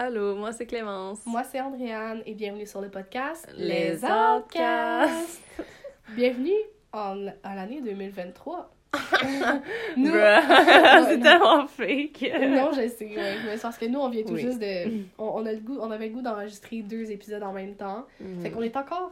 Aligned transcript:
Allô, 0.00 0.36
moi 0.36 0.52
c'est 0.52 0.64
Clémence. 0.66 1.18
Moi 1.26 1.42
c'est 1.42 1.60
Andréane 1.60 2.22
et 2.24 2.32
bienvenue 2.34 2.66
sur 2.66 2.80
le 2.80 2.88
podcast 2.88 3.44
Les 3.56 3.98
Outcasts. 4.04 5.42
bienvenue 6.14 6.52
en, 6.92 7.26
à 7.42 7.56
l'année 7.56 7.80
2023. 7.82 8.72
nous, 9.96 10.12
c'est 11.08 11.18
tellement 11.20 11.66
fake. 11.66 12.22
non, 12.48 12.70
je 12.70 12.86
sais, 12.88 13.06
ouais. 13.08 13.34
Mais 13.44 13.56
c'est 13.56 13.62
parce 13.62 13.76
que 13.76 13.86
nous, 13.86 13.98
on 13.98 14.08
vient 14.08 14.22
tout 14.22 14.34
Oui. 14.34 14.40
juste 14.40 14.60
de. 14.60 15.02
On, 15.18 15.24
on 15.40 15.46
a 15.46 15.52
le 15.52 15.58
goût, 15.58 15.78
on 15.80 15.90
avait 15.90 16.06
le 16.06 16.14
goût 16.14 16.22
d'enregistrer 16.22 16.82
deux 16.82 17.10
épisodes 17.10 17.42
en 17.42 17.52
même 17.52 17.74
temps. 17.74 18.06
Mhm. 18.20 18.40
Fait 18.40 18.50
qu'on 18.52 18.62
est 18.62 18.76
encore 18.76 19.10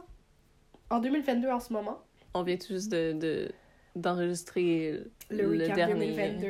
en 0.89 0.99
2022 0.99 1.49
en 1.49 1.59
ce 1.59 1.73
moment. 1.73 1.99
On 2.33 2.43
vient 2.43 2.55
tout 2.55 2.69
juste 2.73 2.89
de, 2.93 3.11
de- 3.11 3.51
d'enregistrer 3.97 5.01
Le, 5.29 5.53
le, 5.53 5.63
recap 5.63 5.75
dernier. 5.75 6.13
2022. 6.15 6.47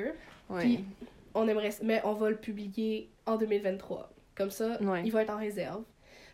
Ouais. 0.52 0.60
Puis, 0.62 0.86
on 1.34 1.48
aimerait. 1.48 1.72
Mais 1.82 2.02
on 2.06 2.14
va 2.14 2.30
le 2.30 2.38
publier 2.38 3.10
en 3.26 3.36
2023. 3.38 4.12
Comme 4.38 4.52
ça, 4.52 4.80
Ouais. 4.82 5.02
il 5.04 5.12
va 5.12 5.24
être 5.24 5.32
en 5.32 5.40
réserve. 5.40 5.84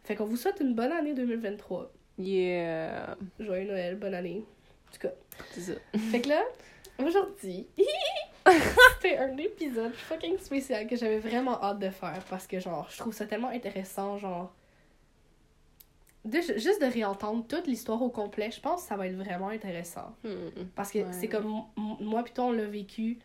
Fait 0.03 0.15
qu'on 0.15 0.25
vous 0.25 0.35
souhaite 0.35 0.59
une 0.59 0.75
bonne 0.75 0.91
année 0.91 1.13
2023. 1.13 1.89
Yeah. 2.19 3.15
Joyeux 3.39 3.65
Noël, 3.67 3.95
bonne 3.97 4.13
année. 4.13 4.43
En 4.89 4.91
tout 4.93 4.99
cas. 5.07 5.13
C'est 5.51 5.61
ça. 5.61 5.73
Fait 6.11 6.19
que 6.21 6.27
là, 6.29 6.43
aujourd'hui, 6.99 7.65
c'était 9.01 9.17
un 9.17 9.37
épisode 9.37 9.93
fucking 9.93 10.37
spécial 10.37 10.85
que 10.85 10.95
j'avais 10.97 11.19
vraiment 11.19 11.61
hâte 11.63 11.79
de 11.79 11.89
faire 11.89 12.21
parce 12.29 12.45
que, 12.45 12.59
genre, 12.59 12.87
je 12.91 12.97
trouve 12.97 13.13
ça 13.13 13.25
tellement 13.25 13.47
intéressant, 13.47 14.17
genre. 14.17 14.53
De, 16.25 16.39
juste 16.39 16.81
de 16.81 16.85
réentendre 16.91 17.45
toute 17.47 17.67
l'histoire 17.67 18.01
au 18.01 18.09
complet, 18.09 18.49
je 18.51 18.59
pense 18.61 18.83
que 18.83 18.87
ça 18.89 18.95
va 18.95 19.07
être 19.07 19.15
vraiment 19.15 19.49
intéressant. 19.49 20.15
Hmm. 20.23 20.49
Parce 20.75 20.91
que 20.91 20.99
Ouais. 20.99 21.05
c'est 21.13 21.27
comme. 21.27 21.63
Moi, 21.77 22.23
plutôt, 22.23 22.43
on 22.43 22.51
l'a 22.51 22.65
vécu 22.65 23.19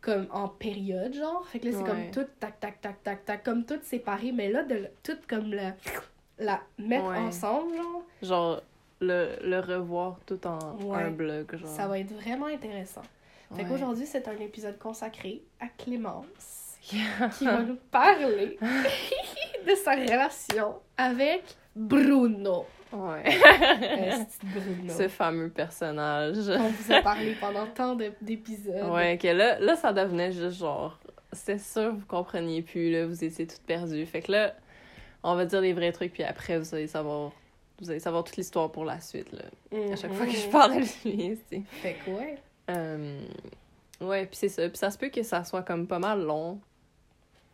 comme 0.00 0.26
en 0.30 0.48
période, 0.48 1.14
genre. 1.14 1.46
Fait 1.48 1.58
que 1.60 1.66
là, 1.66 1.72
c'est 1.72 1.82
Ouais. 1.82 1.88
comme 1.88 2.10
tout 2.12 2.30
tac, 2.40 2.58
tac, 2.60 2.80
tac, 2.80 3.02
tac, 3.02 3.24
tac, 3.24 3.42
comme 3.44 3.64
tout 3.64 3.78
séparé, 3.82 4.32
mais 4.32 4.50
là, 4.50 4.62
de 4.62 4.74
le- 4.74 4.88
tout 5.02 5.18
comme 5.28 5.52
la, 5.52 5.74
la 6.38 6.60
mettre 6.78 7.06
Ouais. 7.08 7.18
ensemble, 7.18 7.76
genre, 7.76 8.02
Genre, 8.22 8.62
le, 9.00 9.36
le 9.42 9.60
revoir 9.60 10.18
tout 10.26 10.46
en 10.46 10.58
Ouais. 10.84 11.02
un 11.02 11.10
bloc. 11.10 11.54
Genre. 11.56 11.68
ça 11.68 11.86
va 11.86 11.98
être 11.98 12.12
vraiment 12.12 12.46
intéressant. 12.46 13.02
Fait 13.54 13.64
qu'aujourd'hui, 13.64 14.06
c'est 14.06 14.28
un 14.28 14.36
épisode 14.38 14.78
consacré 14.78 15.42
à 15.58 15.66
Clémence, 15.66 16.76
Yeah. 16.92 17.28
qui 17.30 17.44
va 17.44 17.62
nous 17.62 17.76
parler 17.90 18.58
de 19.66 19.74
sa 19.74 19.92
relation 19.96 20.76
avec 20.96 21.42
Bruno. 21.76 22.64
Ouais. 22.92 23.24
Ce 24.88 25.08
fameux 25.08 25.48
personnage. 25.50 26.36
On 26.48 26.68
vous 26.70 26.92
a 26.92 27.02
parlé 27.02 27.34
pendant 27.40 27.66
tant 27.66 27.94
de- 27.94 28.12
d'épisodes. 28.20 28.90
Ouais, 28.90 29.16
que 29.18 29.28
là, 29.28 29.58
là, 29.60 29.76
ça 29.76 29.92
devenait 29.92 30.32
juste 30.32 30.58
genre. 30.58 30.98
C'était 31.32 31.58
sûr, 31.58 31.94
vous 31.94 32.06
compreniez 32.06 32.62
plus, 32.62 32.90
là, 32.90 33.06
vous 33.06 33.22
étiez 33.24 33.46
toutes 33.46 33.62
perdues. 33.62 34.04
Fait 34.06 34.20
que 34.22 34.32
là, 34.32 34.54
on 35.22 35.36
va 35.36 35.44
dire 35.46 35.60
les 35.60 35.72
vrais 35.72 35.92
trucs, 35.92 36.12
puis 36.12 36.24
après, 36.24 36.58
vous 36.58 36.74
allez 36.74 36.88
savoir. 36.88 37.30
Vous 37.80 37.88
allez 37.90 38.00
savoir 38.00 38.24
toute 38.24 38.36
l'histoire 38.36 38.70
pour 38.72 38.84
la 38.84 39.00
suite, 39.00 39.30
là. 39.32 39.42
À 39.92 39.96
chaque 39.96 40.12
fois 40.12 40.26
que 40.26 40.32
je 40.32 40.46
Mhm. 40.46 40.50
parle 40.52 40.72
de 40.74 40.78
lui, 41.08 41.38
c'est. 41.48 41.62
Fait 41.80 41.94
que 42.04 42.10
ouais. 42.10 42.36
Euh, 42.70 43.22
ouais, 44.00 44.26
puis 44.26 44.36
c'est 44.36 44.48
ça. 44.48 44.68
Puis 44.68 44.76
ça 44.78 44.90
se 44.90 44.98
peut 44.98 45.08
que 45.08 45.22
ça 45.22 45.44
soit 45.44 45.62
comme 45.62 45.86
pas 45.86 45.98
mal 46.00 46.20
long. 46.22 46.58
On 46.58 46.60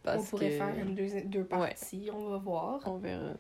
Parce 0.02 0.30
pourrait 0.30 0.50
que... 0.50 0.56
faire 0.56 0.74
une 0.78 0.94
deux, 0.94 1.08
deux 1.26 1.44
parties, 1.44 2.08
on 2.12 2.30
va 2.30 2.36
voir. 2.38 2.80
On 2.86 2.96
verra. 2.96 3.32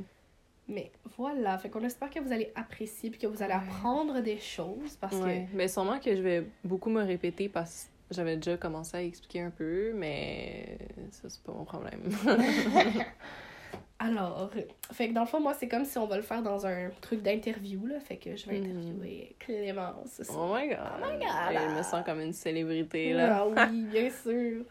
Mais 0.68 0.90
voilà, 1.16 1.58
fait 1.58 1.68
qu'on 1.70 1.84
espère 1.84 2.10
que 2.10 2.18
vous 2.20 2.32
allez 2.32 2.50
apprécier 2.56 3.10
puis 3.10 3.20
que 3.20 3.26
vous 3.28 3.42
allez 3.42 3.52
apprendre 3.52 4.20
des 4.20 4.38
choses 4.38 4.96
parce 5.00 5.14
Ouais. 5.16 5.46
Mais 5.54 5.68
sûrement 5.68 5.98
que 6.00 6.14
je 6.14 6.20
vais 6.22 6.44
beaucoup 6.64 6.90
me 6.90 7.02
répéter 7.04 7.48
parce 7.48 7.88
que 8.08 8.14
j'avais 8.14 8.36
déjà 8.36 8.56
commencé 8.56 8.96
à 8.96 9.02
expliquer 9.02 9.42
un 9.42 9.50
peu, 9.50 9.92
mais 9.94 10.78
ça, 11.12 11.28
c'est 11.28 11.42
pas 11.42 11.52
mon 11.52 11.64
problème. 11.64 12.00
que... 12.02 13.00
Alors, 13.98 14.50
fait 14.92 15.08
que 15.08 15.14
dans 15.14 15.22
le 15.22 15.26
fond, 15.26 15.40
moi, 15.40 15.54
c'est 15.54 15.68
comme 15.68 15.84
si 15.86 15.96
on 15.96 16.06
va 16.06 16.16
le 16.16 16.22
faire 16.22 16.42
dans 16.42 16.66
un 16.66 16.90
truc 17.00 17.22
d'interview, 17.22 17.86
là. 17.86 17.98
Fait 18.00 18.16
que 18.18 18.36
je 18.36 18.46
vais 18.48 18.58
Mhm. 18.60 18.78
interviewer 18.78 19.36
Clémence. 19.38 20.20
ce 20.22 20.32
oh 20.32 20.52
my 20.54 20.68
god. 20.68 20.78
Oh 21.02 21.06
my 21.06 21.18
God. 21.18 21.62
Je 21.70 21.78
me 21.78 21.82
sens 21.82 22.04
comme 22.04 22.20
une 22.20 22.34
célébrité, 22.34 23.14
là. 23.14 23.46
Ah 23.56 23.68
oui, 23.70 23.82
bien 23.90 24.10
sûr. 24.10 24.64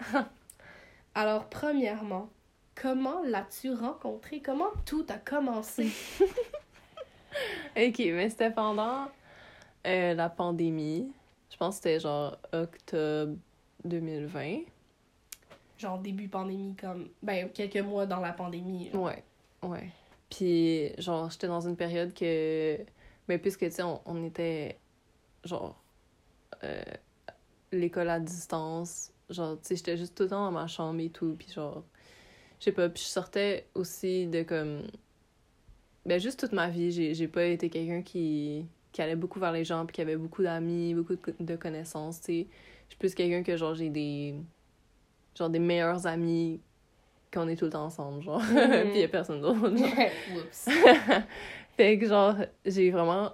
Alors, 1.15 1.45
premièrement, 1.49 2.29
comment 2.79 3.21
l'as-tu 3.23 3.73
rencontré? 3.73 4.41
Comment 4.41 4.71
tout 4.85 5.05
a 5.09 5.17
commencé? 5.17 5.89
Ok, 7.77 7.99
mais 7.99 8.29
c'était 8.29 8.49
pendant 8.51 9.09
euh, 9.85 10.13
la 10.13 10.29
pandémie. 10.29 11.11
Je 11.51 11.57
pense 11.57 11.75
que 11.75 11.83
c'était 11.83 11.99
genre 11.99 12.37
octobre 12.53 13.35
2020. 13.83 14.59
Genre 15.77 15.99
début 15.99 16.29
pandémie, 16.29 16.75
comme... 16.75 17.09
Ben, 17.21 17.49
quelques 17.49 17.75
mois 17.85 18.05
dans 18.05 18.21
la 18.21 18.31
pandémie. 18.31 18.89
Ouais, 18.93 19.21
ouais. 19.63 19.89
Puis, 20.29 20.93
genre, 20.97 21.29
j'étais 21.29 21.47
dans 21.47 21.59
une 21.67 21.75
période 21.75 22.13
que. 22.13 22.77
Mais 23.27 23.37
puisque, 23.37 23.65
tu 23.65 23.71
sais, 23.71 23.83
on, 23.83 23.99
on 24.05 24.23
était. 24.23 24.77
Genre. 25.43 25.75
euh, 26.63 26.81
L'école 27.73 28.09
à 28.09 28.19
distance. 28.21 29.11
Genre, 29.29 29.57
tu 29.59 29.67
sais, 29.67 29.75
j'étais 29.75 29.97
juste 29.97 30.15
tout 30.15 30.23
le 30.23 30.29
temps 30.29 30.45
dans 30.45 30.51
ma 30.51 30.67
chambre 30.67 31.01
et 31.01 31.09
tout. 31.09 31.35
Puis, 31.37 31.51
genre. 31.51 31.83
Je 32.59 32.65
sais 32.65 32.71
pas. 32.71 32.89
Puis, 32.89 33.03
je 33.03 33.07
sortais 33.09 33.65
aussi 33.75 34.27
de 34.27 34.43
comme. 34.43 34.83
Ben, 36.05 36.19
juste 36.19 36.39
toute 36.39 36.51
ma 36.51 36.69
vie, 36.69 36.91
j'ai 36.91 37.13
j'ai 37.13 37.27
pas 37.27 37.45
été 37.45 37.69
quelqu'un 37.69 38.01
qui. 38.01 38.65
qui 38.91 39.01
allait 39.01 39.15
beaucoup 39.15 39.39
vers 39.39 39.51
les 39.51 39.63
gens. 39.65 39.85
Puis, 39.85 39.95
qui 39.95 40.01
avait 40.01 40.17
beaucoup 40.17 40.43
d'amis, 40.43 40.93
beaucoup 40.93 41.15
de, 41.15 41.21
co- 41.21 41.31
de 41.39 41.55
connaissances, 41.55 42.19
tu 42.21 42.25
sais. 42.25 42.47
Je 42.87 42.91
suis 42.93 42.99
plus 42.99 43.15
quelqu'un 43.15 43.43
que, 43.43 43.57
genre, 43.57 43.73
j'ai 43.75 43.89
des. 43.89 44.35
Genre, 45.37 45.49
des 45.49 45.59
meilleurs 45.59 46.05
amis 46.07 46.61
qu'on 47.33 47.47
est 47.49 47.55
tout 47.57 47.65
le 47.65 47.71
temps 47.71 47.85
ensemble, 47.85 48.21
genre. 48.23 48.41
Mhm. 48.51 48.91
Puis 48.91 48.99
y 48.99 49.03
a 49.03 49.07
personne 49.07 49.41
d'autre. 49.41 49.59
Oups. 49.69 50.69
fait 51.77 51.97
que, 51.99 52.07
genre, 52.07 52.35
j'ai 52.65 52.91
vraiment 52.91 53.33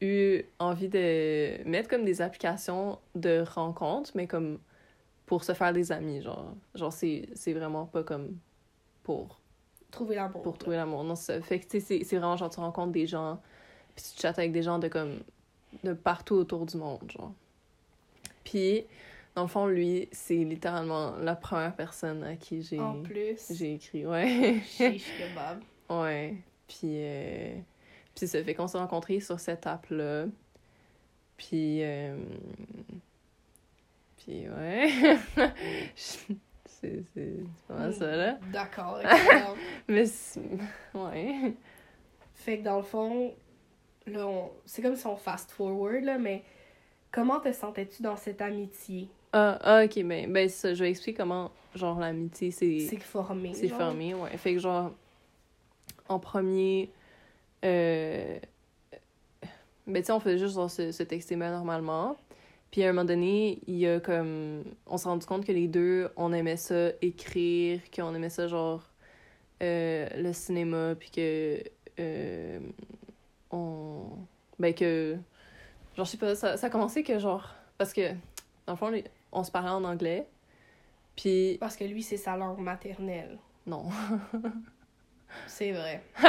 eu 0.00 0.42
envie 0.58 0.88
de 0.88 1.62
mettre 1.68 1.88
comme 1.88 2.04
des 2.04 2.22
applications 2.22 2.98
de 3.14 3.42
rencontres, 3.54 4.12
mais 4.14 4.26
comme 4.26 4.58
pour 5.26 5.42
se 5.44 5.52
faire 5.54 5.72
des 5.72 5.90
amis, 5.92 6.22
genre. 6.22 6.54
Genre, 6.74 6.92
c'est 6.92 7.28
c'est 7.34 7.52
vraiment 7.52 7.86
pas 7.86 8.02
comme 8.04 8.36
pour, 9.10 9.40
Trouver 9.90 10.14
l'amour. 10.14 10.42
pour 10.42 10.56
trouver 10.56 10.76
l'amour. 10.76 11.02
Non, 11.02 11.16
c'est 11.16 11.34
ça. 11.34 11.42
Fait 11.42 11.58
que, 11.58 11.66
tu 11.66 11.80
sais, 11.80 12.04
c'est- 12.04 12.16
vraiment 12.16 12.36
genre, 12.36 12.48
tu 12.50 12.60
rencontres 12.60 12.92
des 12.92 13.06
gens, 13.08 13.40
puis 13.96 14.04
tu 14.14 14.20
chattes 14.20 14.38
avec 14.38 14.52
des 14.52 14.62
gens 14.62 14.78
de 14.78 14.86
comme, 14.88 15.18
de 15.82 15.92
partout 15.94 16.34
autour 16.36 16.64
du 16.66 16.76
monde, 16.76 17.10
genre. 17.10 17.32
Puis, 18.44 18.84
dans 19.34 19.42
le 19.42 19.48
fond, 19.48 19.66
lui, 19.66 20.08
c'est 20.12 20.36
littéralement 20.36 21.16
la 21.16 21.34
première 21.34 21.74
personne 21.74 22.22
à 22.22 22.36
qui 22.36 22.62
j'ai 22.62 22.78
En 22.78 23.02
plus, 23.02 23.40
j'ai 23.52 23.74
écrit, 23.74 24.06
ouais. 24.06 24.60
chiche 24.64 25.06
kebab. 25.18 25.60
Ouais. 25.88 26.36
Puis, 26.68 26.78
euh... 27.02 27.56
puis 28.14 28.28
ça 28.28 28.42
fait 28.44 28.54
qu'on 28.54 28.68
s'est 28.68 28.78
rencontrés 28.78 29.18
sur 29.20 29.40
cette 29.40 29.66
app-là. 29.66 30.26
Puis, 31.36 31.82
euh... 31.82 32.16
puis 34.18 34.48
ouais. 34.48 35.18
c'est 36.80 37.36
pas 37.68 37.74
mal 37.74 37.94
ça, 37.94 38.16
là. 38.16 38.38
D'accord. 38.52 39.00
Mais, 39.88 40.04
ouais. 40.94 41.54
fait 42.34 42.58
que 42.58 42.64
dans 42.64 42.78
le 42.78 42.82
fond, 42.82 43.34
là, 44.06 44.26
on... 44.26 44.50
c'est 44.64 44.82
comme 44.82 44.96
si 44.96 45.06
on 45.06 45.16
fast 45.16 45.50
forward, 45.50 46.04
là, 46.04 46.18
mais 46.18 46.42
comment 47.10 47.40
te 47.40 47.52
sentais-tu 47.52 48.02
dans 48.02 48.16
cette 48.16 48.40
amitié? 48.40 49.08
Ah, 49.32 49.58
ah, 49.62 49.84
ok, 49.84 50.02
ben, 50.04 50.32
ben 50.32 50.48
ça, 50.48 50.74
je 50.74 50.82
vais 50.82 50.90
expliquer 50.90 51.18
comment, 51.18 51.50
genre, 51.74 51.98
l'amitié, 51.98 52.50
c'est... 52.50 52.80
C'est 52.80 52.98
formé. 52.98 53.52
C'est 53.54 53.68
fermé, 53.68 54.14
ouais. 54.14 54.36
Fait 54.36 54.54
que 54.54 54.60
genre, 54.60 54.92
en 56.08 56.18
premier, 56.18 56.90
euh... 57.64 58.38
ben 59.86 60.02
tu 60.02 60.06
sais, 60.06 60.12
on 60.12 60.20
faisait 60.20 60.38
juste 60.38 60.54
genre, 60.54 60.70
se, 60.70 60.92
se 60.92 61.02
texter 61.02 61.36
ben, 61.36 61.50
normalement. 61.50 62.16
Puis 62.70 62.84
à 62.84 62.88
un 62.88 62.92
moment 62.92 63.04
donné, 63.04 63.60
il 63.66 63.76
y 63.76 63.86
a 63.86 63.98
comme... 63.98 64.62
On 64.86 64.96
s'est 64.96 65.08
rendu 65.08 65.26
compte 65.26 65.44
que 65.44 65.52
les 65.52 65.66
deux, 65.66 66.08
on 66.16 66.32
aimait 66.32 66.56
ça 66.56 66.90
écrire, 67.02 67.80
qu'on 67.94 68.14
aimait 68.14 68.30
ça 68.30 68.46
genre 68.46 68.88
euh, 69.62 70.08
le 70.16 70.32
cinéma, 70.32 70.94
puis 70.94 71.10
que... 71.10 71.62
euh, 71.98 72.60
on... 73.50 74.04
Ben 74.58 74.72
que... 74.72 75.16
Genre, 75.96 76.06
je 76.06 76.10
sais 76.10 76.16
pas, 76.16 76.34
ça, 76.36 76.56
ça 76.56 76.68
a 76.68 76.70
commencé 76.70 77.02
que 77.02 77.18
genre... 77.18 77.54
Parce 77.76 77.92
que, 77.92 78.10
dans 78.66 78.74
le 78.74 78.76
fond, 78.76 78.92
on 79.32 79.42
se 79.42 79.50
parlait 79.50 79.70
en 79.70 79.82
anglais. 79.82 80.26
Puis... 81.16 81.56
Parce 81.58 81.76
que 81.76 81.84
lui, 81.84 82.02
c'est 82.02 82.16
sa 82.16 82.36
langue 82.36 82.60
maternelle. 82.60 83.38
Non. 83.66 83.86
C'est 85.46 85.72
vrai. 85.72 86.02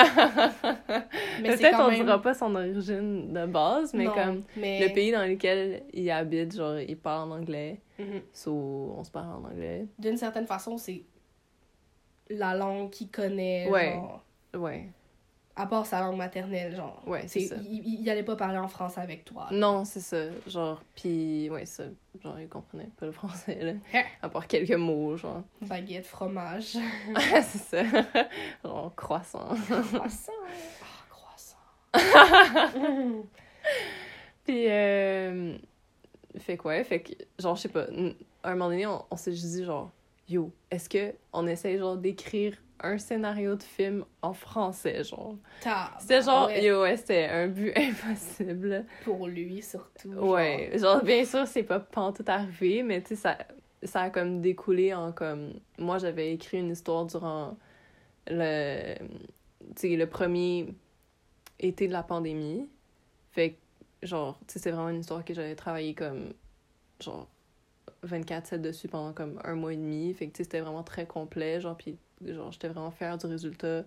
mais 1.42 1.56
Peut-être 1.56 1.80
on 1.80 1.90
même... 1.90 2.04
dira 2.04 2.22
pas 2.22 2.34
son 2.34 2.56
origine 2.56 3.34
de 3.34 3.46
base, 3.46 3.94
mais 3.94 4.06
Non, 4.06 4.14
comme 4.14 4.44
mais... 4.58 4.88
le 4.88 4.94
pays 4.94 5.12
dans 5.12 5.26
lequel 5.26 5.84
il 5.94 6.10
habite, 6.12 6.56
genre, 6.56 6.80
il 6.80 6.98
parle 6.98 7.32
en 7.32 7.36
anglais. 7.36 7.82
So, 8.34 8.96
on 8.98 9.04
se 9.04 9.12
parle 9.12 9.30
en 9.30 9.48
anglais. 9.48 9.86
D'une 10.00 10.18
certaine 10.18 10.48
façon, 10.48 10.78
c'est 10.78 11.04
la 12.30 12.56
langue 12.56 12.90
qu'il 12.90 13.10
connaît. 13.10 13.70
Ouais. 13.70 13.94
genre, 13.94 14.24
Ouais. 14.56 14.90
À 15.62 15.68
part 15.68 15.86
sa 15.86 16.00
langue 16.00 16.18
maternelle, 16.18 16.76
genre. 16.76 17.04
Ouais, 17.06 17.26
c'est 17.28 17.42
ça. 17.42 17.56
Il, 17.70 18.02
il, 18.02 18.10
allait 18.10 18.24
pas 18.24 18.36
parler 18.36 18.58
en 18.58 18.68
français 18.68 19.00
avec 19.00 19.24
toi. 19.24 19.48
Non, 19.52 19.86
c'est 19.86 20.00
ça. 20.00 20.18
Genre, 20.48 20.82
puis, 20.96 21.52
ouais, 21.52 21.68
ça. 21.68 21.84
Genre, 22.24 22.40
il 22.40 22.50
comprenait 22.50 22.90
pas 22.98 23.06
le 23.06 23.12
français, 23.12 23.60
là. 23.62 23.74
Hein? 23.94 24.04
À 24.24 24.30
part 24.30 24.48
quelques 24.48 24.72
mots, 24.72 25.18
genre. 25.18 25.44
Baguette, 25.62 26.08
fromage. 26.08 26.78
c'est 27.44 27.60
ça. 27.60 27.84
genre, 28.64 28.92
croissant. 28.96 29.50
croissant. 29.94 30.32
Ah, 30.82 31.06
croissant. 31.12 31.58
puis, 34.44 34.66
euh. 34.68 35.58
Fait 36.40 36.58
que, 36.58 36.68
ouais, 36.68 36.84
fait 36.84 37.02
que, 37.02 37.14
genre, 37.38 37.56
je 37.56 37.62
sais 37.62 37.70
pas. 37.70 37.86
À 38.42 38.50
un 38.50 38.56
moment 38.56 38.70
donné, 38.72 38.88
on, 38.88 39.06
on 39.12 39.16
s'est 39.16 39.32
juste 39.32 39.46
dit, 39.46 39.64
genre, 39.64 39.92
yo, 40.28 40.52
est-ce 40.72 40.90
que 40.90 41.14
on 41.34 41.46
essaye, 41.46 41.78
genre, 41.78 41.98
d'écrire 41.98 42.58
un 42.84 42.98
scénario 42.98 43.56
de 43.56 43.64
film 43.64 44.06
en 44.22 44.34
français, 44.34 45.04
genre. 45.04 45.36
C'était 46.00 46.22
genre, 46.22 46.48
ouais. 46.48 46.64
yo, 46.64 46.82
ouais, 46.82 46.98
c'était 46.98 47.26
un 47.26 47.48
but 47.48 47.72
impossible. 47.76 48.86
Pour 49.04 49.28
lui, 49.28 49.62
surtout. 49.62 50.10
Ouais, 50.10 50.72
genre, 50.76 51.04
bien 51.04 51.24
sûr, 51.26 51.48
c'est 51.48 51.64
pas 51.64 51.80
tout 51.80 52.26
arrivé, 52.28 52.84
mais 52.84 53.02
tu 53.02 53.10
sais, 53.10 53.16
ça, 53.16 53.38
ça 53.84 54.02
a 54.02 54.10
comme 54.10 54.42
découlé 54.42 54.94
en 54.94 55.12
comme. 55.12 55.54
Moi, 55.78 55.98
j'avais 55.98 56.34
écrit 56.34 56.60
une 56.60 56.72
histoire 56.72 57.06
durant 57.06 57.58
le. 58.28 58.96
Tu 59.76 59.90
sais, 59.90 59.96
le 59.96 60.08
premier 60.08 60.74
été 61.60 61.88
de 61.88 61.94
la 61.94 62.04
pandémie. 62.04 62.68
Fait 63.32 63.52
que, 63.52 64.08
genre, 64.08 64.40
tu 64.48 64.54
sais, 64.54 64.60
c'est 64.60 64.72
vraiment 64.72 64.90
une 64.90 65.02
histoire 65.02 65.24
que 65.24 65.34
j'avais 65.34 65.56
travaillé 65.56 65.94
comme. 65.94 66.34
Genre, 67.00 67.28
24-7 68.06 68.62
dessus 68.62 68.88
pendant 68.88 69.14
comme 69.14 69.40
un 69.44 69.56
mois 69.56 69.74
et 69.74 69.78
demi. 69.78 70.14
Fait 70.14 70.28
que, 70.28 70.32
tu 70.32 70.38
sais, 70.38 70.44
c'était 70.44 70.62
vraiment 70.62 70.84
très 70.84 71.06
complet, 71.06 71.60
genre, 71.62 71.78
puis 71.78 71.98
genre 72.28 72.52
j'étais 72.52 72.68
vraiment 72.68 72.92
fière 72.92 73.18
du 73.18 73.26
résultat 73.26 73.84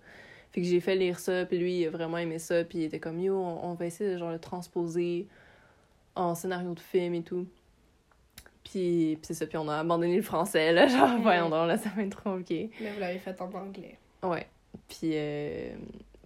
fait 0.52 0.60
que 0.60 0.66
j'ai 0.66 0.80
fait 0.80 0.94
lire 0.96 1.18
ça 1.18 1.44
puis 1.46 1.58
lui 1.58 1.80
il 1.80 1.86
a 1.86 1.90
vraiment 1.90 2.18
aimé 2.18 2.38
ça 2.38 2.64
puis 2.64 2.78
il 2.78 2.84
était 2.84 3.00
comme 3.00 3.18
yo 3.20 3.36
on, 3.36 3.64
on 3.70 3.74
va 3.74 3.86
essayer 3.86 4.12
de 4.12 4.18
genre 4.18 4.30
le 4.32 4.38
transposer 4.38 5.26
en 6.14 6.34
scénario 6.34 6.74
de 6.74 6.80
film 6.80 7.14
et 7.14 7.22
tout 7.22 7.46
puis, 8.62 9.16
puis 9.16 9.20
c'est 9.22 9.34
ça 9.34 9.46
puis 9.46 9.58
on 9.58 9.68
a 9.68 9.78
abandonné 9.78 10.16
le 10.16 10.22
français 10.22 10.72
là 10.72 10.86
genre 10.88 11.08
Mm. 11.18 11.22
voyons 11.22 11.48
donc 11.50 11.68
là 11.68 11.76
ça 11.76 11.90
va 11.90 12.02
être 12.02 12.10
trop 12.16 12.30
compliqué 12.30 12.70
Mais 12.80 12.92
vous 12.92 13.00
l'avez 13.00 13.18
fait 13.18 13.40
en 13.40 13.52
anglais. 13.52 13.98
ouais 14.22 14.46
puis 14.88 15.10
euh, 15.14 15.74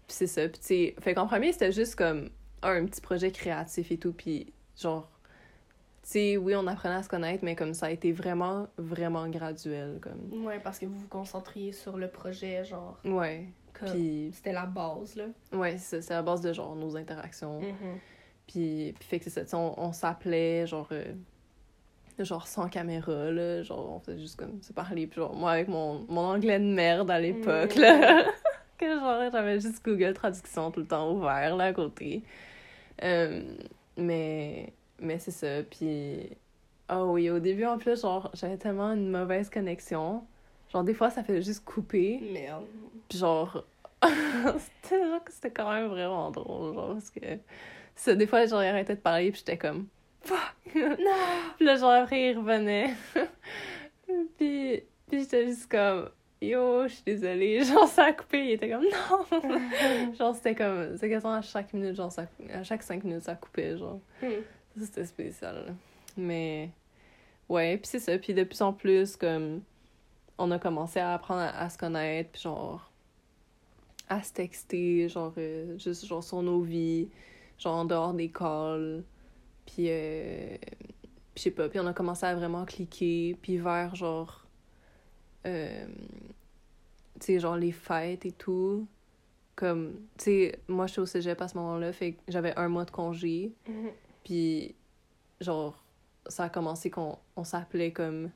puis 0.07 0.17
c'est 0.17 0.27
ça 0.27 0.49
puis 0.49 0.59
tu 0.61 0.67
sais 0.67 0.95
fait 1.01 1.15
qu'en 1.15 1.27
premier 1.27 1.53
c'était 1.53 1.73
juste 1.73 1.97
comme 1.97 2.31
un, 2.63 2.85
petit 2.87 3.01
projet 3.01 3.31
créatif 3.31 3.91
et 3.93 3.99
tout 3.99 4.13
puis 4.13 4.53
genre 4.81 5.09
sais 6.11 6.37
oui 6.37 6.55
on 6.57 6.67
apprenait 6.67 6.95
à 6.97 7.03
se 7.03 7.09
connaître 7.09 7.45
mais 7.45 7.55
comme 7.55 7.75
ça 7.75 7.87
a 7.87 7.91
été 7.91 8.13
vraiment 8.13 8.67
vraiment 8.79 9.29
graduel 9.29 9.99
comme 10.01 10.45
Ouais, 10.45 10.59
parce 10.61 10.79
que 10.79 10.87
vous 10.87 10.99
vous 10.99 11.09
concentriez 11.09 11.73
sur 11.73 11.97
le 11.97 12.09
projet, 12.09 12.65
genre. 12.65 12.99
ouais 13.05 13.47
puis 13.75 14.31
C'était 14.35 14.53
la 14.53 14.67
base, 14.67 15.15
là. 15.15 15.27
Ouais, 15.53 15.77
c'est 15.79 16.11
à 16.11 16.21
base 16.21 16.41
de 16.41 16.53
genre 16.53 16.75
nos 16.75 16.97
interactions. 16.97 17.61
Mm-hmm. 17.61 17.99
Puis, 18.49 18.93
puis 18.99 19.09
fait 19.09 19.19
que 19.21 19.31
c'est 19.31 19.49
ça, 19.49 19.57
on, 19.57 19.73
on 19.77 19.93
s'appelait 19.93 20.67
genre 20.67 20.89
euh, 20.91 21.05
genre 22.19 22.49
sans 22.49 22.69
caméra 22.69 23.31
là, 23.31 23.63
genre 23.63 23.93
on 23.97 24.01
faisait 24.01 24.19
juste 24.19 24.37
comme 24.37 24.61
se 24.63 24.73
parler 24.73 25.07
puis 25.07 25.21
genre 25.21 25.33
moi 25.35 25.53
avec 25.53 25.69
mon, 25.69 26.05
mon 26.09 26.23
anglais 26.23 26.59
de 26.59 26.65
merde 26.65 27.09
à 27.11 27.21
l'époque 27.21 27.77
Mm. 27.77 27.81
là 27.81 28.25
que 28.79 28.87
genre 28.99 29.31
j'avais 29.31 29.61
juste 29.61 29.85
Google 29.85 30.15
traduction 30.15 30.71
tout 30.73 30.81
le 30.81 30.87
temps 30.87 31.13
ouvert 31.13 31.55
là 31.55 31.67
à 31.67 31.73
côté. 31.73 32.23
Euh, 33.05 33.43
mais 33.97 34.73
mais 35.01 35.19
c'est 35.19 35.31
ça 35.31 35.63
puis 35.63 36.31
oh 36.91 37.11
oui, 37.13 37.31
au 37.31 37.39
début 37.39 37.65
en 37.65 37.79
plus 37.79 38.03
genre 38.03 38.31
j'avais 38.35 38.57
tellement 38.57 38.93
une 38.93 39.11
mauvaise 39.11 39.51
connexion. 39.51 40.25
Genre 40.73 40.85
des 40.85 40.95
fois 40.95 41.11
ça 41.11 41.23
fait 41.23 41.43
juste 41.43 41.65
couper. 41.65 42.21
Merde. 42.33 42.65
Puis 43.09 43.19
genre, 43.19 43.65
c'était 44.03 45.05
genre 45.05 45.25
que 45.25 45.33
c'était 45.33 45.51
quand 45.51 45.73
même 45.73 45.87
vraiment 45.87 46.31
drôle, 46.31 46.75
genre, 46.75 46.93
parce 46.95 47.11
que 47.11 47.39
ça, 47.99 48.15
des 48.15 48.27
fois, 48.27 48.47
genre, 48.47 48.63
il 48.63 48.69
arrêtait 48.69 48.95
de 48.95 49.01
parler, 49.01 49.31
puis 49.31 49.41
j'étais 49.41 49.59
comme, 49.59 49.89
fuck! 50.21 50.39
Non! 50.75 50.97
Puis 51.57 51.67
là, 51.67 51.77
genre, 51.77 51.91
après, 51.91 52.31
il 52.31 52.39
revenait. 52.39 52.95
puis, 54.39 54.85
puis 55.09 55.21
j'étais 55.21 55.47
juste 55.47 55.69
comme, 55.71 56.11
yo, 56.41 56.87
je 56.87 56.95
suis 56.95 57.03
désolée, 57.05 57.63
genre, 57.65 57.89
ça 57.89 58.05
a 58.05 58.13
coupé, 58.13 58.45
il 58.45 58.51
était 58.53 58.71
comme, 58.71 58.85
non! 58.85 60.15
genre, 60.15 60.35
c'était 60.35 60.55
comme, 60.55 60.97
c'est 60.97 61.09
quasiment 61.09 61.35
à 61.35 61.43
chaque 61.43 61.73
minute, 61.73 61.97
genre, 61.97 62.13
ça, 62.13 62.27
à 62.53 62.63
chaque 62.63 62.83
cinq 62.83 63.03
minutes, 63.03 63.25
ça 63.25 63.35
coupait, 63.35 63.77
genre. 63.77 64.01
Hmm. 64.23 64.43
C'était 64.81 65.07
spécial. 65.07 65.75
Mais 66.17 66.71
ouais, 67.49 67.77
puis 67.79 67.87
c'est 67.87 67.99
ça. 67.99 68.19
Puis 68.19 68.35
de 68.35 68.45
plus 68.45 68.61
en 68.63 68.73
plus, 68.73 69.17
comme 69.17 69.63
on 70.39 70.51
a 70.51 70.59
commencé 70.59 71.01
à 71.01 71.15
apprendre 71.15 71.43
à, 71.43 71.69
se 71.69 71.79
connaître, 71.79 72.31
puis 72.31 72.43
genre 72.43 72.91
à 74.09 74.23
se 74.23 74.33
texter, 74.33 75.09
genre 75.09 75.33
euh, 75.37 75.77
juste 75.79 76.07
genre 76.07 76.25
sur 76.25 76.43
nos 76.43 76.63
vies, 76.63 77.09
genre 77.59 77.77
en 77.77 77.85
dehors 77.85 78.15
des 78.15 78.31
calls. 78.31 79.05
Puis 79.67 79.87
euh, 79.89 80.57
puis 80.59 81.37
je 81.37 81.43
sais 81.43 81.51
pas, 81.51 81.69
puis 81.69 81.79
on 81.81 81.87
a 81.87 81.93
commencé 81.93 82.25
à 82.25 82.35
vraiment 82.35 82.65
cliquer, 82.65 83.37
puis 83.43 83.59
vers 83.59 83.95
genre 83.95 84.47
euh, 85.47 85.87
tu 87.21 87.27
sais 87.27 87.41
genre 87.41 87.57
les 87.57 87.73
fêtes 87.73 88.25
et 88.27 88.33
tout. 88.33 88.87
Comme, 89.55 89.95
tu 90.17 90.25
sais, 90.25 90.61
moi, 90.69 90.87
je 90.87 90.93
suis 90.93 91.01
au 91.01 91.07
cégep 91.07 91.41
à 91.43 91.49
ce 91.49 91.57
moment-là, 91.57 91.93
fait 91.93 92.13
que 92.13 92.19
j'avais 92.29 92.55
un 92.57 92.69
mois 92.69 92.85
de 92.85 92.93
congé. 92.93 93.53
Mhm. 93.69 93.91
Puis, 94.29 94.75
genre, 95.41 95.83
ça 96.27 96.45
a 96.45 96.49
commencé 96.51 96.91
qu'on 96.91 97.17
on 97.35 97.45
s'appelait 97.45 97.93
comme 97.95 98.31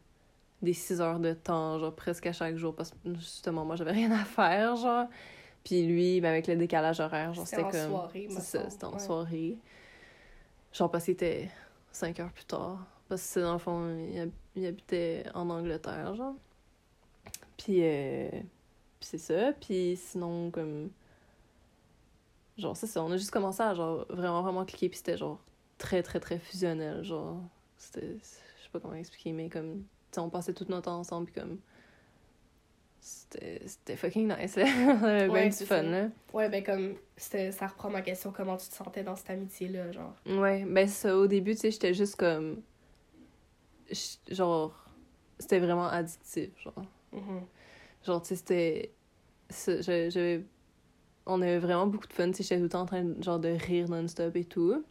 des 0.63 0.73
6 0.73 1.03
heures 1.03 1.21
de 1.21 1.35
temps, 1.35 1.79
genre 1.79 1.95
presque 1.95 2.25
à 2.25 2.33
chaque 2.33 2.57
jour, 2.57 2.75
parce 2.75 2.93
que 2.93 2.97
justement, 3.17 3.67
moi, 3.67 3.77
j'avais 3.77 3.91
rien 3.93 4.11
à 4.13 4.25
faire, 4.25 4.75
genre. 4.77 5.07
Puis 5.65 5.83
lui, 5.87 6.23
ben, 6.23 6.31
avec 6.31 6.47
le 6.47 6.57
décalage 6.57 6.99
horaire, 7.01 7.35
genre, 7.35 7.47
C'était 7.47 7.63
c'était 7.63 7.69
en 7.69 7.71
comme. 7.83 7.91
soirée, 7.91 8.29
c'était 8.31 8.85
en 8.87 8.93
Ouais. 8.95 8.99
soirée. 9.01 9.59
Genre, 10.73 10.91
parce 10.91 11.05
qu'il 11.05 11.13
était 11.13 11.51
5 11.93 12.19
heures 12.21 12.33
plus 12.33 12.47
tard. 12.47 12.79
Parce 13.11 13.35
que, 13.35 13.41
dans 13.41 13.53
le 13.53 13.59
fond, 13.59 13.95
il, 14.11 14.19
hab- 14.19 14.31
il 14.57 14.65
habitait 14.65 15.25
en 15.35 15.51
Angleterre, 15.51 16.15
genre. 16.15 16.37
Puis, 17.59 17.81
euh, 17.83 18.31
puis 18.31 18.41
c'est 19.11 19.19
ça. 19.19 19.53
Puis 19.61 19.99
sinon, 20.03 20.51
comme. 20.51 20.89
Genre, 22.57 22.75
c'est 22.77 22.87
ça. 22.87 23.03
On 23.05 23.13
a 23.13 23.19
juste 23.19 23.31
commencé 23.31 23.63
à, 23.63 23.75
genre, 23.75 24.07
vraiment, 24.09 24.41
vraiment 24.41 24.65
cliquer. 24.65 24.89
Puis 24.89 24.97
c'était, 24.99 25.19
genre, 25.19 25.39
très, 25.83 26.03
très, 26.03 26.21
très 26.21 26.39
fusionnel. 26.39 27.03
Genre, 27.03 27.43
c'était. 27.77 28.17
Je 28.19 28.63
sais 28.63 28.71
pas 28.73 28.81
comment 28.81 28.95
expliquer, 28.95 29.33
mais 29.33 29.49
comme. 29.49 29.83
Tu 29.83 30.17
sais, 30.17 30.21
on 30.21 30.31
passait 30.31 30.55
tout 30.55 30.65
notre 30.69 30.85
temps 30.85 30.99
ensemble. 30.99 31.27
Puis 31.27 31.41
comme. 31.41 31.59
C'était 33.01 33.61
c'était 33.67 33.97
fucking 33.97 34.29
nice, 34.29 34.55
là. 34.55 34.65
Ouais, 35.03 35.29
bien 35.29 35.49
du 35.49 35.67
fun, 35.67 35.83
là. 35.83 36.09
Ouais, 36.33 36.49
ben 36.49 36.63
comme, 36.63 36.95
ça 37.17 37.67
reprend 37.67 37.91
ma 37.91 38.01
question, 38.01 38.31
comment 38.31 38.57
tu 38.57 38.69
te 38.69 38.75
sentais 38.75 39.03
dans 39.03 39.17
cette 39.17 39.31
amitié-là, 39.31 39.91
genre? 39.91 40.15
Ouais, 40.25 40.65
ben 40.65 40.87
ça, 40.87 41.17
au 41.17 41.27
début, 41.27 41.57
tu 41.57 41.63
sais, 41.63 41.71
j'étais 41.73 41.95
juste 41.95 42.15
comme... 42.15 42.63
Genre, 44.31 44.87
c'était 45.41 45.59
vraiment 45.59 45.89
addictif, 45.89 46.51
genre. 46.63 46.85
Mhm. 47.11 47.41
Genre, 48.07 48.23
tu 48.23 48.37
sais, 48.37 48.93
c'était... 49.51 49.83
j'avais-. 50.11 50.45
On 51.27 51.43
avait 51.43 51.59
vraiment 51.59 51.89
beaucoup 51.89 52.07
de 52.07 52.13
fun, 52.13 52.31
tu 52.31 52.35
sais, 52.35 52.43
j'étais 52.45 52.59
tout 52.59 52.63
le 52.63 52.69
temps 52.69 52.83
en 52.83 52.87
train, 52.87 53.21
genre, 53.21 53.41
de 53.41 53.49
rire 53.49 53.89
non-stop 53.89 54.37
et 54.37 54.45
tout. 54.45 54.85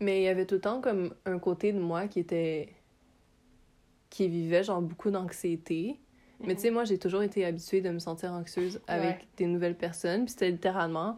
Mais 0.00 0.20
il 0.20 0.24
y 0.24 0.28
avait 0.28 0.46
tout 0.46 0.54
le 0.56 0.60
temps 0.60 0.80
comme 0.80 1.14
un 1.24 1.38
côté 1.38 1.72
de 1.72 1.78
moi 1.80 2.06
qui 2.08 2.20
était... 2.20 2.68
qui 4.10 4.28
vivait, 4.28 4.62
genre, 4.62 4.80
beaucoup 4.80 5.10
d'anxiété. 5.10 5.98
Mais 6.40 6.54
tu 6.54 6.60
sais, 6.62 6.70
moi, 6.70 6.84
j'ai 6.84 6.98
toujours 6.98 7.22
été 7.22 7.44
habituée 7.44 7.80
de 7.80 7.90
me 7.90 7.98
sentir 7.98 8.30
anxieuse 8.32 8.80
avec 8.86 9.16
Ouais. 9.18 9.26
des 9.38 9.46
nouvelles 9.46 9.76
personnes. 9.76 10.24
Puis 10.24 10.32
c'était 10.32 10.50
littéralement 10.52 11.16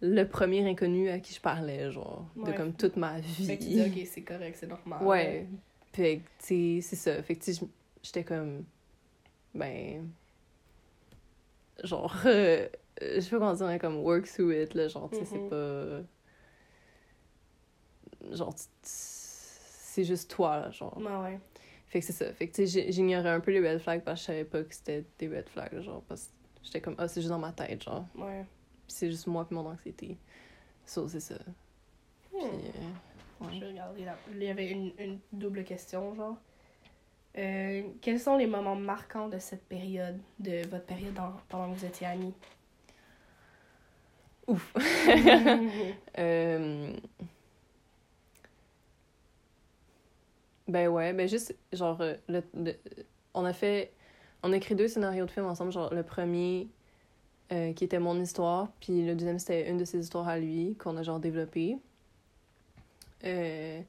le 0.00 0.24
premier 0.24 0.66
inconnu 0.66 1.10
à 1.10 1.18
qui 1.18 1.34
je 1.34 1.40
parlais, 1.40 1.90
genre, 1.90 2.24
de 2.36 2.52
comme 2.52 2.72
toute 2.72 2.96
ma 2.96 3.20
vie. 3.20 3.44
Fait 3.46 3.58
que 3.58 3.62
tu 3.64 3.68
dis, 3.68 3.82
ok, 3.82 4.06
c'est 4.06 4.22
correct, 4.22 4.56
c'est 4.58 4.68
normal. 4.68 5.04
Ouais. 5.04 5.46
Fait 5.92 6.18
que, 6.18 6.22
tu 6.46 6.80
sais, 6.80 6.80
c'est 6.80 6.96
ça. 6.96 7.22
Fait 7.22 7.34
que, 7.34 7.44
tu 7.44 7.52
sais, 7.52 7.66
j'étais 8.02 8.24
comme. 8.24 8.64
Ben. 9.54 10.08
Genre. 11.84 12.14
euh, 12.26 12.68
je 13.02 13.20
sais 13.20 13.30
pas 13.30 13.38
comment 13.38 13.52
dire, 13.54 13.78
comme 13.78 13.96
work 13.98 14.26
through 14.26 14.52
it, 14.52 14.74
là. 14.74 14.88
Genre, 14.88 15.10
tu 15.10 15.18
sais, 15.18 15.24
c'est 15.26 15.38
Mhm. 15.38 15.50
pas. 15.50 16.00
Genre, 18.32 18.54
c'est 18.82 20.04
juste 20.04 20.30
toi, 20.30 20.58
là, 20.60 20.70
genre. 20.70 20.96
Ouais, 20.98 21.16
ouais. 21.32 21.40
Fait 21.88 22.00
que 22.00 22.06
c'est 22.06 22.12
ça. 22.12 22.32
Fait 22.32 22.48
que, 22.48 22.54
tu 22.54 22.66
sais, 22.66 22.92
j'ignorais 22.92 23.30
un 23.30 23.40
peu 23.40 23.50
les 23.50 23.60
red 23.66 23.80
flags 23.80 24.02
parce 24.02 24.20
que 24.20 24.22
je 24.22 24.26
savais 24.26 24.44
pas 24.44 24.62
que 24.62 24.74
c'était 24.74 25.04
des 25.18 25.28
red 25.28 25.48
flags, 25.48 25.80
genre, 25.80 26.02
parce 26.08 26.24
que 26.26 26.30
j'étais 26.62 26.80
comme, 26.80 26.94
ah, 26.98 27.08
c'est 27.08 27.20
juste 27.20 27.30
dans 27.30 27.38
ma 27.38 27.52
tête, 27.52 27.82
genre. 27.82 28.04
Ouais. 28.16 28.44
Puis 28.86 28.96
c'est 28.96 29.10
juste 29.10 29.26
moi 29.26 29.44
puis 29.46 29.54
mon 29.56 29.66
anxiété. 29.66 30.16
So, 30.84 31.08
c'est 31.08 31.20
ça. 31.20 31.36
Puis, 32.30 32.40
Hmm. 32.40 32.44
euh, 32.44 33.46
ouais. 33.46 33.54
Je 33.54 33.60
vais 33.60 33.66
regarder 33.68 34.04
là. 34.04 34.16
Il 34.32 34.42
y 34.42 34.48
avait 34.48 34.68
une, 34.70 34.92
une 34.98 35.18
double 35.32 35.64
question, 35.64 36.14
genre. 36.14 36.36
Euh, 37.36 37.82
quels 38.02 38.18
sont 38.20 38.36
les 38.36 38.46
moments 38.46 38.74
marquants 38.76 39.28
de 39.28 39.38
cette 39.38 39.64
période, 39.68 40.18
de 40.40 40.66
votre 40.68 40.84
période 40.86 41.14
dans- 41.14 41.36
pendant 41.48 41.72
que 41.72 41.78
vous 41.78 41.84
étiez 41.86 42.06
amis? 42.06 42.34
Ouf. 44.46 44.74
Euh, 46.18 46.92
Ben 50.68 50.88
ouais, 50.88 51.14
ben 51.14 51.26
juste, 51.26 51.56
genre, 51.72 51.98
euh, 52.02 52.14
le, 52.28 52.42
on 53.32 53.44
a 53.46 53.52
fait, 53.54 53.92
on 54.42 54.52
a 54.52 54.56
écrit 54.56 54.74
deux 54.74 54.88
scénarios 54.88 55.24
de 55.24 55.30
film 55.30 55.46
ensemble, 55.46 55.72
genre, 55.72 55.92
le 55.94 56.02
premier, 56.02 56.68
euh, 57.52 57.72
qui 57.72 57.84
était 57.84 57.98
mon 57.98 58.20
histoire. 58.20 58.68
Puis 58.80 59.06
le 59.06 59.14
deuxième, 59.14 59.38
c'était 59.38 59.70
une 59.70 59.78
de 59.78 59.86
ses 59.86 60.00
histoires 60.00 60.28
à 60.28 60.38
lui, 60.38 60.76
qu'on 60.76 60.96
a 60.98 61.02
genre 61.02 61.20
développé. 61.20 61.78
Euh, 63.24 63.80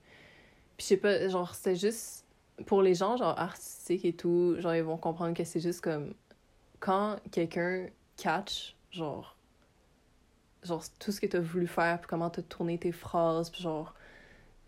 puis 0.78 0.84
je 0.84 0.86
sais 0.86 0.98
pas, 0.98 1.28
genre, 1.28 1.54
c'était 1.54 1.76
juste. 1.76 2.26
Pour 2.66 2.82
les 2.82 2.94
gens, 2.94 3.16
genre, 3.18 3.38
artistiques 3.40 4.04
et 4.06 4.14
tout, 4.14 4.56
genre, 4.60 4.76
ils 4.76 4.84
vont 4.84 4.98
comprendre 4.98 5.34
que 5.34 5.44
c'est 5.44 5.60
juste 5.60 5.82
comme. 5.82 6.14
Quand 6.80 7.18
quelqu'un 7.32 7.88
catch, 8.18 8.76
genre. 8.92 9.36
Genre, 10.64 10.84
tout 11.00 11.12
ce 11.12 11.20
que 11.22 11.28
t'as 11.28 11.40
voulu 11.40 11.68
faire, 11.68 12.00
puis 12.00 12.08
comment 12.08 12.30
t'as 12.30 12.42
tourné 12.42 12.78
tes 12.78 12.92
phrases, 12.94 13.50
puis 13.50 13.62
genre. 13.62 13.94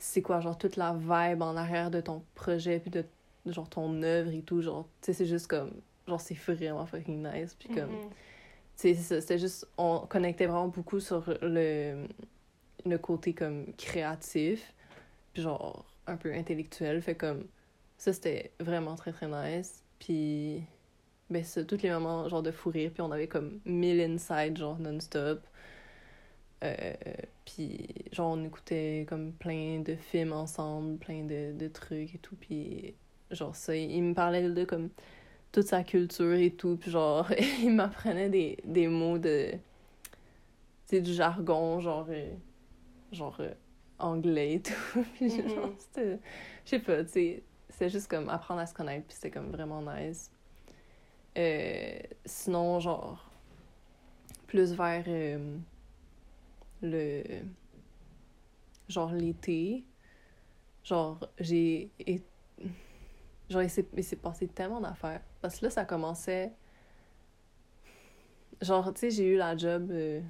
C'est 0.04 0.24
quoi, 0.24 0.40
genre, 0.40 0.58
toute 0.58 0.78
la 0.78 0.94
vibe 0.94 1.44
en 1.44 1.56
arrière 1.56 1.92
de 1.92 2.02
ton 2.02 2.24
projet, 2.34 2.80
puis 2.80 2.90
de, 2.90 3.06
genre, 3.46 3.70
ton 3.70 4.02
œuvre 4.02 4.32
et 4.32 4.42
tout, 4.42 4.60
genre, 4.64 4.88
tu 5.00 5.06
sais, 5.06 5.14
c'est 5.14 5.28
juste 5.28 5.46
comme. 5.46 5.70
Genre, 6.08 6.20
c'est 6.20 6.34
vraiment 6.34 6.88
fucking 6.88 7.22
nice, 7.22 7.54
puis 7.54 7.70
comme. 7.70 7.92
Mhm. 7.92 8.10
Tu 8.78 8.96
sais, 8.96 9.22
c'était 9.22 9.38
juste. 9.38 9.68
On 9.78 10.00
connectait 10.00 10.48
vraiment 10.48 10.70
beaucoup 10.70 11.00
sur 11.00 11.24
le. 11.44 12.08
Le 12.84 12.98
côté, 12.98 13.34
comme, 13.34 13.72
créatif, 13.78 14.74
puis 15.34 15.44
genre, 15.44 15.86
un 16.08 16.18
peu 16.18 16.34
intellectuel. 16.34 17.00
Fait 17.04 17.14
comme. 17.14 17.46
Ça, 18.00 18.12
c'était 18.12 18.54
vraiment 18.60 18.96
très, 18.96 19.12
très 19.12 19.28
nice. 19.28 19.84
Puis. 20.00 20.64
Ben, 21.30 21.44
ça, 21.44 21.64
tous 21.64 21.84
les 21.84 21.92
moments, 21.92 22.28
genre, 22.28 22.42
de 22.42 22.52
fou 22.52 22.72
rire. 22.72 22.90
Puis 22.92 23.04
on 23.04 23.12
avait 23.12 23.28
comme 23.28 23.60
mille 23.66 24.02
insights, 24.02 24.58
genre, 24.58 24.80
non-stop. 24.80 25.46
Euh, 26.64 26.94
puis, 27.46 27.88
genre, 28.12 28.34
on 28.38 28.44
écoutait 28.44 29.06
comme 29.10 29.34
plein 29.34 29.80
de 29.80 29.96
films 29.96 30.34
ensemble, 30.34 30.98
plein 30.98 31.24
de, 31.24 31.54
de 31.54 31.68
trucs 31.68 32.16
et 32.16 32.20
tout. 32.20 32.36
Puis, 32.36 32.94
genre, 33.32 33.56
ça, 33.56 33.76
il, 33.76 34.04
me 34.04 34.14
parlait 34.14 34.48
de 34.48 34.64
comme 34.66 34.90
toute 35.52 35.68
sa 35.68 35.84
culture 35.84 36.34
et 36.34 36.52
tout. 36.52 36.78
Puis, 36.78 36.92
genre, 36.92 37.28
il 37.62 37.72
m'apprenait 37.74 38.30
des, 38.30 38.58
des 38.64 38.88
mots 38.88 39.18
de. 39.18 39.52
Tu 39.52 40.98
sais, 40.98 41.02
du 41.02 41.14
jargon, 41.14 41.80
genre. 41.80 42.08
euh, 42.10 42.32
genre, 43.12 43.38
euh, 43.40 43.54
anglais 44.00 44.54
et 44.56 44.62
tout. 44.62 45.04
Puis, 45.16 45.30
genre, 45.30 45.72
c'était. 45.78 46.20
Je 46.66 46.70
sais 46.70 46.80
pas, 46.80 47.04
tu 47.04 47.12
sais. 47.12 47.44
C'était 47.70 47.90
juste 47.90 48.10
comme 48.10 48.30
apprendre 48.30 48.60
à 48.60 48.66
se 48.68 48.74
connaître, 48.74 49.08
puis 49.08 49.16
c'était 49.16 49.32
comme 49.32 49.50
vraiment 49.50 49.82
nice. 49.82 50.30
Sinon, 52.26 52.82
genre, 52.82 53.26
plus 54.46 54.74
vers 54.74 55.06
le. 56.82 57.24
Genre 58.88 59.12
l'été, 59.14 59.84
genre, 60.84 61.20
j'ai. 61.40 61.90
et- 62.00 62.22
Genre, 63.50 63.64
il 63.64 63.70
s'est 64.04 64.16
passé 64.16 64.48
tellement 64.48 64.80
d'affaires. 64.80 65.22
Parce 65.42 65.60
que 65.60 65.66
là, 65.66 65.72
ça 65.72 65.84
commençait. 65.84 66.54
Genre, 68.62 68.94
tu 68.94 69.00
sais, 69.02 69.12
j'ai 69.12 69.26
eu 69.28 69.36
la 69.38 69.58
job 69.58 69.92
euh, 69.92 70.22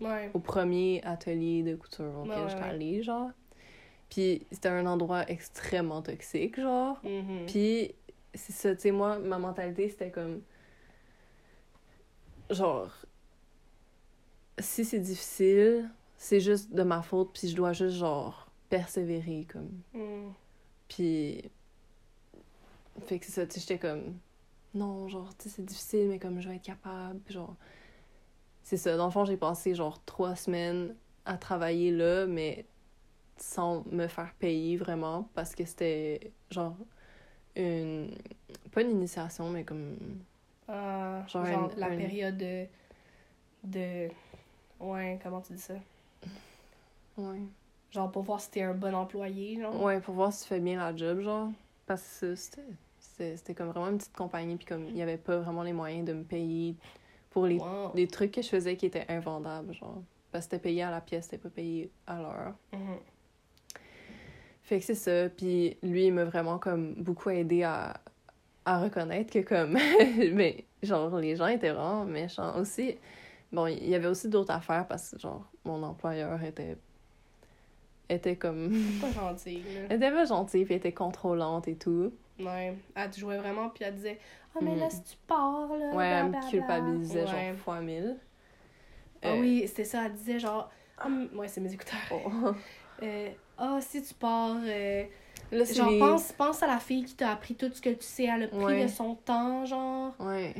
Ouais. 0.00 0.30
au 0.34 0.38
premier 0.38 1.00
atelier 1.04 1.62
de 1.62 1.74
couture 1.76 2.18
auquel 2.20 2.44
Ouais, 2.44 2.54
allée, 2.62 3.02
genre. 3.02 3.30
Puis 4.10 4.46
c'était 4.52 4.68
un 4.68 4.84
endroit 4.86 5.28
extrêmement 5.30 6.02
toxique, 6.02 6.60
genre. 6.60 7.00
Mhm. 7.02 7.46
Puis, 7.46 7.94
c'est 8.34 8.52
ça, 8.52 8.74
tu 8.74 8.82
sais, 8.82 8.90
moi, 8.90 9.18
ma 9.18 9.38
mentalité, 9.38 9.88
c'était 9.88 10.10
comme. 10.10 10.42
Genre. 12.50 12.90
Si 14.58 14.84
c'est 14.84 14.98
difficile, 15.00 15.90
c'est 16.16 16.40
juste 16.40 16.72
de 16.72 16.82
ma 16.82 17.02
faute, 17.02 17.30
puis 17.32 17.48
je 17.48 17.56
dois 17.56 17.72
juste, 17.72 17.96
genre, 17.96 18.50
persévérer, 18.68 19.46
comme. 19.50 19.70
Mhm. 19.94 20.32
Puis. 20.88 21.50
Fait 23.06 23.18
que 23.18 23.26
c'est 23.26 23.32
ça, 23.32 23.46
tu 23.46 23.54
sais, 23.54 23.60
j'étais 23.60 23.78
comme. 23.78 24.18
Non, 24.74 25.08
genre, 25.08 25.34
tu 25.36 25.48
sais, 25.48 25.56
c'est 25.56 25.64
difficile, 25.64 26.08
mais 26.08 26.18
comme 26.18 26.40
je 26.40 26.48
vais 26.48 26.56
être 26.56 26.62
capable, 26.62 27.20
puis 27.20 27.34
genre. 27.34 27.54
C'est 28.62 28.76
ça, 28.76 28.96
dans 28.96 29.06
le 29.06 29.12
fond, 29.12 29.24
j'ai 29.24 29.36
passé, 29.36 29.74
genre, 29.74 30.02
trois 30.04 30.36
semaines 30.36 30.94
à 31.24 31.38
travailler 31.38 31.90
là, 31.90 32.26
mais 32.26 32.66
sans 33.38 33.84
me 33.90 34.08
faire 34.08 34.34
payer 34.38 34.76
vraiment, 34.76 35.28
parce 35.34 35.54
que 35.54 35.64
c'était, 35.64 36.32
genre, 36.50 36.76
une. 37.56 38.10
Pas 38.72 38.82
une 38.82 38.90
initiation, 38.90 39.50
mais 39.50 39.64
comme. 39.64 39.96
Ah, 40.66 41.24
Genre 41.28 41.46
genre, 41.46 41.70
la 41.76 41.88
période 41.88 42.36
de... 42.36 42.66
de... 43.64 44.10
Ouais, 44.80 45.18
comment 45.22 45.40
tu 45.40 45.52
dis 45.54 45.60
ça? 45.60 45.74
Ouais. 47.16 47.40
Genre 47.90 48.10
pour 48.12 48.22
voir 48.22 48.40
si 48.40 48.50
t'es 48.50 48.62
un 48.62 48.74
bon 48.74 48.94
employé, 48.94 49.60
genre? 49.60 49.82
Ouais, 49.82 50.00
pour 50.00 50.14
voir 50.14 50.32
si 50.32 50.42
tu 50.42 50.48
fais 50.48 50.60
bien 50.60 50.78
la 50.78 50.94
job, 50.96 51.20
genre. 51.20 51.48
Parce 51.86 52.18
que 52.20 52.34
c'était. 52.34 52.62
C'était 53.00 53.54
comme 53.54 53.70
vraiment 53.70 53.88
une 53.88 53.98
petite 53.98 54.16
compagnie, 54.16 54.54
puis 54.56 54.66
comme 54.66 54.84
il 54.86 54.96
y 54.96 55.02
avait 55.02 55.16
pas 55.16 55.38
vraiment 55.38 55.64
les 55.64 55.72
moyens 55.72 56.04
de 56.06 56.12
me 56.12 56.22
payer 56.22 56.76
pour 57.30 57.46
les 57.46 57.58
Wow. 57.58 57.92
trucs 58.12 58.30
que 58.32 58.42
je 58.42 58.48
faisais 58.48 58.76
qui 58.76 58.86
étaient 58.86 59.06
invendables, 59.08 59.74
genre. 59.74 60.02
Parce 60.30 60.44
que 60.46 60.50
c'était 60.52 60.62
payé 60.62 60.82
à 60.84 60.90
la 60.92 61.00
pièce, 61.00 61.24
c'était 61.24 61.38
pas 61.38 61.48
payé 61.48 61.90
à 62.06 62.20
l'heure. 62.20 62.54
Mhm. 62.72 62.98
Fait 64.62 64.78
que 64.78 64.84
c'est 64.84 64.94
ça. 64.94 65.28
Puis 65.30 65.76
lui, 65.82 66.06
il 66.06 66.12
m'a 66.12 66.24
vraiment 66.26 66.58
comme 66.58 66.94
beaucoup 66.94 67.30
aidé 67.30 67.64
à, 67.64 67.98
à 68.64 68.78
reconnaître 68.80 69.32
que 69.32 69.40
comme... 69.40 69.72
mais 70.34 70.64
genre, 70.82 71.16
les 71.16 71.34
gens 71.34 71.46
étaient 71.48 71.70
vraiment 71.72 72.04
méchants 72.04 72.56
aussi. 72.60 72.96
Bon, 73.52 73.66
il 73.66 73.88
y 73.88 73.94
avait 73.94 74.08
aussi 74.08 74.28
d'autres 74.28 74.52
affaires 74.52 74.86
parce 74.86 75.10
que 75.12 75.18
genre, 75.18 75.44
mon 75.64 75.82
employeur 75.82 76.42
était... 76.42 76.76
était 78.08 78.36
comme... 78.36 78.72
Pas 79.00 79.10
gentil, 79.12 79.58
là. 79.62 79.80
Elle 79.90 79.96
était 79.96 80.10
pas 80.10 80.24
gentille, 80.24 80.64
puis 80.64 80.74
elle 80.74 80.78
était 80.78 80.92
contrôlante 80.92 81.68
et 81.68 81.76
tout. 81.76 82.12
Ouais. 82.40 82.76
Elle 82.94 83.10
te 83.10 83.18
jouait 83.18 83.38
vraiment, 83.38 83.68
puis 83.70 83.84
elle 83.84 83.94
disait 83.94 84.18
Ah, 84.54 84.58
mais 84.62 84.72
Mhm. 84.72 84.78
là, 84.80 84.90
si 84.90 85.02
tu 85.02 85.16
pars, 85.26 85.68
là. 85.76 85.94
Ouais, 85.94 86.06
elle 86.06 86.30
me 86.30 86.50
culpabilisait 86.50 87.20
Ouais. 87.24 87.26
genre 87.26 87.56
fois 87.56 87.80
mille. 87.80 88.16
Ah 89.22 89.28
Euh, 89.30 89.40
oui, 89.40 89.64
c'était 89.66 89.84
ça, 89.84 90.06
elle 90.06 90.12
disait 90.12 90.38
genre. 90.38 90.70
Ah, 90.98 91.08
ouais, 91.34 91.48
c'est 91.48 91.60
mes 91.60 91.72
écouteurs. 91.72 91.98
oh. 92.12 92.52
Euh, 93.02 93.30
Ah, 93.56 93.78
si 93.80 94.02
tu 94.02 94.12
pars. 94.14 94.56
euh, 94.64 95.04
Là, 95.52 95.64
c'est 95.64 95.74
genre, 95.74 95.88
les- 95.90 95.98
pense, 96.00 96.32
pense 96.32 96.62
à 96.62 96.66
la 96.66 96.78
fille 96.78 97.04
qui 97.04 97.14
t'a 97.14 97.30
appris 97.30 97.54
tout 97.54 97.70
ce 97.72 97.80
que 97.80 97.90
tu 97.90 98.02
sais. 98.04 98.24
Elle 98.24 98.42
a 98.44 98.48
pris 98.48 98.58
Ouais. 98.64 98.82
de 98.84 98.88
son 98.88 99.14
temps, 99.14 99.64
genre. 99.66 100.14
Ouais. 100.20 100.54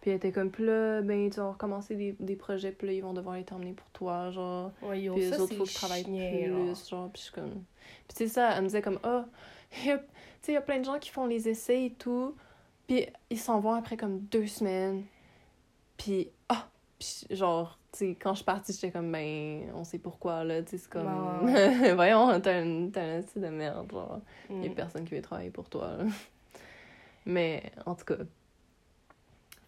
Puis 0.00 0.10
elle 0.10 0.16
était 0.16 0.32
comme, 0.32 0.50
puis 0.50 0.64
là, 0.64 1.02
ben, 1.02 1.28
tu 1.28 1.40
vas 1.40 1.50
recommencer 1.50 1.94
des, 1.94 2.16
des 2.18 2.36
projets, 2.36 2.72
puis 2.72 2.86
là, 2.86 2.92
ils 2.94 3.02
vont 3.02 3.12
devoir 3.12 3.36
les 3.36 3.44
terminer 3.44 3.74
pour 3.74 3.88
toi, 3.90 4.30
genre. 4.30 4.72
Ouais, 4.82 5.02
yo, 5.02 5.14
Puis 5.14 5.28
ça, 5.28 5.36
les 5.36 5.40
autres, 5.42 5.54
faut 5.56 5.64
que 5.64 5.68
je 5.70 5.74
travaille 5.74 6.04
plus, 6.04 6.88
genre. 6.88 7.10
Puis 7.12 7.20
je 7.20 7.24
suis 7.24 7.32
comme... 7.34 7.50
Puis 8.08 8.14
c'est 8.16 8.28
ça, 8.28 8.52
elle 8.56 8.62
me 8.62 8.66
disait 8.68 8.80
comme, 8.82 8.98
ah, 9.02 9.26
il 9.82 9.86
y 9.86 9.90
a- 9.90 9.98
tu 9.98 10.04
sais, 10.40 10.52
il 10.52 10.54
y 10.54 10.58
a 10.58 10.62
plein 10.62 10.78
de 10.78 10.84
gens 10.84 10.98
qui 10.98 11.10
font 11.10 11.26
les 11.26 11.48
essais 11.50 11.84
et 11.84 11.90
tout, 11.92 12.34
puis 12.86 13.06
ils 13.28 13.38
s'en 13.38 13.60
vont 13.60 13.74
après 13.74 13.96
comme 13.98 14.20
deux 14.20 14.46
semaines. 14.46 15.04
Puis, 15.98 16.30
ah, 16.48 16.66
puis 16.98 17.26
genre, 17.30 17.78
tu 17.92 17.98
sais, 17.98 18.08
quand 18.18 18.30
je 18.30 18.36
suis 18.36 18.44
partie, 18.46 18.72
j'étais 18.72 18.90
comme, 18.90 19.12
ben, 19.12 19.70
on 19.74 19.84
sait 19.84 19.98
pourquoi, 19.98 20.44
là, 20.44 20.62
tu 20.62 20.70
sais, 20.70 20.78
c'est 20.78 20.90
comme... 20.90 21.04
Voyons, 21.94 22.40
t'as 22.40 22.62
un, 22.62 23.20
style 23.22 23.42
de 23.42 23.48
merde, 23.48 23.90
genre. 23.92 24.20
Il 24.48 24.62
y 24.62 24.66
a 24.66 24.70
Mm. 24.70 24.74
personne 24.74 25.04
qui 25.04 25.14
veut 25.14 25.20
travailler 25.20 25.50
pour 25.50 25.68
toi. 25.68 25.96
là. 25.98 26.04
Mais 27.26 27.70
en 27.84 27.94
tout 27.94 28.06
cas. 28.06 28.16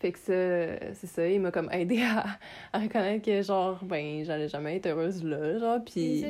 Fait 0.03 0.11
que 0.11 0.19
ça, 0.19 0.95
c'est 0.95 1.07
ça, 1.07 1.29
il 1.29 1.41
m'a 1.41 1.53
comme 1.53 1.71
aidé 1.71 2.03
à, 2.03 2.27
à 2.73 2.81
reconnaître 2.81 3.25
que 3.25 3.41
genre, 3.41 3.85
ben, 3.85 4.25
j'allais 4.25 4.49
jamais 4.49 4.75
être 4.75 4.87
heureuse 4.87 5.23
là, 5.23 5.61
genre, 5.61 5.85
pis. 5.85 6.25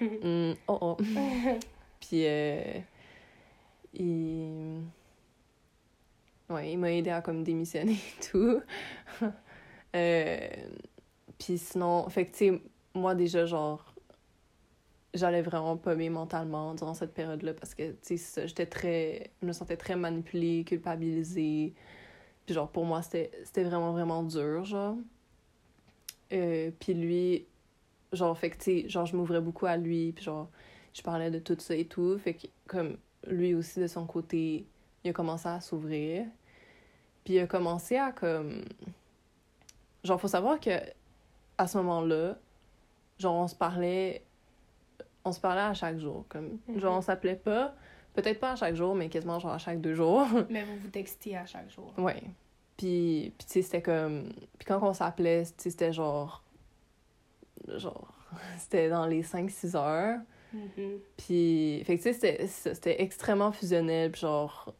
Hum, 0.00 0.54
oh 0.68 0.78
oh. 0.80 0.96
Puis, 2.00 2.24
euh, 2.24 2.62
il. 3.94 4.80
Ouais, 6.48 6.70
il 6.70 6.78
m'a 6.78 6.92
aidé 6.92 7.10
à 7.10 7.20
comme 7.20 7.42
démissionner 7.42 7.94
et 7.94 8.30
tout. 8.30 8.62
euh, 9.96 10.48
puis 11.36 11.58
sinon, 11.58 12.08
fait 12.10 12.26
que 12.26 12.30
tu 12.30 12.36
sais, 12.36 12.62
moi 12.94 13.16
déjà, 13.16 13.44
genre, 13.44 13.92
j'allais 15.14 15.42
vraiment 15.42 15.76
pas 15.76 15.96
bien 15.96 16.10
mentalement 16.10 16.76
durant 16.76 16.94
cette 16.94 17.12
période-là 17.12 17.54
parce 17.54 17.74
que, 17.74 17.90
tu 17.90 18.16
sais, 18.16 18.46
j'étais 18.46 18.66
très. 18.66 19.32
Je 19.42 19.48
me 19.48 19.52
sentais 19.52 19.76
très 19.76 19.96
manipulée, 19.96 20.62
culpabilisée. 20.62 21.74
Puis, 22.52 22.56
genre, 22.56 22.68
pour 22.68 22.84
moi, 22.84 23.00
c'était 23.00 23.30
vraiment, 23.56 23.92
vraiment 23.92 24.22
dur, 24.22 24.66
genre. 24.66 24.96
Euh, 26.34 26.70
puis 26.78 26.92
lui, 26.92 27.46
genre, 28.12 28.36
fait 28.36 28.50
que, 28.50 28.58
tu 28.58 28.64
sais, 28.64 28.88
genre, 28.90 29.06
je 29.06 29.16
m'ouvrais 29.16 29.40
beaucoup 29.40 29.64
à 29.64 29.78
lui, 29.78 30.12
puis 30.12 30.22
genre, 30.22 30.50
je 30.92 31.00
parlais 31.00 31.30
de 31.30 31.38
tout 31.38 31.56
ça 31.58 31.74
et 31.74 31.86
tout. 31.86 32.18
Fait 32.18 32.34
que, 32.34 32.48
comme, 32.66 32.98
lui 33.26 33.54
aussi, 33.54 33.80
de 33.80 33.86
son 33.86 34.04
côté, 34.04 34.66
il 35.02 35.08
a 35.08 35.14
commencé 35.14 35.48
à 35.48 35.62
s'ouvrir. 35.62 36.26
Puis 37.24 37.34
il 37.34 37.38
a 37.38 37.46
commencé 37.46 37.96
à, 37.96 38.12
comme... 38.12 38.66
Genre, 40.04 40.20
faut 40.20 40.28
savoir 40.28 40.60
que 40.60 40.78
à 41.56 41.66
ce 41.66 41.78
moment-là, 41.78 42.36
genre, 43.18 43.36
on 43.36 43.48
se 43.48 43.54
parlait... 43.54 44.26
On 45.24 45.32
se 45.32 45.40
parlait 45.40 45.62
à 45.62 45.72
chaque 45.72 45.98
jour, 45.98 46.26
comme... 46.28 46.58
Mhm. 46.68 46.80
Genre, 46.80 46.98
on 46.98 47.00
s'appelait 47.00 47.36
pas... 47.36 47.74
Peut-être 48.12 48.40
pas 48.40 48.52
à 48.52 48.56
chaque 48.56 48.74
jour, 48.74 48.94
mais 48.94 49.08
quasiment, 49.08 49.38
genre, 49.38 49.52
à 49.52 49.58
chaque 49.58 49.80
deux 49.80 49.94
jours. 49.94 50.26
Mais 50.50 50.64
vous 50.64 50.76
vous 50.76 50.88
textiez 50.88 51.38
à 51.38 51.46
chaque 51.46 51.70
jour. 51.70 51.94
Ouais. 51.96 52.22
Puis, 52.82 53.32
puis 53.38 53.46
tu 53.46 53.52
sais, 53.52 53.62
c'était 53.62 53.80
comme... 53.82 54.24
Puis 54.58 54.66
quand 54.66 54.82
on 54.82 54.92
s'appelait, 54.92 55.44
tu 55.44 55.52
sais, 55.56 55.70
c'était 55.70 55.92
genre... 55.92 56.42
Genre... 57.68 58.08
C'était 58.58 58.88
dans 58.88 59.06
les 59.06 59.22
5-6 59.22 59.76
heures. 59.76 60.18
Mhm. 60.52 60.98
Puis, 61.16 61.82
fait 61.84 61.96
que 61.96 62.02
tu 62.02 62.12
sais, 62.12 62.46
c'était- 62.48 63.00
extrêmement 63.00 63.52
fusionnel, 63.52 64.10
puis 64.10 64.22
genre... 64.22 64.74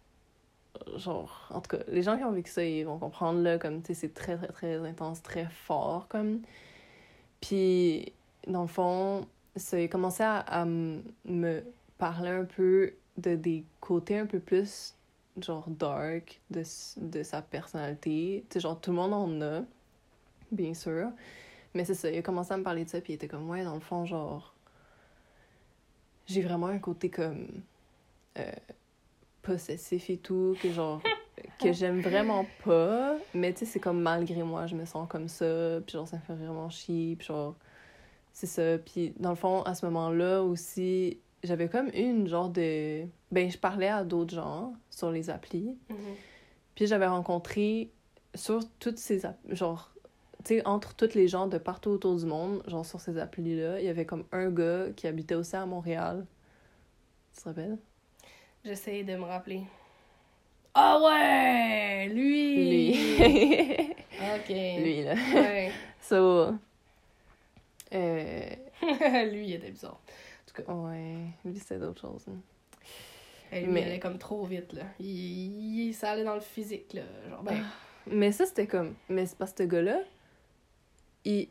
genre, 0.96 1.48
en 1.50 1.60
tout 1.60 1.76
cas, 1.76 1.84
les 1.86 2.02
gens 2.02 2.16
qui 2.16 2.24
ont 2.24 2.32
vécu 2.32 2.50
ça, 2.50 2.64
ils 2.64 2.84
vont 2.84 2.98
comprendre, 2.98 3.40
là, 3.40 3.58
comme, 3.58 3.82
tu 3.82 3.94
sais, 3.94 4.00
c'est 4.00 4.14
très, 4.14 4.36
très, 4.36 4.48
très 4.48 4.76
intense, 4.84 5.22
très 5.22 5.46
fort, 5.46 6.08
comme. 6.08 6.40
Puis, 7.40 8.12
dans 8.48 8.62
le 8.62 8.68
fond, 8.68 9.28
ça 9.54 9.76
a 9.76 9.86
commencé 9.86 10.24
à, 10.24 10.38
à 10.38 10.64
me 10.64 11.62
parler 11.98 12.30
un 12.30 12.44
peu 12.46 12.94
de 13.18 13.36
des 13.36 13.64
côtés 13.80 14.18
un 14.18 14.26
peu 14.26 14.40
plus, 14.40 14.96
genre, 15.40 15.64
dark 15.68 16.40
de, 16.50 16.62
de 16.96 17.22
sa 17.22 17.42
personnalité. 17.42 18.44
Tu 18.48 18.54
sais, 18.54 18.60
genre, 18.60 18.80
tout 18.80 18.90
le 18.90 18.96
monde 18.96 19.12
en 19.12 19.40
a, 19.40 19.62
bien 20.50 20.74
sûr. 20.74 21.10
Mais 21.74 21.84
c'est 21.84 21.94
ça, 21.94 22.10
il 22.10 22.18
a 22.18 22.22
commencé 22.22 22.52
à 22.52 22.56
me 22.56 22.62
parler 22.62 22.84
de 22.84 22.90
ça, 22.90 23.00
puis 23.00 23.14
il 23.14 23.16
était 23.16 23.28
comme, 23.28 23.48
ouais, 23.48 23.64
dans 23.64 23.74
le 23.74 23.80
fond, 23.80 24.04
genre, 24.04 24.54
j'ai 26.26 26.42
vraiment 26.42 26.66
un 26.66 26.78
côté 26.78 27.08
comme 27.08 27.62
euh, 28.38 28.52
possessif 29.42 30.10
et 30.10 30.18
tout, 30.18 30.56
que 30.62 30.70
genre, 30.70 31.00
que 31.58 31.72
j'aime 31.72 32.00
vraiment 32.00 32.46
pas, 32.64 33.16
mais 33.34 33.52
tu 33.52 33.60
sais, 33.60 33.64
c'est 33.64 33.80
comme 33.80 34.02
malgré 34.02 34.42
moi, 34.42 34.66
je 34.66 34.76
me 34.76 34.84
sens 34.84 35.08
comme 35.08 35.28
ça, 35.28 35.80
puis 35.86 35.94
genre, 35.94 36.06
ça 36.06 36.16
me 36.16 36.22
fait 36.22 36.34
vraiment 36.34 36.68
chier, 36.68 37.16
puis 37.16 37.28
genre, 37.28 37.54
c'est 38.32 38.46
ça. 38.46 38.78
Puis 38.78 39.12
dans 39.18 39.30
le 39.30 39.36
fond, 39.36 39.62
à 39.62 39.74
ce 39.74 39.86
moment-là 39.86 40.42
aussi, 40.42 41.18
j'avais 41.42 41.68
comme 41.68 41.90
une 41.94 42.28
genre 42.28 42.48
de. 42.48 43.06
Ben, 43.32 43.50
je 43.50 43.58
parlais 43.58 43.88
à 43.88 44.04
d'autres 44.04 44.34
gens 44.34 44.74
sur 44.90 45.10
les 45.10 45.28
applis, 45.30 45.76
Mhm. 45.88 45.96
puis 46.74 46.86
j'avais 46.86 47.06
rencontré 47.06 47.90
sur 48.34 48.60
toutes 48.78 48.98
ces 48.98 49.24
app- 49.26 49.38
genre 49.50 49.90
tu 50.44 50.56
sais 50.56 50.66
entre 50.66 50.94
tous 50.94 51.14
les 51.14 51.28
gens 51.28 51.46
de 51.46 51.56
partout 51.58 51.90
autour 51.90 52.16
du 52.16 52.26
monde, 52.26 52.62
genre 52.66 52.84
sur 52.84 53.00
ces 53.00 53.16
applis 53.18 53.54
là, 53.56 53.78
il 53.80 53.86
y 53.86 53.88
avait 53.88 54.04
comme 54.06 54.24
un 54.32 54.50
gars 54.50 54.86
qui 54.96 55.06
habitait 55.06 55.34
aussi 55.36 55.56
à 55.56 55.64
Montréal. 55.66 56.26
Tu 57.34 57.42
te 57.42 57.48
rappelles? 57.48 57.78
J'essaie 58.64 59.02
de 59.04 59.16
me 59.16 59.24
rappeler. 59.24 59.62
Ah 60.74 61.00
ouais! 61.02 62.08
Lui! 62.08 62.92
Lui. 62.92 63.94
Ok. 64.36 64.48
Lui 64.50 65.02
là. 65.04 65.14
Ouais. 65.34 65.70
So 66.00 66.52
euh 67.94 68.54
lui, 69.30 69.46
il 69.48 69.54
était 69.54 69.70
bizarre. 69.70 70.00
ouais, 70.68 71.16
lui 71.44 71.58
c'était 71.58 71.78
d'autres 71.78 72.00
choses. 72.00 72.24
hein. 72.28 72.40
Lui, 73.52 73.66
Mais- 73.68 73.80
il 73.82 73.84
allait 73.84 74.00
comme 74.00 74.18
trop 74.18 74.44
vite, 74.44 74.72
là. 74.72 74.82
Il, 74.98 75.06
il- 75.88 75.94
ça 75.94 76.10
allait 76.12 76.24
dans 76.24 76.34
le 76.34 76.40
physique, 76.40 76.92
là. 76.94 77.02
Genre, 77.28 77.42
ben... 77.42 77.62
Mais 78.08 78.32
ça 78.32 78.46
c'était 78.46 78.66
comme 78.66 78.94
mais 79.08 79.26
c'est 79.26 79.38
parce 79.38 79.52
que 79.52 79.62
ce 79.62 79.68
gars 79.68 79.80
là 79.82 80.00
il 81.24 81.48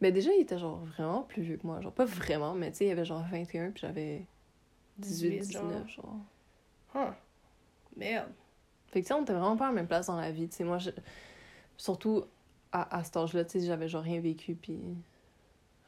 ben 0.00 0.12
déjà 0.14 0.32
il 0.32 0.40
était 0.40 0.58
genre 0.58 0.78
vraiment 0.96 1.22
plus 1.22 1.42
vieux 1.42 1.58
que 1.58 1.66
moi, 1.66 1.80
genre 1.82 1.92
pas 1.92 2.06
vraiment, 2.06 2.54
mais 2.54 2.70
tu 2.70 2.78
sais 2.78 2.86
il 2.86 2.90
avait 2.90 3.04
genre 3.04 3.22
21 3.30 3.70
puis 3.70 3.82
j'avais 3.82 4.24
18 4.98 5.40
18, 5.40 5.52
genre. 5.52 5.62
19 5.68 5.88
genre. 5.90 6.16
Huh. 6.94 7.12
Merde. 7.96 8.30
Fait 8.88 9.00
que, 9.00 9.06
tu 9.06 9.08
sais, 9.08 9.14
on 9.14 9.22
était 9.22 9.32
vraiment 9.32 9.56
pas 9.56 9.66
à 9.66 9.68
la 9.68 9.74
même 9.74 9.86
place 9.86 10.06
dans 10.06 10.16
la 10.20 10.30
vie. 10.30 10.48
Tu 10.48 10.56
sais, 10.56 10.64
moi, 10.64 10.78
je... 10.78 10.90
surtout 11.78 12.24
à, 12.72 12.96
à 12.98 13.04
cet 13.04 13.16
âge-là, 13.16 13.44
tu 13.44 13.60
sais, 13.60 13.66
j'avais 13.66 13.88
genre 13.88 14.02
rien 14.02 14.20
vécu, 14.20 14.54
puis. 14.54 14.78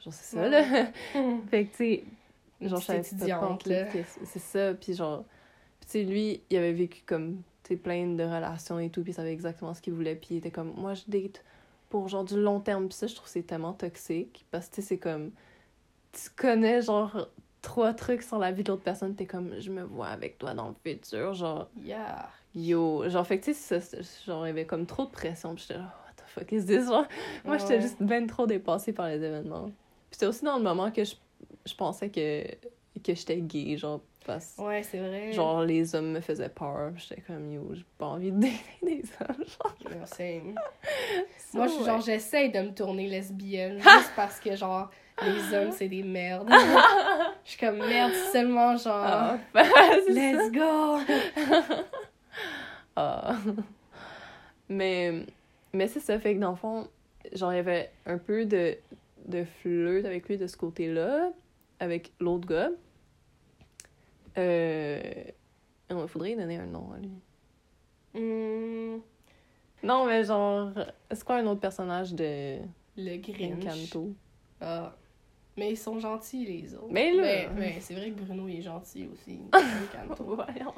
Genre, 0.00 0.12
c'est 0.12 0.36
ça, 0.36 0.42
Ouais. 0.42 0.48
là. 0.50 0.86
fait 1.50 1.66
que, 1.66 1.70
tu 1.70 1.76
sais, 1.76 2.04
genre, 2.60 2.80
je 2.80 2.84
savais 2.86 3.28
pas 3.28 3.48
en 3.48 3.58
c'est 4.24 4.38
ça, 4.38 4.74
puis 4.74 4.94
genre. 4.94 5.24
Tu 5.80 5.88
sais, 5.90 6.02
lui, 6.02 6.40
il 6.48 6.56
avait 6.56 6.72
vécu 6.72 7.02
comme, 7.04 7.42
tu 7.62 7.76
plein 7.76 8.06
de 8.06 8.22
relations 8.22 8.78
et 8.78 8.88
tout, 8.88 9.02
puis 9.02 9.12
il 9.12 9.14
savait 9.14 9.32
exactement 9.32 9.74
ce 9.74 9.82
qu'il 9.82 9.92
voulait, 9.92 10.14
puis 10.14 10.28
il 10.30 10.36
était 10.38 10.50
comme, 10.50 10.72
moi, 10.76 10.94
je 10.94 11.02
date 11.06 11.44
pour 11.90 12.08
genre 12.08 12.24
du 12.24 12.40
long 12.40 12.60
terme, 12.60 12.88
puis 12.88 12.96
ça, 12.96 13.06
je 13.06 13.14
trouve 13.14 13.26
que 13.26 13.30
c'est 13.32 13.42
tellement 13.42 13.74
toxique, 13.74 14.46
parce 14.50 14.68
que, 14.68 14.76
tu 14.76 14.82
sais, 14.82 14.88
c'est 14.88 14.98
comme. 14.98 15.30
Tu 16.12 16.30
connais, 16.36 16.80
genre, 16.80 17.28
trois 17.60 17.92
trucs 17.92 18.22
sur 18.22 18.38
la 18.38 18.52
vie 18.52 18.62
de 18.62 18.70
l'autre 18.70 18.82
personne, 18.82 19.14
t'es 19.14 19.26
comme, 19.26 19.60
je 19.60 19.70
me 19.70 19.82
vois 19.82 20.08
avec 20.08 20.38
toi 20.38 20.54
dans 20.54 20.68
le 20.68 20.74
futur, 20.82 21.34
genre. 21.34 21.68
Yeah. 21.82 22.28
Yo, 22.54 23.08
genre, 23.08 23.26
fait 23.26 23.40
que 23.40 23.46
tu 23.46 23.54
sais, 23.54 23.80
genre, 24.26 24.46
il 24.46 24.50
y 24.50 24.52
avait 24.52 24.64
comme 24.64 24.86
trop 24.86 25.04
de 25.04 25.10
pression, 25.10 25.54
puis 25.54 25.64
j'étais 25.66 25.80
là, 25.80 25.92
what 26.06 26.12
the 26.16 26.26
fuck 26.28 26.52
is 26.52 26.64
this? 26.64 26.86
Genre, 26.86 27.04
moi, 27.44 27.58
j'étais 27.58 27.74
Ouais. 27.74 27.80
juste 27.80 27.96
ben 28.00 28.26
trop 28.26 28.46
dépassée 28.46 28.92
par 28.92 29.08
les 29.08 29.16
événements. 29.22 29.64
Puis 29.64 29.72
c'était 30.12 30.26
aussi 30.26 30.44
dans 30.44 30.56
le 30.56 30.62
moment 30.62 30.90
que 30.92 31.02
je, 31.04 31.14
je 31.66 31.74
pensais 31.74 32.08
que, 32.10 32.44
que 33.02 33.14
j'étais 33.14 33.38
gay, 33.40 33.76
genre, 33.76 34.00
parce 34.26 34.54
Ouais, 34.58 34.82
c'est 34.82 34.98
vrai. 34.98 35.32
genre, 35.32 35.62
les 35.62 35.94
hommes 35.94 36.12
me 36.12 36.20
faisaient 36.20 36.48
peur, 36.48 36.92
j'étais 36.96 37.20
comme, 37.22 37.52
yo, 37.52 37.68
j'ai 37.72 37.84
pas 37.98 38.06
envie 38.06 38.32
de 38.32 38.40
dater 38.40 38.54
des 38.82 39.02
hommes, 39.20 39.44
genre. 39.46 39.74
So, 40.08 41.58
Moi, 41.58 41.66
je, 41.68 41.74
ouais. 41.78 41.84
genre, 41.84 42.00
j'essaye 42.00 42.50
de 42.50 42.60
me 42.60 42.70
tourner 42.74 43.08
lesbienne 43.08 43.78
juste 43.78 44.12
parce 44.16 44.40
que, 44.40 44.56
genre, 44.56 44.90
les 45.22 45.54
hommes, 45.56 45.70
c'est 45.72 45.88
des 45.88 46.02
merdes. 46.02 46.50
Je 47.44 47.50
suis 47.50 47.58
comme, 47.60 47.76
merde, 47.78 48.12
seulement, 48.32 48.76
genre, 48.76 49.04
Ah, 49.06 49.38
let's 50.08 50.50
go! 50.50 50.98
Ah. 52.96 53.36
mais 54.68 55.24
mais 55.72 55.88
c'est 55.88 56.00
ça, 56.00 56.18
fait 56.18 56.34
que 56.34 56.40
dans 56.40 56.50
le 56.50 56.56
fond, 56.56 56.88
genre, 57.32 57.52
il 57.52 57.56
y 57.56 57.58
avait 57.58 57.90
un 58.06 58.18
peu 58.18 58.44
de, 58.46 58.76
de 59.26 59.44
flirt 59.44 60.04
avec 60.06 60.28
lui 60.28 60.36
de 60.38 60.46
ce 60.46 60.56
côté-là, 60.56 61.30
avec 61.80 62.12
l'autre 62.20 62.46
gars. 62.48 62.70
Euh... 64.38 65.00
Il 65.90 66.08
faudrait 66.08 66.30
lui 66.30 66.36
donner 66.36 66.56
un 66.56 66.66
nom 66.66 66.90
à 66.92 66.98
lui. 66.98 67.10
Hmm, 68.14 69.00
Non, 69.82 70.06
mais 70.06 70.24
genre, 70.24 70.70
c'est 71.10 71.24
quoi 71.24 71.36
un 71.36 71.46
autre 71.46 71.60
personnage 71.60 72.14
de 72.14 72.58
le 72.96 73.16
Grinch. 73.18 73.64
Encanto? 73.64 74.12
Ah. 74.60 74.94
Mais 75.56 75.70
ils 75.72 75.76
sont 75.76 76.00
gentils, 76.00 76.44
les 76.46 76.74
autres. 76.74 76.88
Mais 76.90 77.12
là- 77.12 77.22
Mais, 77.22 77.48
mais 77.56 77.80
c'est 77.80 77.94
vrai 77.94 78.10
que 78.10 78.20
Bruno, 78.20 78.48
il 78.48 78.58
est 78.58 78.62
gentil 78.62 79.08
aussi. 79.12 79.38
Encanto. 79.52 80.24
Voyons. 80.24 80.74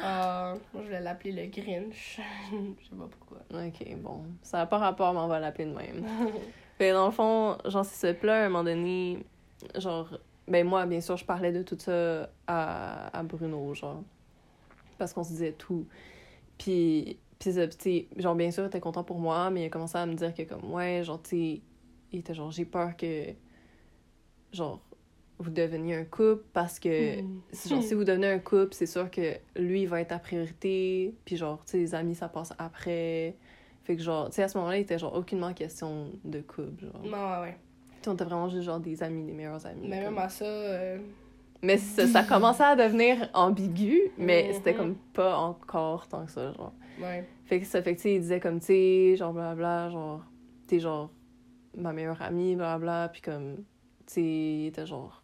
Ah, 0.00 0.54
moi, 0.72 0.82
je 0.82 0.86
voulais 0.88 1.00
l'appeler 1.00 1.32
le 1.32 1.46
Grinch. 1.50 2.18
je 2.80 2.88
sais 2.88 2.96
pas 2.96 3.08
pourquoi. 3.10 3.38
Ok, 3.52 3.96
bon. 3.98 4.24
Ça 4.42 4.58
n'a 4.58 4.66
pas 4.66 4.78
rapport, 4.78 5.12
mais 5.12 5.20
on 5.20 5.28
va 5.28 5.40
l'appeler 5.40 5.66
de 5.66 5.74
même. 5.74 6.06
Fait 6.78 6.92
dans 6.92 7.06
le 7.06 7.12
fond, 7.12 7.58
genre, 7.66 7.84
ça. 7.84 8.14
Puis 8.14 8.26
là, 8.26 8.42
à 8.42 8.46
un 8.46 8.48
moment 8.48 8.64
donné, 8.64 9.18
genre, 9.76 10.08
ben 10.48 10.66
moi, 10.66 10.86
bien 10.86 11.00
sûr, 11.00 11.16
je 11.16 11.24
parlais 11.24 11.52
de 11.52 11.62
tout 11.62 11.76
ça 11.78 12.30
à, 12.46 13.18
à 13.18 13.22
Bruno, 13.22 13.74
genre. 13.74 14.02
Parce 14.98 15.12
qu'on 15.12 15.24
se 15.24 15.30
disait 15.30 15.52
tout. 15.52 15.86
Puis, 16.58 17.18
puis 17.38 17.52
tu 17.52 17.70
sais, 17.78 18.08
genre, 18.16 18.34
bien 18.34 18.50
sûr, 18.50 18.64
il 18.64 18.68
était 18.68 18.80
content 18.80 19.04
pour 19.04 19.18
moi, 19.18 19.50
mais 19.50 19.62
il 19.62 19.66
a 19.66 19.68
commencé 19.68 19.98
à 19.98 20.06
me 20.06 20.14
dire 20.14 20.34
que, 20.34 20.42
comme, 20.42 20.72
ouais, 20.72 21.02
genre, 21.04 21.20
tu 21.22 21.30
sais, 21.30 21.60
il 22.12 22.20
était 22.20 22.34
genre, 22.34 22.50
j'ai 22.50 22.64
peur 22.64 22.96
que, 22.96 23.26
genre, 24.52 24.80
vous 25.38 25.50
deveniez 25.50 25.96
un 25.96 26.04
couple 26.04 26.44
parce 26.52 26.78
que, 26.78 27.20
si, 27.52 27.68
genre, 27.68 27.82
si 27.82 27.94
vous 27.94 28.04
devenez 28.04 28.28
un 28.28 28.38
couple, 28.38 28.72
c'est 28.72 28.86
sûr 28.86 29.10
que 29.10 29.36
lui, 29.56 29.82
il 29.82 29.88
va 29.88 30.00
être 30.00 30.08
ta 30.08 30.18
priorité, 30.18 31.14
puis 31.24 31.36
genre, 31.36 31.62
tu 31.64 31.72
sais, 31.72 31.78
les 31.78 31.94
amis, 31.94 32.14
ça 32.14 32.28
passe 32.28 32.54
après. 32.58 33.36
Fait 33.84 33.96
que 33.96 34.02
genre, 34.02 34.30
tu 34.30 34.36
sais, 34.36 34.42
à 34.44 34.48
ce 34.48 34.56
moment-là, 34.58 34.78
il 34.78 34.82
était 34.82 34.98
genre 34.98 35.14
aucunement 35.14 35.52
question 35.52 36.10
de 36.24 36.40
couple, 36.40 36.86
genre. 36.86 37.02
Non, 37.04 37.32
ouais, 37.34 37.40
ouais. 37.42 37.58
On 38.08 38.14
était 38.14 38.24
vraiment 38.24 38.48
juste 38.48 38.62
genre 38.64 38.80
des 38.80 39.02
amis, 39.02 39.24
des 39.24 39.32
meilleurs 39.32 39.64
amis. 39.66 39.86
Mais 39.88 39.96
comme. 40.04 40.14
même 40.14 40.18
à 40.24 40.28
ça, 40.28 40.44
euh, 40.44 40.98
Mais 41.62 41.76
ça, 41.78 42.06
ça 42.06 42.22
commençait 42.28 42.64
à 42.64 42.76
devenir 42.76 43.28
ambigu, 43.34 44.12
mais 44.18 44.46
Mhm. 44.48 44.52
c'était 44.54 44.74
comme 44.74 44.94
pas 45.12 45.36
encore 45.36 46.06
tant 46.08 46.24
que 46.26 46.30
ça, 46.32 46.52
genre. 46.52 46.72
ouais. 47.00 47.24
Fait 47.44 47.60
que 47.60 47.66
ça 47.66 47.80
fait 47.82 47.92
que, 47.94 47.98
tu 47.98 48.02
sais, 48.02 48.14
il 48.16 48.20
disait 48.20 48.40
comme, 48.40 48.58
tu 48.60 48.66
sais, 48.66 49.16
genre, 49.16 49.32
blablabla, 49.32 49.90
genre, 49.90 50.24
t'es 50.66 50.80
genre 50.80 51.10
ma 51.76 51.92
meilleure 51.92 52.20
amie, 52.22 52.56
blablabla, 52.56 53.08
puis 53.10 53.20
comme, 53.22 53.56
tu 54.06 54.14
sais, 54.14 54.22
il 54.22 54.66
était 54.66 54.86
genre, 54.86 55.22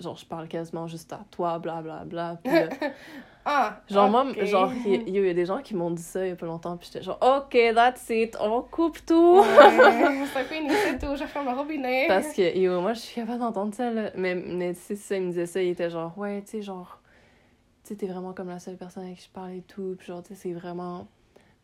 genre, 0.00 0.16
je 0.16 0.24
parle 0.26 0.48
quasiment 0.48 0.86
juste 0.86 1.12
à 1.12 1.24
toi, 1.30 1.58
blablabla, 1.58 2.40
puis 2.42 2.52
là, 2.52 2.68
Ah! 3.44 3.80
Genre, 3.88 4.10
moi, 4.10 4.26
genre, 4.44 4.70
il 4.84 5.08
y, 5.08 5.28
a 5.28 5.34
des 5.34 5.46
gens 5.46 5.62
qui 5.62 5.74
m'ont 5.74 5.90
dit 5.90 6.02
ça 6.02 6.24
il 6.26 6.30
y 6.30 6.32
a 6.32 6.36
pas 6.36 6.46
longtemps, 6.46 6.76
puis 6.76 6.88
j'étais 6.92 7.02
genre, 7.02 7.18
OK, 7.22 7.56
that's 7.74 8.08
it, 8.10 8.36
on 8.38 8.62
coupe 8.62 9.04
tout. 9.06 9.40
Ouais, 9.40 9.46
c'est 10.34 10.44
fini, 10.44 10.68
c'est 10.70 10.98
tout, 10.98 11.16
je 11.16 11.24
ferme 11.24 11.46
le 11.46 11.56
robinet. 11.56 12.06
Parce 12.06 12.34
que, 12.34 12.56
yo, 12.56 12.80
moi, 12.80 12.92
je 12.92 13.00
suis 13.00 13.14
capable 13.14 13.40
d'entendre 13.40 13.74
ça, 13.74 13.90
là. 13.90 14.10
Mais, 14.14 14.34
mais 14.34 14.74
sais, 14.74 14.94
ça, 14.94 15.16
il 15.16 15.22
me 15.22 15.28
disait 15.28 15.46
ça, 15.46 15.62
il 15.62 15.70
était 15.70 15.88
genre, 15.88 16.16
ouais, 16.18 16.42
tu 16.42 16.50
sais, 16.50 16.62
genre, 16.62 17.00
tu 17.82 17.88
sais, 17.88 17.96
t'es 17.96 18.06
vraiment 18.06 18.34
comme 18.34 18.48
la 18.48 18.58
seule 18.58 18.76
personne 18.76 19.04
avec 19.04 19.16
qui 19.16 19.24
je 19.24 19.30
parle 19.30 19.52
et 19.52 19.62
tout, 19.62 19.94
puis 19.96 20.06
genre, 20.06 20.22
tu 20.22 20.34
sais, 20.34 20.34
c'est 20.34 20.52
vraiment 20.52 21.08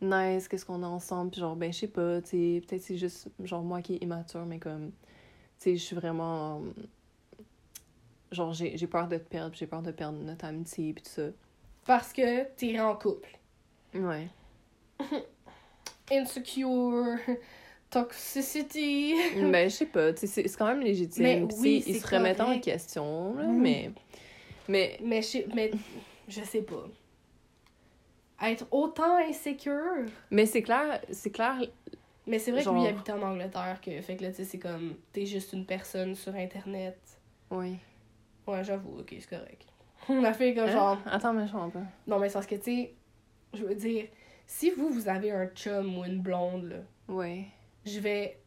nice, 0.01 0.47
qu'est-ce 0.47 0.65
qu'on 0.65 0.81
a 0.81 0.87
ensemble, 0.87 1.31
puis 1.31 1.41
genre, 1.41 1.55
ben, 1.55 1.71
je 1.71 1.79
sais 1.79 1.87
pas, 1.87 2.21
tu 2.21 2.29
sais, 2.29 2.61
peut-être 2.67 2.81
c'est 2.81 2.97
juste, 2.97 3.29
genre, 3.43 3.61
moi 3.61 3.81
qui 3.81 3.95
est 3.95 4.03
immature, 4.03 4.45
mais 4.45 4.57
comme, 4.57 4.91
tu 5.59 5.63
sais, 5.63 5.75
je 5.75 5.83
suis 5.83 5.95
vraiment. 5.95 6.63
Genre, 8.31 8.51
j'ai 8.51 8.77
j'ai 8.77 8.87
peur 8.87 9.07
de 9.07 9.17
te 9.17 9.29
perdre, 9.29 9.55
j'ai 9.55 9.67
peur 9.67 9.81
de 9.81 9.91
perdre 9.91 10.17
notre 10.19 10.45
amitié, 10.45 10.93
puis 10.93 11.03
tout 11.03 11.11
ça. 11.11 11.29
Parce 11.87 12.11
que 12.11 12.43
t'es 12.55 12.79
en 12.79 12.95
couple. 12.95 13.29
Ouais. 13.95 14.27
Insecure, 16.11 17.17
toxicity. 17.89 19.15
Ben, 19.51 19.69
je 19.69 19.75
sais 19.75 19.85
pas, 19.85 20.15
c'est 20.15 20.43
quand 20.57 20.67
même 20.67 20.81
légitime. 20.81 21.23
Mais 21.23 21.41
oui, 21.57 21.83
ils 21.87 21.99
se 21.99 22.07
remettent 22.07 22.41
en 22.41 22.59
question, 22.59 23.35
là, 23.35 23.45
Oui. 23.47 23.57
mais. 23.57 23.91
Mais. 24.67 24.99
Mais 25.01 25.21
je, 25.21 25.39
mais 25.55 25.71
je 26.27 26.41
sais 26.43 26.61
pas. 26.61 26.85
Être 28.43 28.67
autant 28.69 29.17
insécure. 29.17 30.05
Mais 30.29 30.45
c'est 30.45 30.61
clair, 30.61 31.01
c'est 31.09 31.31
clair. 31.31 31.57
Mais 32.27 32.39
c'est 32.39 32.51
vrai 32.51 32.63
que 32.63 32.69
lui 32.69 32.81
il 32.81 32.87
habitait 32.87 33.13
en 33.13 33.21
Angleterre, 33.21 33.79
que 33.81 34.01
fait 34.01 34.17
que 34.17 34.23
là, 34.23 34.29
tu 34.31 34.37
sais, 34.37 34.43
c'est 34.43 34.59
comme, 34.59 34.95
t'es 35.13 35.25
juste 35.25 35.53
une 35.53 35.65
personne 35.65 36.13
sur 36.13 36.35
Internet. 36.35 36.99
Oui. 37.49 37.77
Ouais, 38.45 38.63
j'avoue, 38.65 38.99
ok, 38.99 39.15
c'est 39.17 39.29
correct. 39.29 39.65
On 40.09 40.23
a 40.23 40.33
fait 40.33 40.53
comme 40.53 40.65
Hein? 40.69 40.71
genre. 40.71 40.97
Attends, 41.05 41.33
mais 41.33 41.45
je 41.47 41.51
comprends 41.51 41.69
pas. 41.69 41.83
Non, 42.07 42.19
mais 42.19 42.29
c'est 42.29 42.33
parce 42.35 42.47
que, 42.47 42.55
tu 42.55 42.61
sais, 42.63 42.93
je 43.53 43.63
veux 43.65 43.75
dire, 43.75 44.05
si 44.45 44.69
vous, 44.71 44.89
vous 44.89 45.09
avez 45.09 45.31
un 45.31 45.47
chum 45.47 45.97
ou 45.97 46.05
une 46.05 46.19
blonde, 46.21 46.69
là, 46.69 46.77
Ouais. 47.13 47.45
je 47.85 47.99
vais 47.99 48.37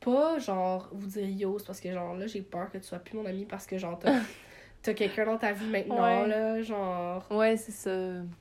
pas, 0.00 0.38
genre, 0.38 0.88
vous 0.92 1.06
dire 1.06 1.28
yo, 1.28 1.58
c'est 1.58 1.66
parce 1.66 1.80
que, 1.80 1.92
genre, 1.92 2.14
là, 2.16 2.26
j'ai 2.26 2.42
peur 2.42 2.70
que 2.70 2.78
tu 2.78 2.84
sois 2.84 2.98
plus 2.98 3.16
mon 3.16 3.26
ami 3.26 3.44
parce 3.44 3.66
que, 3.66 3.78
genre, 3.78 3.98
t'as, 3.98 4.12
t'as 4.82 4.94
quelqu'un 4.94 5.24
dans 5.26 5.38
ta 5.38 5.52
vie 5.52 5.68
maintenant, 5.68 6.22
Ouais. 6.22 6.28
là, 6.28 6.62
genre. 6.62 7.26
Ouais, 7.30 7.56
c'est 7.56 7.72
ça. 7.72 7.90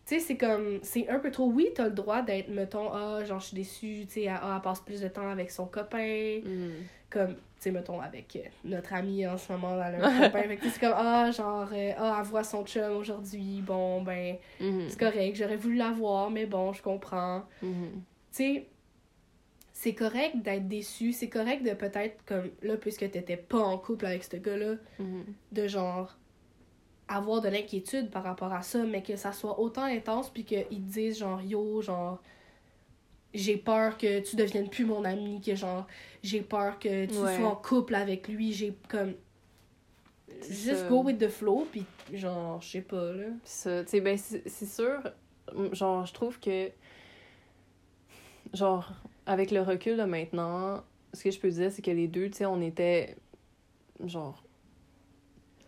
Tu 0.05 0.15
sais, 0.15 0.19
c'est 0.19 0.37
comme, 0.37 0.79
c'est 0.83 1.07
un 1.09 1.19
peu 1.19 1.31
trop. 1.31 1.45
Oui, 1.49 1.69
t'as 1.73 1.85
le 1.85 1.91
droit 1.91 2.21
d'être, 2.21 2.49
mettons, 2.49 2.91
ah, 2.93 3.23
genre, 3.23 3.39
je 3.39 3.47
suis 3.47 3.55
déçue, 3.55 4.05
tu 4.07 4.13
sais, 4.21 4.27
ah, 4.27 4.53
elle 4.55 4.61
passe 4.61 4.81
plus 4.81 5.01
de 5.01 5.07
temps 5.07 5.29
avec 5.29 5.49
son 5.51 5.65
copain, 5.65 6.41
Mhm. 6.43 6.71
Comme, 7.15 7.35
tu 7.35 7.41
sais, 7.59 7.71
mettons, 7.71 8.01
avec 8.01 8.35
euh, 8.35 8.39
notre 8.65 8.93
amie 8.93 9.25
en 9.25 9.37
ce 9.37 9.51
moment, 9.53 9.75
sais, 10.63 10.69
c'est 10.69 10.79
comme, 10.79 10.93
ah, 10.95 11.31
genre, 11.31 11.67
euh, 11.73 11.91
ah, 11.97 12.17
elle 12.19 12.25
voit 12.27 12.43
son 12.43 12.65
chum 12.65 12.97
aujourd'hui, 12.97 13.61
bon, 13.61 14.01
ben, 14.03 14.35
Mhm. 14.59 14.89
c'est 14.89 14.99
correct, 14.99 15.35
j'aurais 15.35 15.55
voulu 15.55 15.75
l'avoir, 15.75 16.29
mais 16.29 16.45
bon, 16.45 16.73
je 16.73 16.81
comprends. 16.81 17.43
Mhm. 17.61 17.91
Tu 17.93 18.03
sais, 18.31 18.67
c'est 19.71 19.93
correct 19.93 20.37
d'être 20.41 20.67
déçu, 20.67 21.11
c'est 21.13 21.29
correct 21.29 21.63
de 21.63 21.73
peut-être, 21.73 22.17
comme, 22.25 22.49
là, 22.61 22.75
puisque 22.77 23.09
t'étais 23.11 23.37
pas 23.37 23.59
en 23.59 23.77
couple 23.77 24.05
avec 24.05 24.23
ce 24.23 24.37
gars-là, 24.37 24.75
Mhm. 24.99 25.23
de 25.53 25.67
genre 25.67 26.15
avoir 27.07 27.39
de 27.41 27.49
l'inquiétude 27.49 28.09
par 28.09 28.23
rapport 28.23 28.51
à 28.51 28.61
ça, 28.63 28.83
mais 28.83 29.03
que 29.03 29.15
ça 29.15 29.31
soit 29.31 29.59
autant 29.59 29.83
intense 29.83 30.29
puis 30.29 30.43
qu'ils 30.43 30.65
te 30.65 30.73
disent 30.73 31.19
genre 31.19 31.39
yo, 31.41 31.79
genre 31.81 32.19
j'ai 33.35 33.57
peur 33.57 33.97
que 33.97 34.19
tu 34.21 34.35
deviennes 34.35 34.69
plus 34.69 34.85
mon 34.85 35.03
ami, 35.05 35.41
que 35.41 35.55
genre 35.55 35.85
j'ai 36.23 36.41
peur 36.41 36.79
que 36.79 37.05
tu 37.05 37.17
Ouais. 37.17 37.37
sois 37.37 37.47
en 37.47 37.55
couple 37.55 37.95
avec 37.95 38.27
lui, 38.27 38.51
j'ai 38.53 38.73
comme 38.89 39.13
ça. 40.41 40.87
go 40.89 41.03
with 41.03 41.17
the 41.19 41.27
flow 41.29 41.67
puis 41.71 41.85
genre 42.13 42.61
je 42.61 42.67
sais 42.67 42.81
pas 42.81 43.11
là. 43.13 43.25
Ça, 43.43 43.83
tu 43.83 43.89
sais, 43.91 44.01
ben, 44.01 44.17
c'est 44.17 44.65
sûr, 44.65 45.01
genre, 45.71 46.05
je 46.05 46.13
trouve 46.13 46.39
que, 46.39 46.69
genre, 48.53 48.91
avec 49.25 49.51
le 49.51 49.61
recul 49.61 49.97
de 49.97 50.03
maintenant, 50.03 50.83
ce 51.13 51.23
que 51.23 51.31
je 51.31 51.39
peux 51.39 51.49
dire, 51.49 51.71
c'est 51.71 51.81
que 51.81 51.91
les 51.91 52.07
deux, 52.07 52.29
tu 52.29 52.37
sais, 52.37 52.45
on 52.45 52.61
était, 52.61 53.15
genre, 54.05 54.43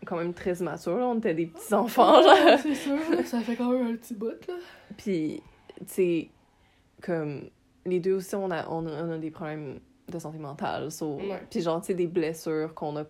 quand 0.06 0.16
même 0.16 0.32
très 0.34 0.62
là, 0.98 1.06
on 1.06 1.18
était 1.18 1.34
des 1.34 1.46
petits 1.46 1.74
enfants, 1.74 2.22
genre. 2.22 2.58
c'est 2.62 2.74
sûr, 2.74 2.98
là, 3.10 3.24
ça 3.24 3.40
fait 3.40 3.56
quand 3.56 3.70
même 3.70 3.86
un 3.86 3.96
petit 3.96 4.14
bout 4.14 4.46
là. 4.48 4.54
Puis, 4.96 5.42
tu 5.80 5.84
sais, 5.86 6.28
comme, 7.02 7.50
les 7.88 8.00
deux 8.00 8.14
aussi, 8.14 8.34
on 8.34 8.50
a, 8.50 8.68
on 8.68 8.86
a, 8.86 9.04
on 9.04 9.10
a 9.12 9.18
des 9.18 9.30
problèmes 9.30 9.80
de 10.08 10.18
santé 10.18 10.38
mentale, 10.38 10.90
so, 10.90 11.16
Ouais. 11.16 11.40
puis 11.50 11.60
genre, 11.60 11.80
tu 11.80 11.88
sais, 11.88 11.94
des 11.94 12.06
blessures 12.06 12.74
qu'on 12.74 12.96
a 12.96 13.04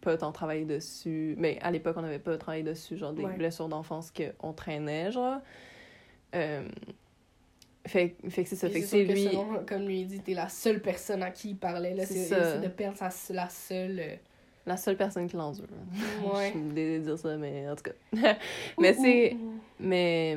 pas 0.00 0.16
tant 0.18 0.32
travaillé 0.32 0.64
dessus, 0.64 1.34
mais 1.38 1.58
à 1.62 1.70
l'époque, 1.70 1.96
on 1.98 2.02
n'avait 2.02 2.18
pas 2.18 2.36
travaillé 2.36 2.62
dessus, 2.62 2.96
genre, 2.96 3.12
des 3.12 3.24
Ouais. 3.24 3.36
blessures 3.36 3.68
d'enfance 3.68 4.12
qu'on 4.12 4.52
traînait, 4.52 5.10
genre. 5.10 5.38
Euh, 6.34 6.68
fait, 7.86 8.16
fait 8.28 8.44
que 8.44 8.48
c'est 8.48 8.56
ça, 8.56 8.68
fait 8.70 8.80
que 8.80 8.86
c'est 8.86 9.04
lui... 9.04 9.24
selon, 9.28 9.64
comme 9.66 9.86
lui 9.86 10.04
dit, 10.04 10.20
t'es 10.20 10.34
la 10.34 10.48
seule 10.48 10.80
personne 10.80 11.22
à 11.22 11.30
qui 11.30 11.50
il 11.50 11.56
parlait 11.56 11.94
là, 11.94 12.06
C'est 12.06 12.14
c'est 12.14 12.34
ça. 12.34 12.52
c'est 12.54 12.60
de 12.60 12.68
perdre 12.68 12.96
sa, 12.96 13.10
la 13.34 13.48
seule 13.48 14.00
euh, 14.00 14.16
La 14.66 14.76
seule 14.76 14.96
personne 14.96 15.26
qui 15.26 15.36
l'endure. 15.36 15.66
Ouais. 16.34 16.46
Je 16.54 16.58
suis 16.58 16.68
désolée 16.72 16.98
de 17.00 17.04
dire 17.04 17.18
ça, 17.18 17.36
mais 17.36 17.68
en 17.68 17.76
tout 17.76 17.82
cas. 17.84 18.36
mais 18.78 18.94
c'est... 18.94 19.36
Mais. 19.80 20.36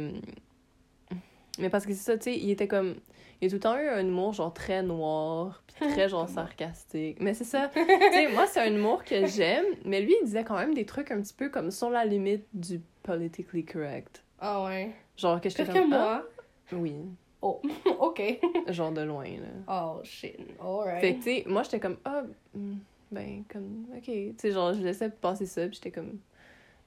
Mais 1.59 1.69
parce 1.69 1.85
que 1.85 1.93
c'est 1.93 2.03
ça, 2.03 2.17
tu 2.17 2.25
sais, 2.25 2.37
il 2.37 2.51
était 2.51 2.67
comme. 2.67 2.95
Il 3.41 3.47
a 3.47 3.49
tout 3.49 3.55
le 3.55 3.59
temps 3.59 3.77
eu 3.77 3.87
un 3.87 4.05
humour 4.05 4.33
genre 4.33 4.53
très 4.53 4.81
noir, 4.81 5.63
puis 5.67 5.87
très 5.93 6.09
genre 6.09 6.27
sarcastique. 6.27 7.17
Mais 7.19 7.33
c'est 7.33 7.43
ça. 7.43 7.67
tu 7.73 7.79
sais, 7.85 8.27
moi, 8.29 8.47
c'est 8.47 8.61
un 8.61 8.73
humour 8.73 9.03
que 9.03 9.25
j'aime, 9.27 9.65
mais 9.85 10.01
lui, 10.01 10.15
il 10.21 10.25
disait 10.25 10.43
quand 10.43 10.57
même 10.57 10.73
des 10.73 10.85
trucs 10.85 11.11
un 11.11 11.21
petit 11.21 11.33
peu 11.33 11.49
comme 11.49 11.71
sur 11.71 11.89
la 11.89 12.05
limite 12.05 12.45
du 12.53 12.81
politically 13.03 13.63
correct. 13.63 14.23
Ah 14.39 14.63
ouais. 14.63 14.91
Genre 15.15 15.39
que 15.39 15.49
j'étais 15.49 15.65
Pire 15.65 15.73
comme. 15.73 15.89
que 15.91 15.95
ah, 15.95 16.23
moi. 16.71 16.79
oui. 16.81 16.95
Oh, 17.41 17.61
ok. 17.99 18.39
Genre 18.69 18.91
de 18.91 19.01
loin, 19.01 19.25
là. 19.25 19.47
Oh 19.67 20.01
shit. 20.03 20.39
Alright. 20.59 21.01
Fait 21.01 21.13
que, 21.13 21.17
tu 21.17 21.23
sais, 21.23 21.43
moi, 21.47 21.63
j'étais 21.63 21.79
comme, 21.79 21.97
ah, 22.03 22.23
hmm, 22.53 22.77
ben, 23.11 23.43
comme, 23.47 23.85
ok. 23.95 24.03
Tu 24.03 24.33
sais, 24.37 24.51
genre, 24.51 24.73
je 24.73 24.81
laissais 24.81 25.09
passer 25.09 25.45
ça, 25.45 25.61
puis 25.67 25.75
j'étais 25.75 25.91
comme, 25.91 26.17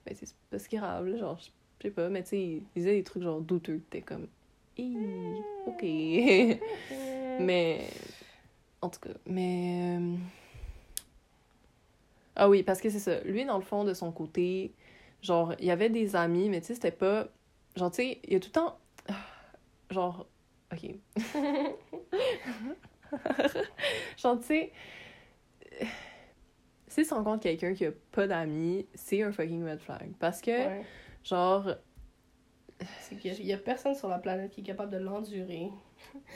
ben, 0.04 0.14
c'est 0.14 0.34
pas 0.50 0.58
si 0.58 0.76
grave, 0.76 1.06
là, 1.06 1.16
genre, 1.16 1.38
je 1.38 1.50
je 1.80 1.88
sais 1.88 1.94
pas, 1.94 2.10
mais 2.10 2.22
tu 2.22 2.28
sais, 2.30 2.38
il 2.38 2.62
disait 2.76 2.92
des 2.92 3.02
trucs, 3.02 3.22
genre, 3.22 3.40
douteux, 3.40 3.80
t'es 3.88 4.02
comme, 4.02 4.26
Hi, 4.80 5.44
ok. 5.66 5.82
mais, 7.38 7.86
en 8.80 8.88
tout 8.88 9.00
cas, 9.00 9.10
mais. 9.26 9.98
euh, 10.00 10.16
Ah 12.36 12.48
oui, 12.48 12.62
parce 12.62 12.80
que 12.80 12.88
c'est 12.88 12.98
ça. 12.98 13.20
Lui, 13.24 13.44
dans 13.44 13.58
le 13.58 13.64
fond, 13.64 13.84
de 13.84 13.92
son 13.92 14.10
côté, 14.10 14.72
genre, 15.22 15.52
il 15.58 15.66
y 15.66 15.70
avait 15.70 15.90
des 15.90 16.16
amis, 16.16 16.48
mais 16.48 16.60
tu 16.62 16.68
sais, 16.68 16.74
c'était 16.74 16.90
pas. 16.92 17.28
Genre, 17.76 17.90
tu 17.90 17.96
sais, 17.96 18.20
il 18.24 18.32
y 18.32 18.36
a 18.36 18.40
tout 18.40 18.48
le 18.48 18.52
temps. 18.52 18.78
Genre, 19.90 20.26
ok. 20.72 20.94
Genre, 24.16 24.38
tu 24.38 24.46
sais, 24.46 24.72
s'il 26.88 27.04
se 27.04 27.14
rencontre 27.14 27.42
quelqu'un 27.42 27.74
qui 27.74 27.86
a 27.86 27.92
pas 28.12 28.26
d'amis, 28.26 28.86
c'est 28.94 29.22
un 29.22 29.32
fucking 29.32 29.64
red 29.64 29.80
flag. 29.80 30.12
Parce 30.18 30.40
que, 30.40 30.50
Ouais. 30.50 30.84
genre, 31.24 31.74
C'est 33.02 33.16
qu'il 33.16 33.46
y 33.46 33.52
a 33.52 33.56
personne 33.58 33.94
sur 33.94 34.08
la 34.08 34.18
planète 34.18 34.50
qui 34.52 34.60
est 34.60 34.64
capable 34.64 34.90
de 34.92 34.98
l'endurer. 34.98 35.68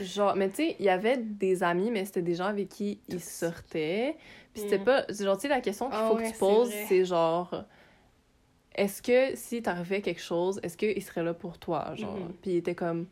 genre, 0.00 0.36
mais 0.36 0.48
tu 0.50 0.56
sais, 0.56 0.76
il 0.78 0.84
y 0.84 0.88
avait 0.90 1.16
des 1.16 1.62
amis, 1.62 1.90
mais 1.90 2.04
c'était 2.04 2.22
des 2.22 2.34
gens 2.34 2.46
avec 2.46 2.68
qui 2.68 3.00
il 3.08 3.20
sortait. 3.20 4.16
Puis 4.52 4.62
c'était 4.62 4.78
Mm. 4.78 4.84
pas. 4.84 5.04
Genre, 5.08 5.36
tu 5.36 5.42
sais, 5.42 5.48
la 5.48 5.60
question 5.60 5.86
qu'il 5.88 5.98
Ah 5.98 6.08
faut 6.08 6.16
que 6.16 6.30
tu 6.30 6.38
poses, 6.38 6.72
c'est 6.88 7.04
genre. 7.04 7.64
Est-ce 8.74 9.00
que 9.02 9.36
si 9.36 9.62
t'arrivait 9.62 10.02
quelque 10.02 10.20
chose, 10.20 10.58
est-ce 10.62 10.76
qu'il 10.76 11.00
serait 11.02 11.22
là 11.22 11.32
pour 11.32 11.58
toi? 11.58 11.94
Genre, 11.94 12.16
Mhm. 12.16 12.32
puis 12.42 12.50
il 12.52 12.56
était 12.56 12.74
comme. 12.74 13.06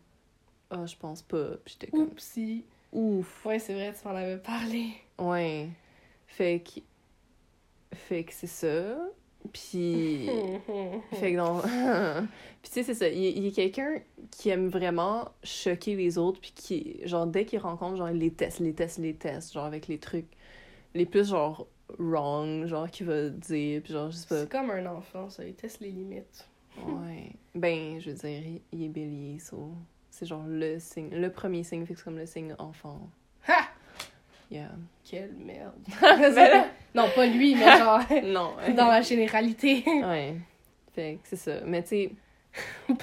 Ah, 0.70 0.84
je 0.86 0.96
pense 0.96 1.22
pas. 1.22 1.56
Puis 1.64 1.76
j'étais 1.78 1.90
comme. 1.92 2.02
Oupsie. 2.08 2.64
Ouf. 2.92 3.46
Ouais, 3.46 3.58
c'est 3.58 3.72
vrai, 3.74 3.92
tu 3.92 4.06
m'en 4.06 4.14
avais 4.14 4.38
parlé. 4.38 4.88
Ouais. 5.18 5.68
Fait 6.26 6.60
que. 6.60 6.80
Fait 7.94 8.24
que 8.24 8.32
c'est 8.32 8.46
ça. 8.46 8.96
Puis. 9.52 10.28
Fait 11.12 11.32
que 11.32 11.36
non. 11.36 11.60
puis 12.62 12.70
tu 12.70 12.72
sais, 12.72 12.82
c'est 12.82 12.94
ça. 12.94 13.08
Il, 13.08 13.38
il 13.38 13.46
est 13.46 13.52
quelqu'un 13.52 14.00
qui 14.30 14.50
aime 14.50 14.68
vraiment 14.68 15.30
choquer 15.42 15.96
les 15.96 16.18
autres. 16.18 16.40
Puis 16.40 16.52
qui, 16.54 17.00
genre, 17.06 17.26
dès 17.26 17.44
qu'il 17.44 17.58
rencontre, 17.58 17.96
genre, 17.96 18.10
il 18.10 18.18
les 18.18 18.32
teste, 18.32 18.60
les 18.60 18.74
teste, 18.74 18.98
les 18.98 19.14
teste. 19.14 19.52
Genre, 19.52 19.64
avec 19.64 19.88
les 19.88 19.98
trucs 19.98 20.28
les 20.94 21.06
plus, 21.06 21.28
genre, 21.28 21.66
wrong, 21.98 22.66
genre, 22.66 22.90
qu'il 22.90 23.06
va 23.06 23.28
dire. 23.28 23.82
Puis 23.82 23.92
genre, 23.92 24.10
je 24.10 24.16
sais 24.16 24.26
pas. 24.26 24.40
C'est 24.42 24.50
comme 24.50 24.70
un 24.70 24.86
enfant, 24.86 25.28
ça. 25.28 25.44
Il 25.44 25.54
teste 25.54 25.80
les 25.80 25.90
limites. 25.90 26.46
Ouais. 26.86 27.32
Ben, 27.54 28.00
je 28.00 28.10
veux 28.10 28.16
dire, 28.16 28.42
il, 28.46 28.60
il 28.72 28.84
est 28.84 28.88
bélier, 28.88 29.38
ça. 29.38 29.56
C'est 30.10 30.26
genre 30.26 30.44
le 30.46 30.78
signe. 30.78 31.10
Le 31.10 31.30
premier 31.30 31.64
signe, 31.64 31.86
fait 31.86 31.94
que 31.94 31.98
c'est 31.98 32.04
comme 32.04 32.18
le 32.18 32.26
signe 32.26 32.54
enfant. 32.58 33.08
Ha! 33.48 33.71
Yeah. 34.52 34.68
Quelle 35.02 35.32
merde. 35.32 35.72
Non, 36.94 37.08
pas 37.16 37.24
lui, 37.24 37.54
mais 37.54 37.78
genre 37.78 38.00
non. 38.24 38.52
dans 38.76 38.88
la 38.88 39.00
généralité. 39.00 39.82
Ouais. 39.86 40.36
Fait 40.94 41.18
que 41.22 41.26
c'est 41.26 41.36
ça. 41.36 41.52
Mais 41.64 41.82
tu 41.82 41.88
sais. 41.88 42.12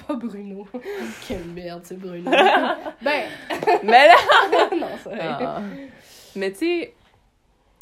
pas 0.06 0.14
Bruno. 0.14 0.64
Quelle 1.26 1.44
merde, 1.46 1.80
c'est 1.82 1.98
Bruno. 1.98 2.30
ben, 2.30 3.24
Mais 3.82 4.06
là! 4.06 4.14
non, 4.78 4.90
c'est 5.02 5.08
vrai. 5.08 5.18
Ah. 5.20 5.60
Mais 6.36 6.52
tu 6.52 6.58
sais, 6.58 6.94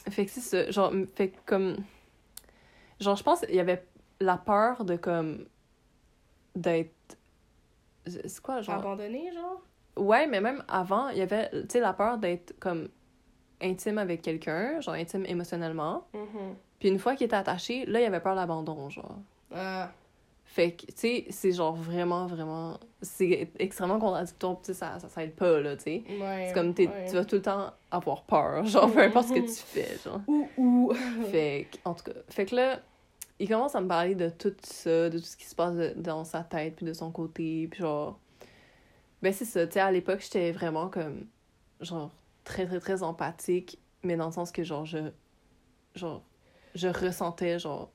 fait 0.09 0.25
que 0.25 0.31
c'est 0.31 0.41
ça. 0.41 0.71
Genre, 0.71 0.95
fait 1.15 1.29
que 1.29 1.37
comme. 1.45 1.77
Genre, 3.01 3.17
je 3.17 3.23
pense 3.23 3.41
qu'il 3.41 3.55
y 3.55 3.61
avait 3.61 3.85
la 4.19 4.39
peur 4.39 4.87
de 4.87 4.97
comme. 4.97 5.45
d'être. 6.57 7.19
C'est 8.07 8.41
quoi, 8.41 8.63
genre? 8.63 8.77
Abandonné, 8.77 9.31
genre? 9.35 9.61
Ouais, 9.99 10.27
mais 10.27 10.41
même 10.41 10.65
avant, 10.69 11.11
il 11.11 11.19
y 11.19 11.23
avait, 11.23 11.51
tu 11.51 11.67
sais, 11.69 11.81
la 11.81 11.93
peur 11.93 12.17
d'être 12.17 12.59
comme 12.59 12.89
intime 13.63 13.99
avec 13.99 14.23
quelqu'un, 14.23 14.81
genre 14.81 14.95
intime 14.95 15.25
émotionnellement. 15.27 16.07
Mhm. 16.15 16.55
Puis 16.79 16.89
une 16.89 16.99
fois 16.99 17.17
qu'il 17.17 17.27
était 17.27 17.37
attaché, 17.37 17.85
là, 17.87 18.01
il 18.01 18.05
avait 18.05 18.21
peur 18.21 18.35
de 18.35 18.41
l'abandon, 18.41 18.89
genre. 18.89 19.17
Ah, 19.55 19.91
Fait 20.45 20.73
que, 20.73 20.87
tu 20.87 20.93
sais, 20.97 21.27
c'est 21.31 21.53
genre 21.53 21.75
vraiment, 21.75 22.27
vraiment. 22.27 22.79
C'est 23.03 23.51
extrêmement 23.59 23.99
contradictoire, 23.99 24.57
tu 24.61 24.67
sais, 24.67 24.75
ça, 24.75 24.99
ça, 24.99 25.09
ça 25.09 25.25
aide 25.25 25.35
pas, 25.35 25.61
là, 25.61 25.77
tu 25.77 25.83
sais. 25.85 26.03
ouais. 26.09 26.47
C'est 26.49 26.55
comme, 26.55 26.69
ouais. 26.77 27.07
tu 27.09 27.15
vas 27.15 27.25
tout 27.25 27.37
le 27.37 27.43
temps 27.43 27.73
avoir 27.91 28.23
peur, 28.23 28.65
genre, 28.65 28.91
peu 28.91 29.01
importe 29.01 29.29
ce 29.29 29.35
que 29.35 29.41
tu 29.41 29.49
fais, 29.53 29.99
genre. 30.05 30.21
Ouh, 30.27 30.49
ouh. 30.57 30.93
Fait 31.31 31.67
que, 31.71 31.79
en 31.85 31.95
tout 31.95 32.05
cas, 32.05 32.13
fait 32.29 32.47
que 32.47 32.55
là, 32.57 32.81
il 33.41 33.49
commence 33.49 33.75
à 33.75 33.81
me 33.81 33.89
parler 33.89 34.15
de 34.15 34.29
tout 34.31 34.55
ça, 34.63 35.11
de 35.11 35.19
tout 35.19 35.25
ce 35.25 35.37
qui 35.37 35.47
se 35.47 35.55
passe 35.55 35.75
de- 35.75 35.95
dans 35.97 36.25
sa 36.25 36.43
tête, 36.43 36.77
puis 36.77 36.87
de 36.87 36.93
son 36.93 37.11
côté, 37.11 37.69
puis 37.71 37.81
genre... 37.81 38.19
Ben 39.23 39.33
c'est 39.33 39.45
ça, 39.45 39.67
tu 39.67 39.73
sais, 39.75 39.81
à 39.81 39.91
l'époque, 39.91 40.21
j'étais 40.21 40.53
vraiment 40.53 40.89
comme, 40.89 41.27
genre, 41.81 42.11
très, 42.49 42.67
très, 42.67 42.81
très 42.81 43.03
empathique, 43.03 43.79
mais 44.03 44.17
dans 44.17 44.27
le 44.27 44.33
sens 44.33 44.51
que, 44.51 44.65
genre, 44.65 44.85
je... 44.85 45.11
Genre, 45.95 46.23
je 46.75 46.89
ressentais, 46.89 47.59
genre, 47.59 47.91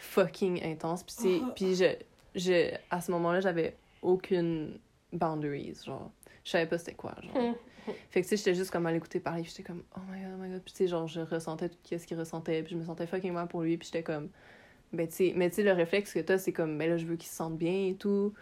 fucking 0.00 0.62
intense, 0.64 1.02
puis 1.02 1.14
c'est... 1.18 1.40
Puis 1.56 1.74
je, 1.74 1.96
je... 2.34 2.74
À 2.90 3.00
ce 3.00 3.10
moment-là, 3.12 3.40
j'avais 3.40 3.76
aucune 4.02 4.78
boundaries, 5.12 5.78
genre. 5.84 6.10
Je 6.44 6.50
savais 6.50 6.66
pas 6.66 6.78
c'était 6.78 6.94
quoi, 6.94 7.14
genre. 7.22 7.36
Hum. 7.36 7.54
Fait 8.10 8.22
que, 8.22 8.26
tu 8.26 8.30
sais, 8.30 8.36
j'étais 8.38 8.54
juste 8.54 8.70
comme 8.70 8.86
à 8.86 8.92
l'écouter 8.92 9.20
parler, 9.20 9.44
j'étais 9.44 9.62
comme, 9.62 9.82
oh 9.96 10.00
my 10.10 10.22
god, 10.22 10.32
oh 10.34 10.42
my 10.42 10.50
god. 10.50 10.62
Puis, 10.62 10.72
tu 10.72 10.78
sais, 10.78 10.86
genre, 10.88 11.06
je 11.06 11.20
ressentais 11.20 11.68
tout 11.68 11.76
ce 11.84 12.06
qu'il 12.06 12.18
ressentait, 12.18 12.62
puis 12.62 12.72
je 12.72 12.78
me 12.78 12.84
sentais 12.84 13.06
fucking 13.06 13.32
mal 13.32 13.46
pour 13.46 13.62
lui, 13.62 13.76
puis 13.76 13.86
j'étais 13.86 14.02
comme, 14.02 14.30
ben, 14.92 15.06
tu 15.06 15.14
sais, 15.14 15.32
mais 15.36 15.50
tu 15.50 15.56
sais, 15.56 15.62
le 15.62 15.72
réflexe 15.72 16.14
que 16.14 16.20
t'as, 16.20 16.38
c'est 16.38 16.52
comme, 16.52 16.78
ben 16.78 16.88
là, 16.88 16.96
je 16.96 17.04
veux 17.04 17.16
qu'il 17.16 17.28
se 17.28 17.36
sente 17.36 17.58
bien 17.58 17.88
et 17.88 17.94
tout. 17.94 18.32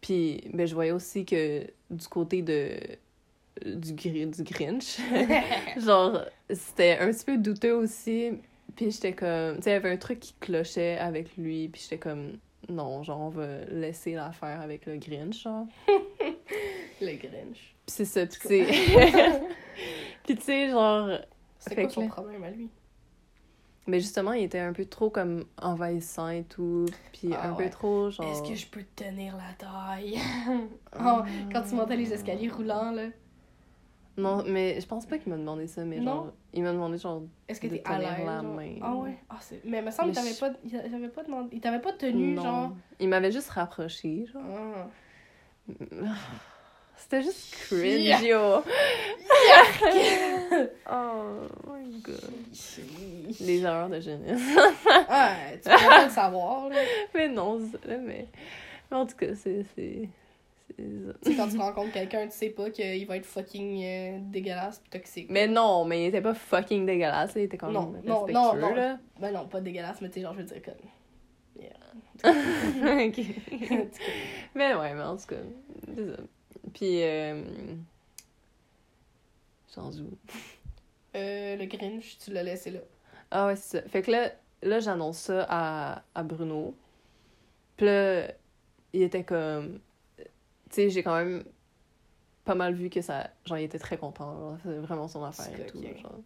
Puis, 0.00 0.42
ben, 0.52 0.66
je 0.66 0.74
voyais 0.74 0.92
aussi 0.92 1.24
que 1.24 1.66
du 1.90 2.08
côté 2.08 2.42
de 2.42 2.78
du, 3.64 3.92
du 3.92 4.42
Grinch, 4.44 4.98
genre, 5.78 6.24
c'était 6.50 6.98
un 6.98 7.10
petit 7.10 7.24
peu 7.24 7.36
douteux 7.38 7.74
aussi. 7.74 8.32
Puis 8.76 8.92
j'étais 8.92 9.12
comme, 9.12 9.56
tu 9.56 9.62
sais, 9.62 9.70
il 9.70 9.72
y 9.74 9.76
avait 9.76 9.90
un 9.90 9.96
truc 9.96 10.20
qui 10.20 10.34
clochait 10.40 10.96
avec 10.98 11.36
lui, 11.36 11.68
puis 11.68 11.82
j'étais 11.82 11.98
comme, 11.98 12.38
non, 12.68 13.02
genre, 13.02 13.20
on 13.20 13.28
va 13.28 13.64
laisser 13.68 14.14
l'affaire 14.14 14.60
avec 14.60 14.86
le 14.86 14.96
Grinch, 14.96 15.42
genre. 15.42 15.66
Le 17.02 17.16
Grinch. 17.16 17.74
Puis 17.86 17.86
c'est 17.86 18.04
ça, 18.04 18.28
sais... 18.28 18.66
puis 20.24 20.36
tu 20.36 20.42
sais, 20.42 20.68
genre... 20.68 21.18
C'est 21.58 21.74
quoi 21.74 21.88
son 21.88 22.02
là- 22.02 22.08
problème 22.08 22.44
à 22.44 22.50
lui? 22.50 22.68
Mais 23.86 23.98
justement, 24.00 24.34
il 24.34 24.44
était 24.44 24.58
un 24.58 24.74
peu 24.74 24.84
trop 24.84 25.08
comme 25.08 25.46
envahissant 25.60 26.28
et 26.28 26.44
tout, 26.44 26.86
puis 27.12 27.30
Ah 27.34 27.48
un 27.48 27.54
ouais. 27.54 27.64
peu 27.64 27.70
trop, 27.70 28.10
genre... 28.10 28.30
Est-ce 28.30 28.42
que 28.48 28.54
je 28.54 28.66
peux 28.66 28.82
te 28.82 29.04
tenir 29.04 29.34
la 29.36 29.54
taille? 29.58 30.18
Ah. 30.92 31.24
Oh, 31.24 31.28
quand 31.52 31.62
tu 31.62 31.74
montais 31.74 31.96
les 31.96 32.12
escaliers 32.12 32.50
roulants, 32.50 32.92
là. 32.92 33.06
Non, 34.20 34.44
mais 34.46 34.80
je 34.80 34.86
pense 34.86 35.06
pas 35.06 35.18
qu'il 35.18 35.32
m'a 35.32 35.38
demandé 35.38 35.66
ça, 35.66 35.84
mais 35.84 35.98
Non? 35.98 36.04
genre... 36.14 36.32
Il 36.52 36.62
m'a 36.62 36.72
demandé, 36.72 36.98
genre... 36.98 37.22
Est-ce 37.48 37.60
que 37.60 37.66
t'es 37.68 37.82
à 37.84 37.98
l'aise? 37.98 38.08
la 38.26 38.40
genre? 38.40 38.54
main. 38.54 38.74
Ah 38.82 38.94
ouais? 38.94 39.16
Ah. 39.28 39.38
Mais 39.64 39.78
il 39.78 39.84
me 39.84 39.90
semble 39.90 40.12
qu'il 40.12 40.20
t'avait 40.22 40.34
je- 40.34 40.40
pas... 40.40 40.50
Il 40.64 41.10
pas 41.10 41.22
demandé... 41.24 41.48
Il 41.52 41.60
t'avait 41.60 41.80
pas 41.80 41.92
tenu, 41.92 42.34
non. 42.34 42.42
genre... 42.42 42.72
Il 42.98 43.08
m'avait 43.08 43.32
juste 43.32 43.50
rapproché, 43.50 44.26
genre... 44.32 44.42
Ah. 46.04 46.14
C'était 46.96 47.22
juste 47.22 47.54
cringe, 47.54 48.00
Yeah. 48.02 48.20
yo! 48.22 48.62
oh 50.90 51.46
my 51.66 52.00
god. 52.02 52.20
Les 53.40 53.60
erreurs 53.62 53.88
de 53.88 54.00
jeunesse. 54.00 54.40
Ah, 55.08 55.34
tu 55.54 55.60
peux 55.70 55.86
pas 55.88 56.04
le 56.04 56.10
savoir, 56.10 56.68
là. 56.68 56.76
mais 57.14 57.28
non, 57.28 57.58
mais... 57.86 58.26
mais 58.90 58.96
en 58.96 59.06
tout 59.06 59.16
cas, 59.16 59.34
c'est... 59.34 59.64
Tu 60.76 61.12
sais, 61.22 61.36
quand 61.36 61.48
tu 61.48 61.58
rencontres 61.58 61.92
quelqu'un, 61.92 62.26
tu 62.26 62.36
sais 62.36 62.50
pas 62.50 62.70
qu'il 62.70 63.06
va 63.06 63.16
être 63.16 63.26
fucking 63.26 63.84
euh, 63.84 64.18
dégueulasse 64.22 64.78
pis 64.78 64.90
toxique. 64.90 65.26
Mais 65.30 65.46
non, 65.46 65.84
mais 65.84 66.04
il 66.04 66.06
était 66.06 66.20
pas 66.20 66.34
fucking 66.34 66.86
dégueulasse, 66.86 67.34
là, 67.34 67.40
il 67.40 67.44
était 67.44 67.56
quand 67.56 67.66
même 67.66 67.74
Non, 67.74 67.92
non, 68.04 68.26
non, 68.28 68.54
non. 68.54 68.74
là. 68.74 68.98
Ben 69.18 69.32
non, 69.32 69.46
pas 69.46 69.60
dégueulasse, 69.60 70.00
mais 70.00 70.08
tu 70.08 70.14
sais, 70.14 70.20
genre, 70.22 70.34
je 70.34 70.38
veux 70.38 70.44
dire, 70.44 70.62
comme... 70.62 70.74
ok. 72.24 73.20
mais 74.54 74.74
ouais, 74.74 74.94
mais 74.94 75.02
en 75.02 75.16
tout 75.16 75.26
cas, 75.26 75.36
c'est 75.94 76.10
ça. 76.10 76.22
Puis, 76.74 77.02
euh... 77.02 77.42
Sans 79.66 80.00
où? 80.00 80.10
Euh, 81.16 81.56
le 81.56 81.64
Grinch, 81.66 82.18
tu 82.18 82.32
l'as 82.32 82.42
laissé 82.42 82.70
là. 82.70 82.80
Ah 83.30 83.46
ouais, 83.46 83.56
c'est 83.56 83.80
ça. 83.80 83.88
Fait 83.88 84.02
que 84.02 84.10
là, 84.10 84.30
là 84.62 84.80
j'annonce 84.80 85.18
ça 85.18 85.46
à, 85.48 86.02
à 86.14 86.22
Bruno. 86.22 86.74
Puis 87.76 87.86
là, 87.86 88.28
il 88.92 89.02
était 89.02 89.24
comme... 89.24 89.80
Tu 90.70 90.76
sais, 90.76 90.90
j'ai 90.90 91.02
quand 91.02 91.16
même 91.16 91.44
pas 92.44 92.54
mal 92.54 92.74
vu 92.74 92.88
que 92.90 93.00
ça... 93.00 93.30
Genre, 93.44 93.58
il 93.58 93.64
était 93.64 93.78
très 93.78 93.96
content. 93.96 94.56
C'est 94.62 94.78
vraiment 94.78 95.08
son 95.08 95.24
affaire 95.24 95.60
et 95.60 95.66
tout. 95.66 95.82
Genre. 95.82 96.20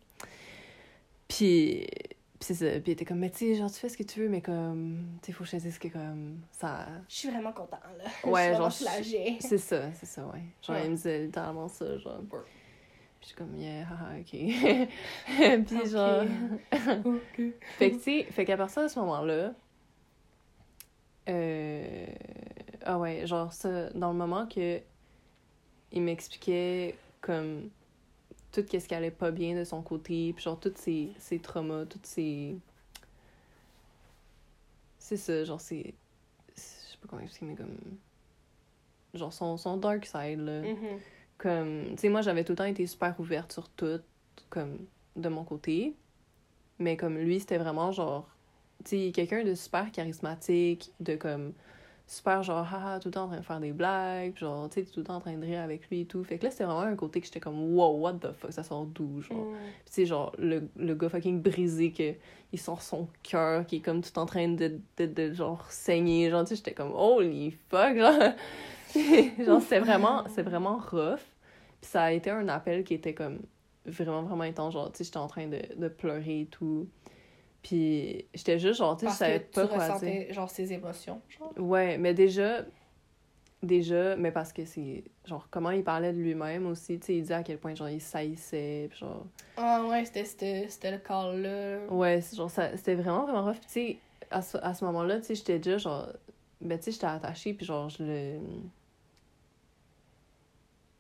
Puis... 1.29 1.87
Puis 2.39 2.49
c'est 2.49 2.55
ça. 2.55 2.71
Puis 2.81 2.83
il 2.87 2.93
était 2.93 3.05
comme, 3.05 3.21
mais 3.21 3.31
tu 3.31 3.39
sais, 3.39 3.55
genre, 3.55 3.71
tu 3.71 3.79
fais 3.79 3.89
ce 3.89 3.97
que 3.97 4.03
tu 4.03 4.21
veux, 4.21 4.29
mais 4.29 4.43
comme... 4.43 5.19
Tu 5.23 5.27
sais, 5.27 5.33
faut 5.33 5.45
que 5.45 5.51
je 5.51 5.57
te 5.57 5.63
dise 5.63 5.79
que 5.79 5.89
comme... 5.89 6.41
Ça... 6.53 6.87
Je 7.09 7.15
suis 7.15 7.31
vraiment 7.31 7.53
content, 7.53 7.79
là. 7.99 8.05
Ouais, 8.31 8.55
je 8.55 8.71
suis 8.71 8.85
genre. 8.85 9.39
C'est 9.41 9.59
ça, 9.59 9.93
c'est 9.93 10.07
ça, 10.07 10.27
ouais. 10.27 10.43
Genre, 10.63 10.77
Ouais. 10.77 10.85
il 10.85 10.91
me 10.91 10.97
disait 10.97 11.25
littéralement 11.25 11.69
ça, 11.69 11.97
genre. 11.99 12.21
Puis 12.29 12.39
je 13.23 13.27
suis 13.29 13.37
comme, 13.37 13.57
yeah, 13.57 13.87
haha, 13.87 14.19
ok. 14.21 15.65
Puis 15.67 15.91
genre... 15.91 16.25
Fait 17.79 17.91
que, 17.91 17.97
tu 17.97 18.03
sais, 18.03 18.25
fait 18.25 18.45
qu'à 18.45 18.59
partir 18.59 18.83
de 18.83 18.89
ce 18.89 18.99
moment-là, 18.99 19.55
euh... 21.31 22.07
ah 22.85 22.99
ouais, 22.99 23.27
genre 23.27 23.53
ça, 23.53 23.91
dans 23.91 24.13
le 24.13 24.19
moment 24.19 24.47
que 24.47 24.81
il 25.93 26.03
m'expliquait 26.03 26.97
comme 27.21 27.71
tout 28.53 28.65
ce 28.71 28.77
qui 28.87 28.95
allait 28.95 29.11
pas 29.11 29.31
bien 29.31 29.57
de 29.59 29.65
son 29.65 29.83
côté, 29.83 30.33
puis 30.33 30.45
genre 30.45 30.59
tous 30.59 30.73
ses, 30.77 31.11
ses 31.19 31.39
traumas, 31.41 31.87
toutes 31.87 32.07
ses... 32.07 32.57
C'est 34.99 35.17
ça, 35.17 35.45
genre 35.45 35.61
c'est... 35.61 35.95
Je 36.57 36.61
sais 36.61 36.97
pas 37.03 37.09
comment 37.09 37.23
expliquer, 37.23 37.47
mais 37.47 37.57
comme... 37.57 37.77
Genre 39.15 39.33
son, 39.33 39.57
son 39.57 39.77
dark 39.77 40.05
side, 40.07 40.41
là 40.41 40.63
Mhm. 40.63 41.01
comme 41.39 41.85
tu 41.91 41.99
sais 41.99 42.09
moi 42.09 42.21
j'avais 42.23 42.43
tout 42.45 42.53
le 42.53 42.57
temps 42.57 42.65
été 42.65 42.87
super 42.87 43.19
ouverte 43.21 43.53
sur 43.53 43.69
tout 43.69 44.01
comme 44.51 44.79
de 45.17 45.29
mon 45.29 45.45
côté 45.45 45.95
mais 46.79 46.97
comme 46.97 47.17
lui 47.19 47.39
c'était 47.41 47.59
vraiment 47.59 47.93
genre 47.93 48.29
tu 48.85 48.91
sais 49.07 49.13
quelqu'un 49.13 49.45
de 49.45 49.55
super 49.55 49.91
charismatique 49.93 50.93
de 51.01 51.15
comme 51.17 51.53
super 52.07 52.43
genre 52.43 52.67
haha 52.71 53.01
tout 53.01 53.09
le 53.09 53.13
temps 53.15 53.25
en 53.25 53.29
train 53.29 53.39
de 53.39 53.45
faire 53.45 53.61
des 53.61 53.73
blagues 53.73 54.33
puis 54.33 54.41
genre 54.41 54.69
tu 54.69 54.81
sais 54.81 54.91
tout 54.91 55.01
le 55.01 55.07
temps 55.07 55.17
en 55.17 55.21
train 55.21 55.37
de 55.37 55.45
rire 55.45 55.63
avec 55.63 55.89
lui 55.89 56.03
et 56.03 56.05
tout 56.05 56.23
fait 56.23 56.39
que 56.39 56.45
là 56.45 56.51
c'était 56.51 56.65
vraiment 56.65 56.81
un 56.81 56.97
côté 56.97 57.21
que 57.21 57.27
j'étais 57.27 57.41
comme 57.41 57.75
wow 57.75 57.97
what 57.99 58.15
the 58.15 58.33
fuck 58.33 58.53
ça 58.53 58.63
sort 58.63 58.85
d'où 58.85 59.23
genre? 59.23 59.39
Mm. 59.39 59.57
Puis 59.85 59.95
sais, 59.95 60.07
genre, 60.07 60.33
le, 60.39 60.69
le 60.77 60.95
gars 60.95 61.09
fucking 61.09 61.41
brisé, 61.41 61.93
que 61.93 62.15
il 62.53 62.59
sort 62.59 62.83
son 62.83 63.09
cœur, 63.23 63.67
qui 63.67 63.77
est 63.77 63.81
comme 63.81 64.01
tout 64.01 64.17
en 64.19 64.27
train 64.27 64.49
de, 64.49 64.79
de, 64.97 65.07
de, 65.07 65.33
genre, 65.33 65.67
saigner. 65.71 66.31
Genre, 66.31 66.45
tu 66.45 66.51
sais, 66.51 66.57
j'étais 66.57 66.73
comme, 66.73 66.93
holy 66.95 67.51
fuck, 67.69 67.97
genre. 67.97 68.33
genre, 69.45 69.61
c'était 69.61 69.81
vraiment, 69.81 70.25
c'est 70.29 70.43
vraiment 70.43 70.77
rough. 70.77 71.19
Puis 71.81 71.91
ça 71.91 72.05
a 72.05 72.13
été 72.13 72.31
un 72.31 72.49
appel 72.49 72.85
qui 72.85 72.95
était 72.95 73.15
comme 73.15 73.41
vraiment, 73.87 74.23
vraiment 74.23 74.45
intense. 74.45 74.75
Genre, 74.75 74.91
tu 74.93 74.99
sais, 74.99 75.05
j'étais 75.05 75.17
en 75.17 75.27
train 75.27 75.49
de, 75.49 75.61
de 75.77 75.89
pleurer 75.89 76.43
et 76.43 76.47
tout. 76.47 76.89
Puis 77.65 78.27
j'étais 78.35 78.59
juste, 78.59 78.79
genre, 78.79 78.95
tu 78.97 79.07
sais, 79.07 79.13
je 79.13 79.17
savais 79.17 79.41
que 79.41 79.55
pas 79.55 79.63
tu 79.63 79.69
quoi 79.69 79.79
dire. 79.79 79.95
ressentais, 79.95 80.33
genre, 80.35 80.51
ses 80.51 80.73
émotions, 80.73 81.21
genre? 81.31 81.53
Ouais, 81.57 81.97
mais 81.97 82.13
déjà, 82.13 82.63
déjà, 83.63 84.17
mais 84.17 84.31
parce 84.31 84.53
que 84.53 84.67
c'est, 84.67 85.03
genre, 85.25 85.49
comment 85.51 85.71
il 85.71 85.83
parlait 85.83 86.13
de 86.13 86.19
lui-même 86.19 86.67
aussi, 86.67 87.01
tu 87.01 87.07
sais, 87.07 87.15
il 87.17 87.23
disait 87.23 87.35
à 87.35 87.43
quel 87.43 87.57
point, 87.59 87.75
genre, 87.75 87.89
il 87.89 88.03
saillissait, 88.03 88.89
puis 88.91 88.99
genre... 88.99 89.27
Ah 89.57 89.83
ouais, 89.89 90.05
c'était- 90.05 90.69
le 90.91 90.99
call-là. 90.99 91.87
Ouais, 91.91 92.21
c'est 92.21 92.37
genre, 92.37 92.51
ça, 92.51 92.77
c'était 92.77 92.97
vraiment, 92.97 93.25
vraiment 93.25 93.45
rough. 93.47 93.61
Tu 93.63 93.69
sais, 93.69 93.97
à 94.31 94.43
ce, 94.43 94.59
à 94.59 94.75
ce 94.75 94.85
moment-là, 94.85 95.21
tu 95.21 95.25
sais, 95.29 95.35
j'étais 95.35 95.59
déjà, 95.59 95.79
genre, 95.79 96.09
ben, 96.61 96.77
tu 96.79 96.85
sais, 96.85 96.91
j'étais 96.93 97.07
attachée, 97.07 97.55
puis 97.55 97.65
genre, 97.65 97.89
je 97.89 98.03
le. 98.03 98.39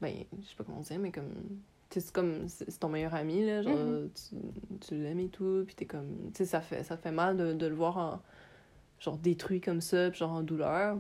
Ben, 0.00 0.14
je 0.42 0.48
sais 0.48 0.55
pas 0.57 0.64
comment 0.64 0.81
dire, 0.81 0.98
mais 0.98 1.11
comme. 1.12 1.61
C'est 2.00 2.12
comme. 2.12 2.48
C'est 2.48 2.78
ton 2.78 2.88
meilleur 2.88 3.14
ami, 3.14 3.44
là, 3.44 3.62
genre, 3.62 3.76
Mhm. 3.76 4.11
tu, 4.14 4.37
tu 4.87 4.94
l'aimes 4.96 5.20
et 5.20 5.28
tout, 5.28 5.62
puis 5.66 5.74
t'es 5.74 5.85
comme. 5.87 6.30
Tu 6.33 6.38
sais, 6.38 6.44
ça 6.46 6.61
fait, 6.61 6.83
ça 6.85 6.96
fait 6.96 7.11
mal 7.12 7.37
de, 7.37 7.52
de 7.52 7.66
le 7.66 7.74
voir 7.74 7.96
en. 7.98 8.20
Genre, 9.00 9.16
détruit 9.18 9.61
comme 9.61 9.80
ça, 9.80 10.11
puis 10.11 10.18
genre, 10.18 10.30
en 10.33 10.42
douleur. 10.42 10.98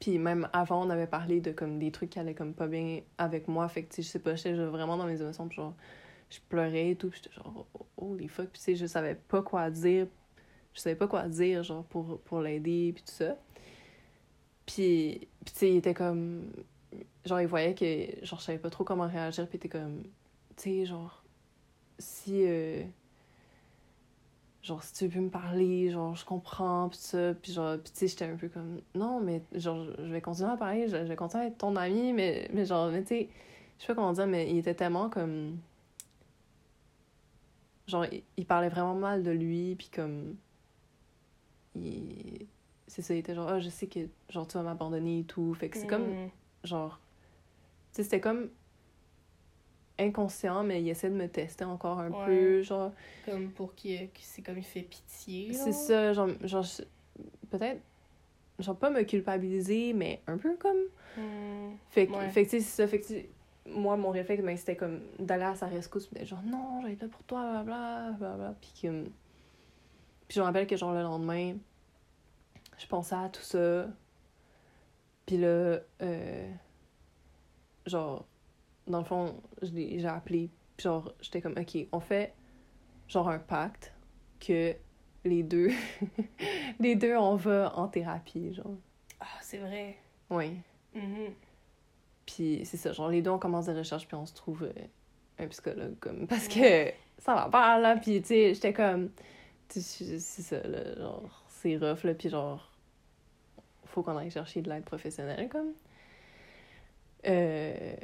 Puis 0.00 0.18
même 0.18 0.48
avant, 0.52 0.84
on 0.86 0.90
avait 0.90 1.06
parlé 1.06 1.40
de 1.40 1.52
comme 1.52 1.78
des 1.78 1.90
trucs 1.90 2.10
qui 2.10 2.18
allaient 2.18 2.34
comme 2.34 2.52
pas 2.52 2.66
bien 2.66 3.00
avec 3.18 3.48
moi. 3.48 3.66
Fait 3.68 3.82
que, 3.84 3.88
tu 3.90 3.96
sais, 3.96 4.02
je 4.02 4.08
sais 4.08 4.18
pas, 4.18 4.34
j'étais 4.34 4.52
vraiment 4.54 4.96
dans 4.96 5.06
mes 5.06 5.20
émotions, 5.20 5.46
puis 5.48 5.56
genre, 5.56 5.74
je 6.30 6.38
pleurais 6.48 6.90
et 6.90 6.96
tout, 6.96 7.08
puis 7.10 7.20
j'étais 7.22 7.34
genre, 7.36 7.66
oh, 7.74 7.86
holy 7.96 8.28
fuck. 8.28 8.48
Puis 8.48 8.58
tu 8.58 8.64
sais, 8.64 8.76
je 8.76 8.86
savais 8.86 9.14
pas 9.14 9.42
quoi 9.42 9.70
dire. 9.70 10.06
Je 10.74 10.80
savais 10.80 10.96
pas 10.96 11.06
quoi 11.08 11.26
dire, 11.28 11.62
genre, 11.62 11.84
pour, 11.84 12.18
pour 12.20 12.40
l'aider, 12.42 12.92
puis 12.94 13.02
tout 13.04 13.12
ça. 13.12 13.36
Puis, 14.66 15.28
puis 15.44 15.52
tu 15.54 15.58
sais, 15.58 15.70
il 15.70 15.76
était 15.76 15.94
comme. 15.94 16.50
Genre, 17.24 17.40
il 17.40 17.46
voyait 17.46 17.74
que, 17.74 18.24
genre, 18.24 18.38
je 18.38 18.44
savais 18.44 18.58
pas 18.58 18.70
trop 18.70 18.84
comment 18.84 19.06
réagir, 19.08 19.48
puis 19.48 19.56
était 19.56 19.68
comme. 19.68 20.02
Tu 20.56 20.62
sais, 20.62 20.86
genre, 20.86 21.22
si. 21.98 22.44
euh, 22.46 22.84
genre, 24.62 24.82
si 24.82 24.92
tu 24.94 25.06
veux 25.06 25.20
me 25.20 25.30
parler, 25.30 25.90
genre, 25.90 26.14
je 26.16 26.24
comprends, 26.24 26.88
tout 26.88 26.98
ça. 26.98 27.34
Puis 27.34 27.52
genre, 27.52 27.78
puis 27.78 27.92
tu 27.92 27.98
sais, 28.00 28.08
j'étais 28.08 28.24
un 28.26 28.36
peu 28.36 28.48
comme. 28.48 28.80
Non, 28.94 29.20
mais 29.20 29.42
genre, 29.54 29.84
je 29.98 30.12
vais 30.12 30.20
continuer 30.20 30.50
à 30.50 30.56
parler, 30.56 30.88
je, 30.88 30.96
vais 30.96 31.16
continuer 31.16 31.44
à 31.44 31.46
être 31.48 31.58
ton 31.58 31.76
ami, 31.76 32.12
mais, 32.12 32.48
mais 32.52 32.64
genre, 32.66 32.90
mais 32.90 33.02
tu 33.02 33.08
sais, 33.08 33.28
je 33.78 33.82
sais 33.82 33.88
pas 33.88 33.94
comment 33.94 34.12
dire, 34.12 34.26
mais 34.26 34.50
il 34.50 34.58
était 34.58 34.74
tellement 34.74 35.08
comme. 35.08 35.58
Genre, 37.86 38.06
il, 38.36 38.46
parlait 38.46 38.68
vraiment 38.68 38.94
mal 38.94 39.22
de 39.22 39.30
lui, 39.30 39.76
puis 39.76 39.88
comme. 39.94 40.36
Il. 41.76 42.46
C'est 42.88 43.02
ça, 43.02 43.14
il 43.14 43.18
était 43.18 43.34
genre, 43.34 43.48
ah, 43.48 43.60
je 43.60 43.68
sais 43.68 43.86
que, 43.86 44.00
genre, 44.30 44.46
tu 44.46 44.54
vas 44.54 44.62
m'abandonner 44.62 45.20
et 45.20 45.24
tout. 45.24 45.54
Fait 45.54 45.68
que 45.68 45.76
c'est 45.76 45.86
comme, 45.86 46.08
Mm. 46.08 46.30
Genre. 46.66 46.98
Tu 47.92 47.96
sais, 47.98 48.02
c'était 48.04 48.20
comme. 48.20 48.50
inconscient, 49.98 50.62
mais 50.62 50.82
il 50.82 50.88
essaie 50.90 51.08
de 51.08 51.14
me 51.14 51.26
tester 51.28 51.64
encore 51.64 52.00
un 52.00 52.10
Ouais. 52.10 52.26
peu, 52.26 52.62
genre. 52.62 52.92
Comme 53.24 53.50
pour 53.50 53.74
qu'il 53.74 54.10
c'est 54.20 54.42
comme 54.42 54.58
il 54.58 54.64
fait 54.64 54.82
pitié. 54.82 55.52
C'est 55.54 55.72
ça, 55.72 56.12
genre, 56.12 56.28
genre 56.42 56.66
peut-être, 57.50 57.80
genre 58.58 58.76
pas 58.76 58.90
me 58.90 59.02
culpabiliser, 59.04 59.92
mais 59.94 60.20
un 60.26 60.36
peu 60.36 60.54
comme. 60.56 60.76
Mm. 61.16 61.76
Fait 61.88 62.06
que, 62.08 62.12
Ouais. 62.12 62.28
fait 62.28 62.44
que 62.44 62.50
tu 62.50 62.56
sais, 62.58 62.60
c'est 62.60 62.82
ça, 62.82 62.86
fait 62.86 63.00
que 63.00 63.70
moi, 63.70 63.96
mon 63.96 64.10
réflexe, 64.10 64.42
ben, 64.44 64.54
c'était 64.56 64.76
comme 64.76 65.00
d'aller 65.18 65.44
à 65.44 65.54
sa 65.54 65.66
rescousse, 65.66 66.12
d'être 66.12 66.26
genre, 66.26 66.42
non, 66.44 66.86
été 66.86 67.06
là 67.06 67.08
pour 67.10 67.22
toi, 67.24 67.62
blablabla, 67.62 68.12
blablabla, 68.18 68.54
puis 68.60 68.72
que. 68.82 69.04
Puis 70.28 70.34
je 70.34 70.40
me 70.40 70.44
rappelle 70.44 70.66
que, 70.66 70.76
genre, 70.76 70.92
le 70.92 71.02
lendemain, 71.02 71.54
je 72.76 72.86
pensais 72.86 73.14
à 73.14 73.28
tout 73.30 73.40
ça, 73.40 73.86
puis 75.26 75.36
là, 75.36 75.80
euh, 76.02 76.52
genre, 77.84 78.26
dans 78.86 78.98
le 78.98 79.04
fond, 79.04 79.42
j'ai 79.62 80.06
appelé, 80.06 80.50
puis 80.76 80.84
genre, 80.84 81.12
j'étais 81.20 81.40
comme, 81.40 81.54
ok, 81.58 81.86
on 81.92 82.00
fait, 82.00 82.32
genre, 83.08 83.28
un 83.28 83.38
pacte 83.38 83.92
que 84.40 84.74
les 85.24 85.42
deux, 85.42 85.70
les 86.80 86.94
deux, 86.94 87.16
on 87.16 87.34
va 87.34 87.72
en 87.76 87.88
thérapie, 87.88 88.54
genre. 88.54 88.76
Ah, 89.20 89.26
c'est 89.40 89.58
vrai. 89.58 89.98
Oui. 90.30 90.58
Mhm. 90.94 91.34
Puis 92.26 92.62
c'est 92.64 92.76
ça, 92.76 92.92
genre 92.92 93.08
les 93.08 93.22
deux 93.22 93.30
on 93.30 93.38
commence 93.38 93.66
des 93.66 93.72
recherches 93.72 94.06
puis 94.06 94.16
on 94.16 94.26
se 94.26 94.34
trouve 94.34 94.64
euh, 94.64 94.72
un 95.38 95.46
psychologue 95.46 95.94
comme 96.00 96.26
parce 96.26 96.48
que 96.48 96.90
ça 97.18 97.34
va 97.34 97.48
pas 97.48 97.78
là 97.78 97.96
puis 97.96 98.20
tu 98.20 98.28
sais 98.28 98.54
j'étais 98.54 98.72
comme 98.72 99.10
c'est 99.68 99.80
ça 100.18 100.60
là, 100.66 100.96
genre 100.96 101.44
c'est 101.48 101.76
rough 101.76 102.02
là 102.02 102.14
puis 102.14 102.28
genre 102.28 102.72
faut 103.96 104.02
qu'on 104.02 104.18
aille 104.18 104.30
chercher 104.30 104.60
de 104.60 104.68
l'aide 104.68 104.84
professionnelle 104.84 105.48
comme. 105.48 105.72
Euh, 107.26 107.96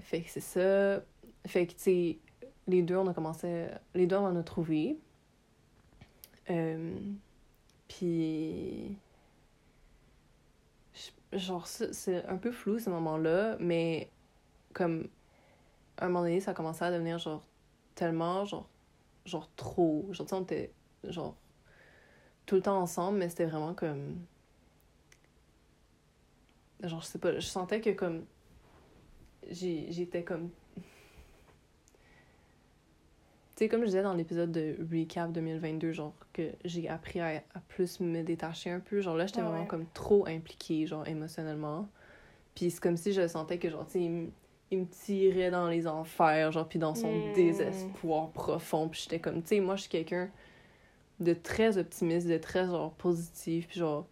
fait 0.00 0.22
que 0.22 0.30
c'est 0.30 0.40
ça. 0.40 1.02
Fait 1.46 1.66
que 1.66 1.72
tu 1.72 1.78
sais 1.78 2.18
les 2.66 2.80
deux 2.80 2.96
on 2.96 3.06
a 3.08 3.12
commencé 3.12 3.66
les 3.94 4.06
deux 4.06 4.16
on 4.16 4.24
en 4.24 4.36
a 4.36 4.42
trouvé. 4.42 4.96
Euh, 6.48 6.94
puis 7.88 8.96
genre 11.34 11.66
c'est 11.66 12.24
un 12.26 12.36
peu 12.38 12.50
flou 12.50 12.78
ce 12.78 12.88
moment-là 12.88 13.56
mais 13.60 14.08
comme 14.72 15.08
à 15.98 16.06
un 16.06 16.08
moment 16.08 16.22
donné 16.22 16.40
ça 16.40 16.52
a 16.52 16.54
commencé 16.54 16.84
à 16.84 16.90
devenir 16.90 17.18
genre 17.18 17.44
tellement 17.94 18.46
genre 18.46 18.66
genre 19.26 19.50
trop. 19.56 20.08
Genre 20.10 20.26
on 20.32 20.42
était 20.42 20.72
genre 21.04 21.36
tout 22.46 22.54
le 22.54 22.62
temps 22.62 22.80
ensemble 22.80 23.18
mais 23.18 23.28
c'était 23.28 23.44
vraiment 23.44 23.74
comme 23.74 24.16
genre 26.88 27.00
je 27.00 27.06
sais 27.06 27.18
pas 27.18 27.34
je 27.34 27.46
sentais 27.46 27.80
que 27.80 27.90
comme 27.90 28.24
j'ai 29.50 29.86
j'étais 29.90 30.22
comme 30.22 30.50
tu 33.54 33.64
sais 33.64 33.68
comme 33.68 33.80
je 33.82 33.86
disais 33.86 34.02
dans 34.02 34.14
l'épisode 34.14 34.50
de 34.50 34.76
recap 34.90 35.30
2022 35.32 35.92
genre 35.92 36.14
que 36.32 36.52
j'ai 36.64 36.88
appris 36.88 37.20
à, 37.20 37.42
à 37.54 37.60
plus 37.68 38.00
me 38.00 38.22
détacher 38.22 38.70
un 38.70 38.80
peu 38.80 39.00
genre 39.00 39.16
là 39.16 39.26
j'étais 39.26 39.42
vraiment 39.42 39.62
ouais. 39.62 39.66
comme 39.66 39.86
trop 39.94 40.26
impliquée 40.26 40.86
genre 40.86 41.06
émotionnellement 41.06 41.88
puis 42.54 42.70
c'est 42.70 42.80
comme 42.80 42.96
si 42.96 43.12
je 43.12 43.26
sentais 43.28 43.58
que 43.58 43.68
genre 43.70 43.86
tu 43.86 43.92
sais 43.92 44.00
il 44.02 44.10
me- 44.10 44.30
il 44.70 44.78
me 44.78 44.86
tirait 44.86 45.50
dans 45.50 45.68
les 45.68 45.86
enfers 45.86 46.50
genre 46.50 46.66
puis 46.66 46.78
dans 46.78 46.94
son 46.94 47.12
Mm. 47.12 47.32
désespoir 47.34 48.30
profond 48.30 48.88
puis 48.88 49.02
j'étais 49.02 49.18
comme 49.20 49.42
tu 49.42 49.48
sais 49.48 49.60
moi 49.60 49.76
je 49.76 49.82
suis 49.82 49.90
quelqu'un 49.90 50.30
de 51.20 51.34
très 51.34 51.76
optimiste 51.76 52.26
de 52.26 52.38
très 52.38 52.64
genre 52.66 52.92
positif 52.94 53.68
puis 53.68 53.78
genre 53.80 54.06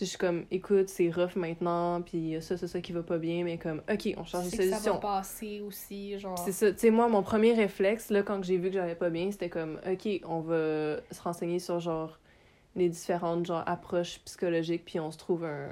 je 0.00 0.04
suis 0.06 0.18
comme 0.18 0.44
écoute 0.50 0.88
c'est 0.88 1.10
rough 1.10 1.36
maintenant 1.36 2.02
puis 2.02 2.36
ça 2.40 2.56
ça 2.56 2.68
ça 2.68 2.80
qui 2.80 2.92
va 2.92 3.02
pas 3.02 3.18
bien 3.18 3.44
mais 3.44 3.58
comme 3.58 3.82
ok 3.90 4.14
on 4.16 4.24
change 4.24 4.46
de 4.46 4.50
C'est 4.50 4.58
que 4.58 4.64
ça 4.64 4.78
va 4.78 4.94
solution. 4.94 5.00
passer 5.00 5.60
aussi, 5.60 6.18
genre. 6.18 6.38
c'est 6.46 6.52
ça, 6.52 6.72
tu 6.72 6.78
sais, 6.78 6.90
moi, 6.90 7.08
mon 7.08 7.22
premier 7.22 7.52
réflexe, 7.52 8.10
là, 8.10 8.22
quand 8.22 8.42
j'ai 8.42 8.56
vu 8.56 8.68
que 8.68 8.74
j'allais 8.74 8.94
pas 8.94 9.10
bien, 9.10 9.30
c'était 9.30 9.50
comme, 9.50 9.78
OK, 9.86 10.08
on 10.24 10.40
va 10.40 10.96
se 11.10 11.20
renseigner 11.22 11.58
sur, 11.58 11.78
genre, 11.80 12.18
les 12.76 12.88
différentes, 12.88 13.46
genre, 13.46 13.62
approches 13.66 14.20
psychologiques, 14.24 14.84
puis 14.84 14.98
on 15.00 15.10
se 15.10 15.18
trouve 15.18 15.44
un, 15.44 15.68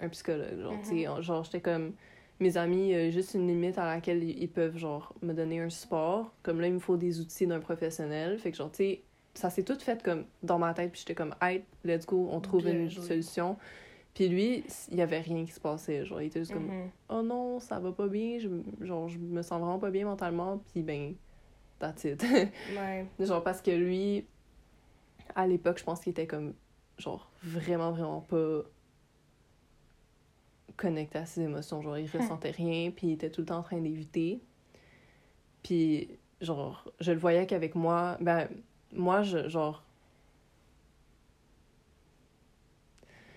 un 0.00 0.08
psychologue, 0.10 0.60
genre, 0.60 0.80
tu 0.82 0.88
sais, 1.04 1.06
Mhm. 1.06 1.22
genre, 1.22 1.44
j'étais 1.44 1.60
comme, 1.62 1.94
mes 2.40 2.56
amis, 2.58 2.94
euh, 2.94 3.10
juste 3.10 3.34
une 3.34 3.48
limite 3.48 3.78
à 3.78 3.86
laquelle 3.86 4.22
ils 4.24 4.48
peuvent, 4.50 4.76
genre, 4.78 5.14
me 5.22 5.32
donner 5.34 5.60
un 5.60 5.70
support, 5.70 6.34
comme 6.42 6.60
là, 6.60 6.68
il 6.68 6.74
me 6.74 6.78
faut 6.80 6.96
des 6.98 7.20
outils 7.20 7.46
d'un 7.46 7.60
professionnel, 7.60 8.38
fait 8.38 8.50
que, 8.52 8.56
genre, 8.58 8.70
tu 8.70 8.76
sais, 8.78 9.04
ça 9.38 9.50
s'est 9.50 9.62
tout 9.62 9.78
fait, 9.78 10.02
comme, 10.02 10.24
dans 10.42 10.58
ma 10.58 10.74
tête, 10.74 10.90
puis 10.90 11.00
j'étais 11.00 11.14
comme, 11.14 11.34
hey, 11.40 11.62
let's 11.84 12.04
go, 12.06 12.28
on 12.30 12.40
trouve 12.40 12.64
Bien 12.64 12.72
une 12.74 12.90
joué. 12.90 13.04
solution. 13.06 13.56
Puis 14.14 14.28
lui, 14.28 14.64
il 14.90 14.96
y 14.96 15.02
avait 15.02 15.20
rien 15.20 15.44
qui 15.44 15.52
se 15.52 15.60
passait, 15.60 16.04
genre, 16.04 16.20
il 16.20 16.26
était 16.26 16.40
juste 16.40 16.52
comme, 16.52 16.66
Mhm. 16.66 16.90
oh 17.08 17.22
non, 17.22 17.60
ça 17.60 17.78
va 17.78 17.92
pas 17.92 18.08
bien, 18.08 18.38
je, 18.40 18.48
genre, 18.84 19.08
je 19.08 19.18
me 19.18 19.42
sens 19.42 19.60
vraiment 19.60 19.78
pas 19.78 19.90
bien 19.90 20.04
mentalement, 20.06 20.58
puis 20.72 20.82
ben, 20.82 21.14
that's 21.78 22.02
it. 22.04 22.20
Ouais. 22.76 23.06
genre, 23.20 23.44
parce 23.44 23.62
que 23.62 23.70
lui, 23.70 24.26
à 25.36 25.46
l'époque, 25.46 25.78
je 25.78 25.84
pense 25.84 26.00
qu'il 26.00 26.10
était 26.10 26.26
comme, 26.26 26.54
genre, 26.98 27.30
vraiment, 27.44 27.92
vraiment 27.92 28.20
pas 28.22 28.62
connecté 30.76 31.18
à 31.18 31.26
ses 31.26 31.42
émotions. 31.42 31.80
Genre, 31.82 31.98
il 31.98 32.10
ressentait 32.10 32.50
rien, 32.50 32.90
puis 32.90 33.08
il 33.08 33.12
était 33.12 33.30
tout 33.30 33.42
le 33.42 33.46
temps 33.46 33.58
en 33.58 33.62
train 33.62 33.78
d'éviter. 33.80 34.40
Puis, 35.62 36.08
genre, 36.40 36.90
je 37.00 37.12
le 37.12 37.18
voyais 37.18 37.46
qu'avec 37.46 37.74
moi, 37.74 38.16
ben, 38.20 38.48
moi, 38.92 39.22
je, 39.22 39.48
genre, 39.48 39.82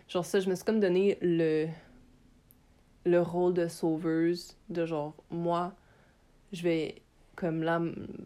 genre 0.08 0.26
ça, 0.26 0.40
je 0.40 0.50
me 0.50 0.56
suis 0.56 0.64
comme 0.66 0.80
donné 0.80 1.18
le 1.22 1.68
le 3.04 3.20
rôle 3.20 3.54
de 3.56 3.68
sauveuse 3.68 4.56
de 4.70 4.86
genre 4.86 5.16
moi 5.32 5.74
je 6.54 6.62
vais 6.62 7.02
comme 7.36 7.64
la 7.64 7.82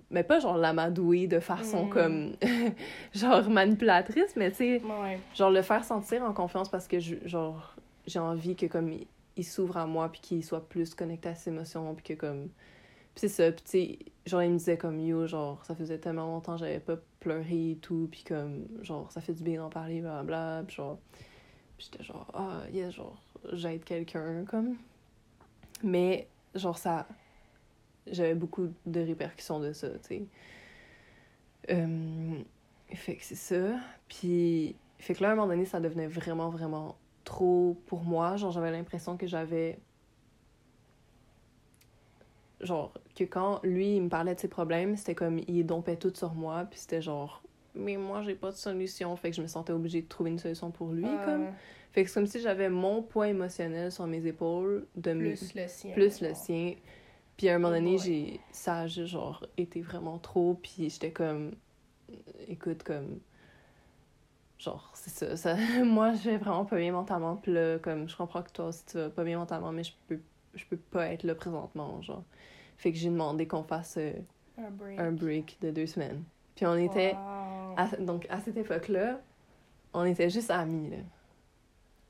mais 0.09 0.23
pas 0.23 0.39
genre 0.41 0.57
l'amadouer 0.57 1.27
de 1.27 1.39
façon 1.39 1.85
Mm. 1.85 1.89
comme 1.89 2.33
genre 3.13 3.49
manipulatrice 3.49 4.35
mais 4.35 4.49
tu 4.51 4.57
sais 4.57 4.81
Ouais. 4.83 5.17
genre 5.33 5.49
le 5.51 5.61
faire 5.61 5.85
sentir 5.85 6.23
en 6.23 6.33
confiance 6.33 6.67
parce 6.67 6.87
que 6.89 6.99
je, 6.99 7.15
genre 7.25 7.75
j'ai 8.05 8.19
envie 8.19 8.57
que 8.57 8.65
comme 8.65 8.91
il, 8.91 9.07
il 9.37 9.45
s'ouvre 9.45 9.77
à 9.77 9.85
moi 9.85 10.09
puis 10.11 10.19
qu'il 10.19 10.43
soit 10.43 10.67
plus 10.67 10.93
connecté 10.93 11.29
à 11.29 11.35
ses 11.35 11.51
émotions 11.51 11.93
puis 11.95 12.03
que 12.03 12.13
comme 12.19 12.49
c'est 13.15 13.29
ça 13.29 13.51
puis 13.51 13.63
tu 13.63 13.71
sais 13.71 13.99
genre 14.25 14.43
il 14.43 14.51
me 14.51 14.57
disait 14.57 14.77
comme 14.77 14.99
yo 14.99 15.27
genre 15.27 15.63
ça 15.65 15.75
faisait 15.75 15.97
tellement 15.97 16.25
longtemps 16.27 16.57
j'avais 16.57 16.79
pas 16.79 16.97
pleuré 17.19 17.71
et 17.71 17.77
tout 17.77 18.07
puis 18.11 18.23
comme 18.23 18.67
genre 18.81 19.11
ça 19.11 19.21
fait 19.21 19.33
du 19.33 19.43
bien 19.43 19.61
d'en 19.61 19.69
parler 19.69 20.01
blablabla 20.01 20.63
puis 20.67 20.75
genre 20.75 20.99
j'étais 21.77 22.03
genre 22.03 22.27
ah 22.33 22.63
yes 22.71 22.93
genre 22.93 23.21
j'aide 23.53 23.83
quelqu'un 23.83 24.43
comme. 24.45 24.75
Mais 25.83 26.27
genre 26.53 26.77
ça 26.77 27.07
j'avais 28.07 28.35
beaucoup 28.35 28.69
de 28.85 28.99
répercussions 29.01 29.59
de 29.59 29.73
ça 29.73 29.89
tu 29.89 29.99
sais. 30.01 30.23
Euh, 31.71 32.39
fait 32.93 33.15
que 33.15 33.23
c'est 33.23 33.35
ça 33.35 33.79
puis 34.07 34.75
fait 34.99 35.15
que 35.15 35.23
là 35.23 35.29
à 35.29 35.31
un 35.33 35.35
moment 35.35 35.47
donné 35.47 35.65
ça 35.65 35.79
devenait 35.79 36.07
vraiment 36.07 36.49
vraiment 36.49 36.95
trop 37.23 37.77
pour 37.87 38.03
moi. 38.03 38.37
Genre 38.37 38.51
j'avais 38.51 38.71
l'impression 38.71 39.17
que 39.17 39.27
j'avais 39.27 39.79
genre 42.61 42.93
que 43.15 43.23
quand 43.25 43.59
lui 43.63 43.95
il 43.97 44.03
me 44.03 44.09
parlait 44.09 44.33
de 44.35 44.39
ses 44.39 44.47
problèmes 44.47 44.95
c'était 44.97 45.15
comme 45.15 45.39
il 45.47 45.65
dompait 45.65 45.97
tout 45.97 46.11
sur 46.15 46.33
moi 46.33 46.65
puis 46.69 46.79
c'était 46.79 47.01
genre 47.01 47.41
mais 47.75 47.97
moi 47.97 48.21
j'ai 48.23 48.35
pas 48.35 48.51
de 48.51 48.55
solution 48.55 49.15
fait 49.17 49.31
que 49.31 49.35
je 49.35 49.41
me 49.41 49.47
sentais 49.47 49.73
obligée 49.73 50.01
de 50.01 50.07
trouver 50.07 50.29
une 50.31 50.39
solution 50.39 50.71
pour 50.71 50.89
lui 50.93 51.03
Ouais. 51.05 51.25
comme 51.25 51.47
fait 51.91 52.03
que 52.03 52.09
c'est 52.09 52.15
comme 52.19 52.27
si 52.27 52.39
j'avais 52.41 52.69
mon 52.69 53.01
poids 53.01 53.27
émotionnel 53.29 53.91
sur 53.91 54.05
mes 54.07 54.25
épaules 54.25 54.85
de 54.95 55.13
me 55.13 55.29
Plus 55.35 55.53
le 55.55 55.67
sien. 55.67 55.91
plus 55.93 56.21
le 56.21 56.29
genre. 56.29 56.37
sien. 56.37 56.73
Puis 57.37 57.49
à 57.49 57.55
un 57.55 57.59
moment 57.59 57.73
donné, 57.73 57.91
Ouais. 57.91 57.97
j'ai 57.97 58.39
ça 58.51 58.79
a 58.79 58.87
juste, 58.87 59.07
genre 59.07 59.45
été 59.57 59.81
vraiment 59.81 60.17
trop 60.19 60.53
puis 60.61 60.89
j'étais 60.89 61.11
comme 61.11 61.51
écoute 62.47 62.83
comme 62.83 63.19
genre 64.57 64.91
c'est 64.95 65.09
ça, 65.09 65.35
ça 65.35 65.55
moi 65.83 66.13
je 66.13 66.29
vais 66.29 66.37
vraiment 66.37 66.65
pas 66.65 66.77
bien 66.77 66.91
mentalement 66.93 67.35
puis 67.35 67.51
là 67.53 67.77
comme 67.79 68.07
je 68.07 68.15
comprends 68.15 68.41
que 68.43 68.51
toi 68.51 68.67
aussi 68.67 68.85
tu 68.85 68.97
vas 68.97 69.09
pas 69.09 69.23
bien 69.23 69.37
mentalement 69.37 69.71
mais 69.71 69.83
je 69.83 69.91
peux 70.07 70.19
je 70.55 70.65
peux 70.65 70.77
pas 70.77 71.07
être 71.07 71.23
là 71.23 71.35
présentement 71.35 72.01
genre. 72.01 72.23
Fait 72.77 72.91
que 72.91 72.97
j'ai 72.97 73.09
demandé 73.09 73.47
qu'on 73.47 73.63
fasse 73.63 73.95
euh, 73.97 74.13
Un 74.57 74.69
break. 74.71 74.99
un 74.99 75.11
break 75.11 75.57
de 75.61 75.71
deux 75.71 75.85
semaines. 75.87 76.23
Puis 76.55 76.65
on 76.65 76.75
était 76.75 77.13
Wow. 77.13 77.75
à- 77.77 77.97
donc 77.99 78.25
à 78.29 78.39
cette 78.39 78.57
époque-là, 78.57 79.19
on 79.93 80.05
était 80.05 80.29
juste 80.29 80.51
amis 80.51 80.89
là. 80.89 80.97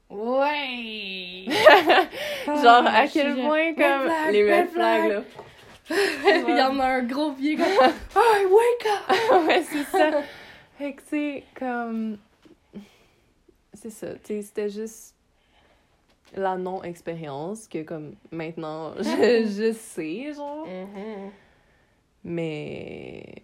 Ouais! 0.09 1.45
Genre 2.45 2.83
Ah, 2.85 2.99
à 2.99 3.07
quel 3.07 3.35
point 3.35 3.73
comme 3.73 4.03
flag, 4.05 4.31
les 4.33 4.53
red 4.61 4.69
flags 4.69 5.09
là. 5.09 5.21
Il 5.89 6.55
y 6.57 6.61
en 6.61 6.79
a 6.79 6.85
un 6.85 7.03
gros 7.03 7.31
vieux 7.31 7.57
comme 7.57 7.65
Hey, 8.15 8.45
wake 8.45 8.87
up! 9.09 9.47
ouais, 9.47 9.63
c'est 9.63 9.83
ça. 9.85 10.21
Fait 10.77 10.93
que, 10.93 11.01
tu 11.01 11.07
sais, 11.09 11.43
comme. 11.57 12.17
C'est 13.73 13.89
ça. 13.89 14.13
Tu 14.15 14.19
sais, 14.25 14.41
c'était 14.43 14.69
juste 14.69 15.14
la 16.35 16.57
non-expérience 16.57 17.67
que, 17.67 17.83
comme, 17.83 18.13
maintenant, 18.31 18.93
je, 18.97 19.45
je 19.47 19.73
sais, 19.73 20.33
genre. 20.33 20.65
Mhm. 20.67 21.31
Mais. 22.23 23.43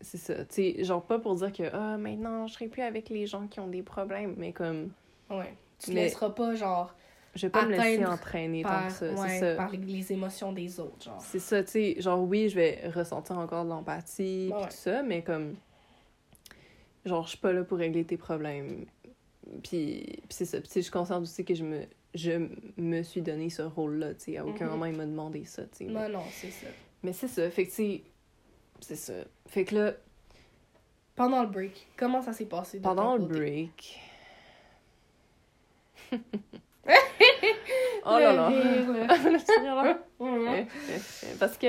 C'est 0.00 0.18
ça. 0.18 0.44
Tu 0.44 0.54
sais, 0.74 0.84
genre, 0.84 1.02
pas 1.02 1.18
pour 1.18 1.34
dire 1.36 1.52
que, 1.52 1.62
ah, 1.72 1.96
maintenant, 1.96 2.46
je 2.46 2.54
serai 2.54 2.66
plus 2.66 2.82
avec 2.82 3.08
les 3.08 3.26
gens 3.26 3.46
qui 3.46 3.60
ont 3.60 3.68
des 3.68 3.82
problèmes, 3.82 4.34
mais 4.36 4.52
comme, 4.52 4.90
Ouais. 5.30 5.54
Tu 5.78 5.86
te 5.90 5.94
Mais- 5.94 6.02
laisseras 6.04 6.30
pas, 6.30 6.54
genre, 6.54 6.94
je 7.34 7.46
vais 7.46 7.50
pas 7.50 7.64
me 7.64 7.70
laisser 7.70 8.04
entraîner 8.04 8.62
tant 8.62 8.68
par, 8.68 8.86
que 8.88 8.92
ça. 8.92 9.12
ouais, 9.14 9.38
ça. 9.40 9.54
par 9.56 9.70
les, 9.70 9.78
les 9.78 10.12
émotions 10.12 10.52
des 10.52 10.78
autres, 10.78 11.02
genre. 11.04 11.20
C'est 11.20 11.38
ça, 11.38 11.62
tu 11.64 11.70
sais, 11.70 11.96
genre 12.00 12.20
oui, 12.22 12.48
je 12.48 12.56
vais 12.56 12.88
ressentir 12.94 13.38
encore 13.38 13.64
de 13.64 13.70
l'empathie 13.70 14.50
Ouais. 14.52 14.62
tout 14.64 14.70
ça, 14.70 15.02
mais 15.02 15.22
comme 15.22 15.54
genre 17.04 17.24
je 17.24 17.30
suis 17.30 17.38
pas 17.38 17.52
là 17.52 17.64
pour 17.64 17.78
régler 17.78 18.04
tes 18.04 18.16
problèmes. 18.16 18.84
Puis, 19.62 20.02
puis 20.04 20.22
c'est 20.30 20.44
ça, 20.44 20.60
puis 20.60 20.70
je 20.74 20.80
suis 20.80 20.90
consciente 20.90 21.22
aussi 21.22 21.44
que 21.44 21.54
je 21.54 21.64
me 21.64 21.86
je 22.14 22.32
me 22.76 23.02
suis 23.02 23.22
donné 23.22 23.48
ce 23.48 23.62
rôle-là, 23.62 24.12
tu 24.14 24.20
sais, 24.32 24.36
à 24.36 24.44
aucun 24.44 24.66
Mhm. 24.66 24.70
moment 24.72 24.84
il 24.86 24.96
m'a 24.96 25.06
demandé 25.06 25.44
ça, 25.46 25.62
tu 25.62 25.68
sais. 25.78 25.84
Mais, 25.86 26.08
Non, 26.08 26.18
non, 26.18 26.24
c'est 26.30 26.50
ça. 26.50 26.66
mais 27.02 27.12
c'est 27.14 27.28
ça, 27.28 27.50
fait 27.50 27.66
que 27.66 27.72
tu 27.74 28.02
c'est 28.80 28.96
ça. 28.96 29.14
Fait 29.46 29.64
que 29.64 29.74
là, 29.76 29.92
Pendant 31.14 31.42
le 31.42 31.48
break, 31.48 31.86
comment 31.96 32.20
ça 32.22 32.32
s'est 32.32 32.44
passé 32.46 32.78
de 32.78 32.82
pendant 32.82 33.16
le 33.16 33.24
break... 33.26 33.98
oh 38.04 38.18
là 38.18 38.32
là. 38.32 38.50
Mhm. 40.20 40.66
parce 41.40 41.56
que 41.58 41.66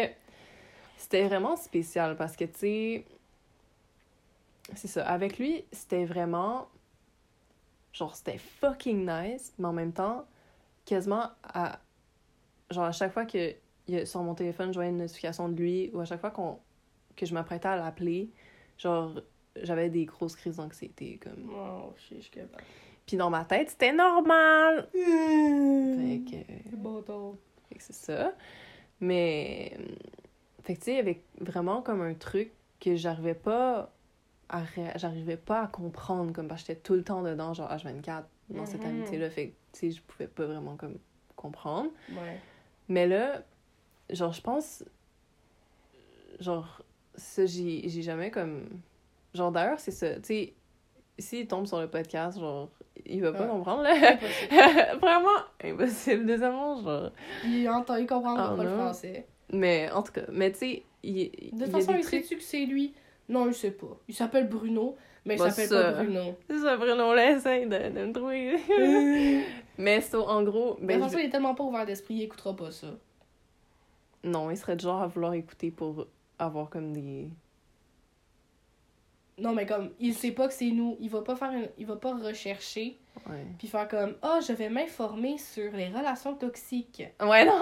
c'était 0.98 1.24
vraiment 1.24 1.56
spécial 1.56 2.16
parce 2.16 2.36
que 2.36 2.46
tu 2.46 2.52
sais 2.60 3.06
c'est 4.76 4.88
ça. 4.88 5.06
Avec 5.08 5.38
lui, 5.40 5.64
c'était 5.72 6.06
vraiment. 6.06 6.68
Genre, 7.94 8.16
c'était 8.16 8.38
fucking 8.38 9.08
nice, 9.10 9.54
mais 9.60 9.68
en 9.68 9.74
même 9.74 9.94
temps, 9.94 10.26
quasiment 10.86 11.30
à. 11.44 11.80
Genre, 12.72 12.86
à 12.86 12.92
chaque 12.92 13.14
fois 13.14 13.26
que 13.26 13.56
sur 14.06 14.24
mon 14.24 14.34
téléphone, 14.34 14.70
je 14.70 14.76
voyais 14.76 14.90
une 14.90 14.98
notification 14.98 15.48
de 15.50 15.56
lui, 15.56 15.92
ou 15.94 16.00
à 16.00 16.06
chaque 16.06 16.20
fois 16.20 16.32
qu'on 16.32 16.60
que 17.16 17.26
je 17.26 17.34
m'apprêtais 17.34 17.68
à 17.68 17.76
l'appeler, 17.76 18.30
genre, 18.78 19.22
j'avais 19.62 19.90
des 19.90 20.06
grosses 20.06 20.36
crises 20.36 20.56
d'anxiété. 20.58 21.20
Comme... 21.22 21.52
Oh, 21.56 21.94
je 21.98 22.20
suis 22.20 22.32
capable. 22.32 22.64
Puis 23.06 23.18
dans 23.18 23.30
ma 23.30 23.46
tête, 23.46 23.70
c'était 23.70 23.94
normal! 23.94 24.88
Fait 24.92 25.00
Fait 25.00 26.22
que. 26.72 26.76
Bon. 26.76 27.38
Fait 27.70 27.76
que 27.76 27.84
c'est 27.84 27.94
ça. 27.94 28.34
Mais. 29.00 29.78
euh, 29.80 29.84
Fait 30.64 30.74
que 30.76 30.80
tu 30.80 30.86
sais, 30.86 30.92
il 30.94 30.98
y 30.98 31.00
avait 31.00 31.22
vraiment 31.40 31.82
comme 31.82 32.02
un 32.02 32.14
truc 32.16 32.52
que 32.80 32.96
j'arrivais 32.96 33.36
pas 33.36 33.92
j'arrivais 34.96 35.38
pas 35.38 35.64
à 35.64 35.68
comprendre 35.68 36.32
comme 36.34 36.48
parce 36.48 36.62
que 36.64 36.68
j'étais 36.68 36.82
tout 36.82 36.94
le 36.94 37.04
temps 37.04 37.22
dedans 37.24 37.54
genre 37.54 37.70
H24 37.72 38.24
dans 38.50 38.66
cette 38.66 38.84
Mhm. 38.84 38.90
amitié 38.90 39.18
là 39.18 39.30
fait 39.30 39.48
que 39.50 39.54
tu 39.74 39.80
sais 39.80 39.92
je 39.92 40.02
pouvais 40.02 40.28
pas 40.28 40.46
vraiment 40.46 40.76
comme 40.76 40.98
comprendre 41.36 41.90
Ouais. 42.10 42.40
mais 42.88 43.08
là 43.08 43.42
genre 44.10 44.34
je 44.34 44.42
pense 44.42 44.84
genre 46.40 46.82
ça 47.16 47.46
j'ai 47.46 47.88
j'ai 47.90 48.02
jamais 48.02 48.32
comme 48.32 48.68
genre 49.34 49.52
d'ailleurs 49.52 49.80
c'est 49.80 49.92
ça 49.92 50.16
tu 50.16 50.22
sais 50.24 50.54
s'il 51.20 51.48
tombe 51.48 51.66
sur 51.68 51.80
le 51.80 51.88
podcast 51.88 52.40
genre 52.40 52.70
il 53.06 53.22
va 53.22 53.34
pas 53.34 53.48
comprendre 53.48 53.84
là 53.84 53.92
Impossible. 54.14 55.00
vraiment 55.02 55.30
impossible 55.64 56.26
deuxièmement 56.26 56.82
genre 56.82 57.12
Il 57.44 57.68
entend, 57.70 57.96
il 57.96 58.06
comprend 58.08 58.36
Ah, 58.38 58.54
pas 58.56 58.64
le 58.64 58.70
non. 58.70 58.76
français. 58.78 59.26
Mais 59.52 59.92
en 59.92 60.02
tout 60.04 60.14
cas, 60.14 60.22
mais 60.32 60.52
tu 60.52 60.60
sais, 60.60 60.84
il, 61.04 61.30
De 61.52 61.64
toute 61.66 61.72
façon, 61.72 61.94
il 61.96 62.04
sait-tu 62.04 62.38
que 62.38 62.42
c'est 62.44 62.66
lui? 62.66 62.94
Non, 63.30 63.48
il 63.48 63.54
sait 63.54 63.72
pas. 63.72 63.98
Il 64.08 64.14
s'appelle 64.16 64.48
Bruno, 64.50 64.96
mais 65.26 65.36
il 65.36 65.40
Bah, 65.40 65.50
s'appelle 65.50 65.70
pas 65.70 66.04
Bruno. 66.04 66.36
C'est 66.50 66.60
ça, 66.60 66.76
Bruno, 66.78 67.14
là, 67.14 67.32
essaye 67.32 67.66
de, 67.66 67.78
de 67.90 68.06
me 68.06 68.14
trouver. 68.14 69.44
mais 69.78 70.02
so, 70.02 70.28
en 70.28 70.44
gros, 70.44 70.78
ben, 70.82 71.00
façon, 71.02 71.18
je- 71.18 71.24
il 71.24 71.26
est 71.28 71.30
tellement 71.30 71.56
pas 71.56 71.64
ouvert 71.64 71.86
d'esprit, 71.86 72.16
il 72.16 72.22
écoutera 72.24 72.56
pas 72.56 72.72
ça. 72.72 72.88
non, 74.24 74.52
il 74.52 74.58
serait 74.58 74.76
du 74.76 74.84
genre 74.84 75.02
à 75.02 75.08
vouloir 75.08 75.34
écouter 75.34 75.72
pour 75.72 76.08
avoir 76.40 76.70
comme 76.70 76.92
des... 76.94 77.30
Non, 79.38 79.54
mais 79.54 79.66
comme, 79.66 79.90
il 80.00 80.14
sait 80.14 80.32
pas 80.32 80.48
que 80.48 80.54
c'est 80.54 80.70
nous. 80.72 80.96
Il 81.00 81.10
va 81.10 81.22
pas 81.22 81.36
faire 81.36 81.52
une- 81.52 81.70
Il 81.78 81.86
va 81.88 81.96
pas 81.96 82.14
rechercher, 82.16 82.98
Ouais. 83.30 83.46
puis 83.58 83.68
faire 83.68 83.88
comme, 83.88 84.16
oh, 84.24 84.40
je 84.46 84.52
vais 84.54 84.70
m'informer 84.70 85.38
sur 85.38 85.72
les 85.72 85.88
relations 85.88 86.34
toxiques. 86.34 87.04
Ouais, 87.22 87.46
non! 87.46 87.62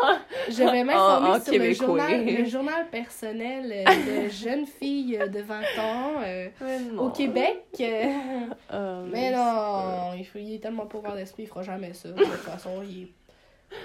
Je 0.49 0.63
vais 0.63 0.83
m'informer 0.85 1.39
sur 1.41 1.53
le 1.53 1.73
journal, 1.73 2.25
le 2.25 2.45
journal 2.45 2.89
personnel 2.89 3.71
euh, 3.87 4.23
de 4.25 4.29
jeunes 4.29 4.65
filles 4.65 5.19
de 5.31 5.41
20 5.41 5.59
ans 5.79 6.13
euh, 6.23 6.49
au 6.97 7.09
Québec. 7.09 7.63
euh. 7.79 8.05
Euh, 8.73 9.05
Mais 9.11 9.31
non, 9.31 10.13
il, 10.17 10.25
faut- 10.25 10.39
il 10.39 10.55
est 10.55 10.59
tellement 10.59 10.85
pas 10.87 10.97
ouvert 10.97 11.15
d'esprit, 11.15 11.43
il 11.43 11.47
fera 11.47 11.61
jamais 11.63 11.93
ça. 11.93 12.09
De 12.09 12.23
toute 12.23 12.27
façon, 12.37 12.81
il 12.83 13.03
est, 13.03 13.07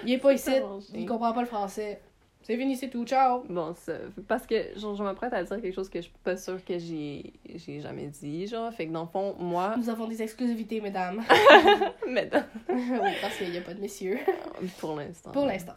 il 0.05 0.13
est 0.13 0.17
pas 0.17 0.33
ici, 0.33 0.51
il 0.95 1.05
comprend 1.05 1.33
pas 1.33 1.41
le 1.41 1.47
français. 1.47 1.99
C'est 2.47 2.55
fini, 2.55 2.77
c'est 2.77 2.87
tout, 2.89 3.03
ciao! 3.03 3.43
Bon, 3.49 3.75
ça, 3.75 3.91
parce 4.25 4.47
que 4.47 4.79
genre, 4.79 4.95
je 4.95 5.03
m'apprête 5.03 5.33
à 5.33 5.43
dire 5.43 5.61
quelque 5.61 5.75
chose 5.75 5.89
que 5.89 5.99
je 5.99 6.03
suis 6.03 6.13
pas 6.23 6.37
sûre 6.37 6.63
que 6.63 6.79
j'ai 6.79 7.33
j'ai 7.55 7.81
jamais 7.81 8.07
dit, 8.07 8.47
genre. 8.47 8.71
Fait 8.71 8.87
que 8.87 8.93
dans 8.93 9.01
le 9.01 9.09
fond, 9.09 9.35
moi... 9.37 9.75
Nous 9.77 9.89
avons 9.89 10.07
des 10.07 10.21
exclusivités, 10.21 10.79
mesdames. 10.79 11.17
non, 12.07 12.21
oui, 12.69 13.11
parce 13.19 13.35
qu'il 13.35 13.53
y 13.53 13.57
a 13.57 13.61
pas 13.61 13.73
de 13.73 13.81
messieurs. 13.81 14.17
pour 14.79 14.95
l'instant. 14.95 15.31
Pour 15.33 15.45
l'instant. 15.45 15.75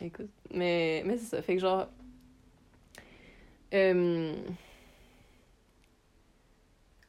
Écoute, 0.00 0.30
mais, 0.52 1.02
mais 1.04 1.16
c'est 1.16 1.36
ça. 1.36 1.42
Fait 1.42 1.56
que 1.56 1.60
genre. 1.60 1.88
euh, 3.74 4.36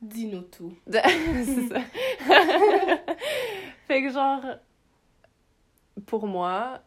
Dis-nous 0.01 0.41
tout. 0.41 0.73
c'est 0.91 1.67
ça. 1.67 1.79
fait 3.87 4.01
que 4.01 4.09
genre. 4.11 4.41
Pour 6.07 6.25
moi, 6.25 6.81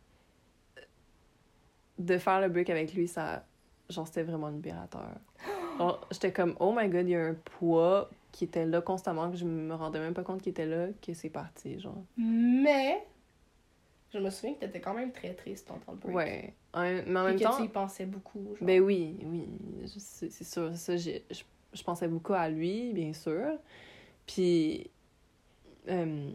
de 1.98 2.18
faire 2.18 2.40
le 2.40 2.48
break 2.48 2.70
avec 2.70 2.94
lui, 2.94 3.08
ça. 3.08 3.44
Genre, 3.88 4.06
c'était 4.06 4.22
vraiment 4.22 4.48
libérateur. 4.48 5.08
J'étais 6.10 6.32
comme, 6.32 6.54
oh 6.60 6.72
my 6.76 6.88
god, 6.88 7.06
il 7.06 7.12
y 7.12 7.16
a 7.16 7.24
un 7.24 7.34
poids 7.34 8.10
qui 8.32 8.44
était 8.44 8.66
là 8.66 8.80
constamment, 8.82 9.30
que 9.30 9.36
je 9.36 9.44
me 9.44 9.74
rendais 9.74 9.98
même 9.98 10.12
pas 10.14 10.22
compte 10.22 10.42
qu'il 10.42 10.50
était 10.50 10.66
là, 10.66 10.88
que 11.00 11.14
c'est 11.14 11.30
parti, 11.30 11.80
genre. 11.80 12.02
Mais, 12.16 13.02
je 14.12 14.18
me 14.18 14.28
souviens 14.30 14.54
que 14.54 14.60
t'étais 14.60 14.80
quand 14.80 14.94
même 14.94 15.12
très 15.12 15.32
triste 15.34 15.70
en 15.70 15.78
temps 15.78 15.94
de 15.94 15.98
break. 16.00 16.14
Ouais. 16.16 16.54
Mais 16.74 17.18
en 17.18 17.24
Et 17.24 17.30
même 17.30 17.38
que 17.38 17.44
temps. 17.44 17.56
tu 17.56 17.62
y 17.64 17.68
pensais 17.68 18.04
beaucoup. 18.06 18.54
Genre. 18.56 18.66
Ben 18.66 18.80
oui, 18.82 19.16
oui, 19.24 19.48
c'est 19.96 20.30
sûr. 20.44 20.74
Ça, 20.76 20.96
j'ai- 20.96 21.24
je, 21.30 21.42
je 21.72 21.82
pensais 21.82 22.08
beaucoup 22.08 22.34
à 22.34 22.48
lui, 22.48 22.92
bien 22.92 23.12
sûr. 23.14 23.52
Puis, 24.26 24.90
euh, 25.88 26.30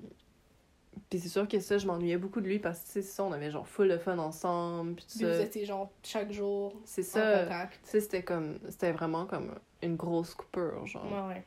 puis 1.09 1.19
c'est 1.19 1.29
sûr 1.29 1.47
que 1.47 1.59
ça, 1.59 1.77
je 1.77 1.87
m'ennuyais 1.87 2.17
beaucoup 2.17 2.41
de 2.41 2.47
lui 2.47 2.59
parce 2.59 2.79
que, 2.79 2.87
c'est 2.87 3.01
ça, 3.01 3.23
on 3.23 3.31
avait 3.31 3.51
genre 3.51 3.67
full 3.67 3.89
de 3.89 3.97
fun 3.97 4.17
ensemble, 4.17 4.95
puis 4.95 5.05
Puis 5.09 5.25
vous 5.25 5.31
ça. 5.31 5.41
étiez 5.41 5.65
genre 5.65 5.91
chaque 6.03 6.31
jour 6.31 6.73
C'est 6.85 7.01
en 7.01 7.05
ça. 7.05 7.43
contact. 7.43 7.79
Tu 7.83 7.89
sais, 7.91 8.01
c'était 8.01 8.23
comme, 8.23 8.59
c'était 8.69 8.91
vraiment 8.91 9.25
comme 9.25 9.55
une 9.81 9.95
grosse 9.95 10.33
coupure, 10.33 10.85
genre. 10.85 11.05
Ouais, 11.05 11.35
ouais. 11.35 11.45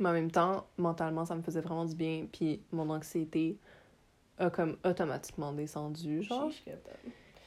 Mais 0.00 0.08
en 0.08 0.12
même 0.12 0.30
temps, 0.30 0.66
mentalement, 0.78 1.24
ça 1.24 1.34
me 1.34 1.42
faisait 1.42 1.60
vraiment 1.60 1.84
du 1.84 1.94
bien. 1.94 2.26
Puis 2.32 2.62
mon 2.72 2.88
anxiété 2.90 3.58
a 4.38 4.48
comme 4.50 4.76
automatiquement 4.84 5.52
descendu, 5.52 6.22
genre. 6.22 6.50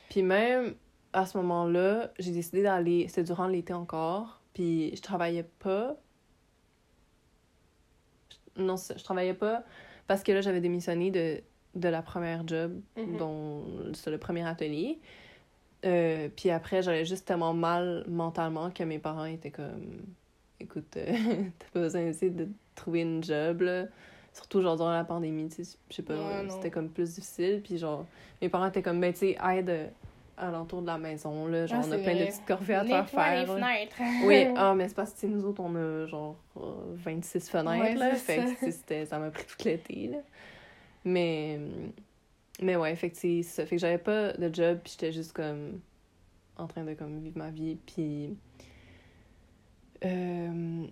Puis 0.09 0.21
même 0.21 0.75
à 1.13 1.25
ce 1.25 1.37
moment-là, 1.37 2.11
j'ai 2.19 2.31
décidé 2.31 2.61
d'aller. 2.63 3.07
C'était 3.07 3.23
durant 3.23 3.47
l'été 3.47 3.73
encore. 3.73 4.41
Puis 4.53 4.95
je 4.95 5.01
travaillais 5.01 5.43
pas. 5.59 5.95
Non, 8.57 8.75
je 8.77 9.03
travaillais 9.03 9.33
pas 9.33 9.63
parce 10.07 10.23
que 10.23 10.31
là, 10.31 10.41
j'avais 10.41 10.61
démissionné 10.61 11.11
de, 11.11 11.41
de 11.75 11.89
la 11.89 12.01
première 12.01 12.47
job, 12.47 12.79
Mhm. 12.97 13.17
dont 13.17 13.63
c'est 13.93 14.11
le 14.11 14.17
premier 14.17 14.45
atelier. 14.47 14.99
Euh, 15.85 16.29
puis 16.35 16.49
après, 16.49 16.81
j'allais 16.81 17.05
juste 17.05 17.27
tellement 17.27 17.53
mal 17.53 18.05
mentalement 18.07 18.71
que 18.71 18.83
mes 18.83 18.97
parents 18.99 19.25
étaient 19.25 19.51
comme 19.51 20.01
écoute, 20.59 20.95
euh, 20.97 21.05
t'as 21.59 21.65
pas 21.73 21.79
besoin 21.81 22.01
d'essayer 22.05 22.31
de 22.31 22.47
trouver 22.75 23.01
une 23.01 23.23
job, 23.23 23.61
là. 23.61 23.85
Surtout, 24.33 24.61
genre, 24.61 24.75
durant 24.75 24.91
la 24.91 25.03
pandémie, 25.03 25.47
tu 25.49 25.63
sais, 25.63 25.77
je 25.89 25.95
sais 25.95 26.01
pas, 26.01 26.13
Ouais, 26.15 26.49
c'était 26.49 26.71
comme 26.71 26.89
plus 26.89 27.15
difficile. 27.15 27.61
Puis, 27.63 27.77
genre, 27.77 28.05
mes 28.41 28.49
parents 28.49 28.67
étaient 28.67 28.81
comme, 28.81 28.99
ben, 28.99 29.13
tu 29.13 29.19
sais, 29.19 29.37
aide 29.53 29.91
euh, 30.37 30.47
à 30.47 30.51
l'entour 30.51 30.81
de 30.81 30.87
la 30.87 30.97
maison, 30.97 31.47
là. 31.47 31.65
Genre, 31.65 31.79
Ah, 31.83 31.87
on 31.87 31.91
a 31.91 31.97
plein 31.97 32.15
de 32.15 32.25
petites 32.25 32.45
corvées 32.45 32.75
à 32.75 32.83
faire 32.85 33.09
faire. 33.09 33.47
fenêtres. 33.47 33.95
Oui, 34.25 34.47
ah, 34.55 34.73
mais 34.75 34.87
c'est 34.87 34.95
parce 34.95 35.13
que, 35.13 35.27
nous 35.27 35.45
autres, 35.45 35.61
on 35.61 35.75
a, 35.75 36.05
genre, 36.07 36.35
euh, 36.57 36.73
26 36.95 37.49
fenêtres, 37.49 37.79
Ouais, 37.83 37.95
là. 37.95 38.15
Fait 38.15 38.71
ça. 38.71 39.05
ça 39.05 39.19
m'a 39.19 39.31
pris 39.31 39.45
tout 39.45 39.65
l'été, 39.65 40.07
là. 40.07 40.17
Mais, 41.03 41.59
mais 42.61 42.75
ouais, 42.75 42.95
fait 42.95 43.09
que, 43.11 43.41
ça 43.43 43.65
fait 43.65 43.75
que 43.75 43.81
j'avais 43.81 43.97
pas 43.97 44.33
de 44.33 44.53
job, 44.53 44.79
puis 44.83 44.93
j'étais 44.93 45.11
juste, 45.11 45.33
comme, 45.33 45.79
en 46.57 46.67
train 46.67 46.83
de, 46.83 46.93
comme, 46.93 47.19
vivre 47.19 47.37
ma 47.37 47.49
vie, 47.51 47.77
puis... 47.85 48.35
Euh, 50.03 50.85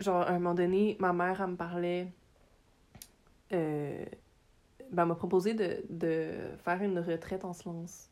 genre, 0.00 0.22
à 0.22 0.30
un 0.30 0.34
moment 0.34 0.54
donné, 0.54 0.96
ma 1.00 1.12
mère, 1.12 1.40
elle 1.40 1.50
me 1.52 1.56
parlait. 1.56 2.08
Euh, 3.52 4.04
ben, 4.94 5.04
m'a 5.06 5.14
proposé 5.14 5.54
de, 5.54 5.82
de 5.90 6.30
faire 6.64 6.82
une 6.82 6.98
retraite 6.98 7.44
en 7.44 7.52
silence. 7.52 8.08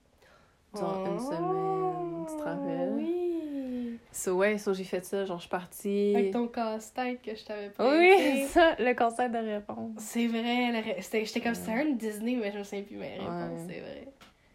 Genre 0.75 0.99
une 1.07 1.19
semaine, 1.21 2.27
tu 2.29 2.35
te 2.37 2.43
rappelles? 2.43 2.91
Oh, 2.93 2.97
Oui. 2.97 3.99
So, 4.11 4.33
ouais, 4.37 4.57
so, 4.59 4.73
j'ai 4.75 4.85
fait 4.85 5.05
ça. 5.05 5.25
Genre, 5.25 5.37
je 5.39 5.43
suis 5.43 5.51
partie. 5.51 6.13
Avec 6.17 6.31
ton 6.33 6.49
casse-tête 6.49 7.21
que 7.23 7.35
je 7.35 7.45
t'avais 7.45 7.71
pas 7.71 7.91
Oui, 7.91 8.47
ça, 8.49 8.75
le 8.79 8.95
conseil 8.95 9.31
de 9.31 9.39
réponse. 9.39 9.93
C'est 9.99 10.27
vrai, 10.29 10.81
ré- 10.81 10.97
j'étais 11.25 11.41
comme 11.41 11.55
c'était 11.55 11.73
un 11.73 11.91
Disney, 11.93 12.37
mais 12.37 12.53
je 12.53 12.59
me 12.59 12.63
souviens 12.65 12.83
plus 12.85 12.97
mes 12.97 13.19
réponses, 13.19 13.67
Ouais. 13.67 13.67
c'est 13.69 13.81
vrai. 13.81 14.09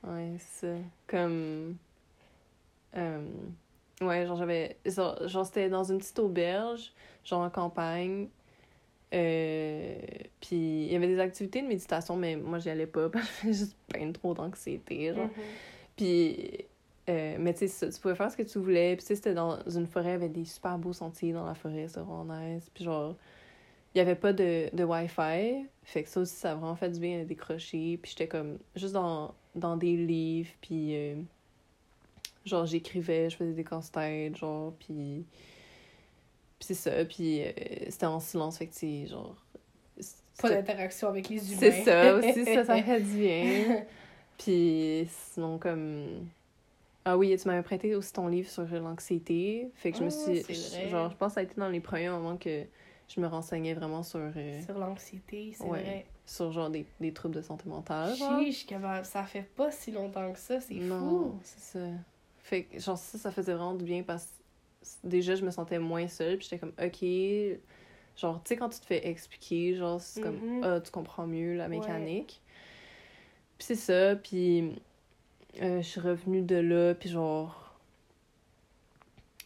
Ouais, 0.03 0.35
c'est 0.39 0.67
ça. 0.67 0.73
Comme. 1.07 1.75
euh, 2.95 3.25
ouais, 4.01 4.25
genre, 4.25 4.37
j'avais. 4.37 4.77
Genre, 4.85 5.27
genre, 5.27 5.45
c'était 5.45 5.69
dans 5.69 5.83
une 5.83 5.97
petite 5.99 6.19
auberge, 6.19 6.91
genre 7.23 7.41
en 7.41 7.49
campagne. 7.49 8.27
Euh, 9.13 9.99
puis 10.41 10.55
il 10.55 10.91
y 10.91 10.95
avait 10.95 11.07
des 11.07 11.19
activités 11.19 11.61
de 11.61 11.67
méditation, 11.67 12.15
mais 12.17 12.35
moi, 12.35 12.59
j'y 12.59 12.69
allais 12.69 12.87
pas 12.87 13.09
parce 13.09 13.25
que 13.25 13.31
j'avais 13.41 13.53
juste 13.53 13.75
plein 13.87 14.11
trop 14.11 14.33
d'anxiété, 14.33 15.13
genre. 15.13 15.25
Mhm. 15.25 15.43
Puis. 15.95 16.65
euh, 17.09 17.37
mais 17.39 17.53
tu 17.53 17.67
sais, 17.67 17.89
tu 17.89 17.99
pouvais 18.01 18.15
faire 18.15 18.31
ce 18.31 18.37
que 18.37 18.43
tu 18.43 18.59
voulais. 18.59 18.95
Puis 18.95 19.03
tu 19.03 19.07
sais, 19.07 19.15
c'était 19.15 19.33
dans 19.33 19.57
une 19.69 19.87
forêt, 19.87 20.09
il 20.09 20.11
y 20.11 20.15
avait 20.15 20.29
des 20.29 20.45
super 20.45 20.77
beaux 20.77 20.93
sentiers 20.93 21.31
dans 21.33 21.45
la 21.45 21.55
forêt, 21.55 21.87
c'était 21.87 22.01
vraiment 22.01 22.25
nice. 22.25 22.69
Puis 22.73 22.83
genre, 22.83 23.15
il 23.95 23.99
y 23.99 24.01
avait 24.01 24.15
pas 24.15 24.33
de, 24.33 24.69
de 24.75 24.83
Wi-Fi. 24.83 25.65
Fait 25.83 26.03
que 26.03 26.09
ça 26.09 26.19
aussi, 26.19 26.35
ça 26.35 26.51
a 26.51 26.55
vraiment 26.55 26.75
fait 26.75 26.89
du 26.89 26.99
bien 26.99 27.21
à 27.21 27.23
décrocher. 27.23 27.97
Puis 28.01 28.11
j'étais 28.11 28.27
comme 28.27 28.57
juste 28.75 28.93
dans, 28.93 29.33
dans 29.55 29.77
des 29.77 29.95
livres. 29.95 30.51
Puis 30.61 30.95
euh, 30.95 31.15
genre, 32.45 32.65
j'écrivais, 32.65 33.29
je 33.29 33.37
faisais 33.37 33.53
des 33.53 33.63
casse-têtes, 33.63 34.35
genre. 34.35 34.73
Puis. 34.79 35.25
Puis 36.59 36.67
c'est 36.67 36.73
ça. 36.73 37.05
Puis 37.05 37.41
euh, 37.43 37.51
c'était 37.89 38.05
en 38.05 38.19
silence. 38.19 38.57
Fait 38.57 38.67
que 38.67 38.73
sais, 38.75 39.05
genre. 39.07 39.35
Pas 40.39 40.49
d'interaction 40.49 41.07
avec 41.07 41.29
les 41.29 41.51
humains. 41.51 41.59
c'est 41.59 41.83
ça 41.83 42.15
aussi, 42.15 42.45
ça, 42.45 42.63
ça 42.63 42.83
fait 42.83 43.01
du 43.01 43.17
bien. 43.17 43.85
Puis 44.37 45.07
sinon, 45.33 45.57
comme. 45.57 46.27
Ah 47.05 47.17
oui, 47.17 47.35
tu 47.41 47.47
m'avais 47.47 47.63
prêté 47.63 47.95
aussi 47.95 48.11
ton 48.13 48.27
livre 48.27 48.49
sur 48.49 48.65
l'anxiété. 48.65 49.71
Fait 49.75 49.91
que 49.91 49.97
je 49.97 50.03
me 50.03 50.09
Ah, 50.09 50.43
suis. 50.43 50.43
c'est. 50.43 50.89
Genre, 50.89 51.09
je 51.09 51.15
pense 51.15 51.29
que 51.29 51.33
ça 51.35 51.39
a 51.39 51.43
été 51.43 51.55
dans 51.55 51.69
les 51.69 51.79
premiers 51.79 52.09
moments 52.09 52.37
que 52.37 52.63
je 53.07 53.19
me 53.21 53.27
renseignais 53.27 53.73
vraiment 53.73 54.03
sur. 54.03 54.19
euh, 54.19 54.61
Sur 54.63 54.77
l'anxiété, 54.77 55.53
c'est 55.57 55.63
Ouais. 55.63 55.79
vrai. 55.81 56.05
sur 56.25 56.51
genre 56.51 56.69
des, 56.69 56.85
des 56.99 57.13
troubles 57.13 57.35
de 57.35 57.41
santé 57.41 57.69
mentale. 57.69 58.13
Chiche, 58.15 58.67
que 58.67 58.75
ça 59.03 59.23
fait 59.23 59.43
pas 59.55 59.71
si 59.71 59.91
longtemps 59.91 60.31
que 60.33 60.37
ça, 60.39 60.59
c'est 60.59 60.73
Non, 60.75 60.99
fou. 61.31 61.39
c'est 61.43 61.77
ça. 61.79 61.87
Fait 62.39 62.63
que, 62.63 62.77
genre, 62.79 62.97
ça, 62.97 63.17
ça 63.17 63.31
faisait 63.31 63.53
vraiment 63.53 63.73
du 63.75 63.85
bien 63.85 64.03
parce 64.03 64.25
que 64.25 64.31
déjà, 65.03 65.35
je 65.35 65.43
me 65.45 65.51
sentais 65.51 65.79
moins 65.79 66.07
seule. 66.07 66.37
Puis 66.37 66.47
j'étais 66.49 66.59
comme, 66.59 66.73
OK. 66.83 67.03
Genre, 68.17 68.41
tu 68.43 68.49
sais, 68.49 68.55
quand 68.57 68.69
tu 68.69 68.79
te 68.79 68.85
fais 68.85 69.07
expliquer, 69.07 69.75
genre, 69.75 70.01
c'est 70.01 70.21
comme, 70.21 70.37
Mhm. 70.39 70.63
ah, 70.63 70.81
tu 70.81 70.91
comprends 70.91 71.27
mieux 71.27 71.55
la 71.55 71.67
mécanique. 71.67 72.41
Puis 73.57 73.65
c'est 73.67 73.75
ça. 73.75 74.15
Puis 74.15 74.71
euh, 75.61 75.81
je 75.81 75.87
suis 75.87 75.99
revenue 76.01 76.41
de 76.41 76.55
là. 76.55 76.93
Puis 76.95 77.09
genre. 77.09 77.75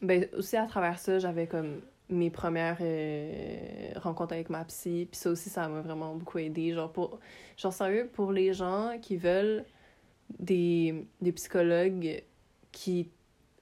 Ben, 0.01 0.27
aussi 0.35 0.57
à 0.57 0.65
travers 0.65 0.97
ça, 0.99 1.19
j'avais 1.19 1.45
comme 1.47 1.81
mes 2.09 2.29
premières 2.31 2.77
euh, 2.81 3.91
rencontres 3.97 4.33
avec 4.33 4.49
ma 4.49 4.65
psy. 4.65 5.07
Puis 5.11 5.19
ça 5.19 5.29
aussi, 5.29 5.49
ça 5.49 5.67
m'a 5.67 5.81
vraiment 5.81 6.15
beaucoup 6.15 6.39
aidé. 6.39 6.73
Genre, 6.73 6.91
pour, 6.91 7.19
genre, 7.57 7.71
sérieux, 7.73 8.09
pour 8.11 8.31
les 8.31 8.53
gens 8.53 8.97
qui 9.01 9.15
veulent 9.17 9.63
des, 10.39 11.05
des 11.21 11.31
psychologues 11.33 12.23
qui, 12.71 13.09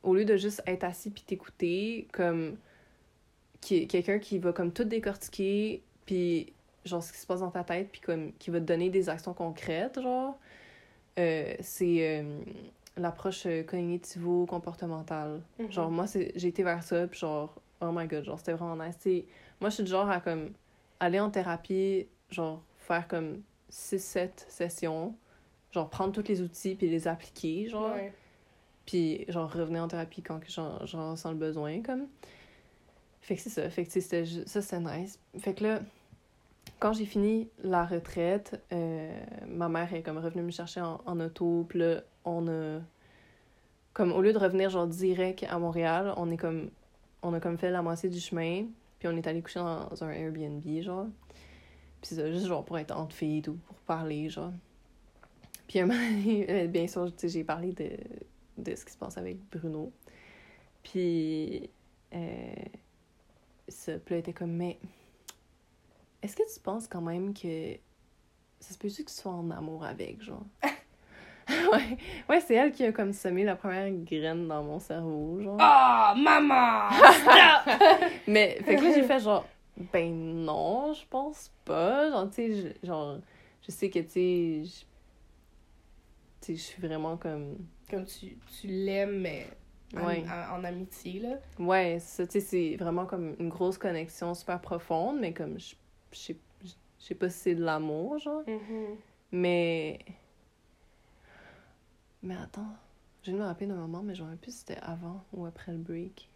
au 0.04 0.16
lieu 0.16 0.26
de 0.26 0.38
juste 0.38 0.62
être 0.66 0.84
assis 0.84 1.10
puis 1.10 1.24
t'écouter, 1.24 2.08
comme 2.12 2.58
qui, 3.62 3.88
quelqu'un 3.88 4.20
qui 4.20 4.40
va 4.40 4.54
comme 4.54 4.72
tout 4.72 4.84
décortiquer, 4.84 5.84
puis 6.06 6.54
genre 6.86 7.04
ce 7.04 7.12
qui 7.12 7.20
se 7.20 7.28
passe 7.28 7.42
dans 7.42 7.52
ta 7.52 7.64
tête, 7.64 7.90
puis 7.92 8.02
comme 8.02 8.32
qui 8.34 8.50
va 8.50 8.60
te 8.60 8.66
donner 8.66 8.90
des 8.90 9.10
actions 9.10 9.34
concrètes, 9.34 10.00
genre, 10.02 10.38
euh, 11.20 11.54
c'est 11.60 12.20
euh, 12.22 12.40
l'approche 12.98 13.46
euh, 13.46 13.64
cognitivo-comportementale. 13.64 15.42
Mhm. 15.60 15.72
Genre, 15.72 15.92
moi, 15.92 16.06
j'ai 16.08 16.48
été 16.48 16.64
vers 16.64 16.84
ça, 16.84 17.08
puis 17.08 17.20
genre, 17.20 17.54
oh 17.82 17.92
my 17.92 18.08
god, 18.08 18.24
genre, 18.24 18.40
c'était 18.40 18.54
vraiment 18.54 18.82
nice. 18.84 18.98
T'sais, 18.98 19.26
moi, 19.60 19.70
je 19.70 19.76
suis 19.76 19.84
du 19.84 19.92
genre 19.92 20.10
à 20.10 20.22
comme 20.22 20.52
aller 21.00 21.20
en 21.20 21.30
thérapie, 21.30 22.08
genre, 22.30 22.64
faire 22.78 23.08
comme 23.08 23.42
6-7 23.72 24.46
sessions, 24.48 25.16
genre, 25.72 25.90
prendre 25.90 26.14
tous 26.14 26.28
les 26.30 26.42
outils 26.42 26.76
puis 26.76 26.90
les 26.90 27.08
appliquer, 27.08 27.68
genre, 27.68 27.94
Ouais. 27.94 28.14
Puis 28.90 29.24
genre, 29.28 29.54
revenir 29.54 29.84
en 29.84 29.88
thérapie 29.88 30.24
quand 30.24 30.40
j'en 30.48 31.16
sens 31.16 31.32
le 31.32 31.38
besoin, 31.38 31.84
comme. 31.84 32.08
Fait 33.22 33.36
que 33.36 33.42
c'est 33.42 33.52
ça, 33.52 33.70
fait 33.70 33.86
que 33.86 33.92
c'était 33.92 34.26
ça, 34.26 34.64
c'était 34.64 34.80
nice. 34.80 35.20
Fait 35.38 35.54
que 35.54 35.64
là, 35.64 35.82
quand 36.80 36.94
j'ai 36.94 37.06
fini 37.06 37.50
la 37.64 37.86
retraite, 37.86 38.60
euh, 38.74 39.14
ma 39.48 39.70
mère 39.70 39.94
est 39.94 40.02
comme 40.02 40.18
revenue 40.18 40.42
me 40.42 40.50
chercher 40.50 40.82
en, 40.82 41.20
auto, 41.20 41.68
puis 41.70 41.78
là, 41.78 42.02
on 42.26 42.48
a 42.48 42.80
comme 43.94 44.12
au 44.12 44.24
lieu 44.24 44.34
de 44.34 44.40
revenir 44.40 44.72
genre 44.72 44.88
direct 44.88 45.46
à 45.48 45.60
Montréal, 45.60 46.12
on 46.18 46.32
est 46.32 46.38
comme 46.38 46.72
on 47.22 47.32
a 47.36 47.40
comme 47.40 47.60
fait 47.60 47.70
la 47.70 47.84
moitié 47.84 48.10
du 48.10 48.20
chemin, 48.20 48.66
puis 48.98 49.08
on 49.08 49.16
est 49.16 49.28
allé 49.28 49.44
coucher 49.44 49.60
dans 49.60 50.04
un 50.04 50.10
Airbnb 50.10 50.64
genre. 50.82 51.06
Puis 52.02 52.16
ça 52.16 52.32
juste 52.32 52.48
genre 52.48 52.66
pour 52.66 52.80
être 52.80 52.98
entre 52.98 53.16
filles 53.16 53.38
et 53.38 53.42
tout, 53.44 53.60
pour 53.68 53.76
parler 53.82 54.30
genre. 54.30 54.54
Puis 55.68 55.80
un 55.80 55.86
moment 55.86 56.68
bien 56.70 56.88
sûr, 56.88 57.12
j'ai 57.22 57.44
parlé 57.44 57.74
de, 57.74 57.86
de 58.64 58.76
ce 58.76 58.86
qui 58.86 58.94
se 58.94 58.98
passe 58.98 59.18
avec 59.18 59.38
Bruno. 59.50 59.92
Puis 60.84 61.70
euh, 62.14 62.54
ça, 63.68 63.94
puis 64.00 64.16
là, 64.16 64.20
était 64.20 64.34
comme 64.34 64.52
mais 64.52 64.80
est-ce 66.22 66.36
que 66.36 66.54
tu 66.54 66.60
penses 66.60 66.88
quand 66.88 67.02
même 67.02 67.34
que 67.34 67.74
ça 68.60 68.74
se 68.74 68.78
peut-tu 68.78 69.04
que 69.04 69.10
tu 69.10 69.16
sois 69.16 69.32
en 69.32 69.50
amour 69.52 69.86
avec 69.86 70.22
genre? 70.22 70.46
Ouais, 71.50 71.98
ouais 72.30 72.42
c'est 72.42 72.54
elle 72.54 72.72
qui 72.72 72.86
a 72.86 72.92
comme 72.92 73.12
semé 73.12 73.44
la 73.44 73.56
première 73.56 73.90
graine 73.90 74.48
dans 74.48 74.62
mon 74.62 74.78
cerveau, 74.78 75.42
genre. 75.42 75.58
Ah, 75.60 76.14
maman! 76.16 76.90
Mais, 78.28 78.60
fait 78.64 78.76
que 78.76 78.84
là, 78.84 78.94
j'ai 78.94 79.02
fait 79.02 79.20
genre, 79.20 79.48
ben 79.92 80.14
non, 80.46 80.94
je 80.94 81.04
pense 81.10 81.52
pas. 81.66 82.12
Genre, 82.12 82.30
tu 82.30 82.36
sais, 82.36 82.76
genre, 82.84 83.18
je 83.64 83.72
sais 83.72 83.90
que, 83.90 83.98
tu 83.98 84.68
sais, 84.68 84.86
je- 86.48 86.54
suis 86.56 86.82
vraiment 86.82 87.18
comme. 87.18 87.58
Comme 87.90 88.06
tu, 88.06 88.38
tu 88.60 88.68
l'aimes, 88.68 89.20
mais 89.22 89.48
en, 89.96 90.06
Ouais. 90.06 90.24
en, 90.28 90.60
en 90.60 90.64
amitié, 90.64 91.20
là. 91.20 91.38
Ouais, 91.58 91.98
c'est 92.00 92.24
ça, 92.24 92.28
tu 92.28 92.40
sais, 92.40 92.46
c'est 92.46 92.76
vraiment 92.78 93.06
comme 93.06 93.36
une 93.40 93.50
grosse 93.50 93.78
connexion 93.78 94.34
super 94.34 94.62
profonde, 94.62 95.20
mais 95.20 95.34
comme, 95.34 95.60
je 95.60 95.76
sais 96.12 96.38
je 97.00 97.06
sais 97.06 97.16
pas 97.16 97.30
si 97.30 97.40
c'est 97.40 97.56
de 97.56 97.64
l'amour, 97.64 98.18
genre. 98.20 98.44
Mais. 99.32 100.00
Mais 102.22 102.36
attends, 102.36 102.68
je 103.24 103.32
viens 103.32 103.36
de 103.36 103.44
me 103.44 103.48
rappeler 103.48 103.68
d'un 103.68 103.76
moment, 103.76 104.04
mais 104.04 104.14
je 104.16 104.22
me 104.22 104.26
rappelle 104.28 104.40
plus 104.42 104.52
si 104.52 104.58
c'était 104.60 104.80
avant 104.82 105.24
ou 105.34 105.46
après 105.46 105.72
le 105.72 105.78
break. 105.78 106.30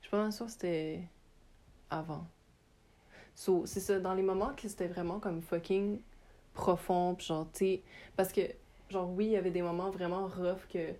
Je 0.00 0.08
suis 0.08 0.10
pas 0.10 0.30
sûre 0.30 0.46
que 0.46 0.52
c'était 0.52 1.00
avant. 1.88 2.26
So, 3.34 3.64
c'est 3.66 3.80
ça, 3.80 3.98
dans 3.98 4.14
les 4.14 4.22
moments 4.22 4.52
que 4.54 4.68
c'était 4.68 4.86
vraiment 4.86 5.18
comme 5.18 5.40
fucking 5.40 6.00
profond, 6.52 7.14
pis 7.14 7.24
genre, 7.26 7.48
tu 7.52 7.80
parce 8.16 8.32
que, 8.32 8.42
genre, 8.90 9.10
oui, 9.10 9.26
il 9.26 9.32
y 9.32 9.36
avait 9.36 9.50
des 9.50 9.62
moments 9.62 9.90
vraiment 9.90 10.26
rough 10.26 10.66
que, 10.72 10.94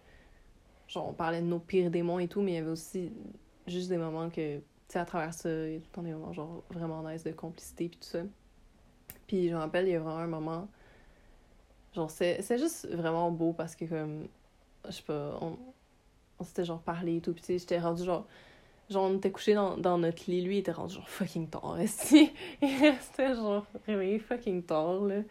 genre, 0.89 1.09
on 1.09 1.13
parlait 1.13 1.41
de 1.41 1.47
nos 1.47 1.59
pires 1.59 1.91
démons 1.91 2.19
et 2.19 2.29
tout, 2.29 2.43
mais 2.43 2.53
il 2.53 2.55
y 2.57 2.59
avait 2.59 2.71
aussi 2.71 3.13
juste 3.67 3.89
des 3.89 3.97
moments 3.97 4.31
que, 4.31 4.59
tu 4.59 4.65
sais, 4.89 4.99
à 4.99 5.05
travers 5.05 5.33
ça, 5.35 5.49
il 5.49 5.75
y 5.75 5.77
a 5.77 5.81
tout 5.81 5.87
le 5.91 5.93
temps 5.93 6.03
des 6.03 6.13
moments, 6.13 6.33
genre, 6.33 6.63
vraiment 6.71 7.03
nice 7.09 7.25
de 7.25 7.33
complicité 7.33 7.89
pis 7.89 7.99
tout 7.99 8.09
ça. 8.09 8.21
Puis 9.27 9.49
je 9.49 9.55
me 9.55 9.59
rappelle, 9.59 9.87
il 9.87 9.93
y 9.93 9.97
a 9.97 10.01
vraiment 10.01 10.19
un 10.19 10.27
moment, 10.27 10.69
genre, 11.95 12.11
c'est 12.11 12.59
juste 12.59 12.89
vraiment 12.91 13.31
beau 13.31 13.53
parce 13.53 13.75
que, 13.77 13.85
comme, 13.85 14.29
je 14.87 14.91
sais 14.93 15.03
pas, 15.03 15.39
on, 15.41 15.59
on 16.39 16.45
s'était 16.45 16.65
genre 16.65 16.81
parlé 16.81 17.17
et 17.17 17.21
tout, 17.21 17.33
pis 17.33 17.41
tu 17.41 17.47
sais, 17.47 17.59
j'étais 17.59 17.79
rendu 17.79 18.05
genre, 18.05 18.27
genre, 18.91 19.11
on 19.11 19.17
était 19.17 19.31
couché 19.31 19.55
dans, 19.55 19.77
dans 19.77 19.99
notre 19.99 20.31
lit, 20.31 20.43
lui, 20.43 20.57
il 20.57 20.59
était 20.61 20.73
rendu 20.73 20.95
genre 20.95 21.09
fucking 21.09 21.49
tard, 21.49 21.79
esti. 21.81 22.33
il 22.63 22.81
restait 22.81 23.35
genre 23.35 23.67
réveillé 23.87 24.19
fucking 24.19 24.63
tard, 24.63 25.03
là. 25.03 25.23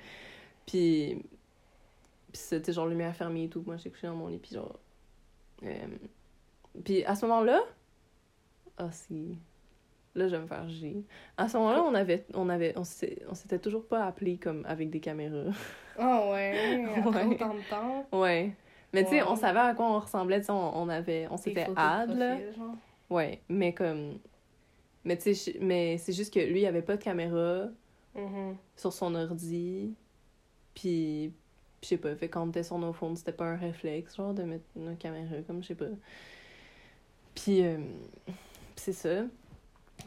Puis, 0.66 1.24
pis 2.34 2.40
c'était 2.40 2.74
genre 2.74 2.88
lumière 2.88 3.16
fermée 3.16 3.46
et 3.46 3.50
tout, 3.50 3.64
moi 3.66 3.78
j'étais 3.78 3.92
couché 3.92 4.08
dans 4.08 4.16
mon 4.16 4.28
lit, 4.28 4.38
pis 4.40 4.54
genre. 4.54 4.78
euh, 5.64 5.70
Puis 6.84 7.06
à 7.06 7.16
ce 7.16 7.26
moment-là, 7.26 7.62
ah, 8.78 8.92
si. 8.92 9.38
Là, 10.16 10.28
je 10.28 10.36
vais 10.36 10.42
me 10.44 10.48
faire 10.48 10.68
G. 10.70 11.04
À 11.38 11.48
ce 11.50 11.58
moment-là, 11.58 11.82
on 11.84 11.96
avait, 11.96 12.26
on 12.36 12.48
avait, 12.50 12.78
on 12.78 12.84
s'était 12.84 13.24
on 13.30 13.34
s'était 13.34 13.58
toujours 13.58 13.88
pas 13.88 14.06
appelé 14.06 14.38
comme 14.38 14.64
avec 14.68 14.90
des 14.92 15.00
caméras. 15.00 15.52
Ah 15.98 16.30
ouais, 16.32 16.86
après 16.98 17.26
Ouais. 17.26 17.36
autant 17.36 17.54
de 17.56 17.70
temps. 17.70 18.08
ouais. 18.20 18.54
Mais 18.94 19.04
tu 19.06 19.10
sais, 19.10 19.24
Ouais. 19.24 19.28
on 19.28 19.36
savait 19.36 19.60
à 19.60 19.74
quoi 19.74 19.88
on 19.88 20.00
ressemblait, 20.00 20.40
tu 20.42 20.46
sais, 20.48 20.52
on, 20.52 20.78
on 20.84 20.88
avait, 20.90 21.28
on 21.32 21.38
s'était 21.38 21.68
ad, 21.76 22.16
là. 22.16 22.52
genre. 22.52 22.76
Ouais, 23.10 23.42
mais 23.50 23.74
comme. 23.74 24.20
Mais 25.04 25.18
tu 25.18 25.34
sais, 25.34 25.58
mais 25.60 25.98
c'est 25.98 26.14
juste 26.14 26.32
que 26.34 26.40
lui, 26.40 26.62
il 26.62 26.66
avait 26.68 26.84
pas 26.84 26.96
de 26.98 27.04
caméra 27.04 27.70
Mhm. 28.16 28.56
sur 28.76 28.94
son 28.94 29.16
ordi. 29.16 29.96
Puis, 30.76 31.34
je 31.84 31.90
sais 31.90 31.98
pas, 31.98 32.16
fait 32.16 32.30
quand 32.30 32.44
on 32.44 32.50
était 32.50 32.64
sur 32.64 32.78
nos 32.78 32.94
phones, 32.94 33.16
c'était 33.18 33.34
pas 33.34 33.46
un 33.46 33.58
réflexe, 33.58 34.16
genre, 34.16 34.34
de 34.34 34.44
mettre 34.44 34.64
une 34.76 34.96
caméra, 34.98 35.36
comme 35.46 35.62
je 35.62 35.70
sais 35.70 35.76
pas. 35.76 35.86
Puis, 37.36 37.66
euh, 37.66 37.78
c'est 38.76 38.94
ça. 38.94 39.26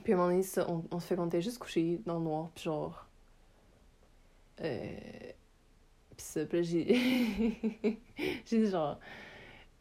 Puis 0.03 0.12
à 0.12 0.16
un 0.16 0.18
moment 0.18 0.31
donné, 0.31 0.43
ça, 0.43 0.68
on, 0.70 0.85
on 0.91 1.01
se 1.01 1.07
fait 1.07 1.16
qu'on 1.16 1.27
était 1.27 1.43
juste 1.43 1.59
couchés 1.59 2.01
dans 2.07 2.18
le 2.18 2.24
noir, 2.24 2.51
puis 2.55 2.64
genre. 2.64 3.07
Euh, 4.62 4.97
puis 6.16 6.24
ça, 6.24 6.47
puis 6.47 6.59
là, 6.59 6.62
j'ai. 6.62 7.99
j'ai 8.47 8.59
dit 8.64 8.70
genre. 8.70 8.99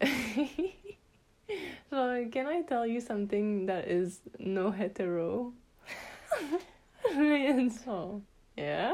genre, 1.90 2.30
can 2.30 2.50
I 2.50 2.62
tell 2.66 2.86
you 2.86 3.00
something 3.00 3.66
that 3.66 3.88
is 3.88 4.20
no 4.38 4.70
hetero? 4.70 5.54
Genre, 7.14 8.20
yeah. 8.56 8.92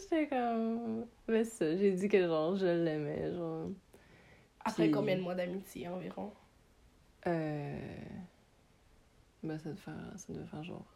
J'étais 0.00 0.28
comme. 0.28 1.06
Mais 1.28 1.44
ça, 1.44 1.76
j'ai 1.76 1.92
dit 1.92 2.08
que 2.08 2.20
genre, 2.26 2.56
je 2.56 2.66
l'aimais, 2.66 3.32
genre. 3.34 3.68
Après 4.64 4.84
Puis- 4.84 4.92
combien 4.92 5.16
de 5.16 5.22
mois 5.22 5.34
d'amitié 5.34 5.88
environ? 5.88 6.32
Euh. 7.26 7.78
Ben, 9.42 9.58
ça 9.58 9.70
devait 9.70 9.80
faire, 9.80 10.12
ça 10.16 10.32
devait 10.32 10.46
faire 10.46 10.62
genre. 10.62 10.86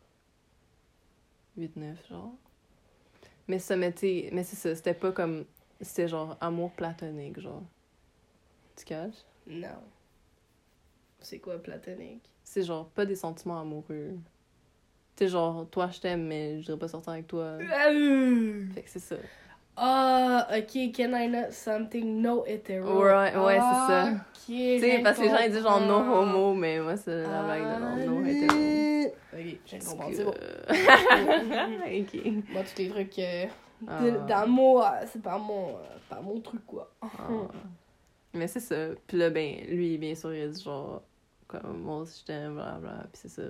8-9, 1.59 2.09
genre. 2.09 2.33
Mais 3.49 3.59
ça, 3.59 3.77
mais 3.77 3.93
t'sais, 3.93 4.29
mais 4.33 4.45
c'est 4.45 4.57
ça, 4.57 4.75
c'était 4.75 4.95
pas 4.95 5.13
comme. 5.13 5.45
C'était 5.81 6.09
genre 6.09 6.37
amour 6.41 6.73
platonique, 6.73 7.39
genre. 7.41 7.63
Tu 8.77 8.85
caches? 8.85 9.25
Non. 9.47 9.83
C'est 11.21 11.39
quoi 11.39 11.59
platonique? 11.59 12.31
C'est 12.45 12.63
genre 12.63 12.89
pas 12.91 13.05
des 13.07 13.17
sentiments 13.17 13.61
amoureux. 13.61 14.17
Tu 15.17 15.25
sais, 15.25 15.29
genre, 15.29 15.67
toi 15.71 15.89
je 15.91 15.99
t'aime, 16.01 16.27
mais 16.27 16.61
je 16.61 16.67
voudrais 16.67 16.79
pas 16.81 16.89
sortir 16.89 17.13
avec 17.13 17.27
toi. 17.27 17.57
Fait 17.59 18.83
que 18.83 18.91
c'est 18.91 18.99
ça. 18.99 19.17
Ah, 19.79 20.47
ok, 20.57 20.93
can 20.95 21.13
I 21.15 21.29
not 21.29 21.51
something 21.53 22.23
no 22.23 22.45
hetero? 22.47 23.03
Ouais, 23.03 23.35
ouais, 23.37 23.59
c'est 23.59 23.93
ça. 23.93 24.05
Ok, 24.13 24.47
Tu 24.47 24.81
sais, 24.81 25.01
parce 25.03 25.19
que 25.19 25.23
les 25.25 25.29
gens 25.31 25.39
ils 25.45 25.51
disent 25.53 25.63
genre 25.63 25.81
no 25.81 25.95
homo, 26.21 26.55
mais 26.55 26.81
moi 26.81 26.97
c'est 26.97 27.23
la 27.23 27.43
blague 27.43 27.63
de 27.63 27.81
genre 27.81 27.97
no 27.97 28.23
Ah, 28.25 28.29
hetero. 28.29 29.13
Ok, 29.35 29.85
comprendre, 29.87 30.11
que- 30.11 30.17
c'est 30.17 30.25
bon. 30.25 30.33
ok. 32.01 32.45
Moi, 32.53 32.63
tous 32.65 32.79
les 32.83 32.89
trucs 32.89 33.19
euh, 33.19 33.47
Ah. 33.87 34.11
d'amour, 34.27 34.83
euh, 34.85 35.05
c'est 35.13 35.21
pas 35.23 35.37
mon, 35.39 35.71
euh, 35.77 35.81
pas 36.09 36.21
mon 36.23 36.41
truc, 36.41 36.65
quoi. 36.67 36.91
Ah. 37.03 37.09
Mais 38.33 38.49
c'est 38.49 38.61
ça. 38.61 38.77
Puis 39.07 39.19
là, 39.19 39.29
ben, 39.31 39.57
lui, 39.69 39.99
bien 39.99 40.15
sûr, 40.15 40.35
il 40.35 40.51
dit 40.51 40.63
genre, 40.63 41.03
comme, 41.47 41.81
moi 41.83 41.99
aussi 41.99 42.21
je 42.21 42.27
t'aime, 42.27 42.55
blablabla. 42.55 43.07
Puis 43.13 43.21
c'est 43.23 43.29
ça. 43.29 43.43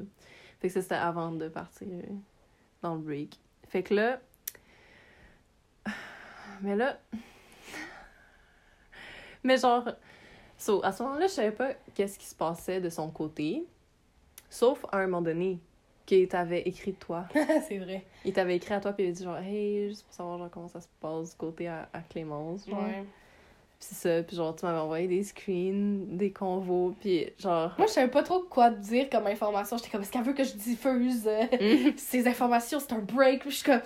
Fait 0.67 0.69
que 0.69 0.75
ça, 0.75 0.83
c'était 0.83 0.95
avant 0.97 1.31
de 1.31 1.49
partir 1.49 1.87
euh, 1.89 2.03
dans 2.83 2.97
le 2.97 3.01
break. 3.01 3.39
Fait 3.69 3.85
que 3.85 3.95
là. 3.95 4.21
Mais 6.61 6.75
là. 6.75 6.99
Mais 9.45 9.59
genre. 9.59 9.89
So, 10.59 10.85
à 10.85 10.91
ce 10.91 11.05
moment-là, 11.05 11.29
je 11.29 11.33
savais 11.33 11.53
pas 11.53 11.75
qu'est-ce 11.95 12.19
qui 12.19 12.27
se 12.27 12.35
passait 12.35 12.81
de 12.81 12.89
son 12.89 13.11
côté. 13.11 13.65
Sauf 14.51 14.85
à 14.91 14.99
un 14.99 15.07
moment 15.07 15.23
donné, 15.23 15.61
qu'il 16.05 16.27
t'avait 16.27 16.63
écrit 16.63 16.93
de 16.93 16.99
toi. 16.99 17.29
c'est 17.69 17.79
vrai. 17.79 18.05
Il 18.25 18.33
t'avait 18.33 18.57
écrit 18.57 18.75
à 18.75 18.81
toi, 18.81 18.93
puis 18.93 19.05
il 19.05 19.11
a 19.11 19.13
dit 19.13 19.23
genre, 19.23 19.39
hey, 19.39 19.89
juste 19.89 20.05
pour 20.05 20.15
savoir 20.15 20.39
genre, 20.39 20.51
comment 20.51 20.69
ça 20.69 20.81
se 20.81 20.89
passe 21.01 21.31
du 21.31 21.37
côté 21.37 21.69
à, 21.69 21.89
à 21.93 22.01
Clémence. 22.01 22.69
Genre. 22.69 22.83
Ouais. 22.83 23.05
Puis 23.79 23.89
c'est 23.91 23.95
ça, 23.95 24.23
puis 24.23 24.35
genre, 24.37 24.57
tu 24.57 24.65
m'avais 24.65 24.79
envoyé 24.79 25.07
des 25.07 25.23
screens, 25.23 26.17
des 26.17 26.33
convos, 26.33 26.95
puis 26.99 27.27
genre. 27.39 27.75
Moi, 27.77 27.87
je 27.87 27.93
savais 27.93 28.11
pas 28.11 28.23
trop 28.23 28.41
quoi 28.41 28.71
te 28.71 28.81
dire 28.81 29.11
comme 29.11 29.27
information. 29.27 29.77
J'étais 29.77 29.91
comme, 29.91 30.01
est-ce 30.01 30.11
qu'elle 30.11 30.23
veut 30.23 30.33
que 30.33 30.45
je 30.45 30.55
diffuse 30.55 31.27
euh, 31.29 31.91
ces 31.99 32.27
informations? 32.27 32.81
C'est 32.81 32.93
un 32.95 33.01
break. 33.01 33.41
Puis 33.43 33.51
je 33.51 33.57
suis 33.57 33.65
comme, 33.65 33.83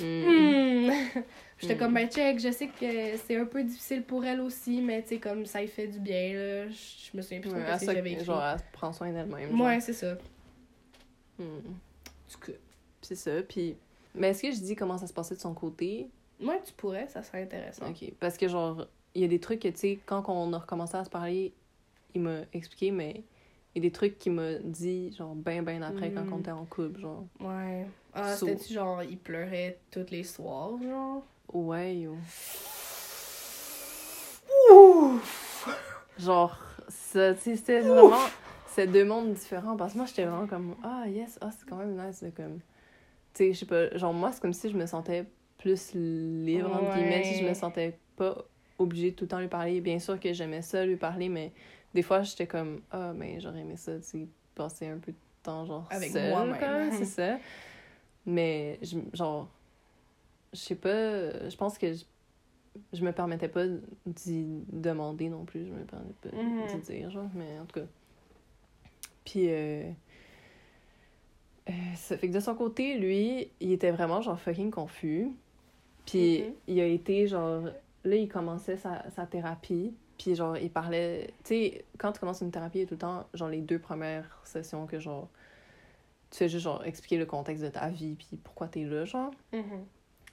Mm. 0.00 0.86
hmm. 0.86 0.92
J'étais 1.58 1.74
Mm. 1.76 1.78
comme, 1.78 1.94
ben, 1.94 2.08
check, 2.10 2.40
je 2.40 2.50
sais 2.50 2.66
que 2.66 3.16
c'est 3.26 3.36
un 3.36 3.46
peu 3.46 3.62
difficile 3.62 4.02
pour 4.02 4.24
elle 4.24 4.40
aussi, 4.40 4.80
mais 4.82 5.00
tu 5.02 5.10
sais, 5.10 5.18
comme 5.18 5.46
ça, 5.46 5.62
il 5.62 5.68
fait 5.68 5.86
du 5.86 6.00
bien, 6.00 6.34
là. 6.34 6.68
Je 6.68 7.16
me 7.16 7.22
souviens 7.22 7.40
plus 7.40 7.50
trop 7.50 7.58
Ouais, 7.58 7.78
que 7.78 7.84
j'avais 7.86 8.12
écrit. 8.12 8.24
genre, 8.24 8.42
elle 8.44 8.60
prend 8.72 8.92
soin 8.92 9.12
d'elle-même. 9.12 9.58
Ouais, 9.60 9.80
c'est 9.80 9.92
ça. 9.92 10.14
Mm. 11.38 11.44
Du 12.28 12.36
coup, 12.36 12.52
C'est 13.00 13.14
ça, 13.16 13.42
puis. 13.48 13.76
Mais 14.14 14.28
est-ce 14.28 14.42
que 14.42 14.50
je 14.52 14.60
dis 14.60 14.74
comment 14.76 14.98
ça 14.98 15.06
se 15.06 15.12
passait 15.14 15.34
de 15.36 15.40
son 15.40 15.54
côté? 15.54 16.10
moi, 16.38 16.56
tu 16.64 16.72
pourrais, 16.72 17.06
ça 17.08 17.22
serait 17.22 17.42
intéressant. 17.44 17.88
Ok. 17.88 18.12
Parce 18.20 18.36
que, 18.36 18.48
genre, 18.48 18.86
il 19.14 19.22
y 19.22 19.24
a 19.24 19.28
des 19.28 19.40
trucs 19.40 19.60
que, 19.60 19.68
tu 19.68 19.76
sais, 19.76 19.98
quand 20.06 20.24
on 20.28 20.52
a 20.52 20.58
recommencé 20.58 20.96
à 20.96 21.04
se 21.04 21.10
parler, 21.10 21.52
il 22.14 22.20
m'a 22.22 22.40
expliqué, 22.52 22.90
mais 22.90 23.24
il 23.74 23.82
y 23.82 23.86
a 23.86 23.88
des 23.88 23.92
trucs 23.92 24.18
qu'il 24.18 24.32
m'a 24.32 24.54
dit, 24.54 25.12
genre, 25.16 25.34
ben, 25.34 25.62
ben 25.62 25.82
après, 25.82 26.10
quand 26.12 26.22
Mm. 26.24 26.32
on 26.32 26.38
était 26.40 26.50
en 26.50 26.64
couple, 26.64 27.00
genre. 27.00 27.24
Ouais. 27.40 27.86
Ah, 28.14 28.36
So- 28.36 28.46
c'était-tu 28.46 28.74
genre, 28.74 29.02
il 29.02 29.18
pleurait 29.18 29.78
tous 29.90 30.06
les 30.10 30.24
soirs, 30.24 30.72
genre? 30.82 31.22
Ouais, 31.52 31.96
yo. 31.96 32.16
Ouf! 34.70 35.68
Genre, 36.18 36.58
ça, 36.88 37.34
c'était 37.34 37.80
vraiment. 37.80 38.16
C'est 38.66 38.86
deux 38.86 39.04
mondes 39.04 39.34
différents. 39.34 39.76
Parce 39.76 39.92
que 39.92 39.98
moi, 39.98 40.06
j'étais 40.06 40.24
vraiment 40.24 40.46
comme, 40.46 40.76
ah, 40.82 41.04
yes, 41.08 41.38
ah, 41.40 41.50
c'est 41.50 41.68
quand 41.68 41.76
même 41.76 41.94
nice 41.94 42.22
de 42.22 42.30
comme. 42.30 42.58
Tu 43.34 43.44
sais, 43.44 43.52
je 43.54 43.58
sais 43.60 43.66
pas, 43.66 43.94
genre, 43.96 44.12
moi, 44.12 44.32
c'est 44.32 44.40
comme 44.40 44.52
si 44.52 44.70
je 44.70 44.76
me 44.76 44.86
sentais 44.86 45.26
plus 45.58 45.92
libre, 45.94 46.70
entre 46.72 46.94
guillemets, 46.94 47.24
si 47.24 47.34
je 47.36 47.44
me 47.44 47.54
sentais 47.54 47.98
pas 48.16 48.44
obligée 48.78 49.10
de 49.10 49.16
tout 49.16 49.24
le 49.24 49.28
temps 49.28 49.40
lui 49.40 49.48
parler. 49.48 49.80
Bien 49.80 49.98
sûr 49.98 50.18
que 50.18 50.32
j'aimais 50.32 50.62
ça, 50.62 50.84
lui 50.84 50.96
parler, 50.96 51.28
mais 51.28 51.52
des 51.94 52.02
fois, 52.02 52.22
j'étais 52.22 52.46
comme, 52.46 52.80
ah, 52.90 53.12
mais 53.14 53.40
j'aurais 53.40 53.60
aimé 53.60 53.76
ça, 53.76 53.96
tu 53.98 54.02
sais, 54.04 54.26
passer 54.54 54.86
un 54.86 54.98
peu 54.98 55.12
de 55.12 55.16
temps, 55.42 55.64
genre, 55.66 55.86
Avec 55.90 56.10
seule, 56.10 56.58
comme, 56.58 56.90
c'est 56.92 57.04
ça. 57.04 57.38
Mais, 58.24 58.78
genre, 59.12 59.48
je 60.52 60.58
sais 60.58 60.74
pas, 60.74 61.48
je 61.48 61.56
pense 61.56 61.76
que 61.78 61.92
je, 62.92 63.04
me 63.04 63.12
permettais 63.12 63.48
pas 63.48 63.64
d'y 64.06 64.64
demander 64.72 65.28
non 65.28 65.44
plus, 65.44 65.66
je 65.66 65.72
me 65.72 65.84
permettais 65.84 66.30
pas 66.30 66.36
Mhm. 66.36 66.66
d'y 66.68 66.78
dire, 66.78 67.10
genre, 67.10 67.30
mais 67.34 67.58
en 67.58 67.64
tout 67.66 67.80
cas. 67.80 67.86
Puis, 69.24 69.48
euh, 69.48 69.90
euh, 71.68 71.72
ça 71.96 72.16
fait 72.16 72.28
que 72.28 72.34
de 72.34 72.40
son 72.40 72.54
côté, 72.54 72.98
lui, 72.98 73.50
il 73.60 73.72
était 73.72 73.90
vraiment, 73.90 74.20
genre, 74.20 74.38
fucking 74.38 74.70
confus. 74.70 75.30
Puis, 76.06 76.42
Mhm. 76.42 76.54
il 76.68 76.80
a 76.80 76.86
été, 76.86 77.26
genre, 77.28 77.64
là, 78.04 78.16
il 78.16 78.28
commençait 78.28 78.76
sa, 78.76 79.08
sa 79.10 79.26
thérapie. 79.26 79.94
Puis, 80.18 80.34
genre, 80.34 80.56
il 80.56 80.70
parlait, 80.70 81.28
tu 81.44 81.54
sais, 81.54 81.84
quand 81.98 82.12
tu 82.12 82.20
commences 82.20 82.42
une 82.42 82.50
thérapie, 82.50 82.78
il 82.78 82.80
y 82.82 82.84
a 82.84 82.86
tout 82.86 82.94
le 82.94 82.98
temps, 82.98 83.26
genre, 83.34 83.48
les 83.48 83.60
deux 83.60 83.78
premières 83.78 84.40
sessions 84.44 84.86
que, 84.86 85.00
genre, 85.00 85.28
tu 86.30 86.38
fais 86.38 86.48
juste, 86.48 86.64
genre, 86.64 86.84
expliquer 86.84 87.18
le 87.18 87.26
contexte 87.26 87.64
de 87.64 87.68
ta 87.68 87.88
vie, 87.88 88.14
puis 88.14 88.38
pourquoi 88.42 88.68
t'es 88.68 88.84
là, 88.84 89.04
genre. 89.04 89.32
Mhm. 89.52 89.84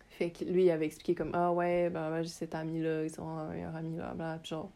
Fait 0.09 0.31
que 0.31 0.43
lui, 0.43 0.65
il 0.65 0.71
avait 0.71 0.85
expliqué 0.85 1.15
comme 1.15 1.31
Ah 1.33 1.51
ouais, 1.53 1.89
ben 1.89 2.21
j'ai 2.21 2.29
cet 2.29 2.53
ami-là, 2.53 3.03
ils 3.05 3.09
sont 3.09 3.25
un 3.25 3.49
meilleur 3.49 3.75
ami, 3.75 3.95
bla 3.95 4.37
Puis 4.41 4.49
genre, 4.49 4.69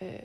euh, 0.00 0.16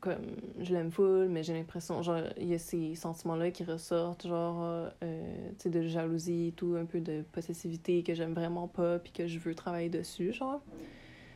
comme, 0.00 0.36
je 0.60 0.72
l'aime 0.72 0.90
full, 0.90 1.28
mais 1.28 1.42
j'ai 1.42 1.52
l'impression, 1.52 2.02
genre, 2.02 2.22
il 2.38 2.48
y 2.48 2.54
a 2.54 2.58
ces 2.58 2.94
sentiments-là 2.94 3.50
qui 3.50 3.64
ressortent, 3.64 4.26
genre, 4.26 4.90
euh, 5.02 5.50
tu 5.58 5.64
sais, 5.64 5.70
de 5.70 5.82
jalousie 5.82 6.48
et 6.48 6.52
tout, 6.52 6.76
un 6.78 6.84
peu 6.84 7.00
de 7.00 7.22
possessivité 7.32 8.02
que 8.02 8.14
j'aime 8.14 8.34
vraiment 8.34 8.68
pas, 8.68 8.98
puis 8.98 9.12
que 9.12 9.26
je 9.26 9.38
veux 9.38 9.54
travailler 9.54 9.88
dessus, 9.88 10.32
genre. 10.32 10.60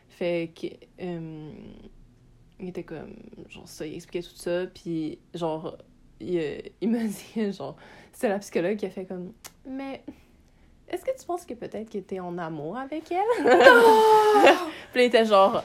Fait 0.08 0.52
que, 0.54 0.66
euh, 1.02 1.52
il 2.60 2.68
était 2.68 2.84
comme, 2.84 3.14
genre, 3.48 3.68
ça, 3.68 3.86
il 3.86 3.94
expliquait 3.94 4.26
tout 4.26 4.36
ça, 4.36 4.66
puis 4.66 5.18
genre, 5.34 5.76
il, 6.20 6.38
euh, 6.38 6.58
il 6.80 6.90
m'a 6.90 7.04
dit, 7.04 7.52
genre, 7.52 7.76
c'est 8.12 8.28
la 8.28 8.38
psychologue 8.38 8.76
qui 8.76 8.86
a 8.86 8.90
fait 8.90 9.06
comme, 9.06 9.32
mais 9.66 10.02
est-ce 10.88 11.04
que 11.04 11.18
tu 11.18 11.26
penses 11.26 11.44
que 11.44 11.54
peut-être 11.54 11.90
que 11.90 11.98
t'es 11.98 12.20
en 12.20 12.38
amour 12.38 12.76
avec 12.76 13.10
elle? 13.10 13.44
Puis 14.92 15.02
il 15.02 15.06
était 15.06 15.24
genre, 15.24 15.64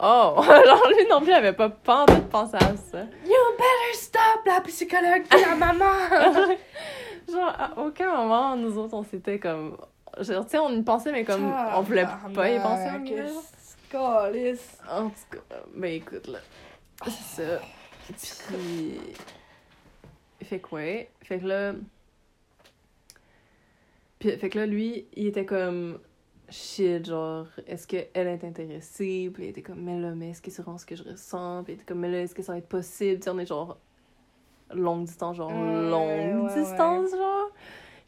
oh! 0.00 0.34
genre, 0.42 0.88
lui 0.88 1.06
non 1.08 1.20
plus, 1.20 1.30
il 1.30 1.34
avait 1.34 1.52
pas, 1.52 1.70
envie 1.86 2.20
de 2.20 2.26
penser 2.26 2.56
à 2.56 2.76
ça. 2.76 3.00
You 3.24 3.36
better 3.56 3.94
stop, 3.94 4.46
la 4.46 4.60
psychologue 4.62 5.24
puis 5.28 5.40
la 5.40 5.54
maman! 5.54 5.84
genre, 7.30 7.54
à 7.58 7.78
aucun 7.78 8.14
moment, 8.14 8.56
nous 8.56 8.78
autres, 8.78 8.94
on 8.94 9.04
s'était 9.04 9.38
comme. 9.38 9.76
Genre, 10.20 10.44
tu 10.44 10.50
sais, 10.50 10.58
on 10.58 10.70
y 10.70 10.82
pensait, 10.82 11.12
mais 11.12 11.24
comme, 11.24 11.52
on 11.74 11.80
voulait 11.82 12.06
pas 12.34 12.50
y 12.50 12.58
penser. 12.58 12.88
en 14.90 15.08
tout 15.08 15.14
cas, 15.30 15.56
ben 15.74 15.94
écoute, 15.94 16.26
là. 16.26 16.38
C'est 17.04 17.42
ça. 17.42 17.60
Puis. 18.48 19.00
Fait 20.42 20.58
que 20.58 20.74
ouais. 20.74 21.10
Fait 21.22 21.38
que 21.38 21.46
là. 21.46 21.72
Puis, 24.18 24.36
fait 24.36 24.48
que 24.48 24.58
là, 24.58 24.66
lui, 24.66 25.06
il 25.14 25.26
était 25.28 25.44
comme. 25.44 26.00
Shit, 26.50 27.06
genre, 27.06 27.46
est-ce 27.66 27.86
qu'elle 27.86 28.08
est 28.14 28.42
intéressée? 28.44 29.30
Puis 29.34 29.44
il 29.44 29.48
était 29.50 29.60
comme, 29.62 29.80
mais 29.82 30.00
là, 30.00 30.12
mais 30.14 30.30
est-ce 30.30 30.40
que 30.40 30.50
c'est 30.50 30.62
vraiment 30.62 30.78
ce 30.78 30.86
que 30.86 30.96
je 30.96 31.02
ressens? 31.04 31.62
Puis 31.64 31.74
il 31.74 31.76
était 31.76 31.84
comme, 31.84 31.98
mais 32.00 32.10
là, 32.10 32.22
est-ce 32.22 32.34
que 32.34 32.42
ça 32.42 32.52
va 32.52 32.58
être 32.58 32.68
possible? 32.68 33.20
Tu 33.20 33.28
on 33.28 33.38
est 33.38 33.46
genre. 33.46 33.76
Longue 34.72 35.04
distance, 35.04 35.36
genre, 35.36 35.50
longue 35.50 36.44
ouais, 36.44 36.54
distance, 36.62 37.10
genre. 37.10 37.50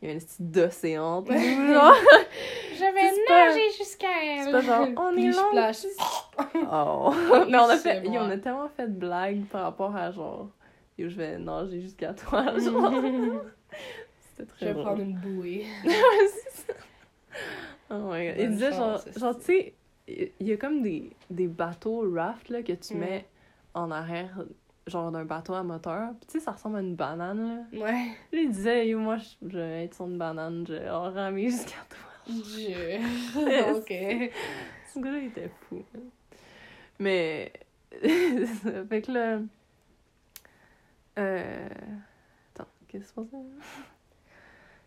Il 0.02 0.08
y 0.08 0.10
a 0.10 0.14
une 0.14 0.20
petite 0.20 0.50
d'océan, 0.50 1.24
genre. 1.26 1.94
Je 2.74 2.80
vais 2.80 3.24
pas- 3.26 3.48
nager 3.48 3.70
jusqu'à 3.78 4.08
elle. 4.24 4.44
c'est 4.44 4.52
pas 4.52 4.60
genre, 4.60 4.86
on 4.96 5.10
est 5.10 5.14
Puis 5.14 5.32
je 5.32 5.36
long. 5.36 5.48
splash. 5.50 5.86
Oh. 6.72 7.12
mais 7.48 7.58
on 7.58 7.68
a 7.68 7.76
fait, 7.76 8.02
yo, 8.06 8.20
on 8.20 8.30
a 8.30 8.36
tellement 8.38 8.68
fait 8.68 8.86
de 8.88 8.98
blagues 8.98 9.44
par 9.46 9.62
rapport 9.62 9.94
à 9.96 10.10
genre, 10.10 10.48
yo, 10.98 11.08
je 11.08 11.16
vais 11.16 11.38
nager 11.38 11.80
jusqu'à 11.80 12.12
toi, 12.14 12.44
genre. 12.58 12.92
C'était 14.36 14.50
Je 14.50 14.56
très 14.56 14.66
vais 14.66 14.72
drôle. 14.72 14.84
prendre 14.84 15.00
une 15.02 15.16
bouée. 15.16 15.64
C'est 17.90 17.94
ça. 17.94 18.00
oh 18.06 18.12
my 18.12 18.26
god. 18.28 18.36
Il 18.38 18.50
disait 18.50 18.72
genre, 18.72 19.00
genre 19.16 19.38
tu 19.38 19.44
sais, 19.44 19.74
il 20.08 20.46
y 20.46 20.52
a 20.52 20.56
comme 20.56 20.82
des, 20.82 21.10
des 21.30 21.46
bateaux 21.46 22.04
raft 22.14 22.48
là, 22.48 22.62
que 22.62 22.72
tu 22.72 22.94
Mm. 22.94 22.98
mets 22.98 23.26
en 23.74 23.90
arrière, 23.90 24.44
genre 24.86 25.10
d'un 25.12 25.24
bateau 25.24 25.54
à 25.54 25.62
moteur. 25.62 26.10
Puis 26.20 26.26
tu 26.26 26.32
sais, 26.38 26.40
ça 26.44 26.52
ressemble 26.52 26.76
à 26.76 26.80
une 26.80 26.94
banane 26.96 27.66
là. 27.72 27.78
Ouais. 27.84 28.06
Lui, 28.32 28.44
il 28.44 28.50
disait, 28.50 28.88
yo, 28.88 28.98
moi, 28.98 29.16
je 29.18 29.28
je 29.48 29.58
vais 29.58 29.84
être 29.84 29.94
sur 29.94 30.06
une 30.06 30.18
banane, 30.18 30.64
je 30.66 30.74
vais 30.74 30.88
ramer 30.88 31.50
jusqu'à 31.50 31.76
toi. 31.88 31.98
Je... 32.26 33.72
ok. 33.78 34.32
Ce 34.92 34.98
gars-là, 34.98 35.18
il 35.18 35.26
était 35.26 35.50
fou. 35.68 35.82
man. 35.94 36.02
Mais. 36.98 37.52
ça 38.62 38.84
fait 38.88 39.02
que 39.02 39.12
là. 39.12 39.38
Euh... 41.18 41.68
Attends, 42.54 42.68
qu'est-ce 42.88 43.02
qui 43.04 43.08
se 43.08 43.14
passe 43.14 43.32
là? 43.32 43.38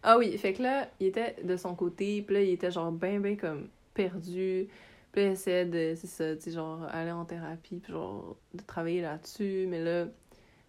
Ah 0.04 0.18
oui, 0.18 0.38
fait 0.38 0.54
que 0.54 0.64
là, 0.64 0.90
il 1.00 1.08
était 1.08 1.36
de 1.44 1.58
son 1.58 1.76
côté, 1.76 2.22
puis 2.22 2.36
là, 2.36 2.42
il 2.44 2.50
était 2.52 2.72
genre 2.72 2.92
ben, 2.92 3.22
ben 3.22 3.38
comme 3.38 3.70
perdu. 3.94 4.68
Puis 5.12 5.22
là, 5.22 5.28
il 5.30 5.34
essayait 5.34 5.66
de, 5.66 5.94
c'est 5.96 6.08
ça, 6.08 6.36
tu 6.36 6.42
sais, 6.44 6.52
genre, 6.52 6.84
aller 6.92 7.12
en 7.12 7.26
thérapie, 7.26 7.78
puis 7.80 7.92
genre, 7.94 8.36
de 8.54 8.62
travailler 8.64 9.02
là-dessus. 9.02 9.66
Mais 9.70 9.84
là, 9.84 10.08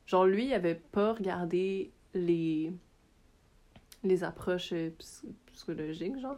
genre, 0.07 0.27
lui, 0.27 0.47
il 0.47 0.55
avait 0.55 0.75
pas 0.77 1.15
regardé 1.15 1.91
les. 2.15 2.73
les 4.03 4.25
approches 4.25 4.73
euh, 4.73 4.91
psy- 4.99 5.35
psychologiques, 5.53 6.19
genre. 6.21 6.37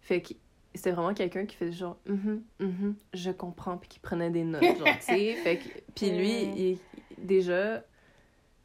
Fait 0.00 0.20
que 0.22 0.34
c'était 0.74 0.90
vraiment 0.92 1.14
quelqu'un 1.14 1.46
qui 1.46 1.56
faisait 1.56 1.72
genre 1.72 1.98
Mhm, 2.06 2.42
mhm, 2.60 2.94
je 3.12 3.30
comprends 3.30 3.78
puis 3.78 3.88
qui 3.88 3.98
prenait 4.00 4.30
des 4.30 4.42
notes 4.44 4.76
genre 4.76 4.98
tu 4.98 5.04
sais 5.06 5.34
fait 5.44 5.58
que 5.58 5.68
puis 5.94 6.10
lui 6.10 6.46
Mm. 6.46 6.56
il, 6.58 6.78
déjà 7.18 7.84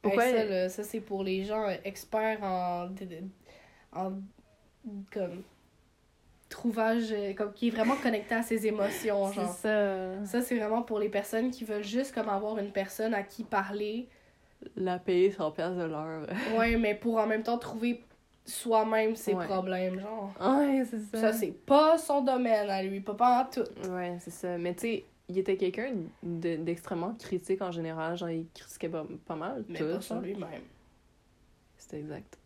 pourquoi 0.01 0.25
Hey, 0.25 0.33
ça, 0.33 0.45
là, 0.45 0.69
ça 0.69 0.83
c'est 0.83 1.01
pour 1.01 1.23
les 1.23 1.43
gens 1.45 1.67
euh, 1.67 1.75
experts 1.83 2.41
en, 2.41 2.89
en 3.93 4.13
comme 5.11 5.43
trouvage, 6.49 7.11
euh, 7.11 7.33
comme 7.33 7.53
qui 7.53 7.67
est 7.67 7.71
vraiment 7.71 7.95
connecté 7.95 8.35
à 8.35 8.41
ses 8.43 8.65
émotions, 8.65 9.31
genre. 9.31 9.49
ça 9.53 10.25
Ça, 10.25 10.41
c'est 10.41 10.57
vraiment 10.57 10.81
pour 10.81 10.99
les 10.99 11.09
personnes 11.09 11.51
qui 11.51 11.63
veulent 11.63 11.83
juste 11.83 12.13
comme 12.13 12.29
avoir 12.29 12.57
une 12.57 12.71
personne 12.71 13.13
à 13.13 13.21
qui 13.23 13.43
parler. 13.43 14.07
la 14.75 14.97
payer 14.99 15.31
100 15.31 15.51
pièces 15.51 15.75
de 15.77 15.83
l'heure 15.83 16.25
Ouais, 16.57 16.75
mais 16.75 16.95
pour 16.95 17.17
en 17.17 17.27
même 17.27 17.43
temps 17.43 17.57
trouver 17.57 18.03
soi-même 18.45 19.15
ses 19.15 19.33
Ouais. 19.35 19.45
problèmes, 19.45 19.99
genre. 19.99 20.33
ouais 20.41 20.83
c'est 20.89 20.99
ça 20.99 21.19
Ça, 21.21 21.33
c'est 21.33 21.51
pas 21.51 21.97
son 21.99 22.21
domaine 22.23 22.69
à 22.69 22.81
lui, 22.81 22.99
pas, 22.99 23.13
pas 23.13 23.43
en 23.43 23.45
tout. 23.49 23.89
ouais 23.91 24.17
c'est 24.19 24.31
ça 24.31 24.57
mais 24.57 24.73
tu 24.73 24.81
sais 24.81 25.05
il 25.31 25.37
était 25.37 25.55
quelqu'un 25.57 25.91
de- 26.23 26.55
d'extrêmement 26.55 27.13
critique 27.13 27.61
en 27.61 27.71
général. 27.71 28.17
Genre, 28.17 28.31
il 28.31 28.47
critiquait 28.51 28.89
pas, 28.89 29.05
pas 29.27 29.35
mal. 29.35 29.63
Mais 29.69 29.77
tout, 29.77 29.85
pas 29.85 30.01
sur 30.01 30.19
lui-même. 30.19 30.63
C'était 31.89 32.01
exact. 32.01 32.37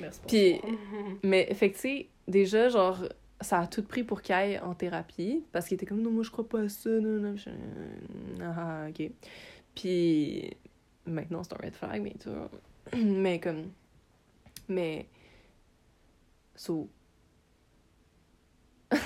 Merci 0.00 0.20
pour 0.20 0.28
Puis- 0.28 0.60
ça. 0.60 0.68
Mais, 1.22 1.54
fait 1.54 1.70
que, 1.70 1.76
tu 1.76 1.80
sais, 1.82 2.08
déjà, 2.26 2.68
genre, 2.68 2.98
ça 3.40 3.60
a 3.60 3.66
tout 3.68 3.84
pris 3.84 4.02
pour 4.02 4.22
qu'il 4.22 4.34
aille 4.34 4.58
en 4.58 4.74
thérapie. 4.74 5.44
Parce 5.52 5.68
qu'il 5.68 5.76
était 5.76 5.86
comme, 5.86 6.02
non, 6.02 6.10
moi, 6.10 6.24
je 6.24 6.30
crois 6.30 6.48
pas 6.48 6.62
à 6.62 6.68
ça. 6.68 6.90
Non, 6.90 7.20
non. 7.20 7.36
Je... 7.36 7.50
Ah, 8.40 8.54
ah, 8.56 8.86
ok. 8.88 9.10
Puis, 9.74 10.50
maintenant, 11.06 11.44
c'est 11.44 11.52
un 11.52 11.58
red 11.64 11.74
flag, 11.74 12.02
mais 12.02 12.14
tu 12.20 12.28
vois. 12.28 12.50
Mais, 12.96 13.38
comme. 13.38 13.70
Mais. 14.68 15.06
So. 16.56 16.88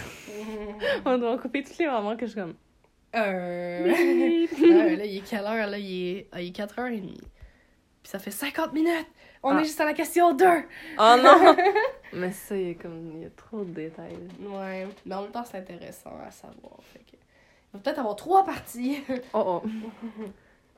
On 1.05 1.19
doit 1.19 1.39
couper 1.39 1.63
tous 1.63 1.79
les 1.79 1.87
moments 1.87 2.17
que 2.17 2.25
je 2.27 2.33
suis 2.33 2.41
comme. 2.41 2.55
Euh... 3.15 3.85
Ouais, 3.85 4.97
là, 4.97 5.05
il 5.05 5.17
est 5.17 5.29
quelle 5.29 5.45
heure? 5.45 5.67
Là, 5.69 5.79
il 5.79 6.09
est, 6.17 6.29
ah, 6.33 6.41
il 6.41 6.49
est 6.49 6.57
4h30. 6.57 7.01
Puis 7.03 7.21
ça 8.05 8.19
fait 8.19 8.31
50 8.31 8.73
minutes! 8.73 9.09
On 9.43 9.51
Ah. 9.57 9.61
est 9.61 9.65
juste 9.65 9.81
à 9.81 9.85
la 9.87 9.95
question 9.95 10.35
2! 10.35 10.45
Oh 10.99 11.17
non! 11.23 11.57
mais 12.13 12.31
ça, 12.33 12.57
il 12.57 12.69
y 12.69 12.71
a 12.73 12.75
comme. 12.75 13.13
Il 13.17 13.23
y 13.23 13.25
a 13.25 13.31
trop 13.31 13.65
de 13.65 13.71
détails. 13.73 14.19
Ouais, 14.41 14.87
mais 15.07 15.15
en 15.15 15.23
même 15.23 15.31
temps, 15.31 15.45
c'est 15.45 15.59
intéressant 15.59 16.13
à 16.27 16.31
savoir. 16.31 16.77
Fait 16.83 16.99
que... 17.01 17.17
Il 17.17 17.75
va 17.75 17.79
peut-être 17.81 17.99
avoir 18.01 18.17
trois 18.17 18.45
parties. 18.45 19.03
Oh 19.33 19.63
oh. 19.65 19.69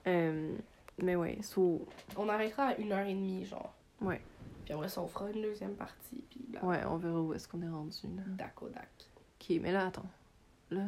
Euh, 0.09 0.57
mais 1.01 1.15
ouais, 1.15 1.39
so. 1.43 1.87
on 2.17 2.29
arrêtera 2.29 2.65
à 2.71 2.75
1h30, 2.75 3.45
genre. 3.47 3.73
Ouais. 4.01 4.21
Puis 4.65 4.75
après 4.75 4.89
ça, 4.89 5.01
on 5.01 5.07
fera 5.07 5.31
une 5.31 5.41
deuxième 5.43 5.75
partie. 5.75 6.25
Puis 6.29 6.45
là, 6.53 6.65
Ouais, 6.65 6.81
on 6.89 6.97
verra 6.97 7.21
où 7.21 7.33
est-ce 7.35 7.47
qu'on 7.47 7.63
est 7.63 7.69
rendu, 7.69 7.97
là. 8.17 8.23
dac 8.27 8.61
au 8.63 8.69
dac. 8.69 8.89
Ok, 9.41 9.57
mais 9.61 9.71
là, 9.73 9.87
attends. 9.87 10.09
Là. 10.73 10.87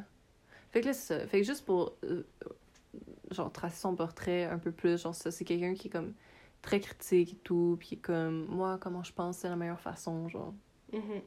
Fait 0.72 0.81
que 0.81 0.87
là, 0.87 0.93
c'est 0.93 1.20
ça. 1.20 1.27
Fait 1.29 1.41
que 1.41 1.47
juste 1.47 1.64
pour. 1.64 1.93
euh, 2.05 2.25
genre, 3.31 3.53
tracer 3.53 3.77
son 3.77 3.95
portrait 3.95 4.45
un 4.47 4.59
peu 4.59 4.72
plus, 4.72 5.01
genre, 5.01 5.14
ça, 5.14 5.31
c'est 5.31 5.45
quelqu'un 5.45 5.75
qui 5.75 5.87
est 5.87 5.91
comme 5.93 6.12
très 6.65 6.81
critique 6.81 7.33
et 7.35 7.37
tout, 7.37 7.77
puis 7.79 7.99
comme, 7.99 8.47
moi, 8.47 8.79
comment 8.81 9.03
je 9.03 9.12
pense, 9.12 9.39
c'est 9.39 9.49
la 9.49 9.57
meilleure 9.57 9.81
façon, 9.81 10.29
genre. 10.29 10.55
Mhm. 10.93 11.21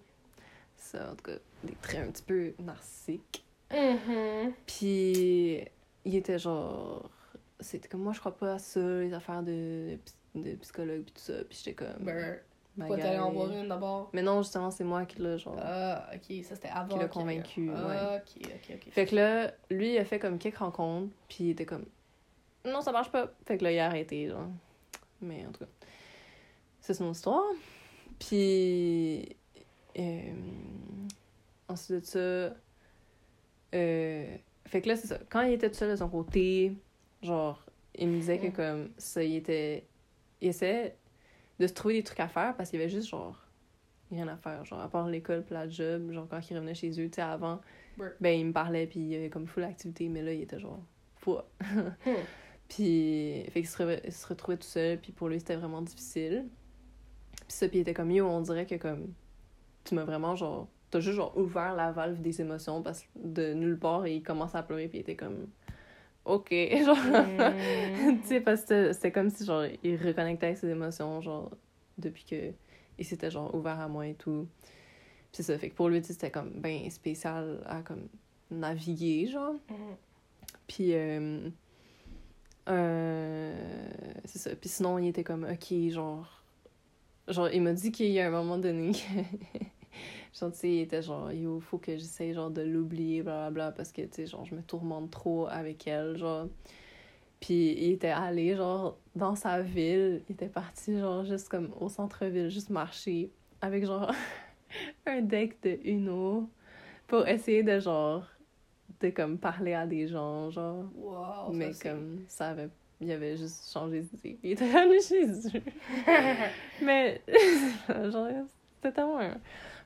Ça, 0.76 1.12
en 1.12 1.16
tout 1.16 1.24
cas, 1.24 1.38
des 1.64 1.74
traits 1.82 2.08
un 2.08 2.12
petit 2.12 2.24
peu 2.24 2.54
narcissiques. 2.60 3.46
Mhm. 3.72 4.54
Puis, 4.66 5.64
il 6.06 6.16
était 6.16 6.40
genre. 6.40 7.10
C'était 7.60 7.88
comme, 7.88 8.02
moi, 8.02 8.14
je 8.14 8.20
crois 8.20 8.36
pas 8.36 8.54
à 8.54 8.60
ça, 8.60 8.80
les 8.80 9.14
affaires 9.14 9.44
de, 9.44 9.98
de 10.36 10.56
psychologue, 10.56 11.04
puis 11.04 11.14
tout 11.14 11.22
ça. 11.22 11.44
Puis 11.50 11.58
j'étais 11.64 11.74
comme. 11.74 12.04
Ben, 12.04 12.40
ma 12.76 12.86
pourquoi 12.86 13.04
t'allais 13.04 13.20
en 13.20 13.32
voir 13.32 13.52
une 13.52 13.68
d'abord? 13.68 14.10
Mais 14.14 14.22
non, 14.22 14.42
justement, 14.42 14.70
c'est 14.70 14.84
moi 14.84 15.06
qui 15.06 15.20
l'a, 15.20 15.38
genre. 15.38 15.58
Ah, 15.60 16.10
ok, 16.14 16.44
ça 16.44 16.56
c'était 16.56 16.70
avant. 16.70 16.94
Qui 16.94 17.00
l'a 17.00 17.08
convaincu, 17.08 17.72
Ah, 17.76 18.18
ok, 18.18 18.44
ok, 18.46 18.76
ok. 18.76 18.92
Fait 18.92 19.06
que 19.06 19.16
là, 19.16 19.52
lui, 19.72 19.94
il 19.94 19.98
a 19.98 20.06
fait 20.06 20.20
comme 20.20 20.38
quelques 20.38 20.58
rencontres, 20.58 21.14
puis 21.28 21.46
il 21.46 21.50
était 21.52 21.66
comme 21.66 21.86
non, 22.68 22.82
ça 22.82 22.92
marche 22.92 23.12
pas. 23.12 23.32
Fait 23.46 23.58
que 23.58 23.64
là, 23.64 23.72
il 23.72 23.80
a 23.80 23.86
arrêté, 23.86 24.28
genre. 24.28 24.50
Mais 25.22 25.45
en 25.45 25.51
tout 25.51 25.59
cas, 25.61 25.72
c'est 26.82 26.93
son 26.93 27.11
histoire. 27.11 27.43
Puis, 28.20 29.36
euh, 29.97 30.32
ensuite 31.68 31.99
de 32.01 32.05
ça, 32.05 32.55
euh, 33.76 34.38
fait 34.65 34.82
que 34.82 34.88
là, 34.89 34.95
c'est 34.95 35.07
ça. 35.07 35.20
Quand 35.30 35.41
il 35.41 35.53
était 35.53 35.70
tout 35.70 35.76
seul 35.76 35.91
de 35.91 35.95
son 35.95 36.09
côté, 36.09 36.74
genre, 37.22 37.63
il 37.95 38.09
me 38.09 38.20
disait 38.20 38.38
que 38.39 38.47
Mm. 38.47 38.51
comme 38.53 38.89
ça, 38.97 39.24
il 39.24 39.36
était. 39.36 39.86
Il 40.41 40.49
essayait 40.49 40.95
de 41.59 41.65
se 41.68 41.74
trouver 41.74 41.95
des 41.95 42.03
trucs 42.03 42.20
à 42.20 42.28
faire 42.28 42.55
parce 42.55 42.70
qu'il 42.70 42.80
y 42.80 42.84
avait 42.84 42.91
juste, 42.91 43.09
genre, 43.09 43.41
rien 44.11 44.28
à 44.28 44.38
faire. 44.38 44.63
Genre, 44.65 44.80
à 44.80 44.88
part 44.89 45.07
l'école 45.07 45.43
puis 45.43 45.53
la 45.53 45.68
job, 45.68 46.11
genre, 46.11 46.28
quand 46.30 46.39
il 46.49 46.55
revenait 46.55 46.76
chez 46.76 46.91
eux, 46.91 47.09
tu 47.09 47.15
sais, 47.15 47.22
avant, 47.22 47.59
ben, 48.22 48.39
il 48.39 48.45
me 48.45 48.53
parlait 48.53 48.86
puis 48.86 48.99
il 48.99 49.07
y 49.07 49.15
avait 49.15 49.30
comme 49.30 49.47
full 49.47 49.63
activité, 49.63 50.07
mais 50.09 50.22
là, 50.22 50.32
il 50.34 50.41
était 50.41 50.59
genre, 50.59 50.80
fou. 51.15 51.38
Puis, 52.70 53.43
fait 53.51 53.61
qu'il 53.61 53.68
se, 53.68 53.82
re- 53.82 54.01
il 54.05 54.11
se 54.11 54.28
retrouvait 54.28 54.57
tout 54.57 54.68
seul, 54.68 54.97
puis 54.99 55.11
pour 55.11 55.30
lui, 55.30 55.39
c'était 55.39 55.55
vraiment 55.55 55.82
difficile. 55.82 56.45
Puis 57.47 57.55
ça, 57.55 57.68
puis 57.70 57.78
il 57.80 57.82
était 57.82 57.93
comme, 57.93 58.11
yo, 58.11 58.26
on 58.28 58.41
dirait 58.41 58.65
que 58.65 58.76
comme, 58.76 59.13
tu 59.86 59.95
m'as 59.95 60.03
vraiment, 60.03 60.36
genre, 60.36 60.68
t'as 60.91 60.99
juste, 60.99 61.15
genre, 61.15 61.38
ouvert 61.38 61.76
la 61.76 61.91
valve 61.91 62.22
des 62.22 62.41
émotions, 62.41 62.82
parce 62.82 63.03
que 63.03 63.07
de 63.15 63.53
nulle 63.53 63.80
part, 63.80 64.05
il 64.07 64.22
commence 64.22 64.53
à 64.55 64.63
pleurer, 64.63 64.88
puis 64.89 64.97
il 64.97 65.01
était 65.01 65.15
comme, 65.15 65.47
ok, 66.26 66.49
genre, 66.86 66.97
Mm. 66.97 68.22
tu 68.22 68.28
sais, 68.28 68.41
parce 68.41 68.63
que 68.65 68.91
c'était- 68.91 69.11
comme 69.13 69.30
si, 69.30 69.45
genre, 69.45 69.63
il 69.84 69.95
reconnectait 69.95 70.47
avec 70.47 70.57
ses 70.57 70.68
émotions, 70.70 71.22
genre, 71.22 71.51
depuis 71.97 72.26
que 72.26 72.51
il 72.99 73.05
s'était, 73.05 73.32
genre, 73.32 73.53
ouvert 73.55 73.80
à 73.80 73.88
moi 73.88 74.07
et 74.07 74.15
tout. 74.15 74.47
Puis 75.32 75.43
c'est 75.43 75.43
ça, 75.43 75.57
fait 75.57 75.70
que 75.70 75.76
pour 75.76 75.88
lui, 75.88 76.01
tu 76.01 76.07
sais, 76.07 76.13
c'était 76.13 76.32
comme, 76.32 76.49
ben, 76.59 76.89
spécial 76.89 77.61
à, 77.65 77.82
comme, 77.82 78.07
naviguer, 78.51 79.28
genre. 79.28 79.53
Mhm. 79.70 79.95
Puis, 80.68 80.93
euh, 80.93 81.49
euh, 82.68 83.53
c'est 84.26 84.39
ça. 84.39 84.55
Puis 84.55 84.70
sinon, 84.70 84.97
il 84.97 85.07
était 85.07 85.24
comme, 85.24 85.45
ok, 85.45 85.89
genre, 85.89 86.43
genre, 87.28 87.49
il 87.49 87.61
m'a 87.61 87.74
dit 87.74 87.91
qu'il 87.91 88.11
y 88.11 88.20
a 88.20 88.28
un 88.28 88.32
moment 88.32 88.57
donné 88.57 88.91
genre, 90.39 90.51
tu 90.51 90.57
sais, 90.59 90.70
il 90.70 90.82
était 90.82 91.01
genre, 91.01 91.32
yo, 91.32 91.59
faut 91.59 91.78
que 91.78 91.97
j'essaye, 91.97 92.34
genre, 92.34 92.51
de 92.51 92.61
l'oublier, 92.61 93.22
blablabla, 93.24 93.72
parce 93.72 93.91
que, 93.91 94.01
tu 94.01 94.09
sais, 94.13 94.26
genre, 94.28 94.45
je 94.45 94.55
me 94.55 94.61
tourmente 94.61 95.11
trop 95.11 95.47
avec 95.47 95.88
elle, 95.88 96.18
genre. 96.18 96.47
Puis 97.39 97.74
il 97.74 97.91
était 97.93 98.09
allé, 98.09 98.55
genre, 98.55 98.97
dans 99.15 99.36
sa 99.36 99.61
ville, 99.61 100.24
il 100.30 100.34
était 100.34 100.49
parti, 100.49 100.99
genre, 100.99 101.24
juste 101.26 101.49
comme 101.49 101.72
au 101.80 101.89
centre-ville, 101.89 102.49
juste 102.49 102.70
marcher, 102.70 103.32
avec, 103.61 103.86
genre, 103.86 104.11
un 105.05 105.22
deck 105.22 105.61
de 105.63 105.80
Uno, 105.86 106.49
pour 107.07 107.28
essayer 107.28 107.63
de, 107.63 107.80
genre, 107.80 108.26
de, 109.02 109.10
comme, 109.12 109.38
parler 109.38 109.74
à 109.74 109.86
des 109.86 110.08
gens, 110.08 110.50
genre. 110.50 110.86
Wow, 110.95 111.52
Mais 111.54 111.74
ça, 111.74 111.89
comme 111.89 112.24
ça 112.28 112.50
avait. 112.50 112.70
Il 113.00 113.12
avait 113.12 113.38
juste 113.38 113.72
changé 113.72 114.02
d'idée. 114.02 114.39
Il 114.41 114.52
était 114.54 114.76
allé 114.76 115.00
chez 115.08 115.24
eux. 115.28 115.62
Mais 116.82 117.22
genre, 118.12 118.28
c'était 118.76 118.91
tellement 118.91 119.20
un, 119.20 119.38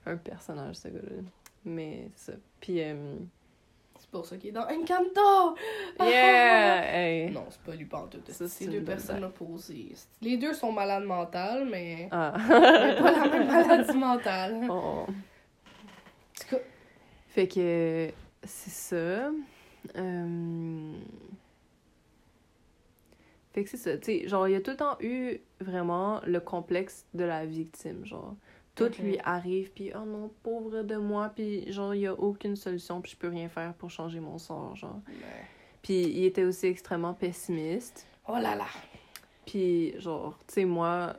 un 0.06 0.16
personnage, 0.16 0.76
ce 0.76 0.88
gars-là. 0.88 1.22
Mais 1.66 2.10
c'est 2.16 2.32
ça. 2.32 2.38
Puis, 2.62 2.82
euh, 2.82 3.16
C'est 4.00 4.10
pour 4.10 4.26
ça 4.26 4.38
qu'il 4.38 4.50
est 4.50 4.54
dans 4.54 4.66
Encanto! 4.66 5.56
yeah! 6.00 6.84
Hey. 6.96 7.32
Non, 7.32 7.46
c'est 7.50 7.62
pas 7.62 7.76
lui 7.76 7.86
pantoute. 7.86 8.30
C'est 8.32 8.48
c'est 8.48 8.68
deux 8.68 8.82
personnes 8.82 9.24
opposées. 9.26 9.92
Les 10.22 10.38
deux 10.38 10.54
sont 10.54 10.72
malades 10.72 11.04
mentales, 11.04 11.68
mais 11.70 12.08
Ah. 12.12 12.34
mais 12.38 12.96
pas 12.96 13.12
la 13.12 13.28
même 13.30 13.48
maladie 13.48 13.98
mentale. 13.98 14.68
Oh. 14.70 14.74
En 14.74 15.06
tout 15.08 16.56
cas, 16.56 16.62
Fait 17.28 17.48
que 17.50 18.10
c'est 18.44 18.70
ça. 18.70 19.32
Euh... 19.96 20.94
Fait 23.54 23.64
que 23.64 23.70
c'est 23.70 23.78
ça. 23.78 23.98
Tu 23.98 24.06
sais, 24.06 24.28
genre, 24.28 24.48
il 24.48 24.52
y 24.54 24.56
a 24.56 24.62
tout 24.62 24.72
le 24.72 24.78
temps 24.78 24.98
eu 25.02 25.38
vraiment 25.60 26.22
le 26.26 26.40
complexe 26.40 27.06
de 27.14 27.24
la 27.24 27.46
victime. 27.46 28.06
Genre, 28.06 28.36
tout 28.76 28.90
lui 29.02 29.18
arrive, 29.24 29.72
puis 29.72 29.92
oh 29.94 30.06
non, 30.06 30.32
pauvre 30.44 30.84
de 30.84 30.96
moi, 30.96 31.32
puis 31.36 31.72
genre, 31.72 31.94
il 31.94 32.02
y 32.02 32.08
a 32.08 32.14
aucune 32.14 32.56
solution, 32.56 33.02
puis 33.02 33.12
je 33.12 33.18
peux 33.18 33.28
rien 33.28 33.50
faire 33.50 33.74
pour 33.74 33.90
changer 33.90 34.20
mon 34.22 34.38
sort. 34.38 34.76
Genre. 34.76 35.02
mais- 35.08 35.16
Puis 35.82 36.02
il 36.04 36.26
était 36.26 36.44
aussi 36.46 36.68
extrêmement 36.68 37.14
pessimiste. 37.14 38.08
Oh 38.28 38.34
là 38.36 38.56
là! 38.56 38.68
Puis, 39.46 40.00
genre, 40.00 40.38
tu 40.48 40.54
sais, 40.54 40.66
moi, 40.66 41.18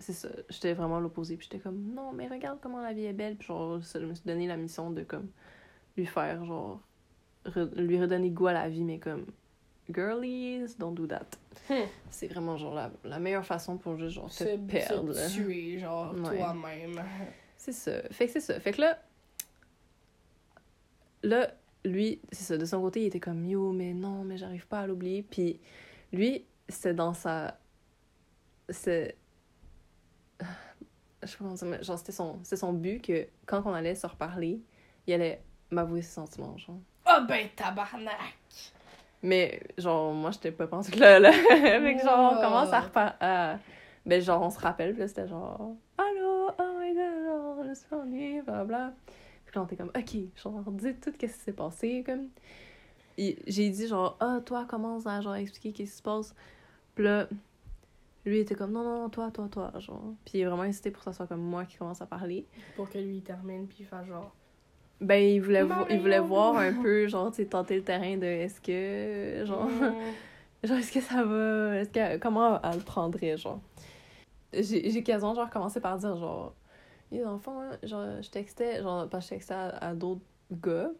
c'est 0.00 0.14
ça, 0.14 0.28
j'étais 0.48 0.72
vraiment 0.72 0.98
l'opposé. 0.98 1.36
Puis 1.36 1.48
j'étais 1.50 1.62
comme, 1.62 1.92
non, 1.94 2.12
mais 2.12 2.26
regarde 2.26 2.58
comment 2.60 2.80
la 2.80 2.92
vie 2.92 3.04
est 3.04 3.12
belle. 3.12 3.36
Puis 3.36 3.46
genre, 3.46 3.82
ça, 3.84 4.00
je 4.00 4.06
me 4.06 4.14
suis 4.14 4.24
donné 4.24 4.48
la 4.48 4.56
mission 4.56 4.90
de, 4.90 5.02
comme, 5.04 5.28
lui 5.98 6.06
faire, 6.06 6.44
genre, 6.44 6.80
re- 7.44 7.74
lui 7.76 8.00
redonner 8.00 8.30
goût 8.30 8.46
à 8.46 8.52
la 8.54 8.68
vie, 8.68 8.84
mais 8.84 8.98
comme, 8.98 9.26
girlies, 9.92 10.74
don't 10.78 10.94
do 10.94 11.06
that. 11.06 11.26
Hmm. 11.68 11.86
C'est 12.10 12.28
vraiment, 12.28 12.56
genre, 12.56 12.74
la, 12.74 12.90
la 13.04 13.18
meilleure 13.18 13.44
façon 13.44 13.76
pour 13.76 13.96
juste, 13.98 14.12
genre, 14.14 14.28
te 14.30 14.44
Se, 14.44 14.56
perdre. 14.56 15.12
là. 15.12 15.28
se 15.28 15.34
tuer, 15.34 15.78
genre, 15.78 16.14
Ouais. 16.14 16.36
toi-même. 16.38 17.02
C'est 17.56 17.72
ça. 17.72 18.02
Fait 18.10 18.26
que 18.26 18.32
c'est 18.32 18.40
ça. 18.40 18.58
Fait 18.60 18.72
que 18.72 18.80
là, 18.80 18.98
là, 21.22 21.50
lui, 21.84 22.20
c'est 22.32 22.44
ça, 22.44 22.56
de 22.58 22.64
son 22.64 22.80
côté, 22.80 23.02
il 23.02 23.06
était 23.06 23.20
comme 23.20 23.44
yo, 23.44 23.72
mais 23.72 23.92
non, 23.94 24.24
mais 24.24 24.36
j'arrive 24.36 24.66
pas 24.66 24.80
à 24.80 24.86
l'oublier. 24.86 25.22
Puis 25.22 25.60
lui, 26.12 26.44
c'était 26.68 26.94
dans 26.94 27.14
sa. 27.14 27.58
C'est. 28.68 29.16
Je 30.40 31.26
sais 31.26 31.36
pas 31.36 31.44
comment 31.44 31.54
dire, 31.54 31.66
mais 31.66 31.82
genre, 31.82 31.98
c'était 31.98 32.12
son, 32.12 32.38
c'était 32.44 32.56
son 32.56 32.72
but 32.72 33.02
que 33.02 33.26
quand 33.46 33.62
on 33.66 33.72
allait 33.74 33.94
se 33.96 34.06
reparler, 34.06 34.60
il 35.06 35.14
allait 35.14 35.42
m'avouer 35.70 36.02
ses 36.02 36.12
sentiments, 36.12 36.56
genre. 36.58 36.78
Ah 37.04 37.20
ben 37.20 37.48
tabarnak! 37.56 38.34
Mais 39.22 39.60
genre, 39.76 40.12
moi, 40.12 40.30
j'étais 40.30 40.52
pas 40.52 40.66
pensée 40.66 40.92
que 40.92 41.00
là, 41.00 41.18
là. 41.18 41.32
fait 41.32 41.96
que 41.96 42.02
genre, 42.02 42.34
on 42.34 42.40
commence 42.40 42.72
à 42.72 42.80
reparler. 42.80 43.58
Ben, 44.06 44.22
genre, 44.22 44.42
on 44.42 44.50
se 44.50 44.58
rappelle, 44.58 44.92
puis 44.92 45.00
là, 45.00 45.08
c'était 45.08 45.28
genre, 45.28 45.74
allô, 45.98 46.50
oh 46.58 46.78
my 46.80 46.94
god, 46.94 47.24
genre, 47.26 47.64
je 47.68 47.74
suis 47.74 47.94
ennuyée, 47.94 48.42
blablabla. 48.42 48.94
Puis 49.44 49.54
là, 49.54 49.62
on 49.62 49.66
était 49.66 49.76
comme, 49.76 49.92
ok, 49.94 50.16
genre, 50.42 50.62
dis 50.72 50.94
tout 50.94 51.12
qu'est-ce 51.12 51.38
qui 51.38 51.44
s'est 51.44 51.52
passé, 51.52 52.02
comme. 52.06 52.28
J'ai 53.18 53.68
dit, 53.68 53.86
genre, 53.86 54.16
ah, 54.20 54.38
toi, 54.44 54.64
commence 54.64 55.06
à, 55.06 55.20
genre, 55.20 55.34
expliquer 55.34 55.72
qu'est-ce 55.72 55.90
qui 55.90 55.96
se 55.98 56.02
passe. 56.02 56.34
Puis 56.94 57.04
là, 57.04 57.28
lui, 58.24 58.38
était 58.38 58.54
comme, 58.54 58.72
non, 58.72 58.82
non, 58.82 59.08
toi, 59.08 59.30
toi, 59.30 59.48
toi, 59.50 59.72
genre. 59.78 60.14
Puis 60.24 60.38
il 60.38 60.44
a 60.44 60.48
vraiment 60.48 60.62
insisté 60.62 60.90
pour 60.90 61.00
que 61.00 61.10
ça 61.10 61.12
soit 61.12 61.26
comme 61.26 61.42
moi 61.42 61.64
qui 61.64 61.76
commence 61.76 62.00
à 62.00 62.06
parler. 62.06 62.46
Pour 62.76 62.88
que 62.88 62.98
lui 62.98 63.16
il 63.16 63.22
termine, 63.22 63.66
puis 63.66 63.78
il 63.80 63.86
fasse 63.86 64.06
genre. 64.06 64.34
Ben, 65.00 65.22
il 65.22 65.40
voulait, 65.40 65.62
vo- 65.62 65.86
il 65.90 66.00
voulait 66.00 66.18
voir 66.20 66.56
un 66.56 66.72
peu, 66.72 67.06
genre, 67.06 67.30
tu 67.30 67.46
tenter 67.46 67.76
le 67.76 67.84
terrain 67.84 68.16
de 68.16 68.24
est-ce 68.26 68.60
que, 68.60 69.44
genre, 69.46 69.68
genre 70.64 70.78
est-ce 70.78 70.92
que 70.92 71.00
ça 71.00 71.22
va, 71.22 71.76
est-ce 71.76 71.90
que, 71.90 72.16
comment 72.18 72.60
elle 72.62 72.78
le 72.78 72.84
prendrait, 72.84 73.36
genre? 73.36 73.60
J'ai 74.52 75.02
quasiment, 75.04 75.34
genre, 75.34 75.48
commencé 75.50 75.80
par 75.80 75.98
dire, 75.98 76.16
genre, 76.16 76.52
les 77.12 77.24
enfants, 77.24 77.60
hein, 77.60 77.78
genre, 77.84 78.20
je 78.20 78.28
textais, 78.28 78.82
genre, 78.82 79.08
parce 79.08 79.26
que 79.26 79.34
je 79.34 79.36
textais 79.36 79.54
à, 79.54 79.68
à 79.68 79.94
d'autres 79.94 80.20
gars, 80.50 80.90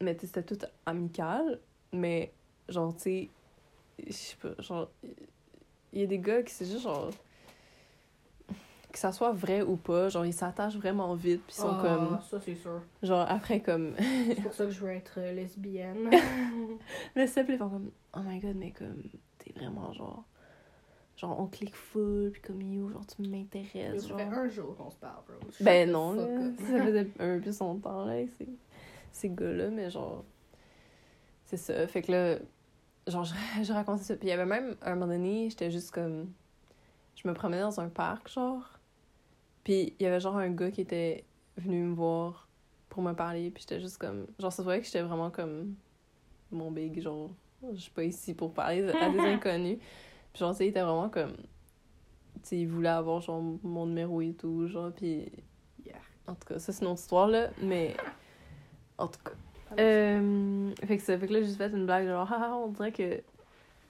mais 0.00 0.16
c'était 0.20 0.42
tout 0.42 0.58
amical, 0.84 1.58
mais, 1.92 2.32
genre, 2.68 2.94
tu 2.94 3.00
sais, 3.02 3.28
je 4.06 4.12
sais 4.12 4.36
pas, 4.36 4.60
genre, 4.62 4.90
il 5.92 6.00
y 6.00 6.02
a 6.02 6.06
des 6.06 6.18
gars 6.18 6.42
qui, 6.42 6.52
c'est 6.52 6.66
juste, 6.66 6.80
genre, 6.82 7.08
que 8.94 9.00
ça 9.00 9.12
soit 9.12 9.32
vrai 9.32 9.60
ou 9.62 9.76
pas, 9.76 10.08
genre, 10.08 10.24
ils 10.24 10.32
s'attachent 10.32 10.76
vraiment 10.76 11.14
vite, 11.14 11.42
puis 11.46 11.54
ils 11.58 11.60
sont 11.60 11.76
Ah, 11.78 11.82
comme, 11.82 12.18
Ça, 12.30 12.40
c'est 12.40 12.54
sûr. 12.54 12.80
genre, 13.02 13.26
après, 13.28 13.60
comme, 13.60 13.94
C'est 14.28 14.40
pour 14.42 14.52
ça 14.54 14.64
que 14.64 14.70
je 14.70 14.80
veux 14.80 14.90
être 14.90 15.14
euh, 15.18 15.32
lesbienne. 15.34 16.08
Mais 17.16 17.26
plaît, 17.26 17.44
ils 17.48 17.58
comme 17.58 17.90
Oh 18.16 18.20
my 18.24 18.38
god, 18.40 18.54
mais 18.56 18.70
comme 18.70 19.02
t'es 19.38 19.52
vraiment 19.56 19.92
genre. 19.92 20.24
Genre 21.16 21.38
on 21.40 21.46
clique 21.46 21.74
full, 21.76 22.30
puis 22.32 22.40
comme 22.40 22.60
you, 22.62 22.88
genre 22.90 23.04
tu 23.06 23.22
m'intéresses. 23.28 24.02
Ça 24.02 24.08
Genre. 24.08 24.18
fait 24.18 24.24
un 24.24 24.48
jour 24.48 24.76
qu'on 24.76 24.90
se 24.90 24.96
parle, 24.96 25.22
bro. 25.26 25.36
Ben 25.60 25.90
non, 25.90 26.12
là. 26.14 26.26
Ça 26.58 26.82
faisait 26.84 27.08
un 27.18 27.40
peu 27.40 27.52
son 27.52 27.76
temps, 27.76 28.04
là, 28.04 28.14
ces, 28.38 28.48
ces 29.12 29.28
gars-là, 29.30 29.70
mais 29.70 29.90
genre. 29.90 30.24
C'est 31.46 31.56
ça. 31.56 31.86
Fait 31.88 32.02
que 32.02 32.12
là, 32.12 32.38
genre, 33.06 33.24
je, 33.24 33.34
je 33.62 33.72
racontais 33.72 34.02
ça. 34.04 34.14
Puis 34.16 34.26
il 34.28 34.30
y 34.30 34.32
avait 34.32 34.46
même 34.46 34.76
un 34.82 34.94
moment 34.94 35.06
donné, 35.12 35.50
j'étais 35.50 35.70
juste 35.70 35.90
comme. 35.90 36.30
Je 37.16 37.28
me 37.28 37.34
promenais 37.34 37.62
dans 37.62 37.80
un 37.80 37.88
parc, 37.88 38.28
genre. 38.28 38.73
Puis 39.64 39.94
il 39.98 40.02
y 40.02 40.06
avait 40.06 40.20
genre 40.20 40.36
un 40.36 40.50
gars 40.50 40.70
qui 40.70 40.82
était 40.82 41.24
venu 41.56 41.82
me 41.82 41.94
voir 41.94 42.48
pour 42.90 43.02
me 43.02 43.12
parler, 43.12 43.50
puis 43.50 43.62
j'étais 43.62 43.80
juste 43.80 43.98
comme. 43.98 44.26
Genre, 44.38 44.52
ça 44.52 44.58
se 44.58 44.62
voyait 44.62 44.80
que 44.80 44.86
j'étais 44.86 45.02
vraiment 45.02 45.30
comme. 45.30 45.74
Mon 46.52 46.70
big, 46.70 47.00
genre. 47.00 47.30
Je 47.72 47.80
suis 47.80 47.90
pas 47.90 48.04
ici 48.04 48.34
pour 48.34 48.52
parler 48.52 48.88
à 48.88 49.08
des 49.08 49.18
inconnus. 49.20 49.78
Puis 50.32 50.40
genre, 50.40 50.52
tu 50.52 50.58
sais, 50.58 50.66
il 50.66 50.68
était 50.68 50.82
vraiment 50.82 51.08
comme. 51.08 51.32
Tu 51.32 52.40
sais, 52.42 52.58
il 52.58 52.68
voulait 52.68 52.90
avoir 52.90 53.20
genre 53.20 53.42
mon 53.62 53.86
numéro 53.86 54.20
et 54.20 54.34
tout, 54.34 54.68
genre, 54.68 54.92
puis. 54.92 55.32
Yeah. 55.84 55.96
En 56.26 56.34
tout 56.34 56.46
cas, 56.46 56.58
ça 56.58 56.72
c'est 56.72 56.84
une 56.84 56.90
autre 56.90 57.00
histoire, 57.00 57.26
là, 57.26 57.48
mais. 57.60 57.96
En 58.98 59.08
tout 59.08 59.20
cas. 59.24 59.32
Euh, 59.80 60.70
fait 60.86 60.98
que 60.98 61.02
ça, 61.02 61.18
fait 61.18 61.26
que 61.26 61.32
là, 61.32 61.40
j'ai 61.40 61.46
juste 61.46 61.58
fait 61.58 61.70
une 61.70 61.86
blague, 61.86 62.06
genre, 62.06 62.28
ah, 62.30 62.54
on 62.62 62.68
dirait 62.68 62.92
que 62.92 63.22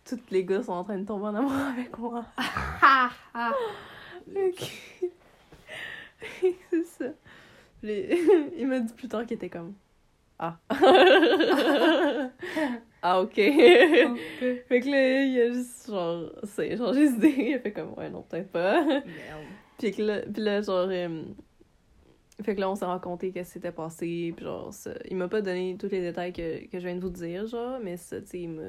tous 0.04 0.20
les 0.30 0.44
gars 0.44 0.62
sont 0.62 0.72
en 0.72 0.84
train 0.84 0.98
de 0.98 1.04
tomber 1.04 1.26
en 1.26 1.34
amour 1.34 1.52
avec 1.52 1.98
moi. 1.98 2.24
Ok. 4.26 4.72
c'est 6.70 6.84
ça. 6.84 7.06
Les- 7.82 8.18
Il 8.58 8.66
m'a 8.66 8.80
dit 8.80 8.92
plus 8.94 9.08
tard 9.08 9.24
qu'il 9.26 9.36
était 9.36 9.48
comme. 9.50 9.74
Ah. 10.38 10.58
ah, 13.02 13.20
ok. 13.22 13.34
fait 13.34 14.80
que 14.80 14.90
là, 14.90 15.22
il 15.22 15.40
a 15.40 15.52
juste, 15.52 15.86
genre, 15.88 16.30
c'est 16.42 16.76
changé 16.76 17.08
d'idée. 17.10 17.34
Il 17.38 17.54
a 17.54 17.58
fait 17.60 17.72
comme, 17.72 17.92
ouais, 17.94 18.10
non, 18.10 18.22
peut-être 18.22 18.50
pas. 18.50 18.84
Merde. 18.84 19.04
Puis 19.78 19.92
que 19.92 20.02
là, 20.02 20.20
puis 20.22 20.42
là 20.42 20.60
genre. 20.62 20.88
euh, 20.90 21.24
fait 22.42 22.56
que 22.56 22.60
là, 22.60 22.68
on 22.70 22.74
s'est 22.74 22.84
raconté 22.84 23.30
qu'est-ce 23.30 23.50
qui 23.50 23.52
s'était 23.54 23.70
passé. 23.72 24.32
Puis 24.36 24.44
genre, 24.44 24.72
ça- 24.72 24.94
il 25.08 25.16
m'a 25.16 25.28
pas 25.28 25.40
donné 25.40 25.76
tous 25.78 25.88
les 25.90 26.00
détails 26.00 26.32
que, 26.32 26.66
que 26.68 26.78
je 26.80 26.86
viens 26.86 26.96
de 26.96 27.00
vous 27.00 27.10
dire, 27.10 27.46
genre, 27.46 27.78
mais 27.82 27.96
ça, 27.96 28.20
tu 28.20 28.26
sais, 28.26 28.40
il 28.40 28.48
m'a 28.50 28.62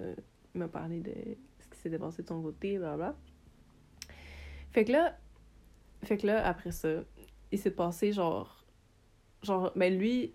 il 0.53 0.60
m'a 0.60 0.68
parlé 0.68 0.99
de 1.01 1.12
ce 1.60 1.68
qui 1.70 1.78
s'était 1.80 1.97
passé 1.99 2.22
de 2.24 2.28
son 2.28 2.41
côté, 2.41 2.78
blablabla. 2.78 3.16
Fait 4.72 4.86
que 4.86 4.91
là, 4.91 5.18
fait 6.03 6.18
que 6.18 6.28
là, 6.28 6.45
après 6.47 6.72
ça, 6.72 6.89
il 7.52 7.60
s'est 7.60 7.72
passé 7.72 8.12
genre. 8.12 8.66
Genre, 9.43 9.72
ben 9.76 9.98
lui, 9.98 10.32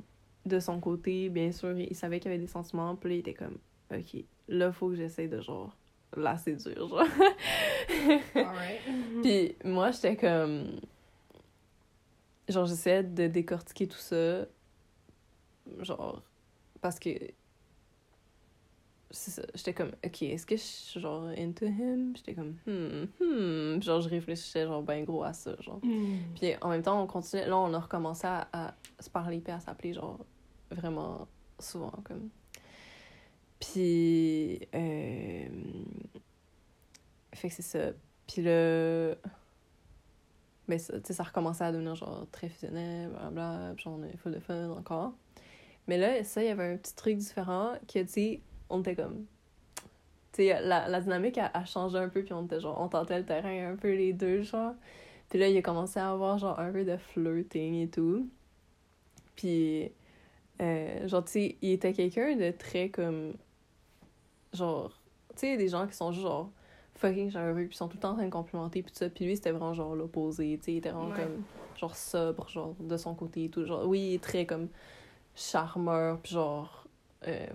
de 0.47 0.61
son 0.61 0.81
côté, 0.81 1.29
bien 1.29 1.53
sûr, 1.53 1.77
il 1.79 1.95
savait 1.97 2.21
qu'il 2.21 2.31
y 2.31 2.35
avait 2.35 2.43
des 2.43 2.51
sentiments, 2.51 2.95
puis 2.97 3.11
là, 3.11 3.17
il 3.17 3.19
était 3.21 3.35
comme, 3.35 3.59
ok, 3.93 4.25
là, 4.49 4.73
faut 4.73 4.89
que 4.89 4.95
j'essaie 4.95 5.29
de 5.29 5.41
genre. 5.41 5.77
Là, 6.17 6.37
c'est 6.39 6.57
dur, 6.57 6.89
genre. 6.89 7.05
Alright. 8.35 8.81
Puis 9.23 9.55
moi, 9.65 9.93
j'étais 9.93 10.17
comme. 10.17 10.81
Genre, 12.49 12.67
j'essayais 12.67 13.05
de 13.05 13.29
décortiquer 13.29 13.87
tout 13.87 13.99
ça. 13.99 14.47
Genre. 15.79 16.23
Parce 16.81 16.99
que. 16.99 17.11
C'est 19.13 19.33
ça. 19.33 19.43
J'étais 19.55 19.75
comme, 19.75 19.91
ok, 20.05 20.23
est-ce 20.23 20.47
que 20.47 20.57
je 20.57 20.63
suis 20.63 21.01
genre 21.01 21.25
into 21.37 21.67
him? 21.67 22.13
J'étais 22.17 22.35
comme, 22.35 22.57
hmm, 22.67 23.07
hmm. 23.19 23.79
Puis 23.79 23.83
Genre, 23.83 24.01
je 24.01 24.09
réfléchissais 24.09 24.65
genre 24.65 24.83
ben 24.83 25.05
gros 25.05 25.25
à 25.25 25.33
ça, 25.33 25.57
genre. 25.61 25.81
Mm. 25.83 26.19
Puis 26.37 26.53
en 26.61 26.69
même 26.69 26.83
temps, 26.83 27.03
on 27.03 27.07
continuait. 27.09 27.47
Là, 27.47 27.59
on 27.59 27.75
a 27.75 27.81
recommencé 27.81 28.27
à, 28.29 28.49
à 28.53 28.75
se 29.01 29.11
parler 29.11 29.41
puis 29.41 29.53
à 29.53 29.59
s'appeler, 29.59 29.95
genre, 29.95 30.25
vraiment 30.71 31.27
souvent, 31.59 31.93
comme. 32.05 32.29
Puis. 33.59 34.61
Euh... 34.75 35.49
Fait 37.33 37.49
que 37.49 37.55
c'est 37.55 37.63
ça. 37.63 37.91
Puis 38.29 38.43
là. 38.43 39.15
Mais 40.69 40.79
ça, 40.79 41.01
tu 41.01 41.09
sais, 41.09 41.15
ça 41.15 41.25
recommençait 41.25 41.65
à 41.65 41.73
devenir, 41.73 41.97
genre, 41.97 42.27
très 42.31 42.49
fusionnel, 42.49 43.11
blablabla. 43.11 43.73
Puis 43.75 43.85
genre, 43.85 43.95
on 43.99 44.03
avait 44.05 44.17
full 44.17 44.33
de 44.33 44.39
fun 44.39 44.71
encore. 44.71 45.15
Mais 45.89 45.99
là, 45.99 46.23
ça, 46.23 46.45
il 46.45 46.47
y 46.47 46.51
avait 46.51 46.75
un 46.75 46.77
petit 46.77 46.95
truc 46.95 47.17
différent 47.17 47.73
que, 47.93 47.99
tu 47.99 48.09
sais, 48.09 48.41
on 48.71 48.81
était 48.81 48.95
comme. 48.97 49.27
Tu 50.33 50.45
sais, 50.45 50.61
la, 50.63 50.89
la 50.89 51.01
dynamique 51.01 51.39
a, 51.39 51.51
a 51.53 51.65
changé 51.65 51.99
un 51.99 52.09
peu, 52.09 52.23
puis 52.23 52.33
on 52.33 52.45
était 52.47 52.61
genre, 52.61 52.81
on 52.81 52.89
tentait 52.89 53.19
le 53.19 53.25
terrain 53.27 53.73
un 53.73 53.77
peu 53.77 53.93
les 53.95 54.13
deux, 54.13 54.43
genre. 54.43 54.75
Puis 55.29 55.39
là, 55.39 55.49
il 55.49 55.57
a 55.57 55.63
commencé 55.63 55.99
à 56.01 56.11
avoir 56.11 56.39
genre 56.39 56.59
un 56.59 56.73
peu 56.73 56.85
de 56.85 56.97
flirting 56.97 57.75
et 57.83 57.89
tout. 57.89 58.29
Puis, 59.37 59.91
euh, 60.61 61.09
genre, 61.09 61.25
tu 61.25 61.33
sais, 61.33 61.57
il 61.63 61.73
était 61.73 61.93
quelqu'un 61.93 62.37
de 62.37 62.51
très 62.53 62.89
comme. 62.91 63.35
Genre, 64.53 64.91
tu 65.31 65.39
sais, 65.41 65.57
des 65.57 65.69
gens 65.69 65.87
qui 65.87 65.95
sont 65.95 66.11
juste 66.13 66.25
genre 66.27 66.51
fucking 66.97 67.31
chaleureux, 67.31 67.67
puis 67.67 67.77
sont 67.77 67.89
tout 67.89 67.97
le 67.97 68.01
temps 68.03 68.11
en 68.11 68.15
train 68.17 68.25
de 68.27 68.31
complimenter, 68.31 68.83
puis 68.83 68.93
tout 68.93 68.99
ça. 68.99 69.09
Puis 69.09 69.25
lui, 69.25 69.37
c'était 69.37 69.53
vraiment 69.53 69.73
genre 69.75 69.95
l'opposé, 69.95 70.59
tu 70.59 70.65
sais, 70.65 70.73
il 70.73 70.77
était 70.79 70.91
vraiment 70.91 71.11
Ouais. 71.11 71.23
comme. 71.23 71.43
Genre 71.79 71.97
sobre, 71.97 72.49
genre 72.49 72.75
de 72.79 72.97
son 72.97 73.15
côté 73.15 73.45
et 73.45 73.49
tout. 73.49 73.65
Genre, 73.65 73.87
oui, 73.87 74.01
il 74.01 74.15
est 74.15 74.23
très 74.23 74.45
comme 74.47 74.69
charmeur, 75.35 76.19
puis 76.21 76.33
genre. 76.35 76.87
euh, 77.27 77.47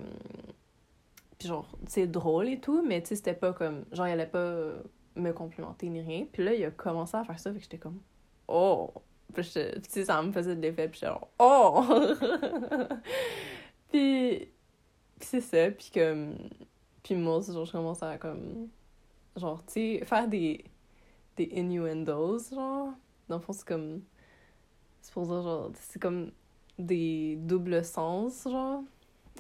puis 1.38 1.48
genre, 1.48 1.68
sais, 1.88 2.08
drôle 2.08 2.50
et 2.50 2.60
tout, 2.60 2.84
mais 2.86 3.02
tu 3.02 3.10
sais, 3.10 3.16
c'était 3.16 3.34
pas 3.34 3.54
comme. 3.54 3.86
Genre, 3.92 4.08
il 4.08 4.12
allait 4.12 4.26
pas 4.26 4.56
me 5.16 5.32
complimenter 5.32 5.90
ni 5.90 6.02
rien. 6.02 6.26
Puis 6.32 6.44
là, 6.44 6.54
il 6.54 6.64
a 6.64 6.72
commencé 6.72 7.18
à 7.18 7.24
faire 7.24 7.40
ça, 7.40 7.52
fait 7.52 7.58
que 7.58 7.64
j'étais 7.64 7.78
comme. 7.78 8.00
Oh! 8.48 8.94
Puis 9.34 9.44
tu 9.44 9.60
sais, 9.90 10.06
ça 10.06 10.22
me 10.22 10.32
faisait 10.32 10.56
de 10.56 10.62
l'effet, 10.62 10.88
puis 10.88 11.00
j'étais 11.00 11.12
genre. 11.12 11.30
Oh! 11.40 11.84
puis. 13.90 14.50
Puis 15.20 15.30
c'est 15.30 15.42
ça, 15.42 15.72
puis 15.72 15.92
comme. 15.94 16.36
Puis 17.04 17.16
moi, 17.16 17.42
c'est 17.42 17.54
genre, 17.54 17.66
je 17.66 17.72
commence 17.72 18.02
à 18.02 18.18
comme. 18.18 18.70
Genre, 19.36 19.64
tu 19.66 19.74
sais, 19.74 20.06
faire 20.06 20.28
des. 20.28 20.64
Des 21.36 21.50
innuendos, 21.52 22.50
genre. 22.52 22.94
Dans 23.28 23.36
le 23.36 23.42
fond, 23.42 23.54
c'est 23.54 23.68
comme. 23.68 24.02
C'est 25.02 25.14
pour 25.14 25.24
dire, 25.24 25.42
genre, 25.42 25.72
c'est 25.76 26.02
comme 26.02 26.32
des 26.80 27.36
doubles 27.38 27.84
sens, 27.84 28.48
genre. 28.50 28.84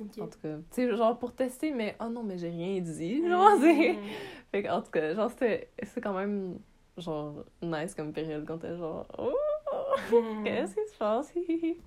En 0.01 0.27
tout 0.27 0.39
cas, 0.41 0.55
tu 0.57 0.63
sais, 0.71 0.95
genre 0.95 1.17
pour 1.17 1.33
tester, 1.33 1.71
mais 1.71 1.95
oh 2.01 2.09
non, 2.09 2.21
mais 2.23 2.37
j'ai 2.37 2.49
rien 2.49 2.79
dit. 2.81 3.27
Genre, 3.27 3.51
c'est. 3.61 3.93
Mm. 3.93 3.97
Fait 4.51 4.63
que, 4.63 4.69
en 4.69 4.81
tout 4.81 4.91
cas, 4.91 5.13
genre, 5.13 5.29
c'était. 5.29 5.69
C'est 5.83 6.01
quand 6.01 6.13
même, 6.13 6.59
genre, 6.97 7.45
nice 7.61 7.95
comme 7.95 8.11
période 8.11 8.45
quand 8.45 8.57
t'es 8.57 8.75
genre, 8.75 9.05
oh, 9.17 9.31
Mm. 10.11 10.43
qu'est-ce 10.43 10.75
qui 10.75 10.87
se 10.91 10.97
passe? 10.97 11.31
Puis 11.33 11.77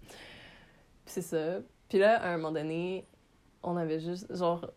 c'est 1.06 1.22
ça. 1.22 1.60
Puis 1.88 1.98
là, 1.98 2.20
à 2.22 2.30
un 2.32 2.36
moment 2.36 2.52
donné, 2.52 3.06
on 3.62 3.76
avait 3.76 4.00
juste, 4.00 4.34
genre. 4.34 4.70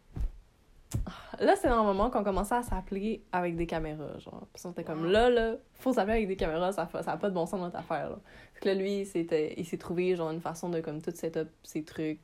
Là, 1.40 1.56
c'est 1.56 1.70
dans 1.70 1.80
le 1.80 1.88
moment 1.88 2.10
qu'on 2.10 2.24
commençait 2.24 2.56
à 2.56 2.64
s'appeler 2.64 3.24
avec 3.32 3.56
des 3.56 3.66
caméras, 3.66 4.18
genre. 4.20 4.46
Puis 4.54 4.62
on 4.66 4.72
était 4.72 4.84
comme, 4.84 5.10
là, 5.10 5.30
là, 5.30 5.56
faut 5.76 5.94
s'appeler 5.94 6.18
avec 6.18 6.28
des 6.28 6.36
caméras, 6.36 6.74
ça, 6.74 6.86
fa- 6.86 7.02
ça 7.02 7.14
a 7.14 7.18
pas 7.18 7.30
de 7.30 7.34
bon 7.34 7.46
sens 7.46 7.62
notre 7.62 7.78
affaire, 7.78 8.10
là. 8.10 8.20
Fait 8.54 8.60
que 8.60 8.68
là, 8.68 8.74
lui, 8.76 9.00
il 9.02 9.66
s'est 9.66 9.78
trouvé, 9.78 10.16
genre, 10.18 10.32
une 10.32 10.42
façon 10.42 10.70
de, 10.70 10.82
comme, 10.82 11.02
tout 11.02 11.12
setup 11.16 11.48
ses 11.64 11.84
trucs. 11.86 12.20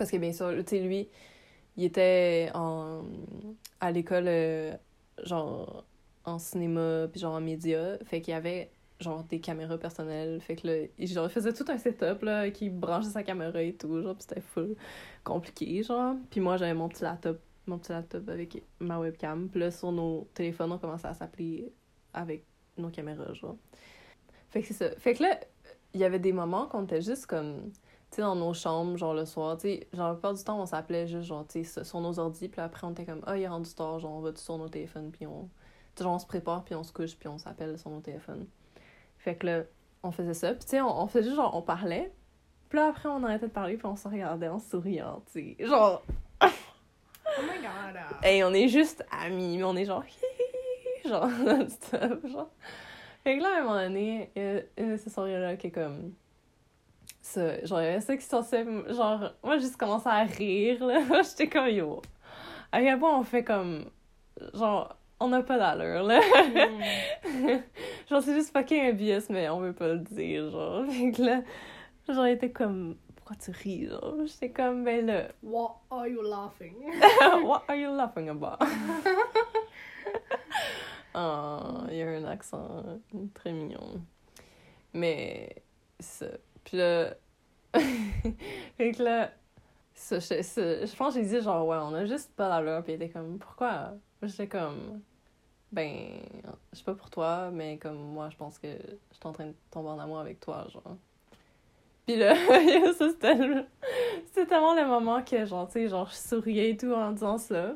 Parce 0.00 0.10
que, 0.10 0.16
bien 0.16 0.32
sûr, 0.32 0.50
tu 0.60 0.64
sais, 0.66 0.80
lui, 0.80 1.10
il 1.76 1.84
était 1.84 2.50
en, 2.54 3.04
à 3.80 3.92
l'école, 3.92 4.28
euh, 4.28 4.74
genre, 5.24 5.84
en 6.24 6.38
cinéma, 6.38 7.06
puis 7.12 7.20
genre 7.20 7.34
en 7.34 7.42
média. 7.42 7.98
Fait 8.06 8.22
qu'il 8.22 8.32
y 8.32 8.34
avait, 8.34 8.70
genre, 8.98 9.24
des 9.24 9.40
caméras 9.40 9.76
personnelles. 9.76 10.40
Fait 10.40 10.56
que 10.56 10.66
là, 10.66 10.86
il, 10.96 11.28
faisait 11.28 11.52
tout 11.52 11.66
un 11.68 11.76
setup, 11.76 12.22
là, 12.22 12.50
qui 12.50 12.70
branchait 12.70 13.10
sa 13.10 13.22
caméra 13.22 13.60
et 13.60 13.74
tout, 13.74 14.00
genre, 14.00 14.16
c'était 14.18 14.40
full 14.40 14.74
compliqué, 15.22 15.82
genre. 15.82 16.14
Puis 16.30 16.40
moi, 16.40 16.56
j'avais 16.56 16.72
mon 16.72 16.88
petit 16.88 17.02
laptop, 17.02 17.38
mon 17.66 17.76
petit 17.76 17.92
laptop 17.92 18.26
avec 18.30 18.64
ma 18.78 18.98
webcam. 18.98 19.50
Puis 19.50 19.60
là, 19.60 19.70
sur 19.70 19.92
nos 19.92 20.30
téléphones, 20.32 20.72
on 20.72 20.78
commençait 20.78 21.08
à 21.08 21.14
s'appeler 21.14 21.70
avec 22.14 22.46
nos 22.78 22.88
caméras, 22.88 23.34
genre. 23.34 23.58
Fait 24.48 24.62
que 24.62 24.68
c'est 24.68 24.72
ça. 24.72 24.96
Fait 24.96 25.12
que 25.12 25.24
là, 25.24 25.38
il 25.92 26.00
y 26.00 26.04
avait 26.04 26.18
des 26.18 26.32
moments 26.32 26.68
qu'on 26.68 26.84
était 26.84 27.02
juste 27.02 27.26
comme 27.26 27.70
sais, 28.16 28.22
dans 28.22 28.34
nos 28.36 28.54
chambres, 28.54 28.96
genre 28.96 29.14
le 29.14 29.24
soir, 29.24 29.56
tu 29.56 29.62
sais, 29.62 29.88
genre 29.92 30.08
la 30.08 30.14
plupart 30.14 30.34
du 30.34 30.42
temps, 30.42 30.60
on 30.60 30.66
s'appelait 30.66 31.06
juste, 31.06 31.24
genre, 31.28 31.46
tu 31.46 31.64
sais, 31.64 31.84
sur 31.84 32.00
nos 32.00 32.18
ordi, 32.18 32.48
puis 32.48 32.60
après, 32.60 32.86
on 32.86 32.90
était 32.92 33.04
comme, 33.04 33.22
ah, 33.26 33.36
il 33.36 33.42
est 33.42 33.48
rendu 33.48 33.72
tard, 33.74 33.98
genre, 33.98 34.12
on 34.12 34.20
va 34.20 34.32
tout 34.32 34.38
sur 34.38 34.58
nos 34.58 34.68
téléphones, 34.68 35.10
puis 35.10 35.26
on, 35.26 35.48
tu 35.96 36.02
genre, 36.02 36.14
on 36.14 36.18
se 36.18 36.26
prépare, 36.26 36.64
puis 36.64 36.74
on 36.74 36.82
se 36.82 36.92
couche, 36.92 37.16
puis 37.16 37.28
on 37.28 37.38
s'appelle 37.38 37.78
sur 37.78 37.90
nos 37.90 38.00
téléphones. 38.00 38.46
Fait 39.18 39.34
que 39.34 39.46
là, 39.46 39.62
on 40.02 40.10
faisait 40.10 40.34
ça, 40.34 40.50
puis 40.54 40.64
tu 40.64 40.70
sais, 40.70 40.80
on, 40.80 41.02
on 41.02 41.06
faisait 41.06 41.24
juste, 41.24 41.36
genre, 41.36 41.54
on 41.56 41.62
parlait, 41.62 42.12
Puis 42.68 42.78
là, 42.78 42.88
après, 42.88 43.08
on 43.08 43.22
arrêtait 43.24 43.48
de 43.48 43.52
parler, 43.52 43.76
puis 43.76 43.86
on 43.86 43.96
se 43.96 44.08
regardait 44.08 44.48
en 44.48 44.58
souriant, 44.58 45.22
tu 45.32 45.56
sais. 45.58 45.66
Genre, 45.66 46.02
Oh 46.42 47.42
my 47.42 47.62
god. 47.62 48.00
hey, 48.24 48.42
on 48.42 48.52
est 48.52 48.68
juste 48.68 49.04
amis, 49.12 49.56
mais 49.56 49.64
on 49.64 49.76
est 49.76 49.84
genre, 49.84 50.02
genre, 51.04 51.28
non-stop, 51.28 52.26
genre. 52.26 52.50
Fait 53.22 53.36
que 53.38 53.42
là, 53.42 53.56
à 53.56 53.58
un 53.60 53.62
moment 53.62 53.82
donné, 53.82 54.30
il 54.34 54.42
y 54.42 54.46
a 54.46 54.60
une 54.78 54.92
de 54.92 54.96
ces 54.96 55.10
soirées-là 55.10 55.56
qui 55.56 55.68
est 55.68 55.70
comme. 55.70 56.12
Ça, 57.22 57.64
genre, 57.64 57.80
ça 58.00 58.16
qui 58.16 58.24
sortait. 58.24 58.64
Genre, 58.88 59.32
moi, 59.44 59.56
j'ai 59.56 59.62
juste 59.62 59.76
commencé 59.76 60.08
à 60.08 60.22
rire, 60.22 60.84
là. 60.84 61.22
J'étais 61.22 61.48
comme, 61.48 61.68
yo. 61.68 62.00
À 62.72 62.80
quel 62.80 62.98
point 62.98 63.18
on 63.18 63.24
fait 63.24 63.44
comme. 63.44 63.90
Genre, 64.54 64.96
on 65.20 65.28
n'a 65.28 65.42
pas 65.42 65.58
d'allure, 65.58 66.02
là. 66.02 66.20
Mm. 66.20 67.62
genre, 68.08 68.22
c'est 68.22 68.34
juste 68.34 68.52
fucking 68.52 68.80
un 68.80 68.92
BS, 68.92 69.28
mais 69.28 69.48
on 69.50 69.60
veut 69.60 69.74
pas 69.74 69.88
le 69.88 69.98
dire, 69.98 70.50
genre. 70.50 70.86
Fait 70.90 71.12
que 71.12 71.22
là, 71.22 71.42
genre, 72.08 72.26
était 72.26 72.50
comme. 72.50 72.96
Pourquoi 73.16 73.36
tu 73.36 73.50
ris, 73.50 73.86
genre? 73.86 74.14
J'étais 74.24 74.50
comme, 74.50 74.82
ben 74.82 75.06
là. 75.06 75.28
What 75.42 75.82
are 75.90 76.08
you 76.08 76.22
laughing? 76.22 76.74
What 77.44 77.64
are 77.68 77.76
you 77.76 77.94
laughing 77.94 78.30
about? 78.30 78.64
oh, 81.14 81.84
il 81.90 81.96
y 81.96 82.02
a 82.02 82.08
un 82.08 82.24
accent 82.24 82.82
très 83.34 83.52
mignon. 83.52 84.00
Mais, 84.94 85.62
ça. 86.00 86.26
Puis 86.70 86.78
là. 86.78 87.14
fait 88.76 88.92
je, 88.92 90.96
pense 90.96 91.14
que 91.14 91.20
j'ai 91.20 91.26
dit 91.26 91.40
genre, 91.42 91.66
ouais, 91.66 91.76
on 91.76 91.94
a 91.94 92.06
juste 92.06 92.32
pas 92.36 92.48
d'allure. 92.48 92.82
Puis 92.84 92.92
il 92.92 92.96
était 92.96 93.08
comme, 93.10 93.38
pourquoi? 93.38 93.94
J'étais 94.22 94.46
comme, 94.46 95.00
ben, 95.72 96.20
je 96.72 96.78
sais 96.78 96.84
pas 96.84 96.94
pour 96.94 97.10
toi, 97.10 97.50
mais 97.52 97.78
comme 97.78 97.96
moi, 97.98 98.30
je 98.30 98.36
pense 98.36 98.58
que 98.58 98.68
je 98.68 99.16
suis 99.16 99.24
en 99.24 99.32
train 99.32 99.46
de 99.46 99.54
tomber 99.70 99.88
en 99.90 99.98
amour 99.98 100.20
avec 100.20 100.38
toi, 100.40 100.66
genre. 100.72 100.96
Puis 102.06 102.16
là, 102.16 102.34
c'était 102.98 103.34
le- 103.34 103.64
c'était 104.26 104.46
tellement 104.46 104.74
le 104.74 104.86
moment 104.86 105.22
que, 105.22 105.44
genre, 105.44 105.66
tu 105.66 105.74
sais, 105.74 105.88
genre, 105.88 106.08
je 106.10 106.16
souriais 106.16 106.70
et 106.70 106.76
tout 106.76 106.92
en 106.92 107.12
disant 107.12 107.38
ça. 107.38 107.74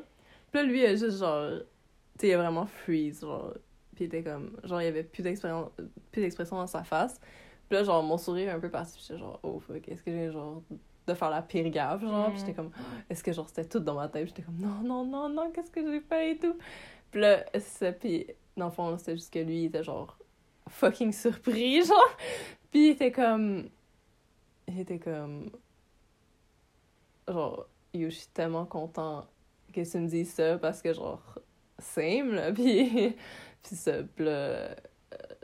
Puis 0.51 0.61
là, 0.61 0.63
lui, 0.63 0.79
il 0.81 0.85
a 0.85 0.95
juste, 0.95 1.19
genre, 1.19 1.49
tu 2.17 2.21
sais, 2.21 2.27
il 2.29 2.33
a 2.33 2.37
vraiment 2.37 2.65
freeze, 2.65 3.21
genre. 3.21 3.53
Puis 3.95 4.05
il 4.05 4.07
était 4.07 4.23
comme, 4.23 4.51
genre, 4.63 4.81
il 4.81 4.85
y 4.85 4.87
avait 4.87 5.03
plus 5.03 5.23
d'expression 5.23 5.71
dans 6.57 6.67
sa 6.67 6.83
face. 6.83 7.19
Puis 7.69 7.77
là, 7.77 7.83
genre, 7.83 8.03
mon 8.03 8.17
sourire 8.17 8.49
est 8.49 8.51
un 8.51 8.59
peu 8.59 8.69
parti, 8.69 8.93
puis 8.93 9.01
j'étais 9.07 9.19
genre, 9.19 9.39
oh 9.43 9.59
fuck, 9.59 9.87
est-ce 9.87 10.03
que 10.03 10.11
j'ai, 10.11 10.31
genre, 10.31 10.61
de 11.07 11.13
faire 11.13 11.29
la 11.29 11.41
pire 11.41 11.69
gaffe, 11.69 12.01
genre? 12.01 12.27
Puis 12.29 12.35
Mm. 12.35 12.39
j'étais 12.39 12.53
comme, 12.53 12.71
est-ce 13.09 13.23
que, 13.23 13.31
genre, 13.33 13.47
c'était 13.47 13.65
tout 13.65 13.79
dans 13.79 13.95
ma 13.95 14.07
tête? 14.07 14.23
Puis 14.25 14.33
j'étais 14.35 14.43
comme, 14.43 14.57
non, 14.57 14.81
non, 14.83 15.05
non, 15.05 15.29
non, 15.29 15.51
qu'est-ce 15.51 15.71
que 15.71 15.81
j'ai 15.81 15.99
fait 16.01 16.31
et 16.31 16.37
tout? 16.37 16.57
Puis 17.11 17.21
là, 17.21 17.43
c'est 17.53 17.59
ça, 17.61 17.91
puis 17.91 18.27
dans 18.57 18.65
le 18.65 18.71
fond, 18.71 18.97
c'était 18.97 19.15
juste 19.15 19.33
que 19.33 19.39
lui, 19.39 19.63
il 19.63 19.65
était, 19.65 19.83
genre, 19.83 20.17
fucking 20.69 21.11
surpris, 21.11 21.83
genre. 21.85 22.17
Puis 22.71 22.87
il 22.87 22.89
était 22.91 23.11
comme, 23.11 23.69
il 24.67 24.79
était 24.79 24.99
comme, 24.99 25.49
genre, 27.27 27.67
yo, 27.93 28.09
je 28.09 28.15
suis 28.15 28.27
tellement 28.27 28.65
content 28.65 29.25
que 29.73 29.81
tu 29.89 29.97
me 29.97 30.07
dises 30.07 30.33
ça 30.33 30.57
parce 30.57 30.81
que, 30.81 30.93
genre, 30.93 31.39
same, 31.79 32.33
là. 32.33 32.51
Puis, 32.53 33.15
puis 33.63 33.75
ça, 33.75 34.03
puis 34.15 34.25
là, 34.25 34.31
euh, 34.31 34.75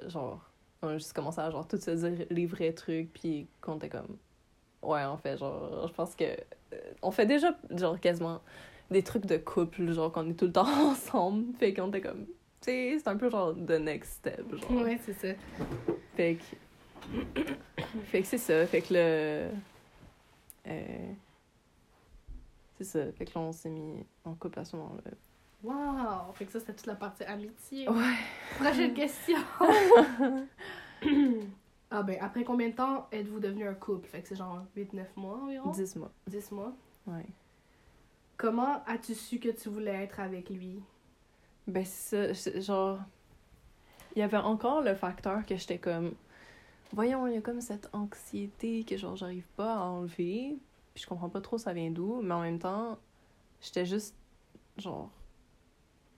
genre, 0.07 0.50
on 0.81 0.89
a 0.89 0.97
juste 0.97 1.13
commencé 1.13 1.39
à, 1.39 1.49
genre, 1.49 1.67
tout 1.67 1.77
se 1.77 1.91
dire 1.91 2.25
les 2.29 2.45
vrais 2.45 2.73
trucs, 2.73 3.11
puis 3.13 3.47
qu'on 3.61 3.77
était 3.77 3.89
comme, 3.89 4.17
ouais, 4.81 5.03
en 5.03 5.17
fait, 5.17 5.37
genre, 5.37 5.87
je 5.87 5.93
pense 5.93 6.15
que, 6.15 6.23
euh, 6.23 6.77
on 7.01 7.11
fait 7.11 7.25
déjà, 7.25 7.55
genre, 7.71 7.99
quasiment 7.99 8.41
des 8.89 9.03
trucs 9.03 9.25
de 9.25 9.37
couple, 9.37 9.91
genre, 9.91 10.11
qu'on 10.11 10.29
est 10.29 10.33
tout 10.33 10.45
le 10.45 10.51
temps 10.51 10.67
ensemble. 10.91 11.53
Fait 11.57 11.73
qu'on 11.73 11.89
était 11.89 12.01
comme, 12.01 12.25
tu 12.25 12.33
sais, 12.61 12.97
c'est 12.99 13.07
un 13.07 13.17
peu, 13.17 13.29
genre, 13.29 13.53
the 13.53 13.79
next 13.79 14.13
step, 14.13 14.43
genre. 14.55 14.83
Ouais, 14.83 14.99
c'est 15.03 15.13
ça. 15.13 15.33
Fait 16.15 16.37
que. 16.37 17.41
fait 18.05 18.21
que 18.21 18.27
c'est 18.27 18.37
ça. 18.37 18.65
Fait 18.65 18.81
que 18.81 18.93
le. 18.93 19.49
Euh... 20.67 21.13
C'est 22.77 22.83
ça. 22.83 23.11
Fait 23.13 23.25
que 23.25 23.31
là, 23.35 23.41
on 23.41 23.51
s'est 23.51 23.69
mis 23.69 24.05
en 24.25 24.33
couple 24.33 24.59
à 24.59 24.65
ce 24.65 24.75
moment-là. 24.75 25.11
Wow! 25.63 26.33
Fait 26.33 26.45
que 26.45 26.51
ça, 26.51 26.59
c'était 26.59 26.73
toute 26.73 26.87
la 26.87 26.95
partie 26.95 27.23
amitié. 27.23 27.87
Ouais. 27.87 28.15
Prochaine 28.59 28.93
question! 28.93 29.37
ah 31.91 32.03
ben, 32.03 32.17
après 32.19 32.43
combien 32.43 32.69
de 32.69 32.73
temps 32.73 33.07
êtes-vous 33.11 33.39
devenu 33.39 33.67
un 33.67 33.73
couple? 33.73 34.07
Fait 34.07 34.21
que 34.21 34.27
c'est 34.27 34.35
genre 34.35 34.63
8-9 34.75 35.05
mois 35.17 35.39
environ? 35.43 35.71
10 35.71 35.95
mois. 35.97 36.11
10 36.27 36.51
mois. 36.51 36.73
Ouais. 37.07 37.25
Comment 38.37 38.83
as-tu 38.87 39.13
su 39.13 39.39
que 39.39 39.49
tu 39.49 39.69
voulais 39.69 40.03
être 40.03 40.19
avec 40.19 40.49
lui? 40.49 40.81
Ben, 41.67 41.85
c'est 41.85 42.33
ça. 42.33 42.59
Genre. 42.59 42.99
Il 44.15 44.19
y 44.19 44.23
avait 44.23 44.37
encore 44.37 44.81
le 44.81 44.95
facteur 44.95 45.45
que 45.45 45.55
j'étais 45.55 45.77
comme. 45.77 46.13
Voyons, 46.91 47.27
il 47.27 47.35
y 47.35 47.37
a 47.37 47.41
comme 47.41 47.61
cette 47.61 47.87
anxiété 47.93 48.83
que, 48.83 48.97
genre, 48.97 49.15
j'arrive 49.15 49.47
pas 49.55 49.75
à 49.75 49.79
enlever. 49.81 50.57
Puis 50.93 51.03
je 51.03 51.07
comprends 51.07 51.29
pas 51.29 51.39
trop 51.39 51.57
ça 51.57 51.71
vient 51.71 51.91
d'où. 51.91 52.21
Mais 52.21 52.33
en 52.33 52.41
même 52.41 52.57
temps, 52.57 52.97
j'étais 53.61 53.85
juste. 53.85 54.15
Genre. 54.77 55.09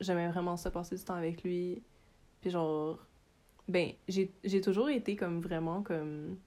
J'aimais 0.04 0.28
vraiment 0.30 0.58
ça, 0.58 0.70
passer 0.72 0.96
du 0.96 1.04
temps 1.04 1.16
avec 1.16 1.44
lui. 1.44 1.82
Puis 2.42 2.50
genre. 2.50 3.00
Ben, 3.68 3.94
j'ai 4.08 4.62
toujours 4.62 4.90
été 4.90 5.16
comme 5.16 5.40
vraiment 5.40 5.82
comme. 5.82 6.38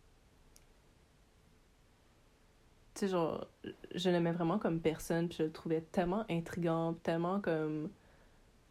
Tu 2.94 3.00
sais, 3.00 3.08
genre. 3.08 3.46
Je 3.94 4.10
l'aimais 4.10 4.32
vraiment 4.32 4.58
comme 4.58 4.80
personne. 4.80 5.28
Puis 5.28 5.38
je 5.38 5.44
le 5.44 5.52
trouvais 5.52 5.80
tellement 5.80 6.24
intriguant. 6.30 6.94
Tellement 7.02 7.40
comme. 7.40 7.90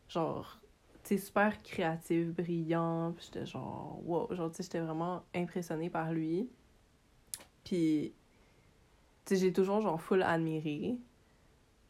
Genre. 0.09 0.59
Tu 1.03 1.17
sais, 1.17 1.25
super 1.25 1.61
créatif, 1.63 2.27
brillant. 2.27 3.13
Puis 3.15 3.25
j'étais 3.25 3.45
genre. 3.45 3.99
Wow. 4.05 4.33
Genre, 4.35 4.51
tu 4.51 4.57
sais, 4.57 4.63
j'étais 4.63 4.81
vraiment 4.81 5.23
impressionnée 5.33 5.89
par 5.89 6.13
lui. 6.13 6.49
Puis. 7.63 8.13
Tu 9.25 9.35
sais, 9.35 9.41
j'ai 9.41 9.53
toujours, 9.53 9.81
genre, 9.81 9.99
full 9.99 10.21
admiré. 10.21 10.97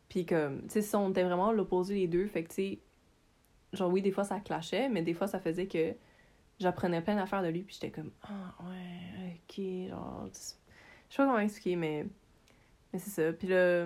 Puis 0.10 0.26
comme, 0.26 0.62
tu 0.64 0.70
sais, 0.70 0.82
si 0.82 0.96
on 0.96 1.10
était 1.10 1.24
vraiment 1.24 1.52
l'opposé 1.52 1.96
les 1.96 2.08
deux, 2.08 2.28
fait 2.28 2.44
que, 2.44 2.50
tu 2.50 2.56
sais, 2.56 2.80
genre, 3.76 3.92
oui, 3.92 4.02
des 4.02 4.12
fois, 4.12 4.24
ça 4.24 4.40
clashait, 4.40 4.90
mais 4.90 5.02
des 5.02 5.14
fois, 5.14 5.28
ça 5.28 5.40
faisait 5.40 5.68
que 5.68 5.96
j'apprenais 6.60 7.02
plein 7.02 7.16
d'affaires 7.16 7.44
de 7.44 7.50
lui, 7.50 7.64
puis 7.64 7.76
j'étais 7.76 7.92
comme, 7.92 8.12
ah, 8.24 8.56
ouais, 8.64 9.42
ok, 9.50 9.90
genre, 9.90 10.28
je 10.34 10.40
sais 10.40 11.18
pas 11.18 11.26
comment 11.26 11.40
expliquer, 11.40 11.76
mais, 11.76 12.06
mais 12.94 13.00
c'est 13.00 13.10
ça. 13.12 13.34
Puis 13.34 13.48
là, 13.48 13.86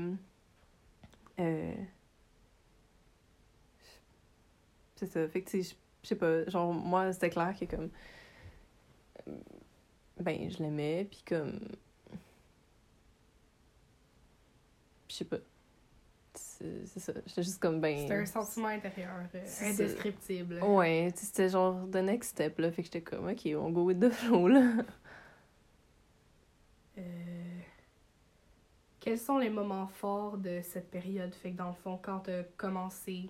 euh, 1.39 1.73
c'est 4.95 5.07
ça, 5.07 5.27
fait 5.27 5.41
que, 5.41 5.49
tu 5.49 5.63
je 5.63 6.07
sais 6.07 6.15
pas, 6.15 6.45
genre, 6.49 6.73
moi, 6.73 7.11
c'était 7.13 7.29
clair 7.29 7.55
que, 7.59 7.65
comme, 7.65 7.89
ben, 10.19 10.49
je 10.49 10.57
l'aimais, 10.59 11.07
puis 11.09 11.23
comme, 11.27 11.59
je 15.09 15.15
sais 15.15 15.25
pas. 15.25 15.37
C'est 16.85 16.99
ça. 16.99 17.13
J'étais 17.25 17.43
juste 17.43 17.59
comme 17.61 17.79
ben. 17.79 17.97
C'était 17.97 18.15
un 18.15 18.25
sentiment 18.25 18.67
intérieur 18.67 19.13
euh, 19.33 19.45
indescriptible. 19.61 20.61
Ouais, 20.61 21.09
c'était 21.15 21.47
genre 21.49 21.87
the 21.89 21.95
next 21.97 22.31
step 22.31 22.59
là. 22.59 22.69
Fait 22.71 22.81
que 22.81 22.87
j'étais 22.87 23.01
comme 23.01 23.27
ok, 23.29 23.47
on 23.55 23.69
go 23.69 23.83
with 23.83 23.99
the 23.99 24.09
flow 24.09 24.47
là. 24.49 24.73
Euh, 26.97 27.01
Quels 28.99 29.17
sont 29.19 29.37
les 29.37 29.49
moments 29.49 29.87
forts 29.87 30.37
de 30.37 30.59
cette 30.61 30.91
période? 30.91 31.33
Fait 31.33 31.51
que 31.51 31.57
dans 31.57 31.69
le 31.69 31.75
fond, 31.75 31.97
quand 32.01 32.19
t'as 32.19 32.43
commencé 32.57 33.29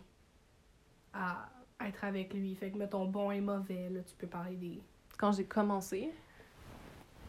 à 1.13 1.49
être 1.85 2.03
avec 2.03 2.33
lui, 2.33 2.55
fait 2.55 2.71
que 2.71 2.77
mettons 2.77 3.05
bon 3.05 3.29
et 3.31 3.41
mauvais, 3.41 3.89
là, 3.89 4.01
tu 4.01 4.15
peux 4.15 4.27
parler 4.27 4.55
des. 4.55 4.81
Quand 5.17 5.31
j'ai 5.33 5.45
commencé? 5.45 6.09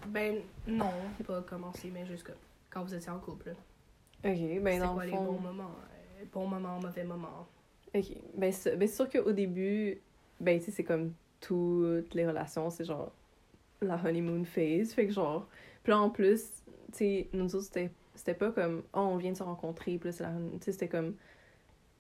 Ben 0.09 0.39
non, 0.67 0.93
pas 1.27 1.43
commencé, 1.43 1.91
mais 1.93 2.07
juste 2.07 2.23
que 2.25 2.33
quand 2.71 2.83
vous 2.85 2.95
étiez 2.95 3.11
en 3.11 3.19
couple. 3.19 3.49
là. 3.51 4.31
Ok, 4.33 4.63
ben 4.63 4.81
dans 4.81 4.95
quoi 4.95 5.05
le 5.05 5.11
les 5.11 5.17
bons 5.17 5.27
fond. 5.27 5.41
moments? 5.41 5.65
euh, 5.65 5.90
Bons 6.33 6.47
moments, 6.47 6.81
mauvais 6.81 7.05
moments. 7.05 7.47
Ok, 7.95 8.05
ben 8.35 8.53
c'est 8.53 8.77
ben, 8.77 8.89
sûr 8.89 9.09
qu'au 9.09 9.33
début, 9.33 10.01
ben 10.39 10.59
tu 10.59 10.67
sais, 10.67 10.71
c'est 10.71 10.85
comme 10.85 11.13
toutes 11.41 12.15
les 12.15 12.27
relations, 12.27 12.71
c'est 12.71 12.85
genre 12.85 13.13
la 13.81 13.97
honeymoon 14.05 14.45
phase. 14.45 14.93
Fait 14.93 15.07
que 15.07 15.13
genre. 15.13 15.49
Puis 15.83 15.93
en 15.93 16.11
plus, 16.11 16.63
tu 16.93 16.99
sais, 16.99 17.29
nous 17.33 17.55
autres, 17.55 17.65
c'était 17.65 17.91
c'était 18.15 18.35
pas 18.35 18.53
comme 18.53 18.83
oh, 18.93 19.01
on 19.01 19.17
vient 19.17 19.33
de 19.33 19.37
se 19.37 19.43
rencontrer, 19.43 19.99
puis 19.99 20.09
là 20.09 20.13
c'est 20.13 20.25
la. 20.25 20.33
Tu 20.33 20.65
sais, 20.65 20.73
c'était 20.73 20.89
comme. 20.89 21.15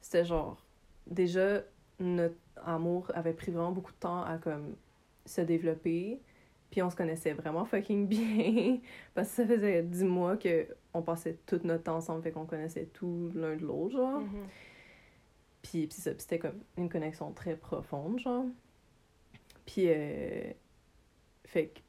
C'était 0.01 0.25
genre. 0.25 0.65
Déjà, 1.07 1.63
notre 1.99 2.37
amour 2.65 3.11
avait 3.15 3.33
pris 3.33 3.51
vraiment 3.51 3.73
beaucoup 3.73 3.93
de 3.93 3.99
temps 3.99 4.23
à 4.23 4.39
comme 4.39 4.77
se 5.25 5.41
développer. 5.41 6.21
Puis 6.71 6.83
on 6.83 6.91
se 6.91 6.97
connaissait 6.97 7.33
vraiment 7.33 7.65
fucking 7.65 8.07
bien. 8.07 8.79
Parce 9.15 9.31
que 9.31 9.35
ça 9.37 9.47
faisait 9.47 9.83
dix 9.83 10.05
mois 10.05 10.37
que 10.37 10.67
on 10.95 11.03
passait 11.03 11.39
tout 11.47 11.61
notre 11.65 11.85
temps 11.85 11.97
ensemble, 11.97 12.23
fait 12.23 12.33
qu'on 12.33 12.47
connaissait 12.47 12.87
tout 12.87 13.31
l'un 13.35 13.57
de 13.57 13.65
l'autre, 13.65 13.97
genre. 13.97 14.21
Mhm. 14.21 14.47
Puis, 15.63 15.87
puis 15.87 15.99
ça, 16.01 16.13
c'était 16.17 16.39
comme 16.39 16.61
une 16.77 16.89
connexion 16.89 17.33
très 17.33 17.57
profonde, 17.57 18.19
genre. 18.19 18.47
Puis, 19.67 19.85
euh, 19.87 20.53
fait 21.45 21.69
que. 21.69 21.81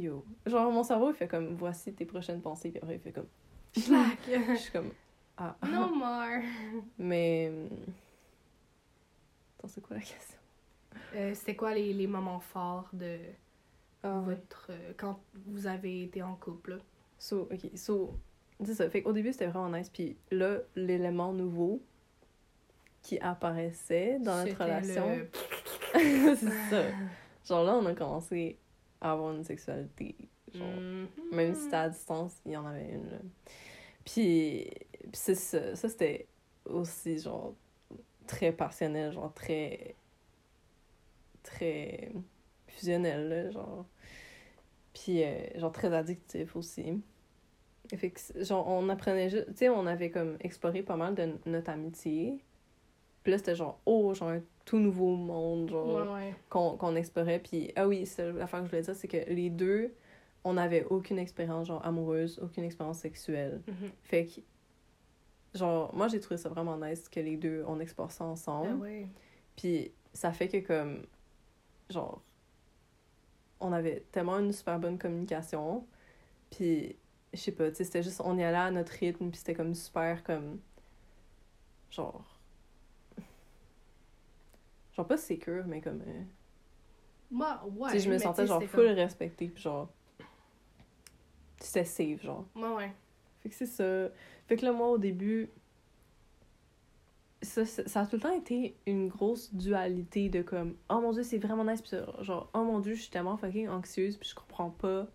Yo. 0.00 0.24
Genre, 0.46 0.70
mon 0.70 0.84
cerveau, 0.84 1.10
il 1.10 1.16
fait 1.16 1.26
comme, 1.28 1.54
voici 1.56 1.92
tes 1.92 2.04
prochaines 2.04 2.40
pensées, 2.40 2.70
puis 2.70 2.78
après, 2.78 2.94
il 2.94 3.00
fait 3.00 3.12
comme. 3.12 3.28
Schlack! 3.76 4.18
Je 4.26 4.54
suis 4.54 4.72
comme, 4.72 4.90
ah. 5.36 5.56
no 5.66 5.94
more! 5.94 6.42
Mais. 6.98 7.48
hum, 7.48 7.68
Attends, 9.58 9.68
c'est 9.68 9.80
quoi 9.80 9.96
la 9.96 10.02
question? 10.02 10.38
Euh, 11.14 11.34
C'était 11.34 11.56
quoi 11.56 11.74
les, 11.74 11.92
les 11.92 12.06
moments 12.06 12.40
forts 12.40 12.88
de, 12.92 13.18
Ah, 14.02 14.20
votre, 14.24 14.68
euh, 14.70 14.92
quand 14.96 15.20
vous 15.46 15.66
avez 15.66 16.04
été 16.04 16.22
en 16.22 16.34
couple. 16.36 16.78
So, 17.18 17.48
ok, 17.52 17.70
so, 17.76 18.14
c'est 18.64 18.74
ça. 18.74 18.88
Fait 18.90 19.02
qu'au 19.02 19.12
début, 19.12 19.32
c'était 19.32 19.46
vraiment 19.46 19.76
nice. 19.76 19.88
Puis 19.90 20.16
là, 20.30 20.58
l'élément 20.76 21.32
nouveau 21.32 21.80
qui 23.02 23.18
apparaissait 23.18 24.18
dans 24.20 24.44
notre 24.44 24.58
relation, 24.62 25.16
le- 25.16 25.30
c'est 26.36 26.70
ça. 26.70 26.82
Genre 27.46 27.64
là, 27.64 27.76
on 27.76 27.86
a 27.86 27.94
commencé 27.94 28.58
à 29.00 29.12
avoir 29.12 29.32
une 29.34 29.44
sexualité. 29.44 30.14
Genre, 30.54 30.66
Mhm. 30.66 31.08
Même 31.32 31.54
si 31.54 31.62
c'était 31.62 31.76
à 31.76 31.88
distance, 31.88 32.40
il 32.46 32.52
y 32.52 32.56
en 32.56 32.66
avait 32.66 32.88
une, 32.90 33.10
là. 33.10 33.18
Puis, 34.04 34.70
puis 35.02 35.10
c'est 35.12 35.34
ça. 35.34 35.74
Ça, 35.76 35.88
c'était 35.88 36.26
aussi, 36.64 37.18
genre, 37.18 37.54
très 38.26 38.52
passionnel, 38.52 39.12
genre, 39.12 39.32
très... 39.34 39.94
Très 41.48 42.12
fusionnel, 42.66 43.28
là, 43.28 43.50
genre. 43.50 43.86
Puis, 44.92 45.22
euh, 45.22 45.58
genre, 45.58 45.72
très 45.72 45.92
addictif 45.94 46.54
aussi. 46.56 47.00
Fait 47.96 48.10
que, 48.10 48.20
genre, 48.44 48.68
on 48.68 48.88
apprenait 48.90 49.30
juste... 49.30 49.46
Tu 49.48 49.56
sais, 49.56 49.68
on 49.70 49.86
avait, 49.86 50.10
comme, 50.10 50.36
exploré 50.40 50.82
pas 50.82 50.96
mal 50.96 51.14
de 51.14 51.30
notre 51.46 51.70
amitié. 51.70 52.44
Puis 53.22 53.32
là, 53.32 53.38
c'était 53.38 53.54
genre, 53.54 53.80
oh, 53.86 54.12
genre, 54.12 54.28
un 54.28 54.42
tout 54.66 54.78
nouveau 54.78 55.16
monde, 55.16 55.70
genre 55.70 56.12
Ouais, 56.12 56.12
ouais. 56.12 56.34
qu'on 56.50 56.96
explorait. 56.96 57.38
Puis, 57.38 57.72
ah 57.76 57.88
oui, 57.88 58.04
c'est 58.04 58.30
l'affaire 58.32 58.60
que 58.60 58.66
je 58.66 58.70
voulais 58.70 58.82
dire, 58.82 58.94
c'est 58.94 59.08
que 59.08 59.30
les 59.32 59.48
deux, 59.48 59.94
on 60.44 60.54
n'avait 60.54 60.84
aucune 60.84 61.18
expérience, 61.18 61.68
genre, 61.68 61.84
amoureuse, 61.86 62.38
aucune 62.42 62.64
expérience 62.64 62.98
sexuelle. 62.98 63.62
Mhm. 63.66 63.90
Fait 64.02 64.26
que, 64.26 64.40
genre, 65.58 65.94
moi, 65.94 66.08
j'ai 66.08 66.20
trouvé 66.20 66.36
ça 66.36 66.50
vraiment 66.50 66.76
nice 66.76 67.08
que 67.08 67.20
les 67.20 67.36
deux, 67.38 67.64
on 67.66 67.80
explore 67.80 68.12
ça 68.12 68.24
ensemble. 68.24 68.68
Ah 68.72 68.76
ouais. 68.82 69.06
Puis, 69.56 69.92
ça 70.12 70.32
fait 70.32 70.48
que, 70.48 70.58
comme, 70.58 71.06
genre, 71.90 72.22
on 73.60 73.72
avait 73.72 74.04
tellement 74.12 74.38
une 74.38 74.52
super 74.52 74.78
bonne 74.78 74.98
communication. 74.98 75.86
Puis, 76.50 76.96
je 77.32 77.38
sais 77.38 77.52
pas, 77.52 77.68
tu 77.70 77.76
sais, 77.76 77.84
c'était 77.84 78.02
juste, 78.02 78.20
on 78.24 78.38
y 78.38 78.42
allait 78.44 78.56
à 78.56 78.70
notre 78.70 78.92
rythme, 78.92 79.30
puis 79.30 79.38
c'était 79.38 79.54
comme 79.54 79.74
super, 79.74 80.22
comme, 80.24 80.60
genre, 81.90 82.38
genre 84.96 85.06
pas 85.06 85.16
sécure, 85.16 85.64
mais 85.66 85.80
comme... 85.80 86.02
euh, 86.06 86.22
Moi, 87.30 87.62
ouais. 87.76 87.92
tu 87.92 87.98
sais, 87.98 88.04
je 88.04 88.10
me 88.10 88.18
sentais 88.18 88.46
genre 88.46 88.62
full 88.64 88.86
respectée, 88.88 89.48
puis 89.48 89.62
genre. 89.62 89.88
C'était 91.60 91.84
safe, 91.84 92.22
genre. 92.22 92.46
Ouais, 92.54 92.68
ouais. 92.68 92.92
Fait 93.40 93.48
que 93.48 93.54
c'est 93.54 93.66
ça. 93.66 94.08
Fait 94.46 94.56
que 94.56 94.64
là, 94.64 94.72
moi, 94.72 94.88
au 94.88 94.98
début. 94.98 95.50
Ça, 97.42 97.64
ça 97.64 97.86
ça 97.86 98.00
a 98.00 98.06
tout 98.06 98.16
le 98.16 98.22
temps 98.22 98.34
été 98.36 98.76
une 98.86 99.08
grosse 99.08 99.54
dualité 99.54 100.28
de 100.28 100.42
comme, 100.42 100.74
oh 100.90 101.00
mon 101.00 101.12
dieu, 101.12 101.22
c'est 101.22 101.38
vraiment 101.38 101.64
nice, 101.64 101.80
puis 101.80 101.90
ça, 101.90 102.04
genre, 102.22 102.50
oh 102.52 102.64
mon 102.64 102.80
dieu, 102.80 102.94
je 102.94 103.02
suis 103.02 103.10
tellement 103.10 103.36
fucking 103.36 103.68
anxieuse, 103.68 104.16
puis 104.16 104.28
je 104.28 104.34
comprends 104.34 104.70
pas 104.70 105.06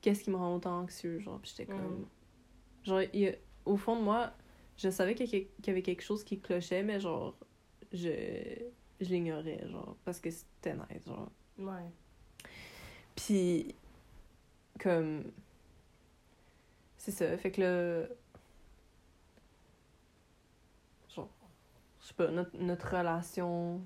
qu'est-ce 0.00 0.24
qui 0.24 0.30
me 0.30 0.36
rend 0.36 0.54
autant 0.56 0.80
anxieuse, 0.80 1.20
genre, 1.22 1.38
puis 1.40 1.50
j'étais 1.54 1.66
comme. 1.70 2.00
Mm. 2.00 2.06
Genre, 2.84 3.02
il 3.12 3.20
y 3.20 3.28
a- 3.28 3.34
au 3.66 3.76
fond 3.76 3.96
de 3.96 4.02
moi, 4.02 4.32
je 4.78 4.88
savais 4.88 5.14
qu'il 5.14 5.28
y 5.66 5.70
avait 5.70 5.82
quelque 5.82 6.02
chose 6.02 6.24
qui 6.24 6.40
clochait, 6.40 6.82
mais 6.82 7.00
genre, 7.00 7.34
je, 7.92 8.10
je 9.00 9.08
l'ignorais, 9.08 9.68
genre, 9.68 9.96
parce 10.04 10.20
que 10.20 10.30
c'était 10.30 10.74
nice, 10.74 11.06
genre. 11.06 11.30
Ouais. 11.58 11.90
Puis, 13.16 13.74
comme. 14.78 15.24
C'est 16.96 17.10
ça. 17.10 17.36
Fait 17.38 17.50
que 17.50 17.60
là. 17.60 18.06
Genre. 21.14 21.28
Je 22.08 22.14
sais 22.14 22.14
pas, 22.14 22.30
notre, 22.30 22.96
relation, 22.96 23.82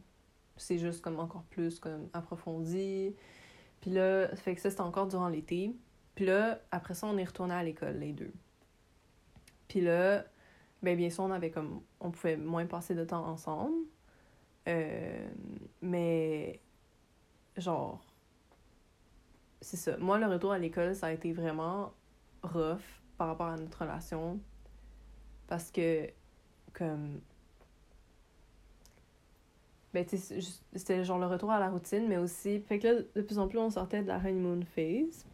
c'est 0.57 0.79
juste 0.79 1.03
comme 1.03 1.19
encore 1.19 1.43
plus 1.51 1.81
comme 1.81 2.09
approfondi. 2.13 3.17
Puis 3.81 3.91
là, 3.91 4.29
fait 4.37 4.55
que 4.55 4.61
ça, 4.61 4.71
c'était 4.71 4.83
encore 4.83 5.09
durant 5.09 5.29
l'été. 5.29 5.75
Puis 6.15 6.27
là, 6.27 6.61
après 6.71 6.95
ça, 6.95 7.09
on 7.09 7.19
est 7.19 7.25
retourné 7.25 7.55
à 7.55 7.65
l'école, 7.65 7.97
les 7.97 8.13
deux. 8.13 8.33
Puis 9.67 9.81
là, 9.81 10.25
ben 10.85 10.97
bien 10.97 11.11
sûr, 11.11 11.25
on 11.25 11.33
avait 11.33 11.51
comme. 11.51 11.83
On 11.99 12.13
pouvait 12.13 12.37
moins 12.37 12.65
passer 12.67 12.95
de 12.95 13.05
temps 13.05 13.27
ensemble. 13.27 13.75
Euh, 14.69 15.29
mais. 15.81 16.61
Genre 17.57 18.05
c'est 19.61 19.77
ça. 19.77 19.97
Moi, 19.97 20.19
le 20.19 20.27
retour 20.27 20.53
à 20.53 20.59
l'école, 20.59 20.95
ça 20.95 21.07
a 21.09 21.13
été 21.13 21.33
vraiment 21.33 21.93
rough 22.45 23.03
par 23.19 23.27
rapport 23.27 23.47
à 23.47 23.57
notre 23.57 23.81
relation. 23.81 24.39
Parce 25.49 25.73
que, 25.73 26.09
comme. 26.73 27.21
Ben, 29.95 30.05
c'était 30.07 31.05
genre 31.05 31.19
le 31.19 31.27
retour 31.27 31.51
à 31.51 31.61
la 31.61 31.69
routine, 31.69 32.07
mais 32.09 32.17
aussi. 32.17 32.61
Fait 32.61 32.79
que 32.79 32.89
là, 32.89 32.95
de 33.15 33.23
plus 33.23 33.39
en 33.39 33.47
plus, 33.49 33.59
on 33.59 33.71
sortait 33.71 34.03
de 34.03 34.09
la 34.09 34.17
honeymoon 34.17 34.63
phase. 34.75 35.27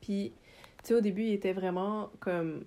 Puis, 0.00 0.32
tu 0.82 0.88
sais, 0.88 0.94
au 0.94 1.00
début, 1.00 1.22
il 1.22 1.32
était 1.32 1.52
vraiment 1.52 2.10
comme. 2.20 2.64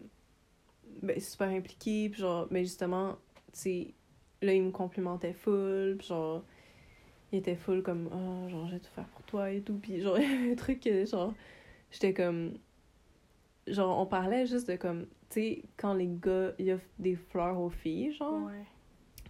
Ben, 1.04 1.20
super 1.20 1.50
impliqué, 1.50 2.10
puis 2.10 2.22
genre, 2.22 2.48
mais 2.50 2.64
justement, 2.64 3.14
tu 3.54 3.60
sais, 3.60 3.94
là, 4.42 4.54
il 4.54 4.64
me 4.64 4.72
complimentait 4.72 5.34
full, 5.34 5.96
puis 5.98 6.08
genre 6.08 6.44
il 7.32 7.40
était 7.40 7.56
full 7.56 7.82
comme 7.84 8.08
ah 8.14 8.48
genre 8.50 8.68
je 8.68 8.74
vais 8.74 8.80
tout 8.80 8.92
faire 8.96 9.08
pour 9.08 9.22
toi 9.24 9.52
et 9.52 9.60
tout 9.62 9.78
puis 9.78 10.00
genre 10.00 10.18
il 10.20 10.24
y 10.24 10.34
avait 10.34 10.52
un 10.52 10.56
truc 10.56 10.80
que 10.80 11.06
genre 11.06 11.34
j'étais 11.92 12.14
comme 12.14 12.54
genre 13.68 14.00
on 14.00 14.06
parlait 14.06 14.46
juste 14.46 14.70
de 14.70 14.76
comme 14.76 15.06
tu 15.30 15.42
sais 15.42 15.64
quand 15.76 15.94
les 15.94 16.08
gars 16.08 16.54
ils 16.60 16.72
offrent 16.72 16.86
des 17.00 17.16
fleurs 17.16 17.60
aux 17.60 17.70
filles 17.72 18.14
genre 18.14 18.46
Ouais. 18.46 18.64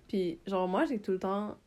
puis 0.08 0.40
genre 0.46 0.68
moi 0.68 0.86
j'ai 0.86 1.00
tout 1.00 1.12
le 1.14 1.20
temps 1.20 1.58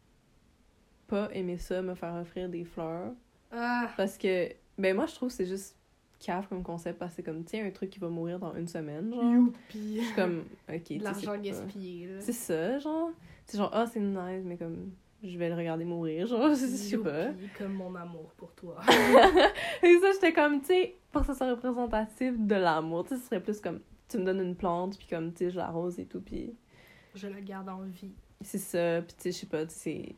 pas 1.08 1.28
aimé 1.32 1.58
ça 1.58 1.82
me 1.82 1.94
faire 1.94 2.14
offrir 2.14 2.48
des 2.48 2.64
fleurs 2.64 3.12
Ah! 3.50 3.90
parce 3.96 4.16
que 4.16 4.48
ben 4.78 4.94
moi 4.94 5.06
je 5.06 5.14
trouve 5.14 5.28
que 5.30 5.34
c'est 5.34 5.46
juste 5.46 5.74
cave 6.20 6.46
comme 6.48 6.62
concept 6.62 6.98
parce 6.98 7.12
que 7.12 7.16
c'est 7.16 7.22
comme 7.22 7.44
tiens 7.44 7.64
un 7.66 7.70
truc 7.70 7.90
qui 7.90 7.98
va 7.98 8.08
mourir 8.08 8.38
dans 8.38 8.54
une 8.54 8.68
semaine 8.68 9.12
genre 9.12 9.24
Youpi! 9.32 9.98
je 9.98 10.04
suis 10.04 10.14
comme 10.14 10.44
ok 10.72 10.90
l'argent 11.00 11.30
pas- 11.32 11.38
gaspillé, 11.38 12.06
là. 12.06 12.20
c'est 12.20 12.32
ça 12.32 12.78
genre 12.78 13.10
c'est 13.46 13.56
genre 13.58 13.70
ah 13.72 13.86
c'est 13.86 14.00
nice 14.00 14.42
mais 14.44 14.56
comme 14.56 14.90
je 15.22 15.36
vais 15.38 15.48
le 15.48 15.54
regarder 15.56 15.84
mourir 15.84 16.26
genre 16.26 16.50
je 16.50 16.54
sais 16.66 16.98
pas 16.98 17.26
Youpi, 17.30 17.48
comme 17.56 17.72
mon 17.72 17.94
amour 17.94 18.32
pour 18.36 18.52
toi. 18.54 18.80
Et 19.82 19.98
ça, 20.00 20.12
j'étais 20.12 20.32
comme, 20.32 20.60
tu 20.60 20.66
sais, 20.68 20.94
pour 21.12 21.22
que 21.22 21.28
ça 21.28 21.34
soit 21.34 21.50
représentatif 21.50 22.34
de 22.38 22.54
l'amour, 22.54 23.04
tu 23.04 23.10
sais, 23.14 23.20
ce 23.20 23.26
serait 23.26 23.40
plus 23.42 23.60
comme, 23.60 23.80
tu 24.08 24.18
me 24.18 24.24
donnes 24.24 24.40
une 24.40 24.54
plante, 24.56 24.96
puis 24.98 25.06
comme, 25.08 25.32
tu 25.32 25.38
sais, 25.46 25.50
je 25.50 25.56
l'arrose 25.56 25.98
et 25.98 26.04
tout, 26.06 26.20
puis 26.20 26.54
Je 27.14 27.26
la 27.28 27.40
garde 27.40 27.68
en 27.68 27.80
vie. 27.82 28.12
c'est 28.42 28.58
ça, 28.58 29.02
puis 29.02 29.14
tu 29.16 29.22
sais, 29.22 29.32
je 29.32 29.36
sais 29.38 29.46
pas, 29.46 29.64
tu 29.66 29.72
sais, 29.74 29.78
c'est... 29.78 30.14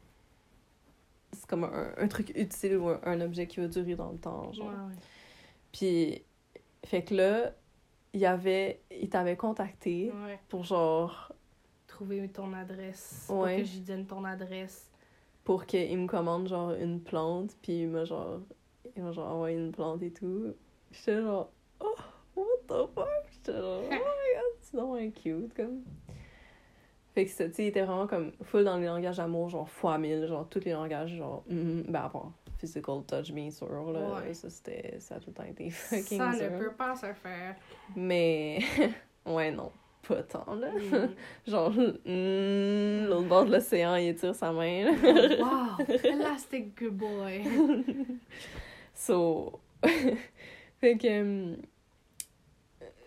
Comme 1.51 1.65
un, 1.65 1.93
un 1.97 2.07
truc 2.07 2.31
utile 2.37 2.77
ou 2.77 2.89
un, 2.91 3.01
un 3.03 3.21
objet 3.23 3.49
qui 3.49 3.59
va 3.59 3.67
durer 3.67 3.97
dans 3.97 4.13
le 4.13 4.19
temps, 4.19 4.53
genre. 4.53 4.69
Ouais, 4.69 4.73
ouais. 4.73 4.95
Puis, 5.73 6.23
fait 6.87 7.03
que 7.03 7.13
là, 7.13 7.53
il 8.13 8.25
avait... 8.25 8.81
Il 8.93 9.09
t'avait 9.09 9.37
contacté 9.37 10.13
Ouais. 10.25 10.39
pour 10.49 10.63
genre... 10.63 11.33
Trouver 11.89 12.29
ton 12.29 12.53
adresse. 12.53 13.27
Ouais. 13.29 13.37
Pour 13.37 13.47
que 13.57 13.65
j'y 13.65 13.81
donne 13.81 14.07
ton 14.07 14.25
adresse. 14.25 14.89
Pour 15.43 15.67
qu'il 15.67 15.99
me 15.99 16.07
commande, 16.07 16.47
genre, 16.47 16.71
une 16.75 17.01
plante, 17.01 17.57
puis 17.61 17.81
il 17.83 17.89
m'a 17.89 18.05
genre... 18.05 18.39
Il 18.97 19.03
m'a 19.03 19.11
genre 19.11 19.33
envoyé 19.33 19.57
une 19.59 19.73
plante 19.73 20.03
et 20.05 20.13
tout. 20.13 20.55
J'étais 20.93 21.21
genre... 21.21 21.51
Oh, 21.81 21.97
what 22.37 22.45
the 22.69 22.89
fuck? 22.95 23.09
J'étais 23.33 23.59
genre... 23.61 23.81
Oh 23.87 23.89
my 23.91 23.97
god, 23.97 24.57
c'est 24.61 24.77
vraiment 24.77 25.11
cute, 25.11 25.53
comme... 25.55 25.83
Fait 27.15 27.25
que 27.25 27.31
ça, 27.31 27.47
tu 27.49 27.55
sais, 27.55 27.65
il 27.65 27.69
était 27.69 27.83
vraiment 27.83 28.07
comme 28.07 28.33
full 28.43 28.63
dans 28.65 28.77
les 28.77 28.87
langages 28.87 29.17
d'amour, 29.17 29.49
genre 29.49 29.69
fois 29.69 29.99
mille, 29.99 30.27
genre 30.27 30.49
tous 30.49 30.65
les 30.65 30.73
langages, 30.73 31.11
genre, 31.17 31.43
mm, 31.49 31.83
ben 31.89 32.09
part 32.09 32.33
physical 32.59 33.03
touch, 33.07 33.33
bien 33.33 33.51
sûr, 33.51 33.91
là, 33.91 34.21
Ouais. 34.21 34.35
ça 34.35 34.51
c'était, 34.51 34.97
ça 35.01 35.15
a 35.15 35.19
tout 35.19 35.31
le 35.31 35.35
temps 35.35 35.45
été 35.45 35.71
fucking 35.71 36.19
Ça 36.19 36.31
dur. 36.33 36.51
ne 36.53 36.59
peut 36.59 36.73
pas 36.73 36.95
se 36.95 37.13
faire. 37.15 37.57
Mais, 37.97 38.59
ouais, 39.27 39.51
non, 39.51 39.73
pas 40.07 40.23
tant, 40.25 40.55
là. 40.55 40.69
Mm. 40.71 41.09
Genre, 41.51 41.71
mm, 41.71 43.07
l'autre 43.09 43.29
bord 43.29 43.47
de 43.47 43.53
l'océan, 43.53 43.97
il 43.97 44.15
tire 44.15 44.35
sa 44.35 44.53
main, 44.53 44.85
là. 44.85 45.39
wow! 45.79 45.85
Elastic 46.05 46.79
good 46.79 46.97
boy. 46.99 47.43
So, 48.95 49.59
fait 50.81 50.99
que, 50.99 51.21
hum, 51.23 51.57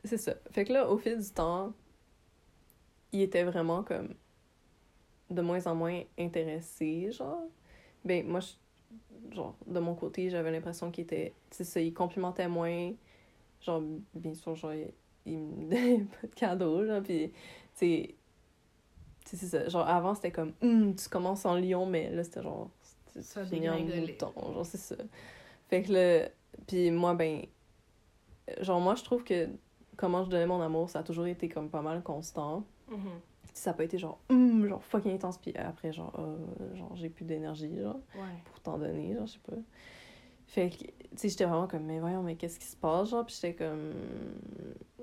c'est 0.03 0.17
ça. 0.17 0.33
Fait 0.51 0.65
que 0.65 0.73
là, 0.73 0.89
au 0.89 0.97
fil 0.97 1.17
du 1.19 1.29
temps, 1.29 1.71
il 3.13 3.21
était 3.21 3.43
vraiment 3.43 3.83
comme 3.83 4.15
de 5.29 5.41
moins 5.41 5.65
en 5.67 5.75
moins 5.75 6.01
intéressé, 6.19 7.11
genre. 7.11 7.43
Ben, 8.05 8.25
moi, 8.27 8.39
je- 8.41 9.35
genre, 9.35 9.55
de 9.67 9.79
mon 9.79 9.95
côté, 9.95 10.29
j'avais 10.29 10.51
l'impression 10.51 10.91
qu'il 10.91 11.03
était, 11.05 11.33
il 11.77 11.93
complimentait 11.93 12.47
moins. 12.47 12.93
Genre, 13.61 13.83
bien 14.15 14.33
sûr, 14.35 14.55
genre, 14.55 14.73
il, 14.73 14.91
il 15.27 15.39
me 15.39 15.63
donnait 15.69 16.05
pas 16.21 16.27
de 16.27 16.35
cadeaux, 16.35 16.85
genre, 16.85 17.03
pis, 17.03 17.31
tu 17.31 17.35
sais, 17.75 18.15
tu 19.25 19.37
sais, 19.37 19.37
c'est 19.37 19.47
ça. 19.47 19.69
Genre, 19.69 19.87
avant, 19.87 20.15
c'était 20.15 20.31
comme, 20.31 20.53
Hum, 20.61 20.95
tu 20.95 21.09
commences 21.09 21.45
en 21.45 21.55
lion, 21.55 21.85
mais 21.85 22.09
là, 22.11 22.23
c'était 22.23 22.43
genre, 22.43 22.69
tu 23.13 23.19
Ça 23.21 23.41
a 23.41 23.45
finis 23.45 23.69
en 23.69 23.79
mouton, 23.79 24.33
genre, 24.53 24.65
c'est 24.65 24.77
ça. 24.77 24.95
Fait 25.69 25.83
que 25.83 25.93
là, 25.93 26.29
puis 26.67 26.91
moi, 26.91 27.13
ben, 27.15 27.43
genre, 28.61 28.79
moi, 28.81 28.95
je 28.95 29.03
trouve 29.03 29.23
que 29.23 29.49
comment 29.97 30.23
je 30.23 30.29
donnais 30.29 30.45
mon 30.47 30.61
amour, 30.61 30.89
ça 30.89 30.99
a 30.99 31.03
toujours 31.03 31.27
été 31.27 31.49
comme 31.49 31.69
pas 31.69 31.81
mal 31.81 32.01
constant. 32.03 32.65
Mhm. 32.93 33.19
Ça 33.53 33.71
a 33.71 33.73
pas 33.73 33.83
été 33.83 33.97
genre, 33.97 34.19
hum, 34.29 34.67
genre 34.67 34.83
fucking 34.83 35.13
intense, 35.13 35.37
puis 35.37 35.53
après, 35.55 35.93
genre, 35.93 36.13
euh, 36.19 36.75
genre 36.75 36.95
j'ai 36.95 37.09
plus 37.09 37.25
d'énergie, 37.25 37.77
genre, 37.79 37.99
Ouais. 38.15 38.41
pour 38.45 38.59
t'en 38.61 38.77
donner, 38.77 39.13
genre, 39.13 39.25
je 39.27 39.33
sais 39.33 39.39
pas. 39.45 39.55
Fait 40.47 40.69
que, 40.69 40.77
tu 40.83 40.91
sais, 41.15 41.29
j'étais 41.29 41.45
vraiment 41.45 41.67
comme, 41.67 41.83
mais 41.85 41.99
voyons, 41.99 42.21
mais 42.23 42.35
qu'est-ce 42.35 42.59
qui 42.59 42.65
se 42.67 42.75
passe, 42.75 43.09
genre? 43.09 43.25
Puis 43.25 43.35
j'étais 43.35 43.53
comme, 43.55 43.93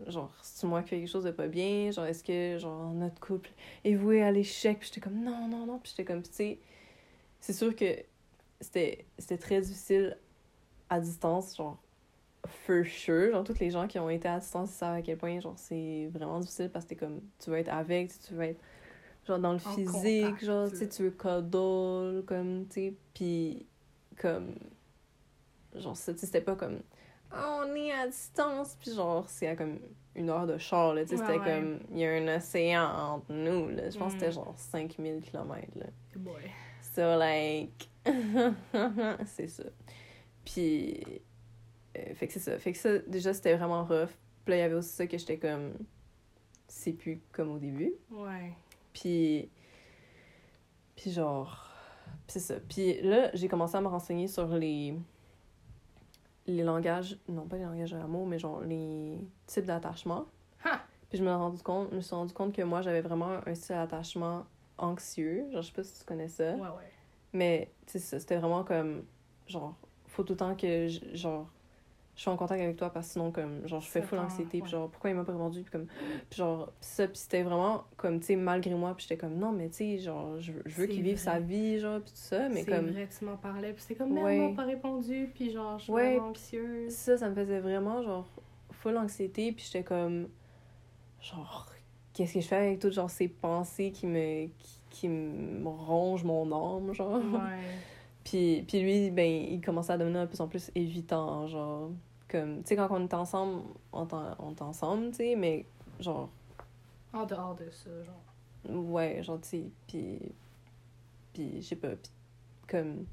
genre, 0.06 0.32
c'est 0.42 0.66
moi 0.66 0.82
qui 0.82 0.90
fais 0.90 0.98
quelque 0.98 1.08
chose 1.08 1.24
de 1.24 1.30
pas 1.30 1.48
bien? 1.48 1.90
Genre, 1.90 2.04
est-ce 2.06 2.22
que, 2.24 2.58
genre, 2.58 2.92
notre 2.92 3.20
couple 3.20 3.50
est 3.84 3.94
voué 3.94 4.22
à 4.22 4.30
l'échec? 4.32 4.78
Puis 4.78 4.88
j'étais 4.88 5.00
comme, 5.00 5.22
non, 5.22 5.48
non, 5.48 5.66
non. 5.66 5.78
Puis 5.78 5.90
j'étais 5.90 6.04
comme, 6.04 6.22
tu 6.22 6.30
sais, 6.32 6.58
c'est 7.40 7.52
sûr 7.52 7.74
que 7.74 7.84
c'était 8.60 9.06
c'était 9.18 9.38
très 9.38 9.60
difficile 9.60 10.18
à 10.88 11.00
distance, 11.00 11.56
genre, 11.56 11.78
for 12.46 12.84
sure. 12.86 13.32
Genre, 13.32 13.44
tous 13.44 13.58
les 13.58 13.70
gens 13.70 13.86
qui 13.86 13.98
ont 13.98 14.10
été 14.10 14.28
à 14.28 14.38
distance, 14.38 14.70
ils 14.70 14.74
savent 14.74 14.94
à 14.96 15.02
quel 15.02 15.16
point, 15.18 15.40
genre, 15.40 15.58
c'est 15.58 16.08
vraiment 16.12 16.40
difficile 16.40 16.70
parce 16.70 16.84
que 16.84 16.90
t'es 16.90 16.96
comme, 16.96 17.20
tu 17.38 17.50
veux 17.50 17.58
être 17.58 17.72
avec, 17.72 18.10
tu 18.26 18.34
veux 18.34 18.44
être, 18.44 18.60
genre, 19.26 19.38
dans 19.38 19.52
le 19.52 19.56
En 19.56 19.58
physique, 19.58 20.22
contact, 20.24 20.44
genre, 20.44 20.70
tu 20.70 20.76
sais, 20.76 20.88
tu 20.88 21.02
veux 21.02 21.10
cuddle, 21.10 22.24
comme, 22.26 22.66
tu 22.68 22.74
sais, 22.74 22.94
puis 23.14 23.66
comme, 24.16 24.54
genre, 25.74 25.96
ça, 25.96 26.12
tu 26.12 26.20
sais, 26.20 26.26
c'était 26.26 26.40
pas 26.40 26.56
comme, 26.56 26.80
Ah, 27.30 27.62
on 27.64 27.74
est 27.76 27.92
à 27.92 28.08
distance, 28.08 28.76
puis 28.80 28.92
genre, 28.92 29.28
c'est 29.28 29.46
à 29.46 29.54
comme 29.56 29.78
une 30.16 30.30
heure 30.30 30.46
de 30.46 30.58
char, 30.58 30.94
là, 30.94 31.02
tu 31.02 31.10
sais, 31.10 31.14
Ouais, 31.14 31.20
c'était 31.26 31.38
ouais. 31.38 31.44
comme, 31.44 31.78
il 31.92 31.98
y 31.98 32.04
a 32.04 32.10
un 32.12 32.36
océan 32.36 32.82
entre 33.14 33.32
nous, 33.32 33.68
là. 33.68 33.88
Je 33.90 33.96
pense 33.98 34.14
que 34.14 34.16
Mm. 34.16 34.20
c'était 34.20 34.32
genre 34.32 34.54
5000 34.56 35.20
km, 35.20 35.68
là. 35.76 35.86
Boy. 36.16 36.42
So, 36.94 37.16
like, 37.18 37.88
c'est 39.26 39.46
ça. 39.48 39.62
Puis, 40.44 41.04
euh, 41.96 42.14
fait 42.14 42.26
que 42.26 42.32
c'est 42.32 42.38
ça. 42.40 42.58
Fait 42.58 42.72
que 42.72 42.78
ça, 42.78 42.98
déjà, 42.98 43.32
c'était 43.34 43.54
vraiment 43.56 43.84
rough. 43.84 44.10
Puis 44.44 44.52
là, 44.52 44.56
il 44.56 44.60
y 44.60 44.62
avait 44.62 44.74
aussi 44.74 44.90
ça 44.90 45.06
que 45.06 45.16
j'étais 45.18 45.38
comme, 45.38 45.74
c'est 46.68 46.92
plus 46.92 47.20
comme 47.32 47.50
au 47.52 47.58
début. 47.58 47.92
Ouais. 48.10 48.52
Puis, 48.92 49.48
puis 50.96 51.10
genre, 51.12 51.66
puis 52.26 52.34
c'est 52.34 52.40
ça. 52.40 52.54
Puis 52.68 53.00
là, 53.02 53.30
j'ai 53.34 53.48
commencé 53.48 53.76
à 53.76 53.80
me 53.80 53.88
renseigner 53.88 54.28
sur 54.28 54.46
les, 54.48 54.94
les 56.46 56.62
langages, 56.62 57.18
non 57.28 57.46
pas 57.46 57.56
les 57.56 57.64
langages 57.64 57.92
de 57.92 57.96
l'amour, 57.98 58.26
mais 58.26 58.38
genre 58.38 58.60
les 58.60 59.18
types 59.46 59.66
d'attachement. 59.66 60.26
Ha! 60.64 60.80
Puis 61.08 61.18
je 61.18 61.24
me, 61.24 61.30
rendu 61.32 61.62
compte, 61.62 61.88
je 61.90 61.96
me 61.96 62.00
suis 62.00 62.14
rendu 62.14 62.32
compte 62.32 62.54
que 62.54 62.62
moi, 62.62 62.82
j'avais 62.82 63.00
vraiment 63.00 63.40
un 63.46 63.54
style 63.54 63.76
d'attachement 63.76 64.44
anxieux. 64.78 65.46
Genre, 65.52 65.62
je 65.62 65.66
sais 65.68 65.74
pas 65.74 65.82
si 65.84 65.98
tu 65.98 66.04
connais 66.04 66.28
ça. 66.28 66.52
Ouais, 66.54 66.60
ouais. 66.60 66.90
Mais, 67.32 67.70
tu 67.86 67.92
sais, 67.92 67.98
ça, 67.98 68.20
c'était 68.20 68.36
vraiment 68.36 68.64
comme, 68.64 69.04
genre, 69.46 69.74
faut 70.06 70.22
tout 70.22 70.32
le 70.32 70.36
temps 70.38 70.54
que, 70.56 70.88
je- 70.88 71.14
genre, 71.16 71.48
je 72.16 72.20
suis 72.22 72.30
en 72.30 72.36
contact 72.36 72.60
avec 72.62 72.76
toi 72.76 72.90
parce 72.90 73.06
que 73.08 73.12
sinon, 73.14 73.32
comme, 73.32 73.66
genre, 73.66 73.80
je 73.80 73.88
fais 73.88 74.02
full 74.02 74.18
anxiété, 74.18 74.60
puis 74.60 74.70
genre, 74.70 74.90
pourquoi 74.90 75.10
il 75.10 75.16
m'a 75.16 75.24
pas 75.24 75.32
répondu, 75.32 75.62
puis 75.62 75.70
comme, 75.70 75.86
puis 76.28 76.38
genre, 76.38 76.70
pis 76.80 76.86
ça, 76.86 77.06
puis 77.08 77.16
c'était 77.16 77.42
vraiment, 77.42 77.84
comme, 77.96 78.20
tu 78.20 78.26
sais, 78.26 78.36
malgré 78.36 78.74
moi, 78.74 78.94
puis 78.94 79.06
j'étais 79.08 79.16
comme, 79.16 79.36
non, 79.38 79.52
mais 79.52 79.68
tu 79.70 79.76
sais, 79.76 79.98
genre, 79.98 80.38
je, 80.38 80.52
veux- 80.52 80.62
je 80.66 80.74
veux 80.74 80.86
C'est 80.86 80.92
qu'il 80.92 81.02
vive 81.02 81.16
sa 81.18 81.38
vie, 81.40 81.78
genre, 81.78 82.00
puis 82.00 82.10
tout 82.12 82.18
ça, 82.18 82.48
mais 82.50 82.64
c'est 82.64 82.70
comme, 82.70 82.90
vrai, 82.92 83.08
tu 83.08 83.24
m'en 83.24 83.36
parlais, 83.36 83.72
puis 83.72 83.82
c'est 83.86 83.94
comme, 83.94 84.12
mais 84.12 84.20
elle 84.20 84.36
m'a 84.36 84.48
pas 84.50 84.64
répondu, 84.64 85.30
puis 85.34 85.50
genre, 85.50 85.78
je 85.78 85.84
suis 85.84 85.92
Ouais, 85.92 86.16
vraiment 86.16 86.28
anxieuse. 86.30 86.92
ça, 86.92 87.16
ça 87.16 87.28
me 87.30 87.34
faisait 87.34 87.60
vraiment, 87.60 88.02
genre, 88.02 88.28
full 88.72 88.96
anxiété, 88.98 89.52
puis 89.52 89.64
j'étais 89.64 89.84
comme, 89.84 90.28
genre, 91.22 91.66
qu'est-ce 92.12 92.34
que 92.34 92.40
je 92.40 92.48
fais 92.48 92.56
avec 92.56 92.78
toutes, 92.80 92.92
genre, 92.92 93.10
ces 93.10 93.28
pensées 93.28 93.92
qui 93.92 94.06
me, 94.06 94.46
qui, 94.58 94.80
qui 94.90 95.08
me 95.08 95.68
rongent 95.68 96.24
mon 96.24 96.50
âme, 96.52 96.92
genre? 96.92 97.20
Ouais. 97.20 97.84
Puis, 98.24 98.64
puis 98.66 98.80
lui, 98.80 99.10
ben, 99.10 99.28
il 99.28 99.60
commençait 99.60 99.92
à 99.92 99.98
devenir 99.98 100.22
de 100.22 100.26
plus 100.26 100.40
en 100.40 100.48
plus 100.48 100.70
évitant, 100.74 101.46
genre, 101.46 101.90
comme, 102.28 102.62
tu 102.62 102.68
sais, 102.68 102.76
quand 102.76 102.88
on 102.90 103.02
est 103.02 103.14
ensemble, 103.14 103.62
on 103.92 104.06
est, 104.06 104.62
ensemble, 104.62 105.10
tu 105.10 105.16
sais, 105.16 105.36
mais, 105.36 105.64
genre, 105.98 106.28
En 107.12 107.24
dehors 107.24 107.54
de 107.54 107.68
ça, 107.70 107.90
genre. 108.02 108.74
ouais, 108.90 109.22
genre, 109.22 109.40
tu 109.40 109.48
sais, 109.48 109.70
puis, 109.86 110.32
puis, 111.32 111.62
je 111.62 111.66
sais 111.68 111.76
pas, 111.76 111.96
puis, 111.96 112.12
comme, 112.68 113.06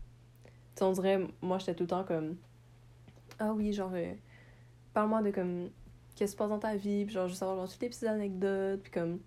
tu 0.75 0.83
on 0.83 0.91
dirait, 0.91 1.19
moi, 1.41 1.57
j'étais 1.57 1.73
tout 1.73 1.83
le 1.83 1.89
temps 1.89 2.03
comme, 2.03 2.35
ah 3.39 3.53
oui, 3.53 3.71
genre, 3.71 3.91
euh, 3.93 4.13
parle-moi 4.93 5.21
de, 5.21 5.31
comme, 5.31 5.69
qu'est-ce 6.15 6.31
qui 6.31 6.33
se 6.33 6.37
passe 6.37 6.49
dans 6.49 6.59
ta 6.59 6.75
vie, 6.75 7.05
puis 7.05 7.13
genre, 7.13 7.27
juste 7.27 7.39
savoir, 7.39 7.57
genre, 7.57 7.69
toutes 7.69 7.81
les 7.81 7.89
petites 7.89 8.03
anecdotes, 8.03 8.81
puis 8.81 8.91
comme, 8.91 9.19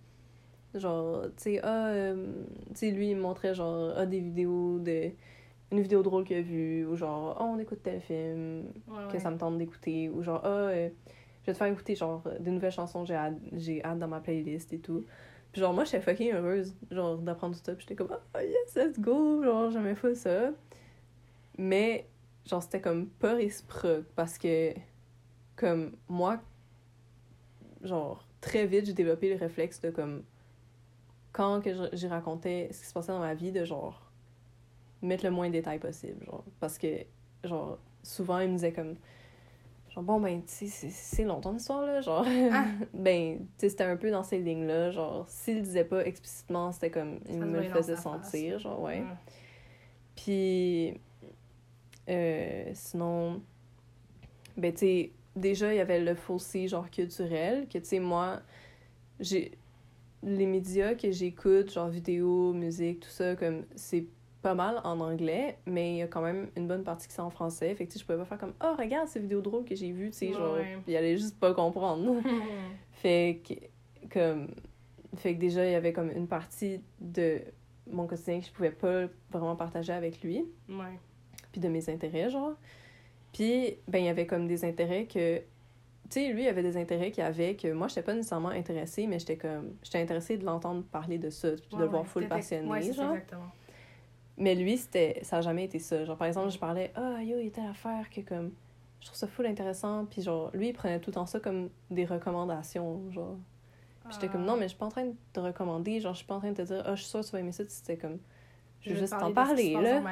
genre, 0.74 1.22
tu 1.36 1.42
sais, 1.42 1.60
ah, 1.62 1.88
euh, 1.88 2.44
tu 2.68 2.76
sais, 2.76 2.90
lui, 2.90 3.10
il 3.10 3.16
me 3.16 3.22
montrait, 3.22 3.54
genre, 3.54 3.94
ah, 3.96 4.04
des 4.04 4.20
vidéos 4.20 4.78
de, 4.78 5.10
une 5.72 5.80
vidéo 5.80 6.02
drôle 6.02 6.24
qu'il 6.24 6.36
a 6.36 6.42
vue, 6.42 6.84
ou 6.86 6.96
genre, 6.96 7.36
ah, 7.38 7.44
on 7.44 7.58
écoute 7.58 7.80
tel 7.82 8.00
film, 8.00 8.64
Ouais, 8.88 9.06
que 9.08 9.12
ouais. 9.14 9.18
ça 9.20 9.30
me 9.30 9.38
tente 9.38 9.56
d'écouter, 9.58 10.08
ou 10.08 10.22
genre, 10.22 10.40
ah, 10.44 10.48
euh, 10.48 10.88
je 11.42 11.46
vais 11.46 11.52
te 11.52 11.58
faire 11.58 11.68
écouter, 11.68 11.94
genre, 11.94 12.22
des 12.40 12.50
nouvelles 12.50 12.72
chansons, 12.72 13.04
j'ai 13.04 13.14
hâte, 13.14 13.36
j'ai 13.52 13.82
hâte 13.84 13.98
dans 13.98 14.08
ma 14.08 14.20
playlist 14.20 14.72
et 14.72 14.78
tout. 14.80 15.04
Puis 15.52 15.60
genre, 15.60 15.72
moi, 15.72 15.84
j'étais 15.84 16.00
fucking 16.00 16.32
heureuse, 16.32 16.74
genre, 16.90 17.18
d'apprendre 17.18 17.56
tout 17.56 17.62
ça, 17.64 17.74
puis 17.74 17.82
j'étais 17.88 17.96
comme, 17.96 18.16
ah, 18.34 18.44
yes, 18.44 18.74
let's 18.76 18.98
go, 18.98 19.42
genre, 19.42 19.70
j'aimais 19.70 19.94
pas 19.94 20.14
ça. 20.14 20.50
Mais, 21.58 22.08
genre, 22.46 22.62
c'était 22.62 22.80
comme 22.80 23.06
pas 23.08 23.34
réciproque, 23.34 24.04
parce 24.16 24.38
que, 24.38 24.72
comme, 25.56 25.92
moi, 26.08 26.40
genre, 27.82 28.26
très 28.40 28.66
vite, 28.66 28.86
j'ai 28.86 28.92
développé 28.92 29.28
le 29.32 29.36
réflexe 29.38 29.80
de, 29.80 29.90
comme, 29.90 30.22
quand 31.32 31.60
que 31.62 31.70
j'ai 31.92 32.08
raconté 32.08 32.68
ce 32.72 32.80
qui 32.80 32.86
se 32.86 32.92
passait 32.92 33.12
dans 33.12 33.20
ma 33.20 33.34
vie, 33.34 33.52
de 33.52 33.64
genre, 33.64 34.09
mettre 35.02 35.24
le 35.24 35.30
moins 35.30 35.48
de 35.48 35.52
détails 35.52 35.78
possible, 35.78 36.24
genre, 36.26 36.44
parce 36.60 36.78
que, 36.78 36.86
genre, 37.44 37.78
souvent, 38.02 38.38
il 38.40 38.48
me 38.48 38.54
disait 38.54 38.72
comme, 38.72 38.96
genre, 39.94 40.02
bon, 40.04 40.20
ben, 40.20 40.42
tu 40.42 40.68
sais, 40.68 40.88
c'est- 40.90 41.24
long 41.24 41.40
ton 41.40 41.56
histoire, 41.56 41.84
là, 41.86 42.00
genre, 42.00 42.24
Ah. 42.52 42.64
ben, 42.94 43.38
tu 43.38 43.44
sais, 43.58 43.68
c'était 43.70 43.84
un 43.84 43.96
peu 43.96 44.10
dans 44.10 44.22
ces 44.22 44.38
lignes-là, 44.38 44.90
genre, 44.90 45.26
s'il 45.28 45.56
le 45.56 45.62
disait 45.62 45.84
pas 45.84 46.04
explicitement, 46.04 46.70
c'était 46.72 46.90
comme, 46.90 47.20
il 47.28 47.38
me 47.38 47.58
le 47.62 47.68
faisait 47.70 47.94
face. 47.94 48.02
sentir, 48.02 48.58
genre, 48.58 48.80
ouais. 48.82 49.00
Ouais. 49.00 49.04
Puis, 50.16 50.94
euh, 52.08 52.70
sinon, 52.74 53.40
ben, 54.56 54.72
tu 54.72 54.78
sais, 54.80 55.10
déjà, 55.36 55.72
il 55.72 55.76
y 55.76 55.80
avait 55.80 56.00
le 56.00 56.14
fossé, 56.14 56.68
genre, 56.68 56.90
culturel, 56.90 57.66
que, 57.68 57.78
tu 57.78 57.84
sais, 57.84 58.00
moi, 58.00 58.40
j'ai. 59.18 59.52
Les 60.22 60.44
médias 60.44 60.94
que 60.94 61.10
j'écoute, 61.10 61.72
genre 61.72 61.88
vidéo, 61.88 62.52
musique, 62.52 63.00
tout 63.00 63.08
ça, 63.08 63.36
comme, 63.36 63.64
c'est 63.74 64.04
pas 64.42 64.54
mal 64.54 64.80
en 64.84 65.00
anglais, 65.00 65.58
mais 65.66 65.92
il 65.92 65.96
y 65.98 66.02
a 66.02 66.06
quand 66.06 66.22
même 66.22 66.48
une 66.56 66.66
bonne 66.66 66.82
partie 66.84 67.06
qui 67.08 67.14
c'est 67.14 67.20
en 67.20 67.30
français. 67.30 67.74
Fait 67.74 67.86
que, 67.86 67.98
je 67.98 68.04
pouvais 68.04 68.18
pas 68.18 68.24
faire 68.24 68.38
comme, 68.38 68.54
oh, 68.64 68.74
regarde 68.78 69.06
ces 69.08 69.20
vidéos 69.20 69.40
drôles 69.42 69.64
que 69.64 69.74
j'ai 69.74 69.92
vues, 69.92 70.10
tu 70.10 70.16
sais, 70.18 70.32
genre, 70.32 70.54
Ouais. 70.54 70.78
puis 70.84 70.92
il 70.92 70.96
allait 70.96 71.16
juste 71.16 71.38
pas 71.38 71.52
comprendre. 71.54 72.16
Fait 72.92 73.40
que, 73.46 73.54
comme, 74.12 74.48
fait 75.16 75.34
que 75.34 75.40
déjà, 75.40 75.64
il 75.66 75.72
y 75.72 75.74
avait 75.74 75.92
comme 75.92 76.10
une 76.10 76.26
partie 76.28 76.80
de 77.00 77.40
mon 77.90 78.06
quotidien 78.06 78.40
que 78.40 78.46
je 78.46 78.52
pouvais 78.52 78.70
pas 78.70 79.06
vraiment 79.30 79.56
partager 79.56 79.92
avec 79.92 80.22
lui, 80.22 80.44
ouais. 80.68 80.98
puis 81.52 81.60
de 81.60 81.68
mes 81.68 81.88
intérêts, 81.90 82.30
genre. 82.30 82.52
Puis, 83.32 83.76
ben, 83.88 83.98
il 83.98 84.04
y 84.04 84.08
avait 84.08 84.26
comme 84.26 84.46
des 84.46 84.64
intérêts 84.64 85.06
que, 85.06 85.38
tu 85.38 85.44
sais, 86.10 86.32
lui, 86.32 86.44
il 86.44 86.48
avait 86.48 86.62
des 86.62 86.76
intérêts 86.76 87.10
qu'il 87.10 87.22
avait 87.24 87.54
que 87.56 87.72
moi, 87.72 87.88
j'étais 87.88 88.02
pas 88.02 88.14
nécessairement 88.14 88.48
intéressée, 88.48 89.06
mais 89.06 89.18
j'étais 89.18 89.36
comme, 89.36 89.74
j'étais 89.82 89.98
intéressée 90.00 90.36
de 90.36 90.44
l'entendre 90.44 90.82
parler 90.84 91.18
de 91.18 91.30
ça, 91.30 91.50
puis 91.52 91.76
de 91.76 91.82
le 91.82 91.86
voir 91.88 92.06
full 92.06 92.26
passionné, 92.28 92.68
Ouais, 92.68 92.82
genre. 92.92 93.12
exactement. 93.12 93.50
Mais 94.40 94.54
lui, 94.56 94.76
c'était 94.78 95.20
ça 95.22 95.36
a 95.36 95.40
jamais 95.42 95.64
été 95.64 95.78
ça. 95.78 96.04
Genre, 96.04 96.16
par 96.16 96.26
exemple, 96.26 96.50
je 96.50 96.58
parlais, 96.58 96.90
ah, 96.96 97.22
yo, 97.22 97.38
il 97.38 97.44
y 97.44 97.48
a 97.48 97.50
telle 97.50 97.66
affaire 97.68 98.08
que, 98.10 98.20
comme, 98.22 98.50
je 99.00 99.06
trouve 99.06 99.16
ça 99.18 99.26
full 99.28 99.46
intéressant. 99.46 100.06
Puis, 100.06 100.22
genre, 100.22 100.50
lui, 100.54 100.68
il 100.68 100.72
prenait 100.72 100.98
tout 100.98 101.10
le 101.10 101.14
temps 101.14 101.26
ça 101.26 101.38
comme 101.40 101.68
des 101.90 102.04
recommandations, 102.06 103.10
genre. 103.12 103.36
Puis 104.04 104.14
j'étais 104.14 104.28
comme, 104.28 104.42
Ah. 104.42 104.46
non, 104.46 104.56
mais 104.56 104.62
je 104.64 104.68
suis 104.68 104.78
pas 104.78 104.86
en 104.86 104.90
train 104.90 105.04
de 105.04 105.14
te 105.32 105.40
recommander, 105.40 106.00
genre, 106.00 106.14
je 106.14 106.18
suis 106.18 106.26
pas 106.26 106.34
en 106.34 106.40
train 106.40 106.50
de 106.52 106.56
te 106.56 106.62
dire, 106.62 106.82
ah, 106.84 106.94
je 106.94 107.02
suis 107.02 107.10
sûre 107.10 107.20
que 107.20 107.26
tu 107.26 107.32
vas 107.32 107.40
aimer 107.40 107.52
ça. 107.52 107.64
C'était 107.68 107.96
comme, 107.96 108.18
je 108.80 108.90
veux 108.90 108.96
juste 108.96 109.12
te 109.12 109.18
t'en 109.20 109.28
de 109.28 109.34
ce 109.34 109.40
qui 109.62 109.74
parler, 109.74 109.74
là. 109.74 110.02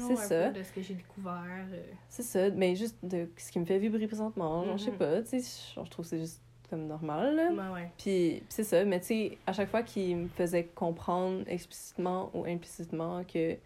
C'est 0.00 0.16
ça. 0.16 0.50
peu 0.50 0.58
de 0.58 0.62
ce 0.64 0.72
que 0.72 0.82
j'ai 0.82 0.94
découvert. 0.94 1.66
euh. 1.72 1.82
C'est 2.08 2.22
ça, 2.24 2.50
mais 2.50 2.74
juste 2.74 2.96
de 3.04 3.28
ce 3.36 3.52
qui 3.52 3.60
me 3.60 3.64
fait 3.64 3.78
vibrer 3.78 4.06
présentement, 4.08 4.64
genre, 4.64 4.76
je 4.78 4.84
sais 4.84 4.90
Mhm. 4.90 4.96
pas, 4.98 5.22
tu 5.22 5.40
sais, 5.40 5.72
genre, 5.76 5.84
je 5.84 5.90
trouve 5.90 6.04
que 6.04 6.08
c'est 6.10 6.18
juste 6.18 6.42
comme 6.68 6.86
normal, 6.88 7.36
là. 7.36 7.72
Ouais. 7.72 7.88
Puis, 7.96 8.38
puis 8.40 8.44
c'est 8.48 8.64
ça, 8.64 8.84
mais 8.84 8.98
tu 8.98 9.06
sais, 9.06 9.38
à 9.46 9.52
chaque 9.52 9.68
fois 9.70 9.84
qu'il 9.84 10.16
me 10.16 10.28
faisait 10.28 10.64
comprendre 10.64 11.44
explicitement 11.46 12.30
ou 12.34 12.44
implicitement 12.44 13.22
que 13.24 13.56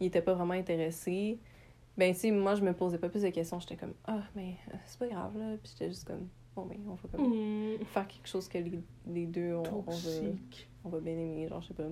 il 0.00 0.06
était 0.06 0.22
pas 0.22 0.34
vraiment 0.34 0.54
intéressé, 0.54 1.38
ben 1.96 2.12
tu 2.14 2.20
sais, 2.20 2.30
moi 2.30 2.54
je 2.54 2.62
me 2.62 2.72
posais 2.72 2.98
pas 2.98 3.08
plus 3.08 3.22
de 3.22 3.28
questions, 3.30 3.60
j'étais 3.60 3.76
comme 3.76 3.94
ah 4.06 4.22
mais 4.34 4.56
euh, 4.72 4.76
c'est 4.86 4.98
pas 4.98 5.08
grave 5.08 5.38
là, 5.38 5.56
puis 5.62 5.70
j'étais 5.72 5.88
juste 5.88 6.06
comme 6.06 6.28
bon 6.56 6.64
ben 6.66 6.78
on 6.88 6.94
va 6.94 7.08
comme 7.10 7.28
Mmh. 7.28 7.84
faire 7.84 8.08
quelque 8.08 8.26
chose 8.28 8.48
que 8.48 8.58
les, 8.58 8.80
les 9.06 9.26
deux 9.26 9.54
on, 9.54 9.62
on 9.62 9.80
va 9.80 9.92
on 10.84 10.88
va 10.88 11.00
bien 11.00 11.12
aimer, 11.12 11.46
genre 11.48 11.60
je 11.62 11.68
sais 11.68 11.74
pas. 11.74 11.84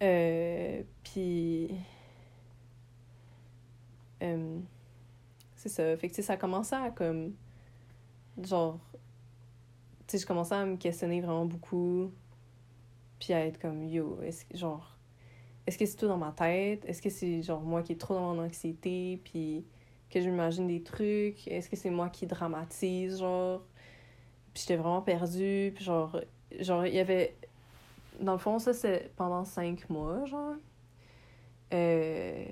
Euh, 0.00 0.82
puis 1.02 1.70
euh, 4.22 4.58
c'est 5.56 5.68
ça, 5.68 5.96
fait 5.96 6.08
que 6.08 6.12
tu 6.14 6.16
sais 6.16 6.22
ça 6.26 6.36
commençait 6.36 6.76
à 6.76 6.90
comme 6.90 7.34
genre 8.42 8.78
tu 10.06 10.16
sais 10.16 10.18
je 10.18 10.26
commençais 10.26 10.54
à 10.54 10.64
me 10.64 10.76
questionner 10.76 11.20
vraiment 11.20 11.46
beaucoup 11.46 12.12
puis 13.18 13.32
à 13.32 13.44
être 13.44 13.58
comme 13.60 13.84
yo 13.84 14.20
est-ce 14.22 14.44
que 14.44 14.56
genre 14.56 14.96
est-ce 15.68 15.76
que 15.76 15.84
c'est 15.84 15.96
tout 15.96 16.08
dans 16.08 16.16
ma 16.16 16.32
tête? 16.32 16.84
Est-ce 16.86 17.02
que 17.02 17.10
c'est 17.10 17.42
genre 17.42 17.60
moi 17.60 17.82
qui 17.82 17.92
est 17.92 17.96
trop 17.96 18.14
dans 18.14 18.34
mon 18.34 18.42
anxiété 18.42 19.20
puis 19.22 19.66
que 20.10 20.20
je 20.20 20.28
m'imagine 20.30 20.66
des 20.66 20.82
trucs? 20.82 21.46
Est-ce 21.46 21.68
que 21.68 21.76
c'est 21.76 21.90
moi 21.90 22.08
qui 22.08 22.26
dramatise 22.26 23.18
genre? 23.18 23.62
Puis 24.54 24.62
j'étais 24.62 24.76
vraiment 24.76 25.02
perdue 25.02 25.72
puis 25.74 25.84
genre 25.84 26.20
genre 26.58 26.86
il 26.86 26.94
y 26.94 26.98
avait 26.98 27.36
dans 28.18 28.32
le 28.32 28.38
fond 28.38 28.58
ça 28.58 28.72
c'est 28.72 29.12
pendant 29.16 29.44
cinq 29.44 29.90
mois 29.90 30.24
genre. 30.24 30.54
Euh, 31.74 32.46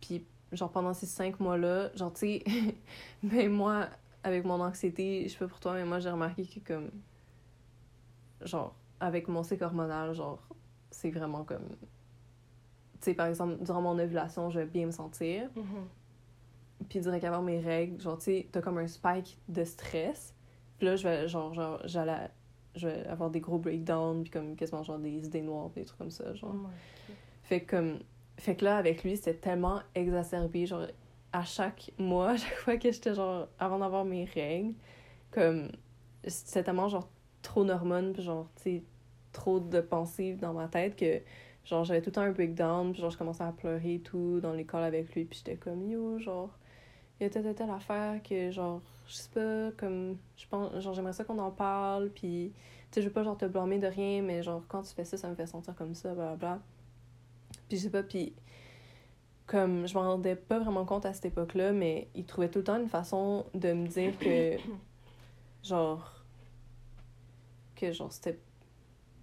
puis 0.00 0.24
genre 0.52 0.70
pendant 0.70 0.94
ces 0.94 1.06
cinq 1.06 1.40
mois-là, 1.40 1.90
genre, 1.96 2.12
tu 2.12 2.20
sais, 2.20 2.44
ben 3.22 3.50
moi, 3.50 3.88
avec 4.22 4.44
mon 4.44 4.60
anxiété, 4.60 5.24
je 5.24 5.32
sais 5.32 5.38
pas 5.38 5.48
pour 5.48 5.60
toi, 5.60 5.74
mais 5.74 5.84
moi, 5.84 5.98
j'ai 5.98 6.10
remarqué 6.10 6.46
que, 6.46 6.60
comme, 6.60 6.90
genre, 8.42 8.74
avec 9.00 9.28
mon 9.28 9.42
cycle 9.42 9.64
hormonal, 9.64 10.14
genre, 10.14 10.40
c'est 10.92 11.10
vraiment 11.10 11.44
comme. 11.44 11.68
Tu 13.00 13.06
sais, 13.06 13.14
par 13.14 13.26
exemple, 13.26 13.56
durant 13.62 13.82
mon 13.82 13.98
ovulation, 13.98 14.50
je 14.50 14.60
vais 14.60 14.66
bien 14.66 14.86
me 14.86 14.92
sentir. 14.92 15.50
Mhm. 15.56 15.88
Puis 16.88 17.00
direct 17.00 17.24
avant 17.24 17.42
mes 17.42 17.58
règles, 17.58 18.00
genre, 18.00 18.18
tu 18.18 18.24
sais, 18.24 18.48
t'as 18.52 18.60
comme 18.60 18.78
un 18.78 18.86
spike 18.86 19.38
de 19.48 19.64
stress. 19.64 20.34
Puis 20.78 20.86
là, 20.86 20.96
je 20.96 21.08
vais, 21.08 21.28
genre, 21.28 21.52
genre 21.54 21.80
j'allais. 21.84 22.30
Je 22.74 22.88
vais 22.88 23.06
avoir 23.06 23.30
des 23.30 23.40
gros 23.40 23.58
breakdowns, 23.58 24.22
puis 24.22 24.30
comme 24.30 24.56
quasiment 24.56 24.82
genre 24.82 24.98
des 24.98 25.26
idées 25.26 25.42
noires, 25.42 25.68
des 25.70 25.84
trucs 25.84 25.98
comme 25.98 26.10
ça, 26.10 26.32
genre. 26.34 26.54
Ouais. 26.54 27.14
Fait 27.42 27.60
que 27.62 27.76
comme. 27.76 27.98
Fait 28.38 28.56
que 28.56 28.64
là, 28.64 28.76
avec 28.76 29.04
lui, 29.04 29.16
c'était 29.16 29.34
tellement 29.34 29.80
exacerbé, 29.94 30.66
genre, 30.66 30.86
à 31.32 31.44
chaque 31.44 31.90
mois, 31.98 32.30
à 32.32 32.36
chaque 32.36 32.54
fois 32.54 32.76
que 32.76 32.90
j'étais 32.90 33.14
genre. 33.14 33.48
Avant 33.58 33.78
d'avoir 33.78 34.04
mes 34.04 34.24
règles, 34.24 34.74
comme. 35.30 35.70
C'était 36.26 36.62
tellement 36.62 36.88
genre 36.88 37.08
trop 37.42 37.64
d'hormones, 37.64 38.12
puis 38.12 38.22
genre, 38.22 38.48
tu 38.56 38.62
sais, 38.62 38.82
trop 39.32 39.60
de 39.60 39.80
pensées 39.80 40.34
dans 40.34 40.52
ma 40.52 40.68
tête 40.68 40.96
que. 40.96 41.20
Genre, 41.64 41.84
j'avais 41.84 42.00
tout 42.00 42.10
le 42.10 42.14
temps 42.14 42.22
un 42.22 42.32
breakdown, 42.32 42.92
puis 42.92 43.00
genre, 43.00 43.10
je 43.10 43.16
commençais 43.16 43.44
à 43.44 43.52
pleurer 43.52 44.00
tout 44.02 44.40
dans 44.40 44.52
l'école 44.52 44.82
avec 44.82 45.14
lui, 45.14 45.24
puis 45.24 45.38
j'étais 45.38 45.56
comme, 45.56 45.88
yo, 45.88 46.18
genre, 46.18 46.50
il 47.20 47.24
y 47.24 47.26
a 47.26 47.30
telle, 47.30 47.44
telle, 47.44 47.54
telle 47.54 47.70
affaire 47.70 48.20
que, 48.22 48.50
genre, 48.50 48.80
je 49.06 49.14
sais 49.14 49.30
pas, 49.32 49.70
comme, 49.76 50.16
je 50.36 50.46
pense, 50.48 50.76
genre, 50.80 50.92
j'aimerais 50.94 51.12
ça 51.12 51.22
qu'on 51.22 51.38
en 51.38 51.52
parle, 51.52 52.10
puis, 52.10 52.52
tu 52.90 52.94
sais, 52.94 53.02
je 53.02 53.06
veux 53.06 53.12
pas, 53.12 53.22
genre, 53.22 53.36
te 53.36 53.44
blâmer 53.44 53.78
de 53.78 53.86
rien, 53.86 54.22
mais, 54.22 54.42
genre, 54.42 54.62
quand 54.66 54.82
tu 54.82 54.92
fais 54.92 55.04
ça, 55.04 55.16
ça 55.16 55.28
me 55.28 55.36
fait 55.36 55.46
sentir 55.46 55.74
comme 55.76 55.94
ça, 55.94 56.14
blablabla. 56.14 56.60
Puis, 57.68 57.78
je 57.78 57.82
sais 57.84 57.90
pas, 57.90 58.02
puis, 58.02 58.34
comme, 59.46 59.86
je 59.86 59.94
m'en 59.94 60.02
rendais 60.02 60.34
pas 60.36 60.58
vraiment 60.58 60.84
compte 60.84 61.06
à 61.06 61.12
cette 61.12 61.26
époque-là, 61.26 61.72
mais 61.72 62.08
il 62.14 62.24
trouvait 62.24 62.48
tout 62.48 62.58
le 62.58 62.64
temps 62.64 62.80
une 62.80 62.88
façon 62.88 63.46
de 63.54 63.72
me 63.72 63.86
dire 63.86 64.18
que, 64.18 64.56
genre, 65.62 66.24
que, 67.76 67.92
genre, 67.92 68.12
c'était, 68.12 68.38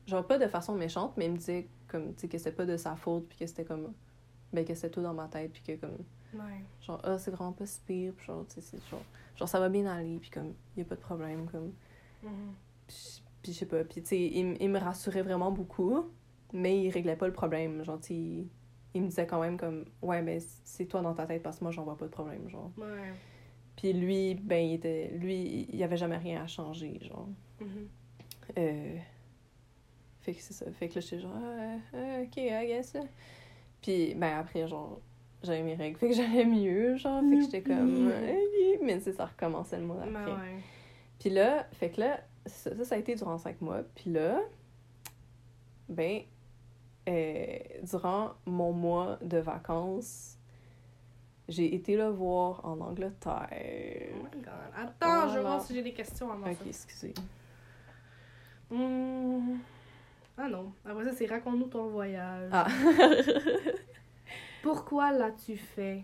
genre, 0.09 0.25
pas 0.27 0.37
de 0.37 0.47
façon 0.47 0.73
méchante, 0.75 1.13
mais 1.17 1.25
il 1.25 1.31
me 1.31 1.37
disait, 1.37 1.67
comme, 1.87 2.13
tu 2.15 2.21
sais, 2.21 2.27
que 2.27 2.37
c'était 2.37 2.51
pas 2.51 2.65
de 2.65 2.77
sa 2.77 2.95
faute, 2.95 3.27
puis 3.29 3.37
que 3.39 3.45
c'était 3.47 3.65
comme, 3.65 3.93
ben, 4.53 4.65
que 4.65 4.73
c'était 4.75 4.89
tout 4.89 5.01
dans 5.01 5.13
ma 5.13 5.27
tête, 5.27 5.51
puis 5.53 5.61
que, 5.61 5.75
comme, 5.79 5.97
Ouais. 6.31 6.61
genre 6.81 6.99
ah 7.03 7.17
c'est 7.17 7.31
vraiment 7.31 7.53
pas 7.53 7.65
si 7.65 7.81
pire 7.87 8.13
puis 8.15 8.27
genre 8.27 8.45
tu 8.47 8.61
sais 8.61 8.77
genre 8.91 9.01
genre 9.35 9.49
ça 9.49 9.59
va 9.59 9.67
bien 9.67 9.87
aller 9.87 10.19
puis 10.19 10.29
comme 10.29 10.53
y 10.77 10.81
a 10.81 10.85
pas 10.85 10.93
de 10.93 10.99
problème 11.01 11.47
comme 11.49 11.73
Mhm. 12.21 12.53
puis, 12.85 13.23
puis 13.41 13.51
je 13.51 13.57
sais 13.57 13.65
pas 13.65 13.83
puis 13.83 14.03
tu 14.03 14.09
sais 14.09 14.21
il, 14.21 14.55
il 14.61 14.69
me 14.69 14.77
rassurait 14.77 15.23
vraiment 15.23 15.51
beaucoup 15.51 16.05
mais 16.53 16.83
il 16.83 16.91
réglait 16.91 17.15
pas 17.15 17.25
le 17.25 17.33
problème 17.33 17.83
genre 17.83 17.99
tu 17.99 18.13
il, 18.13 19.01
me 19.01 19.07
disait 19.07 19.25
quand 19.25 19.41
même 19.41 19.57
comme 19.57 19.85
ouais 20.03 20.21
mais 20.21 20.37
c'est 20.63 20.85
toi 20.85 21.01
dans 21.01 21.15
ta 21.15 21.25
tête 21.25 21.41
parce 21.41 21.57
que 21.57 21.63
moi 21.63 21.71
j'en 21.71 21.83
vois 21.83 21.97
pas 21.97 22.05
de 22.05 22.11
problème 22.11 22.47
genre 22.47 22.69
Ouais. 22.77 23.11
puis 23.75 23.91
lui 23.93 24.35
ben 24.35 24.63
il 24.69 24.73
était 24.75 25.07
lui 25.17 25.65
il 25.67 25.77
y 25.77 25.83
avait 25.83 25.97
jamais 25.97 26.17
rien 26.17 26.43
à 26.43 26.45
changer 26.45 26.99
genre 27.01 27.27
Mhm. 27.59 27.87
euh, 28.59 28.97
fait 30.21 30.33
que 30.33 30.41
c'est 30.41 30.53
ça. 30.53 30.65
Fait 30.71 30.89
que 30.89 30.95
là, 30.95 31.01
j'étais 31.01 31.19
genre, 31.19 31.31
ah, 31.35 31.77
ah, 31.93 32.21
ok, 32.23 32.37
I 32.37 32.67
guess. 32.67 32.95
Puis, 33.81 34.13
ben 34.15 34.37
après, 34.37 34.67
genre, 34.67 34.99
j'avais 35.43 35.63
mes 35.63 35.75
règles. 35.75 35.97
Fait 35.97 36.09
que 36.09 36.15
j'allais 36.15 36.45
mieux, 36.45 36.95
genre. 36.97 37.21
Fait 37.29 37.37
que 37.37 37.41
j'étais 37.41 37.61
comme, 37.61 38.07
ok. 38.07 38.79
Mais 38.81 38.99
sais, 38.99 39.13
ça 39.13 39.25
recommençait 39.25 39.77
le 39.77 39.85
mois 39.85 39.97
Ben 39.97 40.11
d'après. 40.11 40.33
Puis 41.19 41.29
là, 41.29 41.65
fait 41.73 41.89
que 41.89 42.01
là, 42.01 42.19
ça, 42.45 42.75
ça, 42.75 42.85
ça 42.85 42.95
a 42.95 42.97
été 42.97 43.15
durant 43.15 43.37
cinq 43.37 43.61
mois. 43.61 43.83
Puis 43.95 44.11
là, 44.11 44.39
ben, 45.87 46.21
euh, 47.07 47.57
durant 47.83 48.33
mon 48.45 48.71
mois 48.71 49.17
de 49.21 49.37
vacances, 49.37 50.37
j'ai 51.47 51.73
été 51.73 51.97
le 51.97 52.09
voir 52.09 52.63
en 52.65 52.79
Angleterre. 52.79 53.49
Oh 54.13 54.23
my 54.23 54.41
god. 54.41 54.53
Attends, 54.75 55.29
je 55.29 55.35
vais 55.35 55.41
voir 55.41 55.61
si 55.61 55.73
j'ai 55.73 55.81
des 55.81 55.93
questions 55.93 56.31
avant 56.31 56.49
Ok, 56.49 56.57
ça. 56.61 56.65
excusez. 56.67 57.13
Hmm. 58.69 59.57
Ah 60.41 60.47
non. 60.47 60.71
Après 60.85 61.03
ça, 61.03 61.11
c'est 61.11 61.25
raconte-nous 61.25 61.67
ton 61.67 61.89
voyage. 61.89 62.49
Ah. 62.53 62.65
Pourquoi 64.63 65.11
l'as-tu 65.11 65.57
fait? 65.57 66.03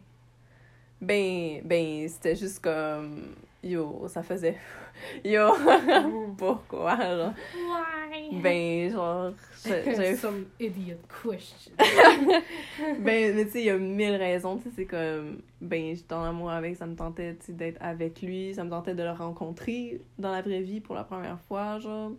Ben, 1.01 1.61
ben, 1.63 2.07
c'était 2.09 2.35
juste 2.35 2.59
comme. 2.61 3.35
Yo, 3.63 4.07
ça 4.07 4.23
faisait. 4.23 4.57
Yo, 5.25 5.51
pourquoi, 6.37 6.97
genre? 6.97 7.33
Why? 7.55 8.41
Ben, 8.41 8.91
genre, 8.91 9.31
j'a- 9.65 9.83
j'avais. 9.83 10.15
Some 10.15 10.45
idiot 10.59 10.97
question. 11.23 11.71
Ben, 11.77 13.35
mais 13.35 13.45
tu 13.45 13.51
sais, 13.51 13.59
il 13.61 13.65
y 13.65 13.69
a 13.69 13.77
mille 13.77 14.15
raisons, 14.15 14.57
tu 14.57 14.63
sais, 14.63 14.69
c'est 14.75 14.85
comme. 14.85 15.41
Ben, 15.61 15.95
j'étais 15.95 16.13
en 16.13 16.23
amour 16.25 16.51
avec, 16.51 16.75
ça 16.75 16.85
me 16.85 16.95
tentait, 16.95 17.37
d'être 17.49 17.81
avec 17.81 18.21
lui, 18.21 18.53
ça 18.53 18.63
me 18.65 18.69
tentait 18.69 18.95
de 18.95 19.03
le 19.03 19.11
rencontrer 19.11 20.01
dans 20.19 20.31
la 20.31 20.41
vraie 20.41 20.61
vie 20.61 20.81
pour 20.81 20.95
la 20.95 21.03
première 21.05 21.39
fois, 21.41 21.79
genre. 21.79 22.11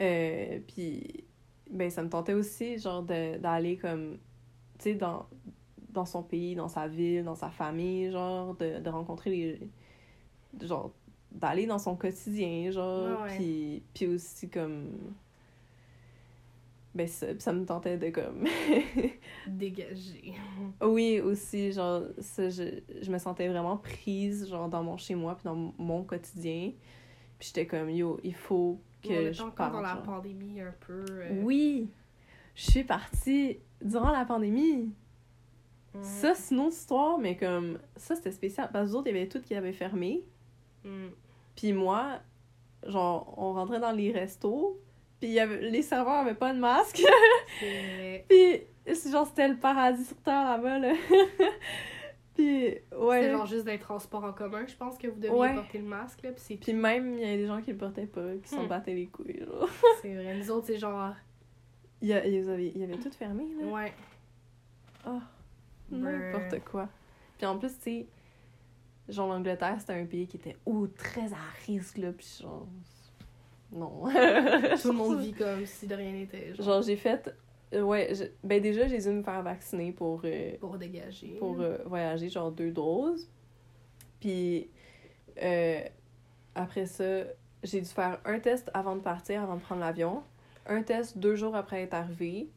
Euh, 0.00 0.60
puis, 0.66 1.24
ben, 1.70 1.90
ça 1.90 2.02
me 2.02 2.08
tentait 2.08 2.34
aussi, 2.34 2.78
genre, 2.78 3.02
d'aller 3.02 3.76
comme. 3.76 4.18
Tu 4.78 4.84
sais, 4.84 4.94
dans, 4.94 5.26
dans 5.90 6.06
son 6.06 6.22
pays, 6.22 6.54
dans 6.54 6.68
sa 6.68 6.88
ville, 6.88 7.24
dans 7.24 7.34
sa 7.34 7.50
famille, 7.50 8.10
genre, 8.10 8.54
de, 8.56 8.80
de 8.80 8.88
rencontrer 8.90 9.30
les. 9.30 10.66
Genre, 10.66 10.92
d'aller 11.30 11.66
dans 11.66 11.78
son 11.78 11.96
quotidien, 11.96 12.70
genre. 12.70 13.20
Ouais, 13.20 13.22
ouais. 13.24 13.36
Puis, 13.36 13.82
puis 13.94 14.06
aussi, 14.06 14.48
comme. 14.48 15.14
Ben, 16.92 17.06
ça, 17.06 17.26
ça 17.38 17.52
me 17.52 17.64
tentait 17.64 17.98
de, 17.98 18.10
comme. 18.10 18.46
Dégagé. 19.46 20.34
Oui, 20.82 21.20
aussi, 21.20 21.72
genre, 21.72 22.02
ça, 22.18 22.48
je, 22.48 22.80
je 23.00 23.10
me 23.12 23.18
sentais 23.18 23.48
vraiment 23.48 23.76
prise, 23.76 24.48
genre, 24.48 24.68
dans 24.68 24.82
mon 24.82 24.96
chez-moi, 24.96 25.36
puis 25.36 25.44
dans 25.44 25.72
mon 25.78 26.02
quotidien. 26.02 26.72
Puis 27.38 27.48
j'étais 27.48 27.66
comme, 27.66 27.90
yo, 27.90 28.18
il 28.24 28.34
faut 28.34 28.80
que 29.02 29.28
on 29.30 29.32
je 29.32 29.42
encore 29.42 29.70
dans 29.70 29.80
la 29.80 29.94
genre. 29.94 30.02
pandémie 30.02 30.60
un 30.60 30.74
peu. 30.86 31.04
euh, 31.08 31.42
Oui! 31.42 31.88
Je 32.54 32.70
suis 32.70 32.84
partie 32.84 33.58
durant 33.82 34.10
la 34.10 34.24
pandémie. 34.24 34.92
mm, 35.94 36.02
Ça, 36.02 36.34
c'est 36.34 36.54
une 36.54 36.60
autre 36.62 36.74
histoire, 36.76 37.18
mais 37.18 37.36
comme, 37.36 37.78
ça, 37.96 38.14
c'était 38.16 38.32
spécial. 38.32 38.68
Parce 38.72 38.84
que 38.84 38.88
les 38.90 38.94
autres, 38.96 39.08
il 39.08 39.14
y 39.14 39.18
avait 39.18 39.28
tout 39.28 39.40
qui 39.40 39.54
avait 39.54 39.72
fermé. 39.72 40.22
mm. 40.84 41.08
Puis 41.56 41.72
moi, 41.72 42.20
genre, 42.86 43.34
on 43.36 43.52
rentrait 43.52 43.80
dans 43.80 43.92
les 43.92 44.10
restos, 44.12 44.80
puis 45.20 45.30
y 45.30 45.40
avait, 45.40 45.70
les 45.70 45.82
serveurs 45.82 46.14
avaient 46.20 46.34
pas 46.34 46.52
de 46.54 46.58
masque. 46.58 47.02
Puis, 48.28 48.62
genre, 49.10 49.26
c'était 49.26 49.48
le 49.48 49.56
paradis 49.58 50.04
sur 50.04 50.16
terre 50.18 50.44
là-bas, 50.44 50.78
là. 50.78 50.92
puis, 52.34 52.74
ouais. 52.96 53.22
C'est 53.22 53.30
genre 53.30 53.46
juste 53.46 53.64
des 53.64 53.78
transports 53.78 54.24
en 54.24 54.32
commun, 54.32 54.64
je 54.66 54.74
pense 54.76 54.96
que 54.98 55.08
vous 55.08 55.18
deviez 55.20 55.30
Ouais. 55.36 55.54
porter 55.54 55.78
le 55.78 55.84
masque, 55.84 56.22
là, 56.22 56.32
pis 56.32 56.40
c'est 56.40 56.56
Puis 56.56 56.72
même, 56.72 57.18
il 57.18 57.28
y 57.28 57.32
a 57.32 57.36
des 57.36 57.46
gens 57.46 57.60
qui 57.60 57.72
le 57.72 57.76
portaient 57.78 58.06
pas, 58.06 58.36
qui 58.42 58.48
s'en 58.48 58.64
Hmm. 58.64 58.68
battaient 58.68 58.94
les 58.94 59.06
couilles, 59.08 59.40
genre. 59.44 59.68
C'est 60.02 60.14
vrai. 60.14 60.36
Nous 60.36 60.50
autres, 60.50 60.66
c'est 60.66 60.78
genre. 60.78 61.14
Il 62.02 62.08
y, 62.08 62.10
y 62.12 62.14
avait, 62.14 62.66
il 62.68 62.78
y 62.78 62.82
avait 62.84 62.96
tout 62.96 63.10
fermé, 63.10 63.44
là. 63.60 63.66
Ouais. 63.66 63.92
Ah, 65.04 65.20
n'importe 65.90 66.64
quoi. 66.64 66.88
Puis 67.36 67.46
en 67.46 67.58
plus, 67.58 67.74
tu 67.76 67.82
sais, 67.82 68.06
genre 69.08 69.28
l'Angleterre, 69.28 69.76
c'était 69.80 69.94
un 69.94 70.06
pays 70.06 70.26
qui 70.26 70.36
était 70.36 70.56
ou 70.66 70.86
très 70.86 71.32
à 71.32 71.38
risque, 71.66 71.98
là, 71.98 72.12
puis 72.12 72.26
genre... 72.42 72.66
Non. 73.72 74.04
Tout 74.82 74.88
le 74.88 74.92
monde 74.92 75.20
vit 75.20 75.32
comme 75.32 75.64
si 75.66 75.86
de 75.86 75.94
rien 75.94 76.12
n'était. 76.12 76.54
Genre, 76.54 76.64
Genre, 76.66 76.82
j'ai 76.82 76.96
fait... 76.96 77.34
euh, 77.74 77.82
Ouais, 77.82 78.14
je- 78.14 78.24
ben 78.46 78.60
déjà, 78.60 78.86
j'ai 78.88 78.98
dû 78.98 79.08
me 79.10 79.22
faire 79.22 79.42
vacciner 79.42 79.92
pour, 79.92 80.20
euh, 80.24 80.56
pour 80.58 80.76
dégager. 80.78 81.36
pour 81.38 81.60
euh, 81.60 81.78
voyager, 81.86 82.28
genre 82.28 82.50
deux 82.50 82.70
doses. 82.70 83.28
Puis 84.20 84.68
euh, 85.42 85.80
après 86.54 86.86
ça, 86.86 87.24
j'ai 87.62 87.80
dû 87.80 87.88
faire 87.88 88.20
un 88.24 88.38
test 88.40 88.70
avant 88.74 88.96
de 88.96 89.00
partir, 89.02 89.42
avant 89.42 89.56
de 89.56 89.60
prendre 89.60 89.80
l'avion. 89.80 90.22
Un 90.66 90.82
test 90.82 91.18
deux 91.18 91.36
jours 91.36 91.54
après 91.56 91.82
être 91.82 91.94
arrivé. 91.94 92.48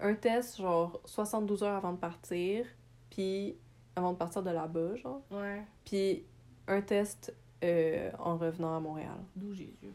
Un 0.00 0.14
test, 0.14 0.58
genre 0.58 1.00
72 1.04 1.62
heures 1.64 1.74
avant 1.76 1.92
de 1.92 1.98
partir. 1.98 2.64
Puis 3.10 3.56
avant 3.96 4.12
de 4.12 4.18
partir 4.18 4.42
de 4.42 4.50
là-bas, 4.50 4.94
genre. 4.96 5.22
Ouais. 5.30 5.62
Puis 5.84 6.24
un 6.68 6.80
test 6.82 7.34
en 8.20 8.36
revenant 8.36 8.76
à 8.76 8.80
Montréal. 8.80 9.18
D'où 9.34 9.52
Jésus. 9.52 9.92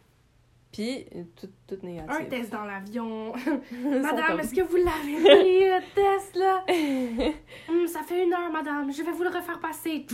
Puis 0.74 1.06
tout, 1.36 1.50
tout 1.68 1.78
négatif. 1.86 2.10
Un 2.10 2.26
test 2.26 2.52
dans 2.52 2.66
l'avion. 2.66 3.32
Madame, 3.84 4.40
est-ce 4.40 4.56
que 4.56 4.62
vous 4.62 4.78
l'avez 4.78 5.22
pris, 5.24 5.60
le 5.60 5.80
test, 5.94 6.36
là? 6.36 6.66
Hum, 7.70 7.88
ça 7.88 8.02
fait 8.02 8.26
une 8.26 8.34
heure, 8.34 8.52
madame. 8.52 8.92
Je 8.92 9.04
vais 9.04 9.12
vous 9.12 9.24
le 9.24 9.30
refaire 9.30 9.60
passer. 9.60 10.06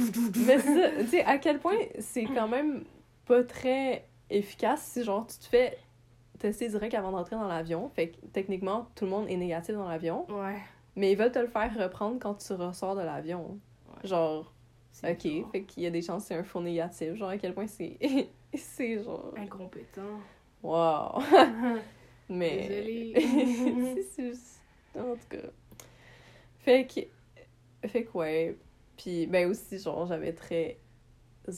Mais 0.45 0.59
ça, 0.59 0.91
tu 0.99 1.07
sais, 1.07 1.23
à 1.23 1.37
quel 1.37 1.59
point 1.59 1.77
c'est 1.99 2.25
quand 2.25 2.47
même 2.47 2.83
pas 3.25 3.43
très 3.43 4.05
efficace 4.29 4.83
si, 4.83 5.03
genre, 5.03 5.25
tu 5.25 5.37
te 5.39 5.45
fais 5.45 5.77
tester 6.37 6.67
direct 6.67 6.93
avant 6.93 7.11
d'entrer 7.11 7.37
dans 7.37 7.47
l'avion. 7.47 7.89
Fait 7.95 8.09
que, 8.09 8.25
techniquement, 8.27 8.87
tout 8.95 9.05
le 9.05 9.11
monde 9.11 9.29
est 9.29 9.37
négatif 9.37 9.75
dans 9.75 9.87
l'avion. 9.87 10.25
Ouais. 10.29 10.57
Mais 10.95 11.13
ils 11.13 11.17
veulent 11.17 11.31
te 11.31 11.39
le 11.39 11.47
faire 11.47 11.73
reprendre 11.77 12.19
quand 12.19 12.35
tu 12.35 12.53
ressors 12.53 12.95
de 12.95 13.01
l'avion. 13.01 13.59
Ouais. 13.87 14.07
Genre, 14.07 14.53
ok, 15.03 15.17
bizarre. 15.17 15.51
fait 15.51 15.63
qu'il 15.63 15.83
y 15.83 15.87
a 15.87 15.91
des 15.91 16.01
chances 16.01 16.23
que 16.23 16.27
c'est 16.27 16.35
un 16.35 16.43
faux 16.43 16.61
négatif. 16.61 17.15
Genre, 17.15 17.29
à 17.29 17.37
quel 17.37 17.53
point 17.53 17.67
c'est... 17.67 17.97
c'est 18.53 19.03
genre... 19.03 19.33
Incompétent. 19.37 20.19
Wow! 20.61 21.21
Mais... 22.29 22.67
Désolée. 22.67 24.05
c'est 24.15 24.29
juste... 24.29 24.61
En 24.95 25.13
tout 25.15 25.27
cas... 25.29 25.37
Fait 26.59 26.85
que... 26.85 27.87
fait 27.87 28.03
que 28.03 28.17
ouais. 28.17 28.57
Puis, 28.97 29.27
ben 29.27 29.49
aussi, 29.49 29.79
genre, 29.79 30.05
j'avais 30.05 30.33
très 30.33 30.77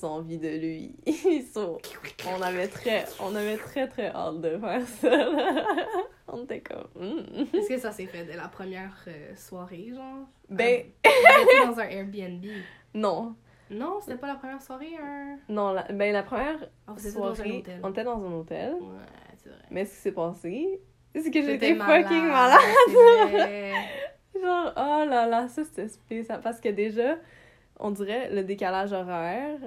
envie 0.04 0.38
de 0.38 0.48
lui. 0.48 0.96
So, 1.54 1.80
on 2.28 2.42
avait 2.42 2.68
très, 2.68 3.06
on 3.20 3.36
avait 3.36 3.58
très, 3.58 3.88
très 3.88 4.08
hâte 4.08 4.40
de 4.40 4.58
faire 4.58 4.88
ça. 4.88 5.66
on 6.28 6.44
était 6.44 6.62
comme... 6.62 6.88
hmm. 6.96 7.56
Est-ce 7.56 7.68
que 7.68 7.78
ça 7.80 7.92
s'est 7.92 8.06
fait 8.06 8.24
dès 8.24 8.38
la 8.38 8.48
première 8.48 8.96
euh, 9.08 9.36
soirée, 9.36 9.92
genre? 9.94 10.28
Ben, 10.50 10.86
Euh, 11.06 11.66
dans 11.68 11.80
un 11.80 11.90
Airbnb. 11.90 12.46
non. 12.94 13.36
Non, 13.72 14.00
c'était 14.02 14.18
pas 14.18 14.28
la 14.28 14.36
première 14.36 14.62
soirée, 14.62 14.96
un... 15.02 15.38
Non, 15.50 15.72
la, 15.72 15.84
ben 15.84 16.12
la 16.14 16.24
première 16.24 16.60
dans 16.88 16.94
un 16.94 16.98
soirée, 16.98 17.64
on 17.84 17.90
était 17.92 18.04
dans 18.04 18.24
un 18.24 18.32
hôtel. 18.34 18.74
Ouais, 18.74 19.36
c'est 19.38 19.50
vrai. 19.50 19.60
Mais 19.70 19.86
ce 19.86 19.92
qui 19.92 19.98
s'est 19.98 20.12
passé, 20.12 20.82
c'est 21.16 21.32
que 21.32 21.42
J'étais 21.42 21.76
fucking 21.76 22.28
malade. 22.28 22.60
Genre, 24.34 24.74
oh 24.78 25.06
là 25.10 25.28
là, 25.28 25.48
ça 25.48 25.64
c'était 25.64 25.88
spécial. 25.90 26.40
Parce 26.42 26.60
que 26.60 26.70
déjà, 26.70 27.18
on 27.80 27.92
dirait 27.92 28.30
le 28.34 28.44
décalage 28.44 28.94
horaire, 28.94 29.60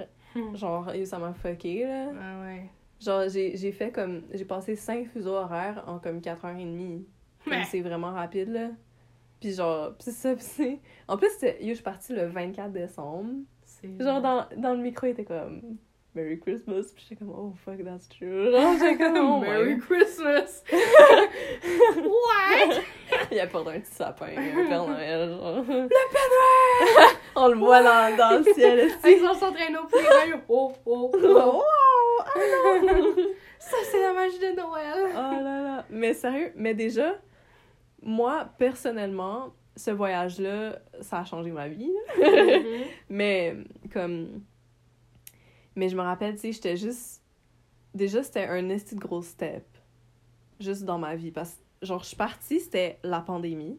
genre, 0.55 0.93
yo, 0.93 1.05
ça 1.05 1.19
m'a 1.19 1.33
fucké, 1.33 1.85
là. 1.85 2.07
Ah 2.19 2.41
ouais. 2.45 2.69
Genre, 2.99 3.23
j'ai 3.29 3.71
fait 3.71 3.91
comme. 3.91 4.23
J'ai 4.33 4.45
passé 4.45 4.75
5 4.75 5.07
fuseaux 5.07 5.35
horaires 5.35 5.83
en 5.87 5.99
comme 5.99 6.19
4h30. 6.19 7.03
Comme 7.43 7.53
Mais- 7.53 7.63
c'est 7.65 7.81
vraiment 7.81 8.11
rapide, 8.11 8.49
là. 8.49 8.69
Puis 9.39 9.53
genre, 9.53 9.95
pis 9.97 10.11
ça, 10.11 10.35
pis 10.35 10.43
c'est. 10.43 10.79
En 11.07 11.17
plus, 11.17 11.29
yo, 11.41 11.69
je 11.69 11.73
suis 11.75 11.83
partie 11.83 12.13
le 12.13 12.25
24 12.25 12.71
décembre. 12.71 13.33
C'est... 13.97 14.05
Genre, 14.05 14.21
dans, 14.21 14.45
dans 14.57 14.73
le 14.73 14.79
micro, 14.79 15.07
il 15.07 15.11
était 15.11 15.25
comme. 15.25 15.77
Merry 16.15 16.39
Christmas. 16.39 16.93
Puis 16.95 17.05
j'étais 17.09 17.17
comme, 17.17 17.33
oh 17.37 17.53
fuck, 17.65 17.83
that's 17.83 18.07
true. 18.07 18.49
Genre, 18.51 18.73
j'étais 18.79 18.97
comme, 19.03 19.17
oh 19.17 19.39
Merry 19.41 19.77
Christmas! 19.77 20.63
What? 20.71 22.79
Il 23.31 23.39
apporte 23.39 23.67
un 23.67 23.79
petit 23.79 23.91
sapin, 23.91 24.27
un 24.27 24.67
Père 24.67 24.87
Noël, 24.87 25.29
genre. 25.29 25.57
Le 25.57 25.87
Père 25.87 26.29
Noël! 26.31 27.15
On 27.35 27.47
le 27.49 27.57
voit 27.57 27.83
dans, 27.83 28.15
dans 28.15 28.37
le 28.37 28.43
ciel 28.53 28.79
Avec 28.79 28.93
aussi. 29.03 29.19
son 29.19 29.33
s'entraîne 29.33 29.75
au 29.75 29.85
pied, 29.87 29.99
oh, 30.47 30.71
oh, 30.85 31.11
oh. 31.13 31.17
Wow! 31.17 31.61
Ça, 33.59 33.75
c'est 33.91 34.01
la 34.01 34.13
magie 34.13 34.39
de 34.39 34.55
Noël. 34.55 35.09
Oh 35.09 35.43
là 35.43 35.61
là. 35.61 35.85
Mais 35.89 36.13
sérieux, 36.13 36.53
mais 36.55 36.73
déjà, 36.73 37.15
moi, 38.01 38.47
personnellement, 38.57 39.53
ce 39.75 39.91
voyage-là, 39.91 40.79
ça 41.01 41.19
a 41.19 41.25
changé 41.25 41.51
ma 41.51 41.67
vie. 41.67 41.91
là. 42.17 42.29
Mhm. 42.59 42.83
Mais, 43.09 43.55
comme... 43.91 44.41
Mais 45.75 45.89
je 45.89 45.95
me 45.97 46.01
rappelle, 46.01 46.35
tu 46.35 46.41
sais, 46.41 46.51
j'étais 46.53 46.77
juste... 46.77 47.21
Déjà, 47.93 48.23
c'était 48.23 48.45
un 48.45 48.69
esti 48.69 48.95
de 48.95 48.99
gros 48.99 49.21
step. 49.21 49.65
Juste 50.59 50.83
dans 50.83 50.97
ma 50.97 51.15
vie. 51.15 51.31
Parce 51.31 51.55
que, 51.81 51.85
genre, 51.85 52.01
je 52.03 52.07
suis 52.07 52.15
partie, 52.15 52.59
c'était 52.59 52.99
la 53.03 53.21
pandémie. 53.21 53.77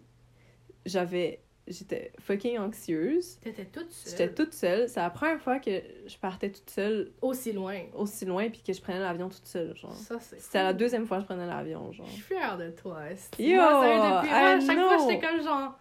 J'avais... 0.85 1.41
J'étais 1.69 2.13
fucking 2.21 2.59
anxieuse. 2.59 3.41
T'étais 3.41 3.65
toute 3.65 3.91
seule. 3.91 4.11
J'étais 4.13 4.33
toute 4.35 4.53
seule. 4.55 4.89
C'est 4.89 5.01
la 5.01 5.11
première 5.11 5.41
fois 5.41 5.59
que 5.59 5.83
je 6.07 6.17
partais 6.17 6.51
toute 6.53 6.71
seule 6.71 7.11
Aussi 7.21 7.53
loin. 7.53 7.81
aussi 7.93 8.25
loin 8.25 8.49
puis 8.51 8.63
que 8.65 8.73
je 8.73 8.81
prenais 8.81 9.01
l'avion 9.01 9.29
toute 9.29 9.47
seule, 9.47 9.75
genre. 9.77 9.93
Ça, 9.93 10.21
c'est 10.21 10.39
C'était 10.41 10.63
la 10.63 10.73
deuxième 10.73 11.07
fois 11.07 11.17
que 11.17 11.23
je 11.23 11.27
prenais 11.27 11.47
l'avion, 11.47 11.91
genre. 11.91 12.07
Je 12.07 12.13
suis 12.13 12.23
fière 12.23 12.57
de 12.57 12.71
toi. 12.71 13.11
esti. 13.11 13.43
Yo, 13.49 13.57
Moi, 13.61 13.83
depuis, 14.23 14.31
moi, 14.31 14.39
à 14.39 14.57
I 14.59 14.65
chaque 14.67 14.79
fois, 14.79 14.97
j'étais 15.09 15.27
comme 15.27 15.43
genre... 15.43 15.77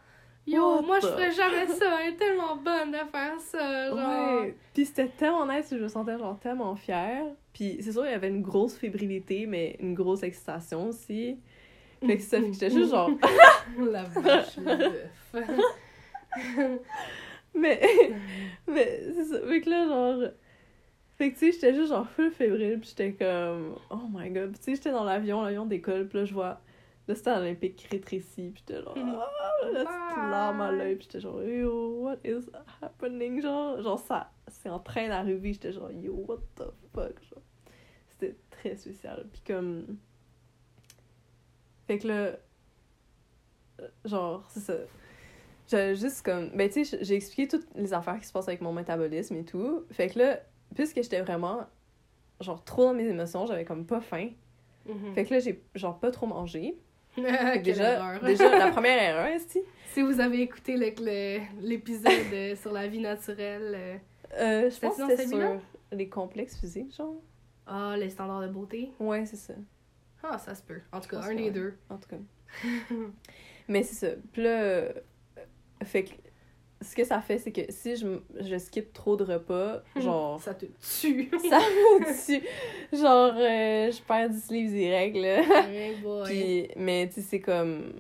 Yo, 0.48 0.76
What 0.76 0.82
moi, 0.84 1.00
je 1.00 1.08
ferais 1.08 1.32
jamais 1.32 1.66
ça. 1.80 2.02
Elle 2.02 2.14
est 2.14 2.18
tellement 2.18 2.56
bonne 2.56 2.92
de 2.92 2.98
faire 3.12 3.40
ça. 3.40 3.90
Genre... 3.90 4.44
Ouais. 4.44 4.56
Puis 4.74 4.86
c'était 4.86 5.08
tellement 5.08 5.46
nice, 5.48 5.68
je 5.72 5.78
me 5.78 5.88
sentais 5.88 6.18
genre 6.18 6.40
tellement 6.40 6.76
fière. 6.76 7.26
Puis 7.54 7.78
c'est 7.82 7.94
sûr, 7.94 8.06
il 8.06 8.12
y 8.12 8.14
avait 8.14 8.30
une 8.30 8.42
grosse 8.42 8.78
fébrilité, 8.78 9.48
mais 9.48 9.78
une 9.80 9.96
grosse 9.96 10.24
excitation 10.24 10.90
aussi. 10.90 11.40
Fait 12.06 12.18
que 12.18 12.24
ça, 12.24 12.40
fait 12.40 12.48
que 12.48 12.54
j'étais 12.54 12.70
juste 12.70 12.92
genre... 12.92 13.10
La 13.92 14.04
vache, 14.04 14.58
mais, 17.56 17.82
mais 18.68 19.02
c'est 19.14 19.24
ça. 19.26 19.40
Fait 19.48 19.62
que 19.62 19.70
là, 19.70 19.88
genre... 19.88 20.30
Fait 21.18 21.32
que 21.32 21.40
tu 21.40 21.46
sais, 21.46 21.52
j'étais 21.54 21.74
juste 21.74 21.90
genre 21.90 22.08
full 22.10 22.30
fébrile, 22.30 22.80
puis 22.80 22.90
j'étais 22.90 23.14
comme... 23.14 23.78
Oh 23.90 24.08
my 24.14 24.30
god. 24.30 24.52
Puis 24.52 24.60
tu 24.60 24.66
sais, 24.66 24.76
j'étais 24.76 24.92
dans 24.92 25.06
l'avion, 25.06 25.42
l'avion 25.42 25.66
décolle, 25.66 26.08
puis 26.08 26.20
là, 26.20 26.26
je 26.26 26.34
vois... 26.34 26.62
Là, 27.08 27.14
c'était 27.14 27.32
olympique 27.32 27.88
rétrécit, 27.92 28.50
puis 28.50 28.64
j'étais 28.68 28.82
genre... 28.82 28.96
Ah, 28.98 29.68
là, 29.72 29.86
petite 29.86 30.18
larme 30.18 30.62
à 30.62 30.72
l'œil, 30.72 30.96
puis 30.96 31.04
j'étais 31.04 31.20
genre... 31.20 31.42
Yo, 31.44 32.00
what 32.02 32.18
is 32.26 32.46
happening? 32.82 33.42
Genre, 33.42 33.80
genre 33.82 34.00
ça, 34.00 34.32
c'est 34.48 34.70
en 34.70 34.80
train 34.80 35.08
d'arriver, 35.08 35.54
j'étais 35.54 35.72
genre... 35.72 35.92
Yo, 35.92 36.14
what 36.28 36.40
the 36.56 36.64
fuck? 36.94 37.24
Genre. 37.30 37.44
C'était 38.10 38.36
très 38.50 38.76
spécial. 38.76 39.28
Puis 39.32 39.42
comme... 39.46 39.98
Fait 41.86 42.00
que 42.00 42.08
là... 42.08 42.38
euh, 43.82 43.88
Genre, 44.06 44.44
c'est 44.50 44.62
ça. 44.62 44.78
J'ai 45.68 45.96
juste 45.96 46.26
comme... 46.26 46.50
Ben, 46.56 46.70
tu 46.70 46.86
sais, 46.86 46.98
j'ai 47.04 47.16
expliqué 47.16 47.48
toutes 47.48 47.68
les 47.76 47.94
affaires 47.94 48.20
qui 48.20 48.26
se 48.26 48.34
passent 48.34 48.48
avec 48.48 48.62
mon 48.62 48.74
métabolisme 48.74 49.36
et 49.36 49.46
tout. 49.46 49.86
Fait 49.92 50.10
que 50.10 50.18
là, 50.18 50.40
puisque 50.74 51.04
j'étais 51.04 51.22
vraiment... 51.22 51.68
Genre, 52.42 52.64
trop 52.64 52.86
dans 52.86 52.94
mes 52.96 53.08
émotions, 53.08 53.46
j'avais 53.46 53.64
comme 53.66 53.86
pas 53.86 54.02
faim. 54.02 54.30
Mhm. 54.88 55.14
Fait 55.14 55.26
que 55.26 55.34
là, 55.36 55.40
j'ai 55.40 55.64
genre 55.76 56.00
pas 56.00 56.10
trop 56.12 56.26
mangé. 56.26 56.78
Quelle 57.16 57.62
déjà, 57.62 58.58
la 58.60 58.72
première 58.72 59.02
erreur, 59.02 59.26
est 59.28 59.58
Si 59.94 60.02
vous 60.02 60.20
avez 60.20 60.42
écouté 60.42 60.76
l'épisode 60.78 62.12
euh, 62.34 62.56
sur 62.56 62.72
la 62.72 62.88
vie 62.88 63.00
naturelle, 63.00 63.74
euh, 63.76 63.98
euh, 64.38 64.70
Je 64.70 64.80
pense 64.80 64.98
que 64.98 65.10
c'était 65.10 65.28
sur 65.28 65.62
les 65.92 66.10
complexes 66.10 66.58
physiques, 66.60 66.96
genre. 66.96 67.16
ah, 67.68 67.96
les 67.98 68.10
standards 68.10 68.42
de 68.42 68.48
beauté, 68.48 68.92
Ouais, 69.00 69.26
c'est 69.26 69.38
ça. 69.38 69.54
ah, 70.24 70.38
ça 70.38 70.56
se 70.56 70.64
peut. 70.64 70.82
En 70.92 71.00
tout 71.00 71.10
cas, 71.10 71.22
un 71.22 71.36
des 71.36 71.52
deux. 71.52 71.78
En 71.90 71.98
tout 71.98 72.10
cas. 72.10 72.18
Mais 73.68 73.84
c'est 73.84 74.08
ça. 74.08 74.16
Puis 74.32 74.44
là, 74.44 74.90
fait 75.84 76.04
que 76.04 76.12
ce 76.82 76.96
que 76.96 77.04
ça 77.04 77.22
fait, 77.22 77.38
c'est 77.38 77.52
que 77.52 77.62
si 77.72 77.96
je, 77.96 78.20
je 78.42 78.58
skip 78.58 78.92
trop 78.94 79.16
de 79.16 79.24
repas, 79.24 79.82
genre, 79.96 80.40
Ça 80.42 80.54
te 80.54 80.66
tue. 80.66 81.30
ça 81.50 81.60
me 81.60 82.26
tue. 82.26 82.46
Genre, 82.92 83.34
euh, 83.36 83.92
je 83.92 84.02
perds 84.04 84.30
10 84.30 84.52
livres 84.52 84.72
direct, 84.74 85.16
là. 85.16 85.68
Hey 85.70 85.96
boy. 86.02 86.24
Puis, 86.26 86.68
mais 86.76 87.08
tu 87.08 87.16
sais, 87.16 87.22
c'est 87.22 87.42
comme. 87.42 87.94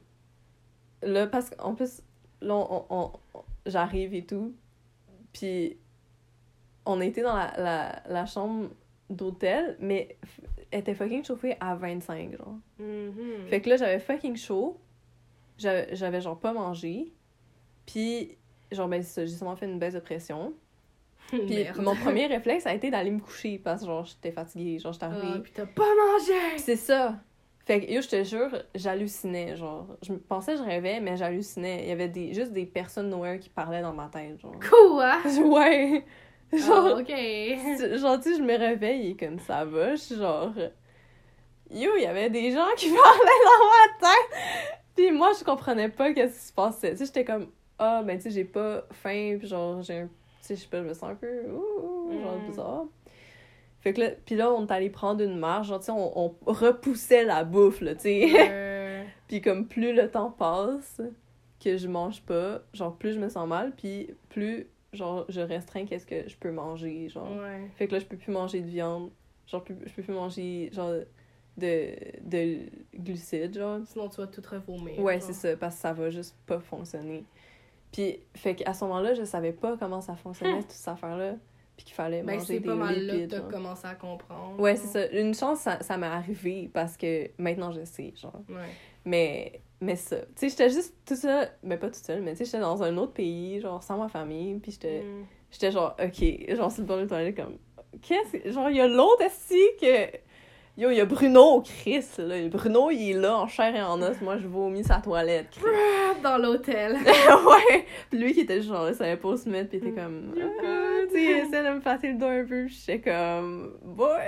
Là, 1.02 1.28
parce 1.28 1.50
qu'en 1.52 1.74
plus, 1.76 2.02
là, 2.42 2.56
on, 2.56 2.86
on- 2.90 3.12
on- 3.34 3.44
j'arrive 3.66 4.14
et 4.14 4.26
tout. 4.26 4.54
Puis, 5.34 5.78
on 6.86 7.02
était 7.02 7.22
dans 7.24 7.36
la, 7.36 7.54
la, 7.58 8.04
la 8.10 8.26
chambre 8.26 8.70
d'hôtel, 9.10 9.78
mais 9.80 10.18
elle 10.72 10.80
était 10.82 10.96
fucking 10.96 11.24
chauffée 11.24 11.56
à 11.60 11.76
25, 11.76 12.38
genre. 12.38 12.56
Mhm. 12.80 13.48
Fait 13.50 13.62
que 13.62 13.70
là, 13.70 13.78
j'avais 13.78 14.00
fucking 14.00 14.36
chaud. 14.36 14.80
J'avais, 15.58 15.96
j'avais 15.96 16.22
genre 16.22 16.40
pas 16.40 16.54
mangé. 16.54 17.14
Puis, 17.86 18.38
genre, 18.76 18.88
ben, 18.88 19.04
j'ai 19.04 19.28
sûrement 19.28 19.56
fait 19.56 19.66
une 19.66 19.80
baisse 19.80 19.94
de 19.94 20.00
pression. 20.00 20.54
Puis, 21.30 21.66
mon 21.80 21.96
premier 21.96 22.28
réflexe 22.28 22.68
a 22.68 22.74
été 22.74 22.92
d'aller 22.92 23.10
me 23.10 23.20
coucher 23.20 23.58
parce 23.58 23.82
que, 23.82 23.88
genre, 23.88 24.06
j'étais 24.06 24.32
fatiguée. 24.32 24.78
Genre, 24.78 24.94
j'étais 24.94 25.06
arrivée. 25.06 25.34
Ah, 25.38 25.40
puis 25.42 25.52
t'as 25.56 25.66
pas 25.66 25.84
mangé! 25.84 26.58
C'est 26.58 26.76
ça. 26.76 27.16
Fait 27.66 27.82
que, 27.82 27.92
yo, 27.92 28.00
je 28.00 28.08
te 28.08 28.24
jure, 28.24 28.56
j'hallucinais, 28.76 29.56
genre. 29.56 29.88
Je 30.04 30.14
pensais 30.14 30.52
que 30.54 30.60
je 30.60 30.64
rêvais, 30.64 31.00
mais 31.00 31.18
j'hallucinais. 31.18 31.82
Il 31.82 31.90
y 31.90 31.92
avait 31.92 32.10
des, 32.10 32.32
juste 32.34 32.52
des 32.52 32.68
personnes 32.68 33.10
nowhere 33.10 33.40
qui 33.40 33.50
parlaient 33.50 33.82
dans 33.82 33.94
ma 33.94 34.08
tête, 34.08 34.40
genre. 34.40 34.54
Quoi? 34.70 35.18
Ouais! 35.44 36.06
Ah, 36.54 36.58
Genre, 36.58 37.00
ok. 37.00 37.10
genre, 37.98 38.20
tu 38.22 38.36
je 38.38 38.42
me 38.44 38.56
réveille 38.56 39.12
et 39.12 39.16
comme 39.18 39.40
ça 39.40 39.66
va, 39.66 39.96
je 39.96 40.02
suis 40.02 40.16
genre... 40.16 40.54
Yo, 41.72 41.92
il 41.98 42.04
y 42.04 42.06
avait 42.06 42.30
des 42.30 42.52
gens 42.52 42.68
qui 42.78 42.88
parlaient 42.94 43.00
dans 43.00 43.66
ma 43.66 44.08
tête! 44.08 44.40
Puis 44.96 45.12
moi, 45.12 45.32
je 45.38 45.44
comprenais 45.44 45.90
pas 45.90 46.14
qu'est-ce 46.14 46.40
qui 46.40 46.46
se 46.46 46.54
passait. 46.54 46.92
Tu 46.92 46.98
sais, 46.98 47.06
j'étais 47.06 47.26
comme, 47.26 47.48
ah, 47.80 48.04
ben, 48.06 48.18
tu 48.18 48.24
sais, 48.24 48.32
j'ai 48.32 48.46
pas 48.46 48.86
faim, 48.92 49.36
puis 49.40 49.48
genre, 49.48 49.82
j'ai 49.82 50.00
un... 50.00 50.06
Tu 50.08 50.12
sais, 50.42 50.56
je 50.56 50.62
sais 50.62 50.68
pas, 50.68 50.78
je 50.82 50.88
me 50.88 50.94
sens 50.94 51.12
un 51.12 51.16
peu... 51.16 51.50
ouh, 51.52 52.10
ouh, 52.10 52.22
genre, 52.22 52.38
Mm. 52.40 52.46
bizarre. 52.48 52.86
Fait 53.82 53.94
que 53.94 54.02
là, 54.02 54.10
puis 54.26 54.36
là, 54.36 54.52
on 54.52 54.66
est 54.66 54.72
allé 54.72 54.90
prendre 54.90 55.22
une 55.24 55.38
marche, 55.38 55.68
genre, 55.68 55.80
tu 55.80 55.86
sais, 55.86 55.92
on, 55.92 56.18
on 56.18 56.34
repoussait 56.46 57.24
la 57.24 57.44
bouffe, 57.44 57.82
là, 57.82 57.94
tu 57.96 58.02
sais. 58.02 58.32
Euh, 58.50 59.04
puis 59.28 59.42
comme 59.42 59.68
plus 59.68 59.94
le 59.94 60.10
temps 60.10 60.32
passe, 60.32 61.02
que 61.64 61.78
je 61.78 61.88
mange 61.88 62.22
pas, 62.24 62.62
genre, 62.74 62.96
plus 62.96 63.14
je 63.14 63.20
me 63.20 63.30
sens 63.30 63.48
mal, 63.48 63.74
puis 63.76 64.10
plus, 64.30 64.68
genre, 64.94 65.26
je 65.30 65.42
restreins 65.42 65.86
qu'est-ce 65.86 66.06
que 66.06 66.28
je 66.28 66.36
peux 66.36 66.52
manger, 66.52 67.10
genre. 67.10 67.30
ouais. 67.32 67.70
Fait 67.76 67.88
que 67.88 67.94
là, 67.94 68.00
je 68.00 68.06
peux 68.06 68.18
plus 68.18 68.32
manger 68.32 68.62
de 68.62 68.68
viande. 68.68 69.12
Genre, 69.48 69.64
je 69.68 69.74
peux, 69.74 70.02
plus 70.02 70.14
manger, 70.14 70.70
genre, 70.74 70.94
de, 71.58 71.90
de 72.24 72.58
glucides, 72.96 73.56
genre. 73.56 73.80
Sinon, 73.86 74.10
tu 74.10 74.18
vas 74.20 74.28
tout 74.28 74.42
revomir. 74.50 75.00
Ouais, 75.00 75.20
c'est 75.20 75.34
ça, 75.34 75.56
parce 75.56 75.76
que 75.76 75.82
ça 75.82 75.94
va 75.94 76.10
juste 76.10 76.36
pas 76.48 76.60
fonctionner. 76.60 77.24
Puis, 77.96 78.20
fait 78.36 78.56
qu'à 78.56 78.74
ce 78.74 78.84
moment-là, 78.84 79.14
je 79.14 79.24
savais 79.24 79.54
pas 79.54 79.78
comment 79.78 80.02
ça 80.02 80.18
fonctionnait, 80.18 80.60
toute 80.60 80.72
cette 80.72 80.90
affaire-là. 80.90 81.36
Puis 81.78 81.86
qu'il 81.86 81.96
fallait 81.96 82.24
Ben, 82.24 82.36
manger 82.36 82.46
c'est 82.46 82.60
des 82.60 82.68
pas 82.68 82.76
mal 82.76 83.06
là 83.06 83.14
que 83.14 83.26
t'as 83.26 83.40
commencé 83.40 83.88
à 83.88 83.96
comprendre. 83.96 84.60
Ouais, 84.60 84.76
c'est 84.76 84.88
ça. 84.88 85.08
Une 85.18 85.34
chance, 85.34 85.60
ça, 85.60 85.82
ça 85.82 85.96
m'est 85.96 86.06
arrivé 86.06 86.70
parce 86.74 86.98
que 86.98 87.30
maintenant, 87.38 87.72
je 87.72 87.86
sais, 87.86 88.14
genre. 88.22 88.42
Ouais. 88.50 88.68
Mais, 89.06 89.62
mais 89.80 89.96
ça. 89.96 90.18
Tu 90.18 90.26
sais, 90.36 90.50
j'étais 90.50 90.70
juste 90.72 90.94
toute 91.06 91.16
seule, 91.16 91.50
mais 91.64 91.78
pas 91.78 91.88
toute 91.88 92.04
seule, 92.04 92.22
mais 92.22 92.32
tu 92.32 92.40
sais, 92.40 92.46
j'étais 92.46 92.60
dans 92.60 92.84
un 92.84 92.98
autre 92.98 93.14
pays, 93.14 93.62
genre, 93.62 93.82
sans 93.82 93.98
ma 93.98 94.10
famille, 94.10 94.56
puis 94.56 94.74
j'étais... 94.74 95.00
Mm. 95.00 95.26
J'étais 95.52 95.72
genre, 95.72 95.96
ok, 95.98 96.56
genre, 96.56 96.70
sur 96.70 96.82
le 96.82 96.88
bord 96.88 96.98
de 96.98 97.06
toilette, 97.06 97.38
comme, 97.38 97.58
qu'est-ce 98.02 98.38
que. 98.38 98.52
Genre, 98.52 98.70
il 98.70 98.76
y 98.76 98.82
a 98.82 98.88
l'autre 98.88 99.24
ici 99.26 99.62
que. 99.80 100.18
Yo, 100.78 100.90
il 100.90 100.98
y 100.98 101.00
a 101.00 101.06
Bruno, 101.06 101.62
Chris, 101.62 102.06
là. 102.18 102.50
Bruno, 102.50 102.92
il 102.92 103.12
est 103.12 103.14
là, 103.14 103.38
en 103.38 103.48
chair 103.48 103.74
et 103.74 103.82
en 103.82 104.02
os. 104.02 104.20
Moi, 104.20 104.38
je 104.40 104.48
vomis 104.48 104.84
sa 104.84 104.98
toilette. 104.98 105.52
Chris. 105.52 106.22
Dans 106.22 106.38
l'hôtel. 106.38 106.96
ouais! 106.98 107.86
Puis 108.10 108.20
lui 108.20 108.34
qui 108.34 108.42
était 108.42 108.62
genre, 108.62 108.90
il 108.90 108.96
savait 108.96 109.16
pas 109.16 109.38
se 109.38 109.48
mettre, 109.48 109.70
pis 109.70 109.78
il 109.78 109.88
était 109.88 110.02
comme. 110.02 110.34
Ah, 110.38 111.06
tu 111.08 111.14
sais, 111.14 111.24
il 111.24 111.32
essaie 111.32 111.64
de 111.64 111.76
me 111.76 111.80
passer 111.80 112.12
le 112.12 112.18
dos 112.18 112.26
un 112.26 112.44
peu, 112.44 112.66
pis 112.66 112.84
j'étais 112.86 113.00
comme. 113.00 113.78
Boy! 113.84 114.20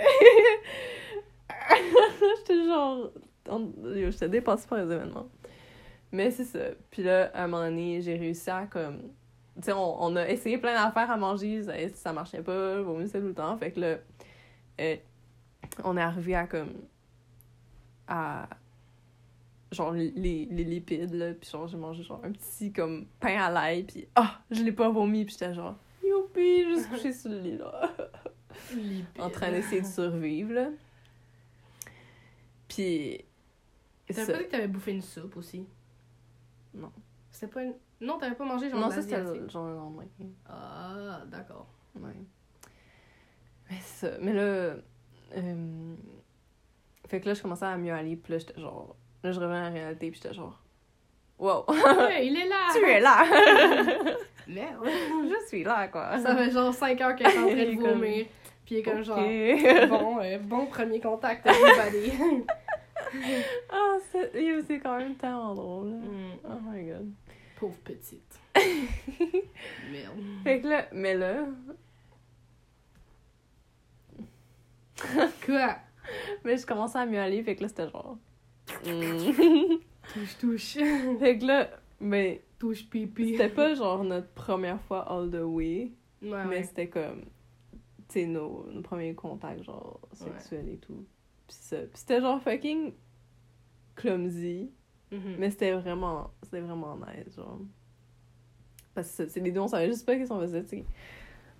j'étais 2.37 2.63
genre. 2.63 3.11
Yo, 3.49 4.11
j'étais 4.11 4.29
dépassée 4.29 4.67
par 4.69 4.77
les 4.77 4.93
événements. 4.93 5.27
Mais 6.13 6.31
c'est 6.31 6.45
ça. 6.45 6.59
Puis 6.89 7.03
là, 7.03 7.29
à 7.33 7.43
un 7.43 7.47
moment 7.47 7.65
donné, 7.65 7.99
j'ai 7.99 8.15
réussi 8.15 8.49
à 8.49 8.67
comme. 8.67 9.01
Tu 9.57 9.63
sais, 9.63 9.73
on, 9.73 10.01
on 10.01 10.15
a 10.15 10.29
essayé 10.29 10.57
plein 10.59 10.81
d'affaires 10.81 11.11
à 11.11 11.17
manger, 11.17 11.63
ça, 11.63 11.73
ça 11.93 12.13
marchait 12.13 12.41
pas, 12.41 12.75
je 12.75 12.81
vomissais 12.81 13.19
tout 13.19 13.27
le 13.27 13.33
temps. 13.33 13.57
Fait 13.57 13.71
que 13.71 13.81
là, 13.81 13.97
euh, 14.79 14.95
on 15.83 15.97
est 15.97 16.01
arrivé 16.01 16.35
à 16.35 16.47
comme. 16.47 16.73
à. 18.07 18.47
genre 19.71 19.91
les, 19.91 20.11
les 20.11 20.63
lipides, 20.63 21.13
là. 21.13 21.33
Puis 21.33 21.49
genre, 21.49 21.67
j'ai 21.67 21.77
mangé 21.77 22.03
genre 22.03 22.21
un 22.23 22.31
petit 22.31 22.71
comme 22.71 23.05
pain 23.19 23.37
à 23.39 23.49
l'ail, 23.49 23.83
puis 23.83 24.07
ah, 24.15 24.39
je 24.51 24.63
l'ai 24.63 24.71
pas 24.71 24.89
vomi, 24.89 25.25
puis 25.25 25.33
j'étais 25.33 25.53
genre. 25.53 25.75
Youpi, 26.03 26.63
juste 26.65 26.89
couché 26.89 27.11
sur 27.11 27.29
le 27.31 27.39
lit, 27.39 27.57
là. 27.57 27.93
en 29.19 29.29
train 29.29 29.51
d'essayer 29.51 29.81
de 29.81 29.85
survivre, 29.87 30.53
là. 30.53 30.69
Puis. 32.67 33.23
T'avais 34.07 34.25
pas 34.33 34.37
dit 34.39 34.45
que 34.45 34.51
t'avais 34.51 34.67
bouffé 34.67 34.91
une 34.91 35.01
soupe 35.01 35.35
aussi? 35.35 35.65
Non. 36.73 36.91
C'était 37.29 37.51
pas 37.51 37.63
une... 37.63 37.73
Non, 37.99 38.17
t'avais 38.17 38.35
pas 38.35 38.45
mangé 38.45 38.69
genre 38.69 38.79
Non, 38.79 38.87
de 38.87 38.93
ça 38.93 39.01
c'était 39.01 39.17
l'asiatique? 39.17 39.41
le- 39.43 39.49
genre 39.49 39.67
le 39.67 39.75
lendemain. 39.75 40.05
Ah, 40.47 41.23
d'accord. 41.27 41.67
Ouais. 41.99 42.13
Mais 43.69 43.79
ça. 43.81 44.11
Mais 44.21 44.31
là. 44.33 44.75
Euh, 45.35 45.95
Fait 47.07 47.19
que 47.21 47.27
là, 47.27 47.33
je 47.33 47.41
commençais 47.41 47.65
à 47.65 47.77
mieux 47.77 47.93
aller, 47.93 48.15
puis 48.15 48.33
là, 48.33 48.39
j'étais 48.39 48.59
genre. 48.59 48.95
Là, 49.23 49.31
je 49.31 49.39
reviens 49.39 49.61
à 49.63 49.69
la 49.69 49.69
réalité, 49.69 50.11
puis 50.11 50.19
j'étais 50.21 50.33
genre. 50.35 50.61
Wow! 51.39 51.65
Ouais, 51.67 52.25
il 52.27 52.35
est 52.37 52.47
là! 52.47 52.67
tu 52.73 52.83
es 52.83 52.99
là! 52.99 53.23
Merde! 54.47 54.85
je 54.85 55.47
suis 55.47 55.63
là, 55.63 55.87
quoi. 55.87 56.17
Ça 56.19 56.35
fait 56.35 56.49
genre 56.51 56.73
5 56.73 56.99
heures 57.01 57.15
qu'elle 57.15 57.27
est 57.27 57.37
en 57.37 57.47
train 57.47 57.55
de 57.55 57.79
vomir. 57.95 58.25
Puis 58.65 58.75
il 58.75 58.77
est 58.79 58.83
comme 58.83 59.03
genre... 59.03 59.17
Bon, 59.87 60.19
euh, 60.21 60.37
bon 60.39 60.65
premier 60.65 60.99
contact, 60.99 61.45
everybody. 61.45 62.11
Ah, 63.69 63.95
c'est 64.11 64.79
quand 64.79 64.97
même 64.97 65.15
tellement 65.15 65.53
drôle. 65.55 65.91
là. 65.91 65.95
Mm. 65.95 66.37
Oh 66.43 66.59
my 66.69 66.83
god. 66.87 67.11
Pauvre 67.57 67.77
petite. 67.83 68.37
Merde. 69.91 70.19
Fait 70.43 70.59
que 70.59 70.67
là, 70.67 70.85
mais 70.91 71.13
là. 71.13 71.45
Quoi? 75.45 75.75
Mais 76.43 76.57
je 76.57 76.65
commençais 76.65 76.99
à 76.99 77.05
mieux 77.05 77.19
aller, 77.19 77.43
fait 77.43 77.55
que 77.55 77.63
là, 77.63 77.67
c'était 77.69 77.89
genre. 77.89 78.17
mm. 78.85 79.77
Touche, 80.13 80.37
touche. 80.39 80.73
fait 81.19 81.37
que 81.37 81.45
là, 81.45 81.69
mais 81.99 82.43
touche 82.59 82.89
pipi. 82.89 83.31
c'était 83.31 83.49
pas 83.49 83.73
genre 83.75 84.03
notre 84.03 84.29
première 84.29 84.81
fois 84.81 85.01
all 85.11 85.29
the 85.29 85.41
way, 85.43 85.91
Ouais, 86.21 86.45
mais 86.45 86.57
ouais. 86.57 86.63
c'était 86.63 86.87
comme. 86.87 87.21
Tu 88.09 88.21
sais, 88.21 88.25
nos, 88.25 88.65
nos 88.71 88.81
premiers 88.81 89.13
contacts, 89.13 89.63
genre, 89.63 89.99
sexuels 90.13 90.69
et 90.69 90.77
tout. 90.77 91.05
Pis 91.47 91.55
ça. 91.55 91.77
Pis 91.77 91.89
c'était 91.99 92.21
genre 92.21 92.41
fucking 92.41 92.93
clumsy, 93.95 94.71
Mhm. 95.11 95.35
mais 95.37 95.49
c'était 95.51 95.73
vraiment. 95.73 96.31
C'était 96.43 96.61
vraiment 96.61 96.97
nice, 96.97 97.35
genre. 97.35 97.59
Parce 98.93 99.09
que 99.09 99.13
c'est- 99.13 99.29
c'est 99.29 99.39
les 99.41 99.51
deux, 99.51 99.59
on 99.59 99.67
savait 99.67 99.87
juste 99.87 100.05
pas 100.05 100.15
qu'est-ce 100.15 100.29
qu'on 100.29 100.39
faisait, 100.39 100.63
tu 100.63 100.69
sais. 100.69 100.85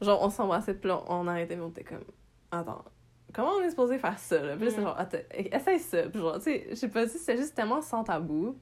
Genre, 0.02 0.22
on 0.24 0.30
s'embrassait, 0.30 0.74
pis 0.74 0.88
là, 0.88 1.04
on 1.08 1.28
arrêtait, 1.28 1.56
mais 1.56 1.64
on 1.64 1.70
était 1.70 1.84
comme. 1.84 2.04
Attends, 2.52 2.84
comment 3.34 3.52
on 3.60 3.62
est 3.62 3.70
supposé 3.70 3.98
faire 4.00 4.18
ça, 4.20 4.42
là? 4.42 4.56
Puis 4.56 4.66
là, 4.66 4.72
c'est 4.72 4.78
Mhm. 4.78 4.84
genre, 4.84 4.98
attends, 5.00 5.18
essaye 5.32 5.80
ça. 5.80 6.04
Puis 6.10 6.20
genre, 6.20 6.36
tu 6.38 6.44
sais, 6.44 6.68
je 6.70 6.76
sais 6.76 6.88
pas 6.90 7.08
si 7.08 7.18
c'était 7.20 7.38
juste 7.38 7.56
tellement 7.56 7.82
sans 7.82 8.04
tabou. 8.04 8.54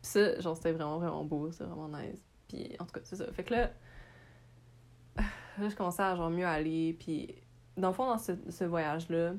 Puis 0.00 0.10
ça, 0.10 0.40
genre, 0.40 0.56
c'était 0.56 0.72
vraiment, 0.72 0.98
vraiment 0.98 1.24
beau, 1.24 1.50
c'était 1.50 1.64
vraiment 1.64 1.88
nice. 1.98 2.20
Puis 2.48 2.76
en 2.78 2.84
tout 2.84 2.92
cas, 2.92 3.00
c'est 3.04 3.16
ça. 3.16 3.32
Fait 3.32 3.44
que 3.44 3.54
là, 3.54 3.70
là, 5.58 5.68
je 5.68 5.74
commençais 5.76 6.02
à 6.02 6.14
genre 6.16 6.30
mieux 6.30 6.46
aller. 6.46 6.94
Puis 6.98 7.34
dans 7.76 7.88
le 7.88 7.94
fond, 7.94 8.06
dans 8.06 8.18
ce, 8.18 8.32
ce 8.50 8.64
voyage-là, 8.64 9.32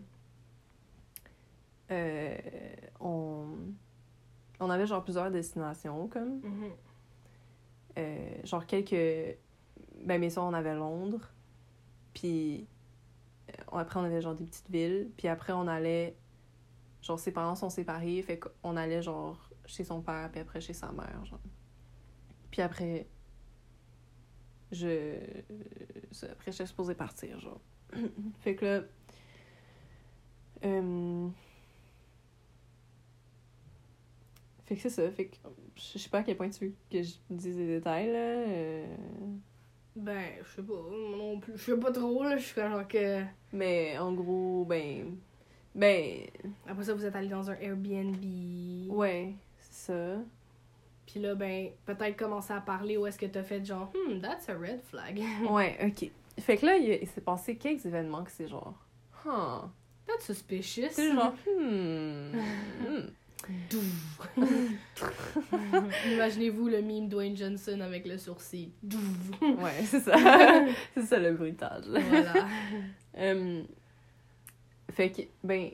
euh, 1.91 2.37
on, 2.99 3.45
on 4.59 4.69
avait 4.69 4.87
genre 4.87 5.03
plusieurs 5.03 5.29
destinations, 5.31 6.07
comme. 6.07 6.39
Mhm. 6.41 6.71
Euh, 7.97 8.29
genre 8.43 8.65
quelques. 8.65 9.37
Ben, 10.03 10.19
mais 10.19 10.29
ça, 10.29 10.41
on 10.41 10.53
avait 10.53 10.75
Londres. 10.75 11.29
Puis 12.13 12.67
après, 13.77 13.99
on 13.99 14.03
avait 14.03 14.21
genre 14.21 14.35
des 14.35 14.45
petites 14.45 14.69
villes. 14.69 15.09
Puis 15.17 15.27
après, 15.27 15.53
on 15.53 15.67
allait. 15.67 16.15
Genre, 17.01 17.19
ses 17.19 17.31
parents 17.31 17.55
sont 17.55 17.69
séparés. 17.69 18.21
Fait 18.21 18.39
qu'on 18.39 18.75
allait 18.77 19.01
genre 19.01 19.49
chez 19.65 19.83
son 19.83 20.01
père, 20.01 20.29
puis 20.31 20.41
après 20.41 20.61
chez 20.61 20.73
sa 20.73 20.91
mère. 20.91 21.23
Genre. 21.25 21.39
Puis 22.51 22.61
après. 22.61 23.07
Je. 24.71 25.15
Après, 26.31 26.51
j'étais 26.51 26.65
supposée 26.65 26.95
partir, 26.95 27.39
genre. 27.39 27.61
fait 28.39 28.55
que 28.55 28.65
là. 28.65 28.81
euh, 30.65 31.29
Fait 34.65 34.75
que 34.75 34.81
c'est 34.81 34.89
ça. 34.89 35.11
Fait 35.11 35.27
que 35.27 35.35
je 35.75 35.97
sais 35.99 36.09
pas 36.09 36.19
à 36.19 36.23
quel 36.23 36.37
point 36.37 36.49
tu 36.49 36.65
veux 36.65 36.73
que 36.89 37.01
je 37.03 37.13
dise 37.29 37.57
les 37.57 37.67
détails, 37.67 38.07
là. 38.11 38.17
euh, 38.17 38.95
Ben, 39.95 40.31
je 40.43 40.55
sais 40.55 40.61
pas, 40.61 40.73
moi 40.73 41.17
non 41.17 41.39
plus. 41.39 41.53
Je 41.57 41.63
sais 41.63 41.77
pas 41.77 41.91
trop, 41.91 42.23
là. 42.23 42.37
Je 42.37 42.43
suis 42.43 42.61
genre 42.61 42.87
que. 42.87 43.23
Mais 43.53 43.97
en 43.97 44.13
gros, 44.13 44.65
ben. 44.65 45.15
Ben. 45.73 46.21
Après 46.67 46.83
ça, 46.83 46.93
vous 46.93 47.05
êtes 47.05 47.15
allé 47.15 47.29
dans 47.29 47.49
un 47.49 47.55
Airbnb. 47.55 48.23
Ouais, 48.89 49.33
c'est 49.57 49.91
ça. 49.91 50.17
Puis 51.05 51.19
là, 51.19 51.35
ben, 51.35 51.69
peut-être 51.85 52.17
commencer 52.17 52.53
à 52.53 52.61
parler 52.61 52.97
où 52.97 53.07
est-ce 53.07 53.19
que 53.19 53.25
t'as 53.25 53.43
fait 53.43 53.63
genre, 53.63 53.91
hmm, 53.93 54.19
that's 54.19 54.49
a 54.49 54.57
red 54.57 54.81
flag. 54.81 55.21
Ouais, 55.49 55.77
ok. 55.85 56.11
Fait 56.39 56.57
que 56.57 56.65
là, 56.65 56.75
il, 56.75 56.99
il 57.01 57.07
s'est 57.07 57.21
passé 57.21 57.55
quelques 57.55 57.85
événements 57.85 58.23
que 58.23 58.31
c'est 58.31 58.47
genre. 58.47 58.73
Huh. 59.25 59.69
That's 60.05 60.25
suspicious. 60.25 60.89
C'est 60.91 61.13
genre. 61.13 61.33
Hmm. 61.47 62.31
hmm. 62.81 63.07
Imaginez-vous 66.11 66.67
le 66.67 66.81
meme 66.81 67.07
Dwayne 67.09 67.35
Johnson 67.35 67.79
avec 67.81 68.05
le 68.05 68.17
sourcil. 68.17 68.71
Ouais, 69.41 69.83
c'est 69.85 69.99
ça. 69.99 70.15
c'est 70.93 71.03
ça 71.03 71.19
le 71.19 71.33
bruitage. 71.33 71.85
voilà. 71.87 72.33
Euh, 73.17 73.63
fait 74.91 75.11
que, 75.11 75.21
ben, 75.43 75.69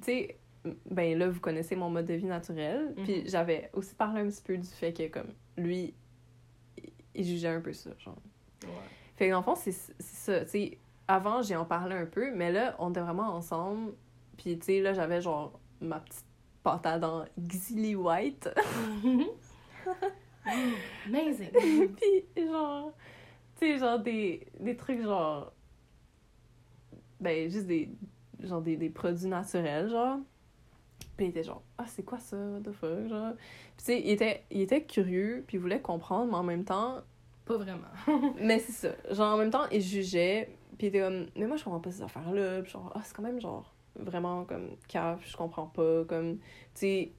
tu 0.00 0.04
sais, 0.04 0.36
ben 0.90 1.18
là, 1.18 1.28
vous 1.28 1.40
connaissez 1.40 1.76
mon 1.76 1.90
mode 1.90 2.06
de 2.06 2.14
vie 2.14 2.26
naturel. 2.26 2.94
Puis 3.04 3.22
Mhm. 3.22 3.28
j'avais 3.28 3.70
aussi 3.72 3.94
parlé 3.94 4.20
un 4.20 4.28
petit 4.28 4.42
peu 4.42 4.56
du 4.56 4.66
fait 4.68 4.92
que, 4.92 5.08
comme, 5.08 5.32
lui, 5.56 5.94
il- 7.14 7.24
jugeait 7.24 7.48
un 7.48 7.60
peu 7.60 7.72
ça, 7.72 7.90
genre. 7.98 8.16
Ouais. 8.64 8.70
Fait 9.16 9.26
que 9.26 9.32
dans 9.32 9.38
le 9.38 9.44
fond, 9.44 9.54
c'est 9.54 9.72
c'est 9.72 9.94
ça, 10.00 10.40
tu 10.44 10.50
sais, 10.50 10.78
avant, 11.08 11.42
j'ai 11.42 11.56
en 11.56 11.64
parlé 11.64 11.94
un 11.96 12.06
peu, 12.06 12.30
mais 12.34 12.52
là, 12.52 12.76
on 12.78 12.90
était 12.90 13.00
vraiment 13.00 13.34
ensemble. 13.34 13.92
Puis, 14.36 14.58
tu 14.58 14.66
sais, 14.66 14.80
là, 14.80 14.92
j'avais 14.94 15.20
genre 15.20 15.58
ma 15.80 15.98
petite 16.00 16.24
dents 16.64 17.24
Xilly 17.38 17.94
White. 17.94 18.48
Amazing. 21.06 21.50
Puis, 21.96 22.46
genre, 22.46 22.92
tu 23.58 23.66
sais, 23.66 23.78
genre 23.78 23.98
des, 23.98 24.46
des 24.58 24.76
trucs 24.76 25.02
genre. 25.02 25.52
Ben, 27.20 27.50
juste 27.50 27.66
des. 27.66 27.90
Genre 28.42 28.62
des, 28.62 28.76
des 28.76 28.88
produits 28.88 29.26
naturels, 29.26 29.90
genre. 29.90 30.18
Puis 31.16 31.26
il 31.26 31.28
était 31.30 31.42
genre, 31.42 31.62
ah, 31.76 31.84
c'est 31.86 32.02
quoi 32.02 32.18
ça, 32.18 32.36
what 32.36 32.60
the 32.60 32.72
fuck, 32.72 33.06
genre. 33.08 33.34
Puis, 33.34 33.76
tu 33.76 33.84
sais, 33.84 34.00
il 34.00 34.10
était, 34.10 34.42
il 34.50 34.62
était 34.62 34.82
curieux, 34.82 35.44
puis 35.46 35.58
il 35.58 35.60
voulait 35.60 35.80
comprendre, 35.80 36.30
mais 36.30 36.38
en 36.38 36.42
même 36.42 36.64
temps. 36.64 37.02
Pas 37.44 37.58
vraiment. 37.58 37.88
Mais 38.40 38.58
c'est 38.58 38.72
ça. 38.72 39.14
Genre, 39.14 39.34
en 39.34 39.36
même 39.36 39.50
temps, 39.50 39.68
il 39.70 39.82
jugeait, 39.82 40.48
puis 40.78 40.86
il 40.86 40.88
était 40.88 41.00
comme, 41.00 41.26
mais 41.36 41.46
moi, 41.46 41.56
je 41.56 41.64
comprends 41.64 41.80
pas 41.80 41.90
ces 41.90 42.00
affaires-là. 42.00 42.62
Puis, 42.62 42.70
genre, 42.72 42.90
ah, 42.94 43.00
c'est 43.04 43.14
quand 43.14 43.22
même, 43.22 43.38
genre, 43.38 43.74
vraiment, 43.96 44.44
comme, 44.44 44.76
cave, 44.88 45.20
je 45.24 45.36
comprends 45.36 45.66
pas, 45.66 46.04
comme, 46.04 46.38
tu 46.38 46.42
sais. 46.74 47.12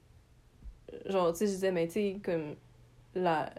Genre, 1.06 1.32
tu 1.32 1.38
sais, 1.38 1.46
je 1.46 1.52
disais, 1.52 1.72
mais 1.72 1.86
tu 1.86 1.94
sais, 1.94 2.20
comme, 2.22 2.54
la, 3.14 3.52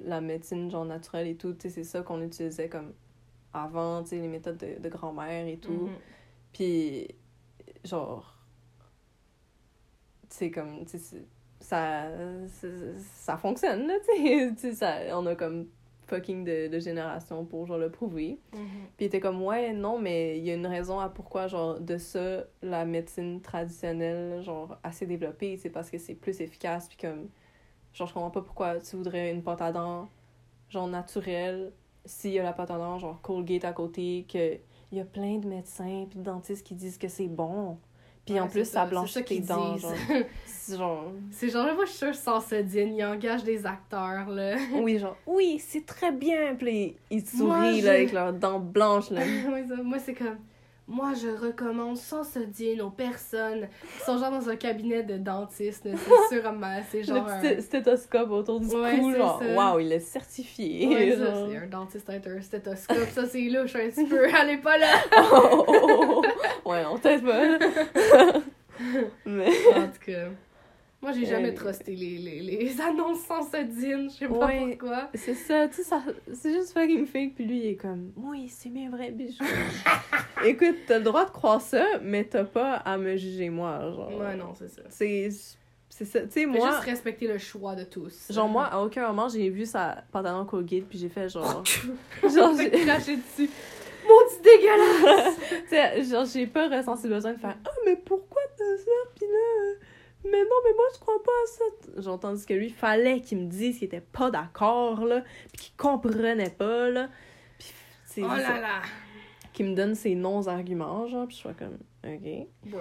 la 0.00 0.20
médecine, 0.20 0.70
genre, 0.70 0.84
naturelle 0.84 1.26
et 1.28 1.36
tout, 1.36 1.52
tu 1.54 1.62
sais, 1.62 1.70
c'est 1.70 1.84
ça 1.84 2.02
qu'on 2.02 2.20
utilisait, 2.22 2.68
comme, 2.68 2.92
avant, 3.52 4.02
tu 4.02 4.10
sais, 4.10 4.18
les 4.18 4.28
méthodes 4.28 4.56
de, 4.58 4.78
de 4.80 4.88
grand-mère 4.88 5.46
et 5.46 5.56
tout. 5.58 5.70
Mhm. 5.88 5.96
Puis, 6.52 7.08
genre, 7.84 8.36
tu 10.30 10.36
sais, 10.36 10.50
comme, 10.50 10.84
tu 10.84 10.98
sais, 10.98 11.24
ça, 11.60 12.08
c'est- 12.48 12.98
ça 12.98 13.36
fonctionne, 13.38 13.86
là, 13.86 13.94
tu 14.04 14.56
sais. 14.58 14.74
Ça, 14.74 14.98
on 15.18 15.24
a 15.26 15.34
comme 15.34 15.66
fucking 16.06 16.44
de, 16.44 16.68
de 16.68 16.78
génération 16.78 17.44
pour, 17.44 17.66
genre, 17.66 17.78
le 17.78 17.90
prouver. 17.90 18.38
Mhm. 18.52 18.60
Puis 18.96 19.04
il 19.04 19.06
était 19.06 19.20
comme, 19.20 19.42
ouais, 19.42 19.72
non, 19.72 19.98
mais 19.98 20.38
il 20.38 20.44
y 20.44 20.50
a 20.50 20.54
une 20.54 20.66
raison 20.66 21.00
à 21.00 21.08
pourquoi, 21.08 21.46
genre, 21.46 21.80
de 21.80 21.98
ça, 21.98 22.44
la 22.62 22.84
médecine 22.84 23.40
traditionnelle, 23.40 24.42
genre, 24.42 24.78
assez 24.82 25.06
développée, 25.06 25.56
c'est 25.56 25.70
parce 25.70 25.90
que 25.90 25.98
c'est 25.98 26.14
plus 26.14 26.40
efficace, 26.40 26.88
puis 26.88 26.96
comme, 26.96 27.28
genre, 27.92 28.08
je 28.08 28.14
comprends 28.14 28.30
pas 28.30 28.42
pourquoi 28.42 28.80
tu 28.80 28.96
voudrais 28.96 29.30
une 29.30 29.42
pâte 29.42 29.62
à 29.62 29.72
dents, 29.72 30.08
genre, 30.68 30.88
naturelle, 30.88 31.72
s'il 32.04 32.32
y 32.32 32.38
a 32.38 32.42
la 32.42 32.52
pâte 32.52 32.70
à 32.70 32.78
dents, 32.78 32.98
genre, 32.98 33.20
Colgate 33.22 33.64
à 33.64 33.72
côté, 33.72 34.26
que 34.30 34.58
il 34.92 34.98
y 34.98 35.00
a 35.00 35.04
plein 35.04 35.38
de 35.38 35.48
médecins 35.48 36.06
puis 36.08 36.20
de 36.20 36.24
dentistes 36.24 36.64
qui 36.64 36.74
disent 36.74 36.98
que 36.98 37.08
c'est 37.08 37.26
bon. 37.26 37.78
Puis 38.24 38.40
en 38.40 38.48
plus, 38.48 38.64
ça 38.64 38.86
blanchit 38.86 39.22
tes 39.24 39.40
dents, 39.40 39.76
genre. 39.76 39.92
C'est 40.46 40.78
genre... 40.78 41.12
C'est 41.30 41.50
genre, 41.50 41.74
moi, 41.74 41.84
je 41.84 41.90
suis 41.90 41.98
sûre, 41.98 42.14
sans 42.14 42.40
se 42.40 42.54
dire, 42.54 42.86
ils 42.86 43.04
engagent 43.04 43.44
des 43.44 43.66
acteurs, 43.66 44.30
là. 44.30 44.56
Oui, 44.72 44.98
genre, 44.98 45.16
oui, 45.26 45.62
c'est 45.62 45.84
très 45.84 46.10
bien. 46.10 46.54
Puis 46.58 46.96
ils 47.10 47.26
sourient, 47.26 47.48
Moi, 47.48 47.82
là, 47.82 47.90
avec 47.90 48.12
leurs 48.12 48.32
dents 48.32 48.60
blanches, 48.60 49.10
là. 49.10 49.20
Moi, 49.84 49.98
c'est 49.98 50.14
comme. 50.14 50.38
Moi, 50.86 51.12
je 51.14 51.28
recommande 51.28 51.96
sans 51.96 52.24
se 52.24 52.40
dire 52.40 52.84
aux 52.84 52.90
personnes 52.90 53.68
qui 53.98 54.04
sont 54.04 54.18
genre 54.18 54.30
dans 54.30 54.50
un 54.50 54.56
cabinet 54.56 55.02
de 55.02 55.16
dentiste. 55.16 55.82
C'est 55.84 55.96
sûr, 55.96 56.52
c'est 56.90 57.02
genre. 57.04 57.26
le 57.26 57.32
un- 57.32 57.40
petit 57.40 57.62
stéthoscope 57.62 58.30
autour 58.30 58.60
du 58.60 58.66
Ouais, 58.66 58.98
cou, 58.98 59.14
genre, 59.14 59.40
waouh, 59.56 59.80
il 59.80 59.92
est 59.92 60.00
certifié. 60.00 60.86
Ouais, 60.88 61.16
ça, 61.16 61.24
genre. 61.24 61.48
c'est 61.50 61.56
un 61.56 61.66
dentiste 61.66 62.10
avec 62.10 62.26
un 62.26 62.40
stéthoscope. 62.42 63.08
Ça, 63.12 63.26
c'est 63.26 63.40
louche 63.48 63.74
un 63.76 63.88
petit 63.88 64.04
peu. 64.04 64.24
Allez 64.34 64.58
pas 64.58 64.76
là! 64.76 64.88
Oh, 65.32 65.64
oh, 65.68 66.22
oh. 66.64 66.70
Ouais, 66.70 66.82
non, 66.82 66.98
peut-être 66.98 67.24
pas. 67.24 68.40
Mais. 69.24 69.48
En 69.74 69.86
tout 69.86 70.04
cas, 70.04 70.26
moi, 71.04 71.12
j'ai 71.12 71.26
jamais 71.26 71.50
Euh, 71.50 71.54
trusté 71.54 71.94
les, 71.94 72.16
les, 72.18 72.40
les 72.40 72.80
annonces 72.88 73.20
sans 73.20 73.42
se 73.42 73.58
dire. 73.62 73.98
Je 74.04 74.08
sais 74.08 74.26
pas 74.28 74.46
Ouais. 74.46 74.76
pourquoi. 74.78 75.10
C'est 75.14 75.34
ça, 75.34 75.68
tu 75.68 75.74
sais, 75.76 75.82
ça, 75.84 76.02
c'est 76.32 76.52
juste 76.52 76.72
fucking 76.72 77.06
fake. 77.06 77.34
Puis 77.34 77.44
lui, 77.44 77.58
il 77.58 77.66
est 77.66 77.76
comme, 77.76 78.12
oui, 78.16 78.48
c'est 78.48 78.70
bien 78.70 78.88
vrai, 78.90 79.10
bijou. 79.10 79.44
Écoute, 80.44 80.76
t'as 80.86 80.98
le 80.98 81.04
droit 81.04 81.24
de 81.26 81.30
croire 81.30 81.60
ça, 81.60 81.84
mais 82.02 82.24
t'as 82.24 82.44
pas 82.44 82.74
à 82.76 82.96
me 82.98 83.16
juger, 83.16 83.50
moi. 83.50 83.80
Genre, 83.94 84.18
Ouais, 84.18 84.34
non, 84.36 84.54
c'est 84.54 84.68
ça. 84.68 84.82
C'est, 84.88 85.28
c'est 85.88 86.04
ça. 86.04 86.20
Tu 86.22 86.30
sais, 86.30 86.46
Moi... 86.46 86.66
juste 86.66 86.80
respecter 86.84 87.26
le 87.28 87.38
choix 87.38 87.74
de 87.74 87.84
tous. 87.84 88.30
genre, 88.32 88.48
moi, 88.48 88.64
à 88.64 88.80
aucun 88.80 89.06
moment, 89.08 89.28
j'ai 89.28 89.48
vu 89.50 89.64
sa 89.66 90.02
pantalon 90.10 90.44
Colgate, 90.44 90.84
puis 90.84 90.98
j'ai 90.98 91.08
fait 91.08 91.28
genre. 91.28 91.62
genre, 92.22 92.54
J'ai 92.56 92.70
craché 92.70 93.16
dessus. 93.16 93.50
Maudit 94.06 94.42
dégueulasse! 94.42 95.36
tu 95.48 95.68
sais, 95.70 96.02
genre, 96.04 96.26
j'ai 96.26 96.46
pas 96.46 96.68
ressenti 96.68 97.08
le 97.08 97.14
besoin 97.14 97.32
de 97.32 97.38
faire, 97.38 97.56
ah, 97.64 97.70
mais 97.86 97.96
pourquoi 97.96 98.42
t'as 98.54 98.76
ça? 98.76 98.90
Puis 99.16 99.24
là. 99.26 99.83
Mais 100.24 100.42
non, 100.42 100.56
mais 100.64 100.72
moi, 100.74 100.84
je 100.94 100.98
crois 101.00 101.22
pas 101.22 101.30
à 101.30 101.46
ça. 101.46 102.02
Genre, 102.02 102.18
tandis 102.18 102.46
que 102.46 102.54
lui, 102.54 102.70
fallait 102.70 103.20
qu'il 103.20 103.38
me 103.38 103.46
dise 103.46 103.78
qu'il 103.78 103.86
était 103.86 104.00
pas 104.00 104.30
d'accord, 104.30 105.04
là, 105.04 105.22
puis 105.52 105.66
qu'il 105.66 105.76
comprenait 105.76 106.50
pas, 106.50 106.88
là. 106.88 107.08
Puis, 107.58 107.72
c'est 108.06 108.22
Oh 108.22 108.28
là 108.28 108.60
là! 108.60 108.82
qui 109.54 109.62
me 109.62 109.74
donne 109.74 109.94
ses 109.94 110.14
non-arguments, 110.14 111.06
genre, 111.06 111.26
puis 111.26 111.36
je 111.36 111.48
suis 111.48 111.54
comme, 111.54 111.78
ok. 112.04 112.48
Bon. 112.66 112.78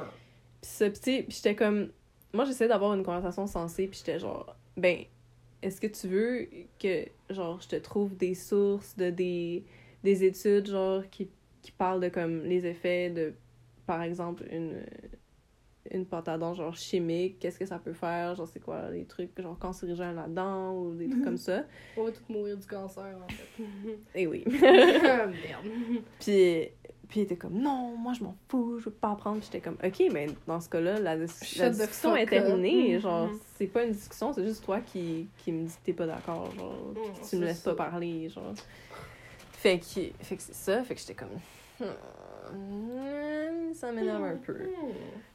Puis 0.61 0.71
ça, 0.71 0.89
puis 0.89 1.25
j'étais 1.29 1.55
comme, 1.55 1.91
moi 2.33 2.45
j'essayais 2.45 2.67
d'avoir 2.67 2.93
une 2.95 3.03
conversation 3.03 3.47
sensée, 3.47 3.87
puis 3.87 3.99
j'étais 3.99 4.19
genre, 4.19 4.55
ben, 4.75 5.03
est-ce 5.61 5.79
que 5.79 5.87
tu 5.87 6.07
veux 6.07 6.49
que, 6.79 7.05
genre, 7.29 7.61
je 7.61 7.69
te 7.69 7.75
trouve 7.75 8.17
des 8.17 8.33
sources 8.33 8.97
de 8.97 9.11
des, 9.11 9.63
des 10.03 10.23
études, 10.25 10.67
genre, 10.67 11.03
qui, 11.09 11.29
qui 11.61 11.71
parlent 11.71 12.01
de 12.01 12.09
comme 12.09 12.43
les 12.43 12.65
effets 12.65 13.11
de, 13.11 13.33
par 13.85 14.01
exemple, 14.01 14.43
une, 14.51 14.83
une 15.91 16.05
pâte 16.05 16.27
à 16.29 16.37
dents, 16.37 16.53
genre, 16.53 16.75
chimique, 16.75 17.39
qu'est-ce 17.39 17.59
que 17.59 17.65
ça 17.65 17.77
peut 17.77 17.93
faire, 17.93 18.35
genre, 18.35 18.47
c'est 18.47 18.59
quoi, 18.61 18.89
les 18.89 19.05
trucs, 19.05 19.39
genre, 19.39 19.57
cancérigènes 19.59 20.15
là-dedans, 20.15 20.73
ou 20.77 20.93
des 20.95 21.09
trucs 21.09 21.23
comme 21.23 21.37
ça. 21.37 21.63
On 21.97 22.05
va 22.05 22.11
tous 22.11 22.23
mourir 22.31 22.57
du 22.57 22.65
cancer, 22.65 23.03
en 23.23 23.27
fait. 23.27 23.63
Et 24.15 24.27
oui. 24.27 24.43
Merde. 24.47 25.33
Puis, 26.19 26.69
puis 27.09 27.19
il 27.19 27.23
était 27.23 27.35
comme, 27.35 27.59
non, 27.59 27.95
moi 27.95 28.13
je 28.13 28.23
m'en 28.23 28.35
fous, 28.49 28.79
je 28.79 28.85
veux 28.85 28.91
pas 28.91 29.11
apprendre. 29.11 29.37
Puis 29.39 29.49
j'étais 29.51 29.61
comme, 29.61 29.77
ok, 29.83 30.03
mais 30.11 30.27
dans 30.47 30.59
ce 30.59 30.69
cas-là, 30.69 30.99
la, 30.99 31.15
la 31.15 31.69
discussion 31.69 32.15
est 32.15 32.25
terminée. 32.25 32.95
up. 32.95 33.01
Genre, 33.01 33.29
c'est 33.55 33.67
pas 33.67 33.83
une 33.83 33.91
discussion, 33.91 34.33
c'est 34.33 34.45
juste 34.47 34.63
toi 34.63 34.79
qui, 34.79 35.27
qui 35.37 35.51
me 35.51 35.67
dis 35.67 35.73
que 35.73 35.85
t'es 35.85 35.93
pas 35.93 36.07
d'accord. 36.07 36.49
Genre, 36.55 36.93
puis 36.95 37.27
tu 37.29 37.35
me 37.35 37.45
laisses 37.45 37.59
ça. 37.61 37.75
pas 37.75 37.89
parler. 37.89 38.29
Genre. 38.29 38.53
Fait 39.51 39.79
que, 39.79 39.85
fait 40.23 40.35
que 40.35 40.41
c'est 40.41 40.55
ça, 40.55 40.83
fait 40.83 40.95
que 40.95 41.01
j'étais 41.01 41.13
comme, 41.13 41.29
Hmm, 41.79 41.85
ça 43.73 43.91
m'énerve 43.91 44.23
un 44.23 44.37
peu. 44.37 44.57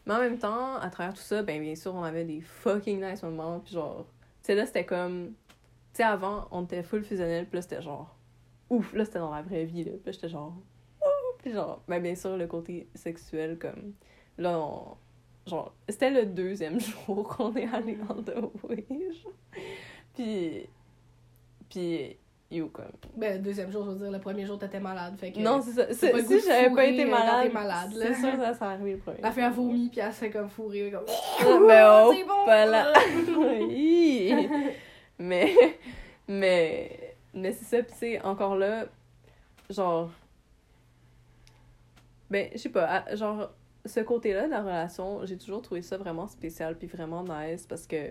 Mais 0.07 0.15
en 0.15 0.21
même 0.21 0.39
temps, 0.39 0.77
à 0.77 0.89
travers 0.91 1.15
tout 1.15 1.21
ça, 1.21 1.43
ben 1.43 1.61
bien 1.61 1.75
sûr, 1.75 1.95
on 1.95 2.03
avait 2.03 2.25
des 2.25 2.41
fucking 2.41 3.05
nice 3.05 3.23
moments. 3.23 3.61
Puis 3.61 3.75
genre, 3.75 4.07
tu 4.43 4.47
sais, 4.47 4.55
là, 4.55 4.67
c'était 4.67 4.85
comme. 4.85 5.35
Tu 5.93 5.99
sais, 5.99 6.03
avant, 6.03 6.49
on 6.51 6.65
était 6.65 6.83
full 6.83 7.03
fusionnel. 7.03 7.47
Puis 7.47 7.57
là, 7.57 7.63
c'était 7.63 7.83
genre. 7.83 8.17
Ouf, 8.71 8.93
là, 8.95 9.05
c'était 9.05 9.19
dans 9.19 9.35
la 9.35 9.43
vraie 9.43 9.65
vie. 9.65 9.85
Là. 9.85 9.93
Puis 10.03 10.13
j'étais 10.13 10.29
genre. 10.29 10.55
Ouh! 11.03 11.39
Puis 11.43 11.53
genre, 11.53 11.83
ben 11.89 12.03
bien 12.03 12.15
sûr, 12.15 12.37
le 12.37 12.47
côté 12.47 12.89
sexuel, 12.95 13.59
comme. 13.59 13.93
Là, 14.39 14.59
on. 14.59 14.97
Genre, 15.47 15.75
c'était 15.89 16.11
le 16.11 16.27
deuxième 16.27 16.79
jour 17.07 17.27
qu'on 17.29 17.55
est 17.57 17.67
allé 17.67 17.99
en 18.09 18.25
genre. 18.25 18.53
Puis. 20.15 20.69
Puis. 21.69 22.17
You, 22.51 22.69
comme. 22.69 22.87
Ben, 23.15 23.43
deuxième 23.43 23.71
jour, 23.71 23.85
je 23.85 23.91
veux 23.91 23.97
dire, 23.97 24.11
le 24.11 24.21
premier 24.21 24.47
jour, 24.47 24.59
t'étais 24.59 24.81
malade. 24.81 25.15
Fait 25.19 25.33
que. 25.33 25.39
Non, 25.39 25.61
c'est 25.61 25.73
ça. 25.73 25.93
Si 25.93 26.41
j'avais 26.47 26.75
pas 26.75 26.87
été 26.87 27.05
quand 27.05 27.11
malade. 27.11 27.53
malade, 27.53 27.93
là. 27.93 28.07
C'est 28.07 28.21
sûr 28.21 28.33
que 28.33 28.39
ça 28.39 28.55
serait 28.55 28.67
arrivé 28.67 28.93
le 28.93 28.99
premier. 28.99 29.21
La 29.21 29.33
fille 29.33 29.43
a 29.43 29.51
vomi, 29.51 29.89
puis 29.91 30.01
elle 30.01 30.13
se 30.13 30.19
fait 30.19 30.31
comme 30.31 30.49
fourrer. 30.49 30.91
Comme... 30.91 31.05
Ah, 31.07 31.59
mais 31.67 31.83
oh, 31.87 32.15
c'est 32.15 32.25
bon! 32.25 32.47
pas 32.47 32.65
là. 32.65 32.93
Oui. 33.39 34.49
mais, 35.19 35.55
mais, 36.27 37.17
mais 37.35 37.53
c'est 37.53 37.65
ça, 37.65 37.83
pis 37.83 37.93
c'est 37.95 38.21
encore 38.23 38.57
là, 38.57 38.87
genre, 39.69 40.11
ben, 42.31 42.49
je 42.53 42.59
sais 42.59 42.69
pas, 42.71 43.15
genre, 43.15 43.51
ce 43.85 44.01
côté-là 44.01 44.47
de 44.47 44.51
la 44.51 44.63
relation, 44.63 45.25
j'ai 45.27 45.37
toujours 45.37 45.61
trouvé 45.61 45.83
ça 45.83 45.99
vraiment 45.99 46.27
spécial 46.29 46.77
puis 46.77 46.87
vraiment 46.87 47.25
nice 47.25 47.67
parce 47.67 47.87
que 47.87 48.11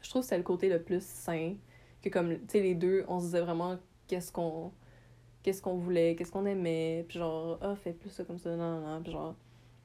je 0.00 0.10
trouve 0.10 0.22
que 0.22 0.28
c'est 0.28 0.36
le 0.36 0.42
côté 0.42 0.68
le 0.68 0.82
plus 0.82 1.04
sain 1.04 1.54
que 2.02 2.08
comme, 2.08 2.34
tu 2.38 2.44
sais, 2.48 2.60
les 2.60 2.74
deux, 2.74 3.04
on 3.08 3.18
se 3.20 3.26
disait 3.26 3.40
vraiment 3.40 3.76
qu'est-ce 4.06 4.32
qu'on 4.32 4.72
qu'est-ce 5.42 5.62
qu'on 5.62 5.76
voulait, 5.76 6.14
qu'est-ce 6.16 6.32
qu'on 6.32 6.44
aimait, 6.46 7.04
puis 7.08 7.18
genre, 7.18 7.58
ah, 7.62 7.74
fais 7.76 7.92
plus 7.92 8.10
ça 8.10 8.24
comme 8.24 8.38
ça, 8.38 8.50
non, 8.56 8.80
non, 8.80 8.86
non, 8.96 9.02
puis 9.02 9.12
genre, 9.12 9.34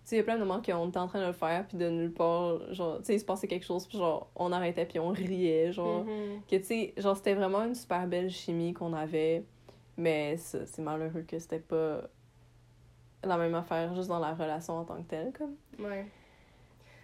tu 0.03 0.09
sais, 0.09 0.15
il 0.15 0.19
y 0.19 0.21
a 0.21 0.23
plein 0.23 0.33
de 0.35 0.39
moments 0.43 0.61
qu'on 0.61 0.89
était 0.89 0.97
en 0.99 1.07
train 1.07 1.21
de 1.21 1.27
le 1.27 1.31
faire, 1.33 1.65
puis 1.67 1.77
de 1.77 1.87
nulle 1.89 2.11
part, 2.11 2.73
genre, 2.73 2.97
tu 2.97 3.05
sais, 3.05 3.15
il 3.15 3.19
se 3.19 3.23
passait 3.25 3.47
quelque 3.47 3.65
chose, 3.65 3.87
puis 3.87 3.97
genre, 3.97 4.29
on 4.35 4.51
arrêtait, 4.51 4.85
puis 4.85 4.99
on 4.99 5.09
riait, 5.09 5.71
genre. 5.71 6.03
Mhm. 6.03 6.41
Que, 6.49 6.55
tu 6.57 6.63
sais, 6.63 6.93
genre, 6.97 7.15
c'était 7.15 7.35
vraiment 7.35 7.63
une 7.63 7.75
super 7.75 8.05
belle 8.07 8.29
chimie 8.29 8.73
qu'on 8.73 8.91
avait, 8.93 9.45
mais 9.95 10.35
c'est 10.37 10.79
malheureux 10.79 11.21
que 11.21 11.37
c'était 11.39 11.59
pas 11.59 12.01
la 13.23 13.37
même 13.37 13.55
affaire 13.55 13.95
juste 13.95 14.09
dans 14.09 14.19
la 14.19 14.33
relation 14.33 14.79
en 14.79 14.83
tant 14.83 14.97
que 14.97 15.07
telle, 15.07 15.31
comme. 15.31 15.55
Ouais. 15.79 16.05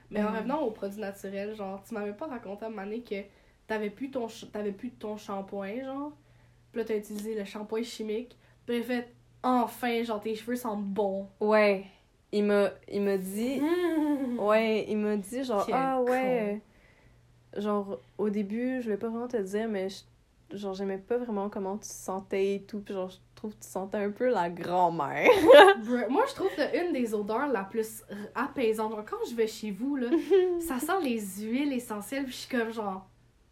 Mais 0.10 0.22
en 0.24 0.32
Mm. 0.32 0.36
revenant 0.36 0.62
aux 0.64 0.72
produits 0.72 1.00
naturels, 1.00 1.56
genre, 1.56 1.82
tu 1.84 1.94
m'avais 1.94 2.14
pas 2.14 2.26
raconté 2.28 2.66
à 2.66 2.68
un 2.68 2.72
moment 2.72 2.84
donné 2.84 3.02
que 3.04 3.16
t'avais 3.70 3.90
plus 3.90 4.12
ton, 4.12 4.28
ch- 4.28 4.52
t'avais 4.52 4.72
plus 4.74 4.92
ton 4.92 5.16
shampoing, 5.16 5.84
genre. 5.86 6.12
Puis 6.72 6.82
là, 6.82 6.86
t'as 6.86 6.98
utilisé 6.98 7.36
le 7.36 7.46
shampoing 7.46 7.84
chimique. 7.84 8.36
Puis 8.66 8.84
fait, 8.84 9.08
enfin, 9.44 10.04
genre, 10.04 10.20
tes 10.20 10.36
cheveux 10.36 10.56
sentent 10.58 10.84
bon. 10.84 11.28
Ouais. 11.40 11.86
Il 12.32 12.44
m'a 12.44 12.70
il 12.92 13.02
m'a 13.02 13.18
dit... 13.18 13.62
Ouais. 13.62 13.70
Ouais, 14.40 14.86
il 14.88 14.98
m'a 14.98 15.16
dit 15.18 15.44
genre, 15.44 15.66
Quel 15.66 15.76
ah 15.78 16.02
ouais... 16.02 16.62
Genre, 17.58 17.98
au 18.18 18.30
début, 18.30 18.82
je 18.82 18.90
vais 18.90 18.98
pas 18.98 19.10
vraiment 19.10 19.28
te 19.28 19.38
dire, 19.38 19.68
mais 19.68 19.88
je- 19.90 20.58
genre, 20.58 20.74
j'aimais 20.74 20.98
pas 21.00 21.18
vraiment 21.18 21.50
comment 21.50 21.76
tu 21.78 21.88
te 21.88 21.94
sentais 21.94 22.56
et 22.56 22.62
tout, 22.62 22.80
puis 22.80 22.94
genre, 22.94 23.10
je 23.10 23.18
trouve 23.36 23.52
que 23.56 23.62
tu 23.64 23.68
sentais 23.68 23.98
un 23.98 24.12
peu 24.12 24.30
la 24.30 24.50
grand-mère. 24.50 25.30
Moi, 26.10 26.24
je 26.30 26.36
trouve 26.36 26.50
que 26.56 26.86
une 26.88 26.94
des 26.94 27.14
odeurs 27.14 27.48
la 27.48 27.64
plus 27.64 28.04
apaisante, 28.36 28.92
genre, 28.92 29.06
quand 29.06 29.18
je 29.30 29.36
vais 29.36 29.48
chez 29.48 29.72
vous, 29.72 29.96
là, 29.96 30.08
ça 30.68 30.80
sent 30.80 31.02
les 31.04 31.20
huiles 31.42 31.74
essentielles, 31.74 32.24
puis 32.26 32.34
je 32.34 32.38
suis 32.38 32.58
comme 32.58 32.72
genre. 32.72 33.08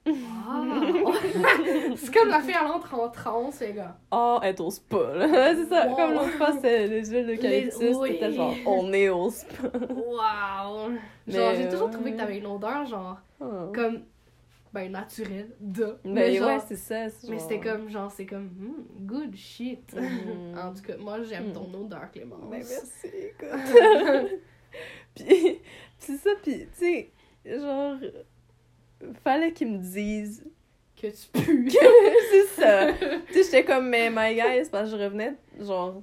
Wow! 0.07 1.13
c'est 1.95 2.13
comme 2.13 2.29
la 2.29 2.41
fille, 2.41 2.55
elle 2.59 2.67
entre 2.67 2.93
en 2.95 3.09
transe, 3.09 3.59
les 3.59 3.73
gars. 3.73 3.97
Oh, 4.11 4.39
elle 4.41 4.55
au 4.61 4.71
spa, 4.71 5.13
là. 5.15 5.27
C'est 5.55 5.65
ça, 5.65 5.87
Wow. 5.87 5.95
comme 5.95 6.13
l'autre 6.13 6.31
fois, 6.37 6.51
c'est 6.61 6.87
les 6.87 7.05
huiles 7.05 7.27
d'eucalyptus, 7.27 7.79
Les- 7.79 7.95
oui. 7.95 8.09
c'était 8.13 8.31
genre, 8.33 8.53
on 8.65 8.91
est 8.93 9.09
au 9.09 9.29
spa. 9.29 9.67
Wow! 9.73 10.91
Genre, 11.27 11.51
Mais, 11.51 11.55
j'ai 11.57 11.69
toujours 11.69 11.89
trouvé 11.91 12.13
que 12.13 12.17
t'avais 12.17 12.37
une 12.37 12.45
odeur, 12.47 12.85
genre, 12.85 13.17
Oh. 13.39 13.71
comme. 13.73 14.01
Ben, 14.73 14.91
naturelle, 14.91 15.55
de. 15.59 15.97
Ben 16.03 16.13
mais 16.13 16.35
genre, 16.35 16.47
ouais, 16.49 16.59
c'est 16.67 16.75
ça. 16.75 17.09
c'est 17.09 17.29
mais 17.29 17.37
genre- 17.39 17.49
c'était 17.49 17.59
comme, 17.69 17.89
genre, 17.89 18.11
c'est 18.11 18.25
comme, 18.25 18.45
hmm, 18.47 19.05
good 19.07 19.35
shit. 19.35 19.93
Mhm. 19.95 20.57
en 20.59 20.73
tout 20.73 20.81
cas, 20.83 20.97
moi, 20.97 21.21
j'aime 21.23 21.51
ton 21.53 21.73
odeur, 21.73 22.11
Clémence. 22.11 22.41
Ben 22.51 22.63
merci, 22.67 23.07
écoute. 23.07 23.49
puis, 25.15 25.59
c'est 25.97 26.17
ça, 26.17 26.29
puis, 26.43 26.67
tu 26.77 26.79
sais, 26.79 27.11
genre, 27.45 27.95
fallait 29.23 29.53
qu'ils 29.53 29.71
me 29.71 29.77
disent 29.77 30.43
que 30.95 31.07
tu 31.07 31.27
pues. 31.31 31.43
c'est 32.31 32.61
ça. 32.61 32.93
tu 32.93 33.33
sais, 33.33 33.43
j'étais 33.43 33.63
comme, 33.65 33.89
mais 33.89 34.09
my 34.09 34.33
guy, 34.35 34.63
c'est 34.63 34.71
parce 34.71 34.91
que 34.91 34.97
je 34.97 35.03
revenais, 35.03 35.33
genre, 35.59 36.01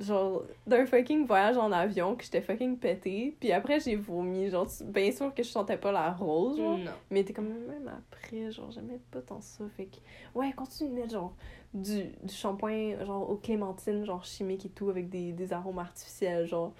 genre, 0.00 0.42
d'un 0.66 0.86
fucking 0.86 1.26
voyage 1.26 1.56
en 1.56 1.72
avion, 1.72 2.14
que 2.14 2.24
j'étais 2.24 2.42
fucking 2.42 2.76
pété. 2.76 3.36
Puis 3.40 3.52
après, 3.52 3.80
j'ai 3.80 3.96
vomi. 3.96 4.50
Genre, 4.50 4.66
bien 4.84 5.10
sûr 5.10 5.34
que 5.34 5.42
je 5.42 5.48
sentais 5.48 5.76
pas 5.76 5.92
la 5.92 6.12
rose, 6.12 6.58
genre. 6.58 6.78
non. 6.78 6.90
Mais 7.10 7.24
t'es 7.24 7.32
comme, 7.32 7.48
même 7.48 7.88
après, 7.88 8.50
genre, 8.50 8.70
j'aimais 8.70 9.00
pas 9.10 9.20
tant 9.20 9.40
ça. 9.40 9.64
Fait 9.76 9.86
que, 9.86 9.96
ouais, 10.38 10.52
continue 10.52 10.90
de 10.90 10.94
mettre, 10.94 11.12
genre, 11.12 11.34
du, 11.72 12.04
du 12.22 12.34
shampoing, 12.34 13.04
genre, 13.04 13.28
aux 13.30 13.36
clémentines, 13.36 14.04
genre, 14.04 14.24
chimique 14.24 14.66
et 14.66 14.70
tout, 14.70 14.90
avec 14.90 15.08
des, 15.08 15.32
des 15.32 15.52
arômes 15.52 15.78
artificiels, 15.78 16.46
genre. 16.46 16.72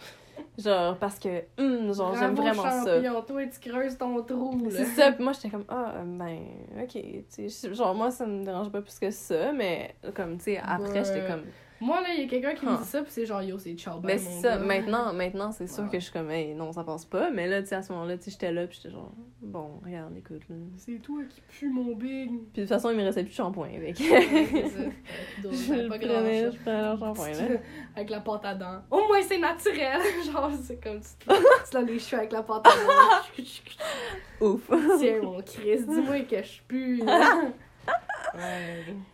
Genre, 0.56 0.96
parce 0.98 1.18
que, 1.18 1.42
hum, 1.58 1.92
genre, 1.92 2.14
j'aime 2.16 2.34
vraiment 2.34 2.62
ça. 2.84 3.00
toi, 3.26 3.42
tu 3.46 3.70
creuses 3.70 3.98
ton 3.98 4.22
trou, 4.22 4.56
là. 4.64 4.70
C'est 4.70 4.84
ça, 4.84 5.10
puis 5.12 5.22
moi 5.24 5.32
j'étais 5.32 5.50
comme, 5.50 5.64
ah, 5.68 5.94
ben, 6.04 6.38
ok, 6.80 7.02
tu 7.34 7.50
sais, 7.50 7.74
genre, 7.74 7.94
moi 7.94 8.10
ça 8.10 8.24
me 8.26 8.44
dérange 8.44 8.70
pas 8.70 8.80
plus 8.80 8.98
que 8.98 9.10
ça, 9.10 9.52
mais 9.52 9.94
comme, 10.14 10.36
tu 10.38 10.44
sais, 10.44 10.58
après 10.64 11.00
Ouais. 11.00 11.04
j'étais 11.04 11.26
comme, 11.26 11.42
Moi, 11.80 12.00
là, 12.00 12.08
il 12.14 12.22
y 12.22 12.24
a 12.24 12.28
quelqu'un 12.28 12.54
qui 12.54 12.64
me 12.66 12.76
dit 12.76 12.84
ça, 12.84 13.02
puis 13.02 13.10
c'est 13.10 13.26
genre, 13.26 13.42
yo, 13.42 13.58
c'est 13.58 13.74
ciao, 13.74 14.00
Mais 14.02 14.14
mon 14.14 14.18
c'est 14.18 14.40
ça, 14.40 14.56
gars. 14.56 14.64
maintenant, 14.64 15.12
maintenant 15.12 15.52
c'est 15.52 15.66
sûr 15.66 15.90
que 15.90 15.98
je 15.98 16.04
suis 16.04 16.12
comme, 16.12 16.30
hey, 16.30 16.54
non, 16.54 16.72
ça 16.72 16.84
passe 16.84 17.04
pas. 17.04 17.30
Mais 17.30 17.46
là, 17.46 17.60
tu 17.62 17.68
sais, 17.68 17.74
à 17.74 17.82
ce 17.82 17.92
moment-là, 17.92 18.16
tu 18.16 18.24
sais, 18.24 18.30
j'étais 18.30 18.52
là, 18.52 18.66
puis 18.66 18.78
j'étais 18.80 18.94
genre, 18.94 19.12
bon, 19.42 19.80
regarde, 19.84 20.16
écoute, 20.16 20.42
là. 20.48 20.56
C'est 20.76 21.00
toi 21.02 21.22
qui 21.28 21.40
pue 21.42 21.68
mon 21.68 21.94
big. 21.94 22.28
Puis 22.30 22.38
de 22.54 22.60
toute 22.62 22.68
façon, 22.68 22.90
il 22.90 22.96
me 22.96 23.02
restait 23.02 23.22
plus 23.22 23.30
de 23.30 23.34
shampoing 23.34 23.68
avec. 23.76 23.98
Ouais. 23.98 24.62
Donc, 25.42 25.52
je 25.52 25.88
pas 25.88 25.98
grand 25.98 26.14
prenais, 26.14 26.50
je 26.52 26.58
prenais 26.58 26.82
leur 26.82 26.98
shampoing, 26.98 27.30
là. 27.32 27.56
Avec 27.96 28.10
la 28.10 28.20
pâte 28.20 28.44
à 28.44 28.54
dents. 28.54 28.82
Au 28.90 29.06
moins, 29.06 29.22
c'est 29.22 29.38
naturel. 29.38 30.00
genre, 30.32 30.50
c'est 30.62 30.82
comme 30.82 31.00
tu 31.00 31.26
te 31.26 31.34
tu 31.70 31.74
laves 31.74 31.86
les 31.86 31.98
cheveux 31.98 32.18
avec 32.18 32.32
la 32.32 32.42
pâte 32.42 32.66
à 32.66 32.70
dents. 32.70 34.46
Ouf. 34.46 34.70
Tiens, 34.98 35.22
mon 35.22 35.40
Chris, 35.42 35.84
dis-moi 35.86 36.20
que 36.20 36.42
je 36.42 36.60
pue. 36.66 37.02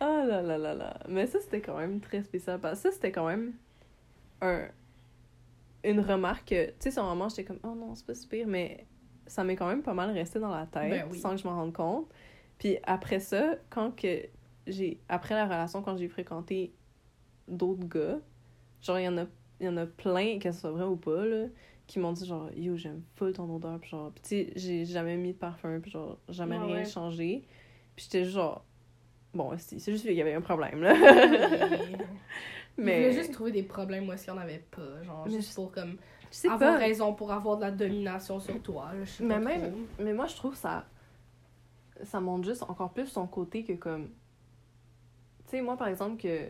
Ah 0.01 0.25
là 0.27 0.43
là 0.43 0.59
là 0.59 0.75
là. 0.75 0.99
Mais 1.09 1.27
ça, 1.27 1.41
c'était 1.41 1.61
quand 1.61 1.77
même 1.79 2.01
très 2.01 2.23
spécial. 2.23 2.59
Parce 2.61 2.81
que 2.83 2.89
ça, 2.89 2.95
c'était 2.95 3.13
quand 3.13 3.27
même 3.27 3.53
un... 4.41 4.69
une 5.85 6.01
remarque 6.01 6.49
que, 6.49 6.67
tu 6.69 6.75
sais, 6.81 6.91
sur 6.91 7.05
un 7.05 7.09
moment, 7.11 7.29
j'étais 7.29 7.45
comme, 7.45 7.61
oh 7.63 7.75
non, 7.75 7.95
c'est 7.95 8.07
pas 8.07 8.15
si 8.15 8.27
pire, 8.27 8.47
mais 8.47 8.87
ça 9.27 9.45
m'est 9.45 9.57
quand 9.57 9.69
même 9.69 9.83
pas 9.83 9.95
mal 9.95 10.11
resté 10.11 10.39
dans 10.41 10.51
la 10.55 10.67
tête 10.67 10.91
Ben 10.91 11.07
oui. 11.11 11.19
sans 11.19 11.31
que 11.31 11.37
je 11.39 11.47
m'en 11.47 11.55
rende 11.55 11.73
compte. 11.73 12.09
Puis 12.59 12.79
après 12.85 13.21
ça, 13.21 13.57
quand 13.71 13.95
que 13.95 14.23
j'ai. 14.67 15.01
Après 15.09 15.35
la 15.35 15.45
relation, 15.45 15.83
quand 15.83 15.97
j'ai 15.97 16.09
fréquenté 16.09 16.73
d'autres 17.49 17.87
gars, 17.87 18.19
genre, 18.83 18.99
il 18.99 19.05
y 19.05 19.09
en 19.09 19.19
a, 19.19 19.27
il 19.61 19.67
y 19.67 19.69
en 19.69 19.77
a 19.77 19.87
plein, 19.87 20.39
que 20.39 20.51
ce 20.53 20.61
soit 20.61 20.71
vrai 20.71 20.85
ou 20.85 20.97
pas, 20.97 21.25
là, 21.25 21.47
qui 21.87 21.99
m'ont 21.99 22.13
dit, 22.13 22.27
genre, 22.27 22.51
yo, 22.55 22.77
j'aime 22.77 23.03
full 23.17 23.33
ton 23.33 23.55
odeur. 23.55 23.79
Puis 23.81 23.91
genre, 23.91 24.13
puis 24.13 24.23
tu 24.23 24.29
sais, 24.29 24.53
j'ai 24.57 24.85
jamais 24.85 25.17
mis 25.17 25.33
de 25.33 25.39
parfum, 25.39 25.81
puis 25.81 25.91
genre, 25.91 26.19
jamais 26.29 26.59
Ouais, 26.59 26.67
rien 26.67 26.75
ouais. 26.77 26.85
changé. 26.85 27.45
Puis 27.97 28.07
j'étais 28.11 28.25
genre, 28.25 28.65
bon, 29.35 29.53
si, 29.59 29.81
c'est 29.81 29.93
juste 29.93 30.05
qu'il 30.05 30.15
y 30.15 30.21
avait 30.23 30.35
un 30.35 30.41
problème, 30.41 30.83
là. 30.83 30.95
Mais... 32.79 32.85
Mais. 32.85 32.97
Il 33.03 33.09
voulait 33.09 33.13
juste 33.13 33.33
trouver 33.35 33.53
des 33.53 33.63
problèmes 33.63 34.09
où 34.09 34.13
est-ce 34.13 34.25
qu'il 34.25 34.33
n'y 34.33 34.39
en 34.39 34.43
avait 34.43 34.65
pas. 34.71 35.03
Genre, 35.03 35.25
Mais 35.27 35.33
juste 35.35 35.51
je- 35.51 35.55
pour 35.57 35.71
comme 35.73 35.97
Je 36.31 36.37
sais 36.37 36.49
avoir 36.49 36.75
pas. 36.75 36.79
raison 36.79 37.13
pour 37.15 37.31
avoir 37.33 37.57
de 37.59 37.63
la 37.63 37.71
domination 37.73 38.41
sur 38.41 38.63
toi. 38.63 38.93
Là, 38.95 39.05
je 39.05 39.11
sais 39.11 39.25
Mais 39.25 39.35
pas 39.35 39.41
même- 39.41 39.71
trop. 39.73 39.81
Mais 40.05 40.13
moi, 40.15 40.27
je 40.27 40.37
trouve 40.37 40.55
ça. 40.55 40.87
Ça 42.05 42.21
montre 42.21 42.45
juste 42.49 42.63
encore 42.63 42.93
plus 42.93 43.07
son 43.07 43.27
côté 43.27 43.65
que 43.65 43.73
comme. 43.75 44.07
Tu 45.45 45.51
sais, 45.57 45.61
moi, 45.61 45.77
par 45.77 45.89
exemple, 45.89 46.23
que. 46.23 46.47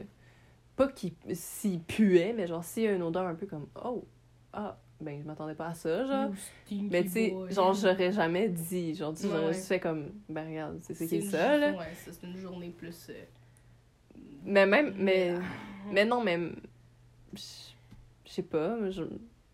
Pas 0.76 0.88
qu'il 0.88 1.12
s'il 1.32 1.82
puait, 1.82 2.32
mais 2.32 2.46
genre, 2.46 2.62
s'il 2.62 2.84
y 2.84 2.86
a 2.88 2.92
une 2.92 3.02
odeur 3.02 3.26
un 3.26 3.34
peu 3.34 3.46
comme. 3.46 3.66
Oh! 3.84 4.04
Ah! 4.52 4.78
Ben, 5.00 5.18
je 5.22 5.26
m'attendais 5.26 5.54
pas 5.54 5.68
à 5.68 5.74
ça, 5.74 6.04
genre. 6.06 6.30
Mais 6.90 7.02
tu 7.04 7.08
sais, 7.10 7.34
genre, 7.50 7.72
j'aurais 7.72 8.12
jamais 8.12 8.48
dit. 8.48 8.94
Genre, 8.94 9.14
tu 9.14 9.22
j'aurais 9.26 9.46
ouais. 9.46 9.52
juste 9.54 9.66
fait 9.68 9.80
comme. 9.80 10.10
Ben, 10.28 10.46
regarde, 10.48 10.78
c'est 10.82 10.94
c'est 10.94 11.06
qui 11.06 11.16
une 11.16 11.22
ça, 11.30 11.56
là. 11.56 11.72
Ouais, 11.72 11.86
c'est 11.96 12.22
une 12.26 12.36
journée 12.36 12.68
plus. 12.70 13.06
euh, 13.08 13.24
Mais 14.44 14.66
même. 14.66 14.94
Mais. 14.98 15.34
Mais 15.90 16.04
non, 16.04 16.22
mais. 16.22 16.38
Je 17.34 17.40
sais 18.32 18.42
pas. 18.42 18.76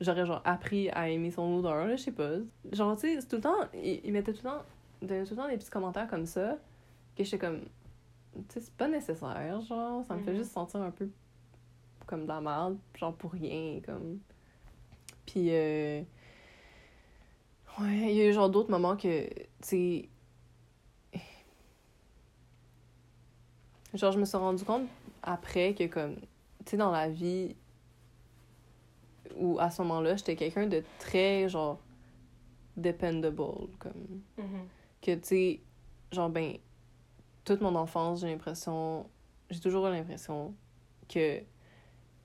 J'aurais 0.01 0.27
genre 0.27 0.43
appris 0.45 0.91
à 0.91 1.09
aimer 1.09 1.31
son 1.31 1.59
odeur, 1.59 1.87
là, 1.87 1.97
je 1.97 2.03
sais 2.03 2.13
pas. 2.13 2.33
Genre, 2.73 2.97
tu 2.97 3.15
sais, 3.21 3.27
tout 3.27 3.37
le 3.37 3.43
temps. 3.43 3.69
Il, 3.73 4.01
il 4.05 4.13
mettait 4.13 4.33
tout 4.33 4.41
le 4.45 4.51
temps. 4.51 4.63
donnait 5.01 5.25
tout 5.25 5.31
le 5.31 5.37
temps 5.37 5.49
des 5.49 5.57
petits 5.57 5.71
commentaires 5.71 6.09
comme 6.09 6.27
ça. 6.27 6.59
Que 7.17 7.25
j'étais 7.25 7.39
comme. 7.39 7.61
Tu 7.61 8.43
sais, 8.55 8.61
c'est 8.61 8.75
pas 8.75 8.89
nécessaire, 8.89 9.61
genre. 9.63 10.05
Ça 10.05 10.15
me 10.15 10.23
fait 10.23 10.33
Mhm. 10.33 10.39
juste 10.39 10.53
sentir 10.53 10.81
un 10.83 10.91
peu 10.91 11.09
comme 12.07 12.23
de 12.25 12.29
la 12.29 12.41
merde, 12.41 12.77
genre 12.99 13.15
pour 13.15 13.33
rien, 13.33 13.81
comme. 13.87 14.19
Puis, 15.27 15.49
euh. 15.51 16.03
Ouais, 17.79 18.11
il 18.11 18.17
y 18.17 18.23
a 18.23 18.29
eu 18.29 18.33
genre 18.33 18.49
d'autres 18.49 18.71
moments 18.71 18.97
que, 18.97 19.29
tu 19.29 19.39
sais. 19.61 20.09
Genre, 23.95 24.13
je 24.13 24.19
me 24.19 24.25
suis 24.25 24.37
rendu 24.37 24.65
compte 24.65 24.89
après 25.23 25.75
que, 25.75 25.85
comme, 25.87 26.17
tu 26.65 26.71
sais, 26.71 26.77
dans 26.77 26.91
la 26.91 27.09
vie, 27.09 27.55
où 29.37 29.59
à 29.59 29.71
ce 29.71 29.83
moment-là, 29.83 30.17
j'étais 30.17 30.37
quelqu'un 30.37 30.67
de 30.67 30.83
très, 30.99 31.49
genre, 31.49 31.79
dependable, 32.77 33.69
comme. 33.79 34.23
Mhm. 34.39 34.69
Que, 35.03 35.15
tu 35.15 35.21
sais, 35.25 35.61
genre, 36.13 36.31
ben, 36.31 36.57
toute 37.45 37.61
mon 37.61 37.75
enfance, 37.77 38.21
j'ai 38.21 38.29
l'impression, 38.29 39.09
j'ai 39.51 39.61
toujours 39.61 39.87
eu 39.87 39.93
l'impression 39.93 40.55
que 41.09 41.43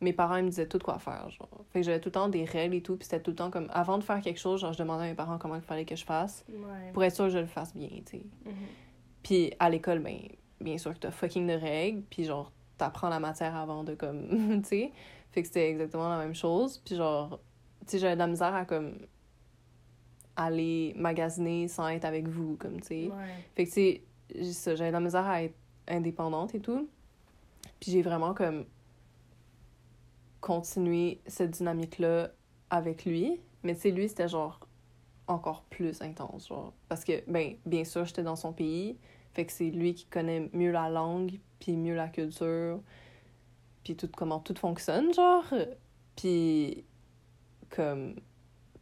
mes 0.02 0.14
parents 0.14 0.36
ils 0.38 0.44
me 0.44 0.50
disaient 0.50 0.68
tout 0.68 0.80
quoi 0.80 0.98
faire, 1.00 1.30
genre. 1.30 1.48
Fait 1.72 1.80
que 1.82 1.86
j'avais 1.86 2.00
tout 2.00 2.10
le 2.10 2.14
temps 2.14 2.28
des 2.28 2.44
règles 2.44 2.76
et 2.76 2.82
tout, 2.82 2.96
puis 2.98 3.06
c'était 3.06 3.22
tout 3.22 3.32
le 3.32 3.36
temps 3.36 3.52
comme, 3.52 3.68
avant 3.72 3.98
de 3.98 4.04
faire 4.04 4.20
quelque 4.22 4.40
chose, 4.40 4.60
genre, 4.62 4.74
je 4.74 4.80
demandais 4.80 5.06
à 5.06 5.08
mes 5.08 5.14
parents 5.16 5.38
comment 5.38 5.56
il 5.56 5.62
fallait 5.62 5.86
que 5.86 5.96
je 5.96 6.04
fasse, 6.06 6.44
Ouais. 6.50 6.92
pour 6.94 7.04
être 7.04 7.16
sûr 7.16 7.26
que 7.26 7.32
je 7.32 7.38
le 7.38 7.46
fasse 7.46 7.76
bien, 7.76 7.88
tu 7.90 8.18
sais. 8.18 8.24
Mhm. 8.46 8.54
Puis 9.24 9.54
à 9.60 9.70
l'école, 9.70 10.00
ben, 10.00 10.18
bien 10.60 10.78
sûr 10.78 10.94
que 10.94 11.00
t'as 11.00 11.12
fucking 11.12 11.48
de 11.48 11.54
règles, 11.54 12.02
puis 12.10 12.24
genre, 12.24 12.52
t'apprends 12.78 13.10
la 13.10 13.20
matière 13.20 13.56
avant 13.56 13.84
de 13.84 13.94
comme, 13.94 14.28
tu 14.64 14.68
sais. 14.70 14.92
Fait 15.32 15.42
que 15.44 15.48
c'était 15.48 15.70
exactement 15.70 16.10
la 16.10 16.18
même 16.18 16.36
chose. 16.36 16.80
Puis 16.80 16.96
genre, 16.96 17.40
tu 17.82 17.92
sais, 17.92 18.00
j'avais 18.00 18.16
de 18.16 18.20
la 18.20 18.28
misère 18.28 18.54
à 18.56 18.66
comme 18.66 18.96
aller 20.36 20.94
magasiner 20.96 21.68
sans 21.68 21.88
être 21.90 22.06
avec 22.06 22.28
vous, 22.28 22.56
comme, 22.58 22.80
tu 22.82 22.88
sais. 22.88 23.08
Ouais. 23.08 23.46
Fait 23.56 23.66
que 23.66 23.70
tu 23.70 24.54
sais, 24.54 24.76
j'avais 24.76 24.90
de 24.90 24.94
la 24.94 25.00
misère 25.00 25.26
à 25.28 25.44
être 25.44 25.56
indépendante 25.88 26.56
et 26.56 26.60
tout. 26.60 26.88
Puis 27.80 27.92
j'ai 27.92 28.02
vraiment 28.02 28.34
comme 28.34 28.66
continué 30.42 31.22
cette 31.28 31.52
dynamique-là 31.52 32.32
avec 32.70 33.06
lui. 33.06 33.40
Mais 33.64 33.76
tu 33.76 33.82
sais, 33.82 33.92
lui, 33.92 34.10
c'était 34.10 34.28
genre 34.28 34.60
encore 35.28 35.64
plus 35.70 36.02
intense, 36.02 36.48
genre. 36.48 36.74
Parce 36.90 37.06
que, 37.06 37.24
ben, 37.30 37.56
bien 37.66 37.84
sûr, 37.86 38.06
j'étais 38.06 38.24
dans 38.24 38.36
son 38.36 38.52
pays. 38.52 38.98
Fait 39.34 39.46
que 39.46 39.52
c'est 39.52 39.70
lui 39.70 39.94
qui 39.94 40.06
connaît 40.06 40.50
mieux 40.54 40.72
la 40.72 40.90
langue, 40.90 41.40
puis 41.60 41.78
mieux 41.78 41.96
la 41.96 42.10
culture, 42.10 42.82
puis 43.84 43.96
tout 43.96 44.10
comment 44.16 44.40
tout 44.40 44.56
fonctionne, 44.56 45.14
genre. 45.14 45.46
Puis, 46.18 46.84
comme, 47.70 48.16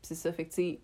c'est 0.01 0.15
ça, 0.15 0.33
fait 0.33 0.45
que 0.45 0.49
tu 0.49 0.55
sais, 0.55 0.79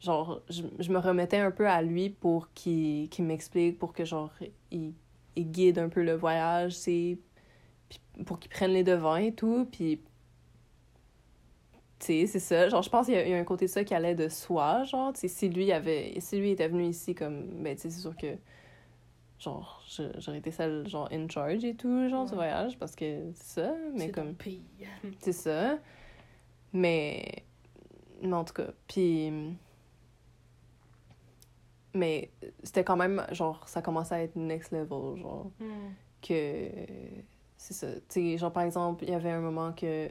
genre, 0.00 0.42
je, 0.48 0.62
je 0.78 0.92
me 0.92 0.98
remettais 0.98 1.38
un 1.38 1.50
peu 1.50 1.68
à 1.68 1.82
lui 1.82 2.10
pour 2.10 2.52
qu'il 2.52 3.08
qu'il 3.08 3.24
m'explique, 3.24 3.78
pour 3.78 3.92
que, 3.92 4.04
genre, 4.04 4.32
il, 4.70 4.94
il 5.34 5.50
guide 5.50 5.78
un 5.78 5.88
peu 5.88 6.04
le 6.04 6.14
voyage, 6.14 6.80
puis 6.80 7.20
pour 8.24 8.38
qu'il 8.38 8.50
prenne 8.50 8.72
les 8.72 8.84
devants 8.84 9.16
et 9.16 9.32
tout, 9.32 9.66
puis 9.70 10.00
tu 11.98 12.06
sais, 12.06 12.26
c'est 12.26 12.38
ça. 12.40 12.68
Genre, 12.68 12.82
je 12.82 12.90
pense 12.90 13.06
qu'il 13.06 13.14
y, 13.14 13.18
a- 13.18 13.24
il 13.26 13.30
y 13.30 13.34
a 13.34 13.38
un 13.38 13.44
côté 13.44 13.66
de 13.66 13.70
ça 13.70 13.82
qui 13.84 13.94
allait 13.94 14.14
de 14.14 14.28
soi, 14.28 14.84
genre, 14.84 15.12
tu 15.12 15.20
sais, 15.20 15.28
si 15.28 15.48
lui 15.48 15.72
avait... 15.72 16.14
Si 16.20 16.38
lui 16.38 16.50
était 16.50 16.68
venu 16.68 16.84
ici 16.86 17.14
comme... 17.14 17.62
Ben, 17.62 17.74
tu 17.74 17.82
sais, 17.82 17.90
c'est 17.90 18.00
sûr 18.00 18.16
que... 18.16 18.36
Genre, 19.38 19.82
j'aurais 20.18 20.38
été 20.38 20.50
celle, 20.50 20.86
genre, 20.88 21.08
in 21.12 21.28
charge 21.28 21.64
et 21.64 21.74
tout, 21.74 22.08
genre, 22.08 22.24
du 22.24 22.30
Ouais. 22.32 22.36
voyage, 22.36 22.78
parce 22.78 22.94
que 22.96 23.32
c'est 23.34 23.60
ça, 23.62 23.74
mais 23.94 24.06
C'est 24.06 24.12
comme... 24.12 24.34
C'est 25.20 25.32
ça. 25.32 25.78
Mais... 26.72 27.44
Mais 28.22 28.32
en 28.34 28.44
tout 28.44 28.54
cas, 28.54 28.68
puis... 28.88 29.30
Mais 31.94 32.30
c'était 32.62 32.84
quand 32.84 32.96
même, 32.96 33.24
genre, 33.32 33.66
ça 33.68 33.80
commençait 33.80 34.14
à 34.14 34.22
être 34.22 34.36
next 34.36 34.70
level, 34.72 35.18
genre 35.20 35.50
Mhm. 35.60 35.94
que 36.20 36.70
c'est 37.66 37.74
ça 37.74 37.88
tu 37.92 38.00
sais 38.08 38.38
genre 38.38 38.52
par 38.52 38.62
exemple 38.62 39.02
il 39.04 39.10
y 39.10 39.14
avait 39.14 39.32
un 39.32 39.40
moment 39.40 39.72
que 39.72 40.08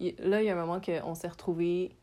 là 0.00 0.40
il 0.40 0.46
y 0.46 0.48
a 0.48 0.54
un 0.54 0.66
moment 0.66 0.80
que 0.80 1.02
on 1.02 1.14
s'est 1.14 1.28
retrouvés 1.28 1.94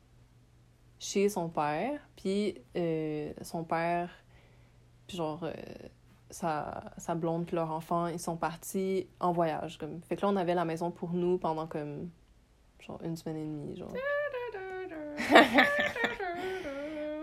chez 1.00 1.28
son 1.28 1.50
père 1.50 2.00
puis 2.16 2.62
euh, 2.78 3.34
son 3.42 3.64
père 3.64 4.12
puis 5.08 5.18
genre 5.18 5.40
euh, 5.44 5.54
sa, 6.30 6.94
sa 6.98 7.16
blonde 7.16 7.48
puis 7.48 7.56
leur 7.56 7.72
enfant 7.72 8.06
ils 8.08 8.20
sont 8.20 8.38
partis 8.38 9.08
en 9.20 9.32
voyage 9.32 9.80
comme 9.80 10.04
fait 10.04 10.18
que 10.18 10.22
là 10.22 10.28
on 10.30 10.36
avait 10.36 10.54
la 10.54 10.66
maison 10.66 10.92
pour 10.92 11.14
nous 11.14 11.40
pendant 11.40 11.66
comme 11.66 12.12
genre 12.80 13.02
une 13.04 13.16
semaine 13.16 13.38
et 13.38 13.46
demie 13.46 13.76
genre 13.76 13.92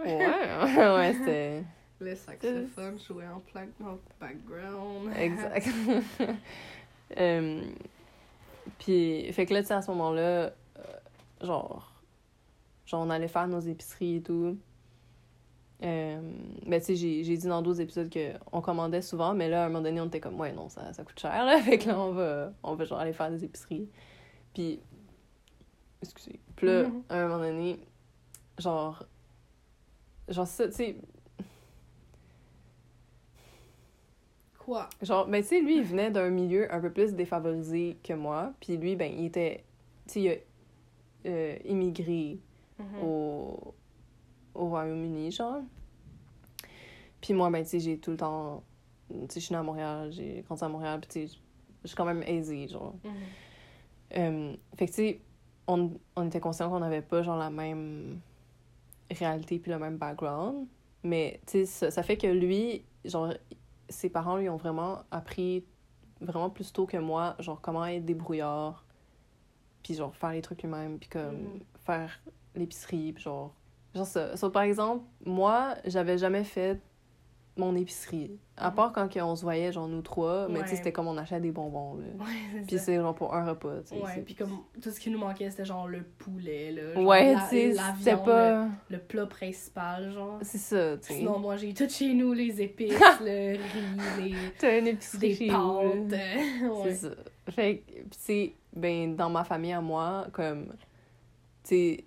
ouais 0.05 0.17
ouais 0.97 1.13
c'était 1.13 1.63
Le 2.01 2.17
saxophone 2.17 2.99
jouait 2.99 3.29
en 3.29 3.39
plein 3.39 3.69
background. 4.19 5.13
Exact. 5.17 5.69
Euh, 7.19 7.63
puis, 8.79 9.33
fait 9.33 9.47
que 9.47 9.55
là, 9.55 9.63
tu 9.63 9.69
sais, 9.69 9.75
à 9.75 9.83
ce 9.83 9.91
moment-là, 9.91 10.21
euh, 10.23 10.53
genre, 11.41 11.93
genre, 12.87 13.03
on 13.03 13.11
allait 13.11 13.29
faire 13.29 13.49
nos 13.49 13.61
épiceries 13.61 14.17
et 14.17 14.23
tout. 14.23 14.59
Euh, 15.83 16.21
ben, 16.67 16.79
tu 16.81 16.87
sais, 16.87 16.95
j'ai 16.97 17.25
j'ai 17.25 17.37
dit 17.37 17.49
dans 17.49 17.61
d'autres 17.61 17.81
épisodes 17.81 18.09
qu'on 18.13 18.61
commandait 18.61 19.03
souvent, 19.03 19.35
mais 19.35 19.49
là, 19.49 19.65
à 19.65 19.67
un 19.67 19.69
moment 19.69 19.83
donné, 19.83 20.01
on 20.01 20.07
était 20.07 20.21
comme, 20.21 20.39
ouais, 20.39 20.53
non, 20.53 20.69
ça, 20.69 20.93
ça 20.93 21.03
coûte 21.05 21.19
cher, 21.19 21.45
là. 21.45 21.61
Fait 21.63 21.79
que 21.79 21.89
là, 21.89 21.99
on 21.99 22.13
va, 22.13 22.53
on 22.63 22.75
va 22.75 22.85
genre 22.85 22.99
aller 23.01 23.13
faire 23.13 23.31
des 23.31 23.45
épiceries. 23.45 23.89
Puis, 24.55 24.79
excusez. 26.03 26.39
Puis 26.57 26.67
là, 26.69 26.85
Mhm. 26.85 27.03
à 27.09 27.17
un 27.17 27.29
moment 27.29 27.43
donné, 27.43 27.81
genre, 28.59 29.05
genre, 30.29 30.47
ça, 30.47 30.69
tu 30.69 30.75
sais, 30.75 30.97
Quoi? 34.73 34.89
Genre, 35.03 35.27
ben, 35.27 35.43
tu 35.43 35.49
sais, 35.49 35.61
lui, 35.61 35.77
il 35.79 35.83
venait 35.85 36.11
d'un 36.11 36.31
milieu 36.31 36.73
un 36.73 36.81
peu 36.81 36.91
plus 36.91 37.13
défavorisé 37.15 37.99
que 38.03 38.15
moi. 38.15 38.55
Puis 38.61 38.79
lui, 38.79 38.97
ben, 38.97 39.13
il 39.15 39.27
était. 39.27 39.65
Tu 40.07 40.13
sais, 40.15 40.21
il 40.23 40.29
a 40.31 40.35
euh, 41.31 41.57
immigré 41.67 42.39
Mhm. 42.79 43.05
au, 43.05 43.75
au 44.55 44.69
Royaume-Uni, 44.69 45.31
genre. 45.31 45.61
Puis 47.21 47.35
moi, 47.35 47.51
ben, 47.51 47.63
tu 47.63 47.69
sais, 47.71 47.81
j'ai 47.81 47.99
tout 47.99 48.13
le 48.13 48.17
temps. 48.17 48.63
Tu 49.11 49.17
sais, 49.29 49.41
je 49.41 49.45
suis 49.47 49.53
née 49.53 49.59
à 49.59 49.63
Montréal, 49.63 50.11
j'ai 50.11 50.43
grandi 50.47 50.65
à 50.65 50.69
Montréal, 50.69 51.01
puis 51.01 51.11
tu 51.11 51.29
sais, 51.29 51.39
je 51.83 51.89
suis 51.89 51.97
quand 51.97 52.07
même 52.07 52.23
aisée, 52.23 52.67
genre. 52.67 52.95
Euh, 54.17 54.55
fait 54.77 54.87
que, 54.87 54.91
tu 54.91 54.97
sais, 54.97 55.21
on, 55.67 55.93
on 56.17 56.27
était 56.27 56.41
conscient 56.41 56.71
qu'on 56.71 56.81
n'avait 56.81 57.03
pas, 57.03 57.23
genre, 57.23 57.37
la 57.37 57.51
même 57.51 58.21
réalité 59.11 59.59
puis 59.59 59.71
le 59.71 59.79
même 59.79 59.99
background. 59.99 60.67
Mais, 61.05 61.41
tu 61.47 61.53
sais, 61.53 61.67
ça, 61.67 61.91
ça 61.91 62.03
fait 62.03 62.17
que 62.17 62.27
lui, 62.27 62.85
genre, 63.05 63.35
ses 63.93 64.09
parents 64.11 64.37
lui 64.37 64.49
ont 64.49 64.57
vraiment 64.57 65.03
appris 65.11 65.65
vraiment 66.21 66.51
plus 66.51 66.73
tôt 66.73 66.87
que 66.87 66.97
moi, 66.97 67.37
genre, 67.41 67.61
comment 67.61 67.85
être 67.87 68.05
débrouillard, 68.05 68.85
puis 69.83 69.95
genre, 69.95 70.15
faire 70.15 70.31
les 70.33 70.43
trucs 70.43 70.63
lui-même, 70.63 70.99
puis 70.99 71.09
comme, 71.09 71.37
Mhm. 71.37 71.61
faire 71.85 72.21
l'épicerie, 72.55 73.13
puis 73.13 73.23
genre... 73.25 73.55
Genre 73.95 74.07
ça. 74.07 74.37
So, 74.37 74.49
par 74.51 74.63
exemple, 74.63 75.05
moi, 75.27 75.75
j'avais 75.85 76.17
jamais 76.19 76.45
fait 76.45 76.81
mon 77.57 77.77
épicerie. 77.77 78.39
À 78.57 78.71
Mhm. 78.71 78.77
part 78.77 78.93
quand 78.93 79.09
on 79.17 79.37
se 79.37 79.43
voyait, 79.43 79.73
genre, 79.73 79.87
nous 79.89 80.01
trois, 80.03 80.49
mais 80.49 80.61
tu 80.61 80.65
sais, 80.67 80.71
Ouais. 80.71 80.77
c'était 80.77 80.93
comme 80.93 81.07
on 81.09 81.17
achetait 81.19 81.39
des 81.41 81.51
bonbons, 81.51 81.97
là. 81.97 82.05
Ouais, 82.19 82.25
c'est 82.55 82.67
Puis 82.67 82.79
c'est 82.79 82.97
genre 82.97 83.15
pour 83.15 83.35
un 83.35 83.45
repas, 83.45 83.81
tu 83.83 83.89
sais. 83.97 84.01
Ouais, 84.01 84.23
puis 84.25 84.35
comme 84.35 84.59
tout 84.81 84.91
ce 84.91 84.99
qui 84.99 85.11
nous 85.11 85.19
manquait, 85.19 85.51
c'était 85.51 85.65
genre 85.67 85.87
le 85.87 86.03
poulet, 86.03 86.73
là. 86.73 86.95
genre 86.95 87.05
Ouais, 87.05 87.35
la- 87.35 87.41
tu 87.41 87.49
sais, 87.49 87.75
c'était 87.99 88.17
pas... 88.17 88.65
Le, 88.65 88.71
le 88.91 88.99
plat 88.99 89.27
principal, 89.27 90.11
genre. 90.13 90.39
C'est 90.43 90.59
ça, 90.59 90.97
tu 90.97 91.09
sais. 91.09 91.15
Sinon, 91.15 91.39
moi, 91.39 91.57
j'ai 91.57 91.75
tout 91.75 91.89
chez 91.89 92.15
nous, 92.15 92.33
les 92.33 92.63
épices, 92.63 92.99
le 93.21 93.57
riz, 93.57 94.35
T'as 94.59 94.79
une 94.79 94.85
les... 94.87 94.91
épicerie 94.93 95.37
des 95.39 95.47
pâtes. 95.49 96.13
euh. 96.13 96.83
C'est 96.85 96.95
ça. 96.95 97.11
Fait 97.51 97.79
que, 97.87 97.93
tu 97.93 98.09
sais, 98.19 98.55
ben, 98.75 99.15
dans 99.15 99.29
ma 99.29 99.45
famille 99.45 99.73
à 99.73 99.81
moi, 99.83 100.27
comme, 100.33 100.69
tu 101.65 101.69
sais, 101.75 102.05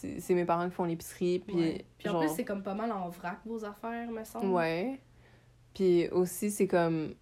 c'est 0.00 0.20
c'est 0.20 0.34
mes 0.34 0.44
parents 0.44 0.68
qui 0.68 0.74
font 0.74 0.84
l'épicerie, 0.84 1.38
puis 1.40 1.56
Ouais. 1.56 1.84
Puis 1.98 2.08
en 2.08 2.18
plus, 2.20 2.28
c'est 2.34 2.44
comme 2.44 2.62
pas 2.62 2.74
mal 2.74 2.90
en 2.92 3.08
vrac, 3.08 3.38
vos 3.44 3.64
affaires, 3.64 4.10
me 4.10 4.24
semble. 4.24 4.46
Ouais. 4.46 5.00
Puis 5.74 6.08
aussi, 6.08 6.50
c'est 6.50 6.66
comme, 6.66 7.10
tu 7.10 7.14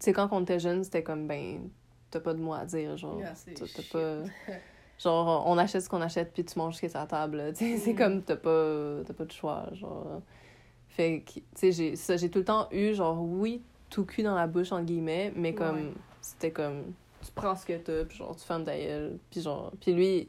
sais, 0.00 0.12
quand 0.12 0.28
on 0.32 0.42
était 0.42 0.58
jeune, 0.58 0.82
c'était 0.84 1.02
comme, 1.02 1.26
ben, 1.26 1.68
t'as 2.10 2.20
pas 2.20 2.34
de 2.34 2.40
mots 2.40 2.54
à 2.54 2.64
dire, 2.64 2.96
genre, 2.96 3.18
Yeah, 3.20 3.34
c'est 3.34 3.54
t'as 3.54 3.82
pas... 3.92 4.22
Genre, 5.02 5.44
on 5.46 5.56
achète 5.56 5.80
ce 5.82 5.88
qu'on 5.88 6.02
achète, 6.02 6.30
puis 6.34 6.44
tu 6.44 6.58
manges 6.58 6.74
ce 6.74 6.80
qui 6.80 6.86
est 6.86 6.90
sur 6.90 6.98
la 7.00 7.06
table, 7.06 7.52
tu 7.56 7.64
sais, 7.64 7.78
c'est 7.78 7.92
Mhm. 7.92 7.98
comme, 7.98 8.22
t'as 8.22 8.36
pas, 8.36 9.02
t'as 9.06 9.14
pas 9.14 9.24
de 9.24 9.32
choix, 9.32 9.66
genre... 9.72 10.20
Fait 10.88 11.22
que, 11.22 11.32
tu 11.34 11.42
sais, 11.54 11.72
j'ai 11.72 11.96
ça, 11.96 12.16
j'ai 12.18 12.28
tout 12.28 12.40
le 12.40 12.44
temps 12.44 12.68
eu, 12.70 12.92
genre, 12.92 13.18
oui, 13.22 13.62
tout 13.88 14.04
cul 14.04 14.22
dans 14.22 14.34
la 14.34 14.46
bouche, 14.46 14.72
entre 14.72 14.84
guillemets, 14.84 15.32
mais 15.34 15.54
comme, 15.54 15.76
Ouais. 15.76 15.92
c'était 16.20 16.50
comme, 16.50 16.92
tu 17.24 17.30
prends 17.34 17.56
ce 17.56 17.64
que 17.64 17.78
t'as, 17.78 18.04
puis 18.04 18.18
genre, 18.18 18.36
tu 18.36 18.44
fermes 18.44 18.64
ta 18.64 18.76
gueule, 18.76 19.18
puis 19.30 19.40
genre... 19.40 19.72
Puis 19.80 19.94
lui, 19.94 20.28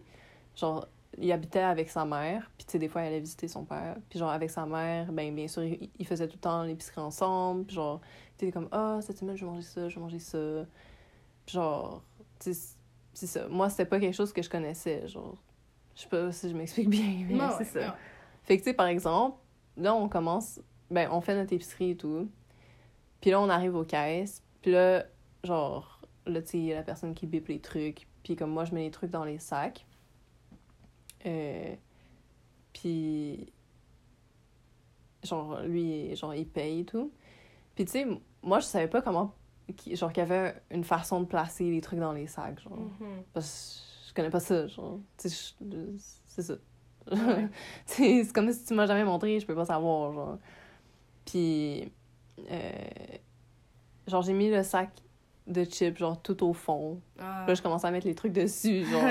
genre, 0.55 0.87
il 1.17 1.31
habitait 1.31 1.59
avec 1.59 1.89
sa 1.89 2.05
mère, 2.05 2.49
puis 2.57 2.65
tu 2.65 2.71
sais, 2.73 2.79
des 2.79 2.87
fois, 2.87 3.03
il 3.03 3.07
allait 3.07 3.19
visiter 3.19 3.47
son 3.47 3.65
père, 3.65 3.97
puis 4.09 4.17
genre, 4.19 4.29
avec 4.29 4.49
sa 4.49 4.65
mère, 4.65 5.11
ben, 5.11 5.33
bien 5.35 5.47
sûr, 5.47 5.63
il, 5.63 5.89
il 5.99 6.07
faisait 6.07 6.27
tout 6.27 6.37
le 6.37 6.41
temps 6.41 6.63
l'épicerie 6.63 7.01
ensemble, 7.01 7.65
puis 7.65 7.75
genre, 7.75 8.01
t'étais 8.37 8.51
comme, 8.51 8.69
ah, 8.71 8.99
cette 9.01 9.17
semaine, 9.17 9.35
je 9.35 9.45
vais 9.45 9.51
manger 9.51 9.67
ça, 9.67 9.89
je 9.89 9.95
vais 9.95 10.01
manger 10.01 10.19
ça, 10.19 10.65
puis 11.45 11.53
genre, 11.53 12.03
tu 12.39 12.53
sais, 12.53 12.75
c'est 13.13 13.27
ça. 13.27 13.47
Moi, 13.49 13.69
c'était 13.69 13.85
pas 13.85 13.99
quelque 13.99 14.15
chose 14.15 14.31
que 14.31 14.41
je 14.41 14.49
connaissais, 14.49 15.07
genre. 15.07 15.37
Je 15.95 16.01
sais 16.01 16.09
pas 16.09 16.31
si 16.31 16.49
je 16.49 16.55
m'explique 16.55 16.89
bien, 16.89 17.25
mais 17.29 17.39
c'est 17.57 17.65
ça. 17.65 17.95
Fait 18.43 18.57
que, 18.57 18.63
tu 18.63 18.69
sais, 18.69 18.73
par 18.73 18.87
exemple, 18.87 19.37
là, 19.77 19.93
on 19.93 20.07
commence, 20.07 20.59
ben, 20.89 21.09
on 21.11 21.21
fait 21.21 21.35
notre 21.35 21.53
épicerie 21.53 21.91
et 21.91 21.97
tout. 21.97 22.29
Puis 23.19 23.31
là, 23.31 23.39
on 23.39 23.49
arrive 23.49 23.75
aux 23.75 23.83
caisses. 23.83 24.41
Puis 24.61 24.71
là, 24.71 25.05
genre, 25.43 26.01
là, 26.25 26.41
tu 26.41 26.47
sais, 26.49 26.57
il 26.57 26.65
y 26.65 26.73
a 26.73 26.75
la 26.75 26.83
personne 26.83 27.13
qui 27.13 27.27
bip 27.27 27.47
les 27.49 27.59
trucs. 27.59 28.07
Puis 28.23 28.35
comme 28.35 28.51
moi, 28.51 28.65
je 28.65 28.73
mets 28.73 28.83
les 28.83 28.91
trucs 28.91 29.11
dans 29.11 29.25
les 29.25 29.39
sacs. 29.39 29.85
Euh, 31.25 31.75
puis, 32.73 33.51
genre, 35.23 35.61
lui, 35.61 36.15
genre, 36.15 36.33
il 36.33 36.47
paye 36.47 36.81
et 36.81 36.85
tout. 36.85 37.11
Puis, 37.75 37.85
tu 37.85 37.91
sais, 37.91 38.07
moi, 38.41 38.59
je 38.59 38.65
savais 38.65 38.87
pas 38.87 39.01
comment, 39.01 39.33
genre, 39.93 40.11
qu'il 40.11 40.21
y 40.21 40.23
avait 40.23 40.55
une 40.71 40.83
façon 40.83 41.21
de 41.21 41.25
placer 41.25 41.69
les 41.69 41.81
trucs 41.81 41.99
dans 41.99 42.13
les 42.13 42.27
sacs, 42.27 42.59
genre. 42.61 42.77
Mhm. 42.77 43.23
Parce 43.33 44.03
que 44.03 44.09
je 44.09 44.13
connais 44.13 44.29
pas 44.29 44.39
ça, 44.39 44.67
genre. 44.67 44.99
Tu 45.17 45.29
sais, 45.29 45.55
c'est 46.27 46.41
ça. 46.41 46.55
Ouais. 47.11 47.47
C'est 47.85 48.31
comme 48.33 48.51
si 48.51 48.63
tu 48.63 48.73
m'as 48.73 48.85
jamais 48.85 49.03
montré, 49.03 49.39
je 49.39 49.45
peux 49.45 49.55
pas 49.55 49.65
savoir, 49.65 50.13
genre. 50.13 50.37
Puis, 51.25 51.91
euh, 52.49 52.71
genre, 54.07 54.21
j'ai 54.21 54.33
mis 54.33 54.49
le 54.49 54.63
sac 54.63 55.00
de 55.47 55.63
chips, 55.63 55.97
genre, 55.97 56.21
tout 56.21 56.43
au 56.45 56.53
fond. 56.53 56.99
Ah. 57.19 57.41
Puis 57.43 57.47
là, 57.49 57.53
je 57.55 57.61
commençais 57.61 57.87
à 57.87 57.91
mettre 57.91 58.05
les 58.07 58.13
trucs 58.15 58.31
dessus, 58.31 58.85
genre. 58.91 59.03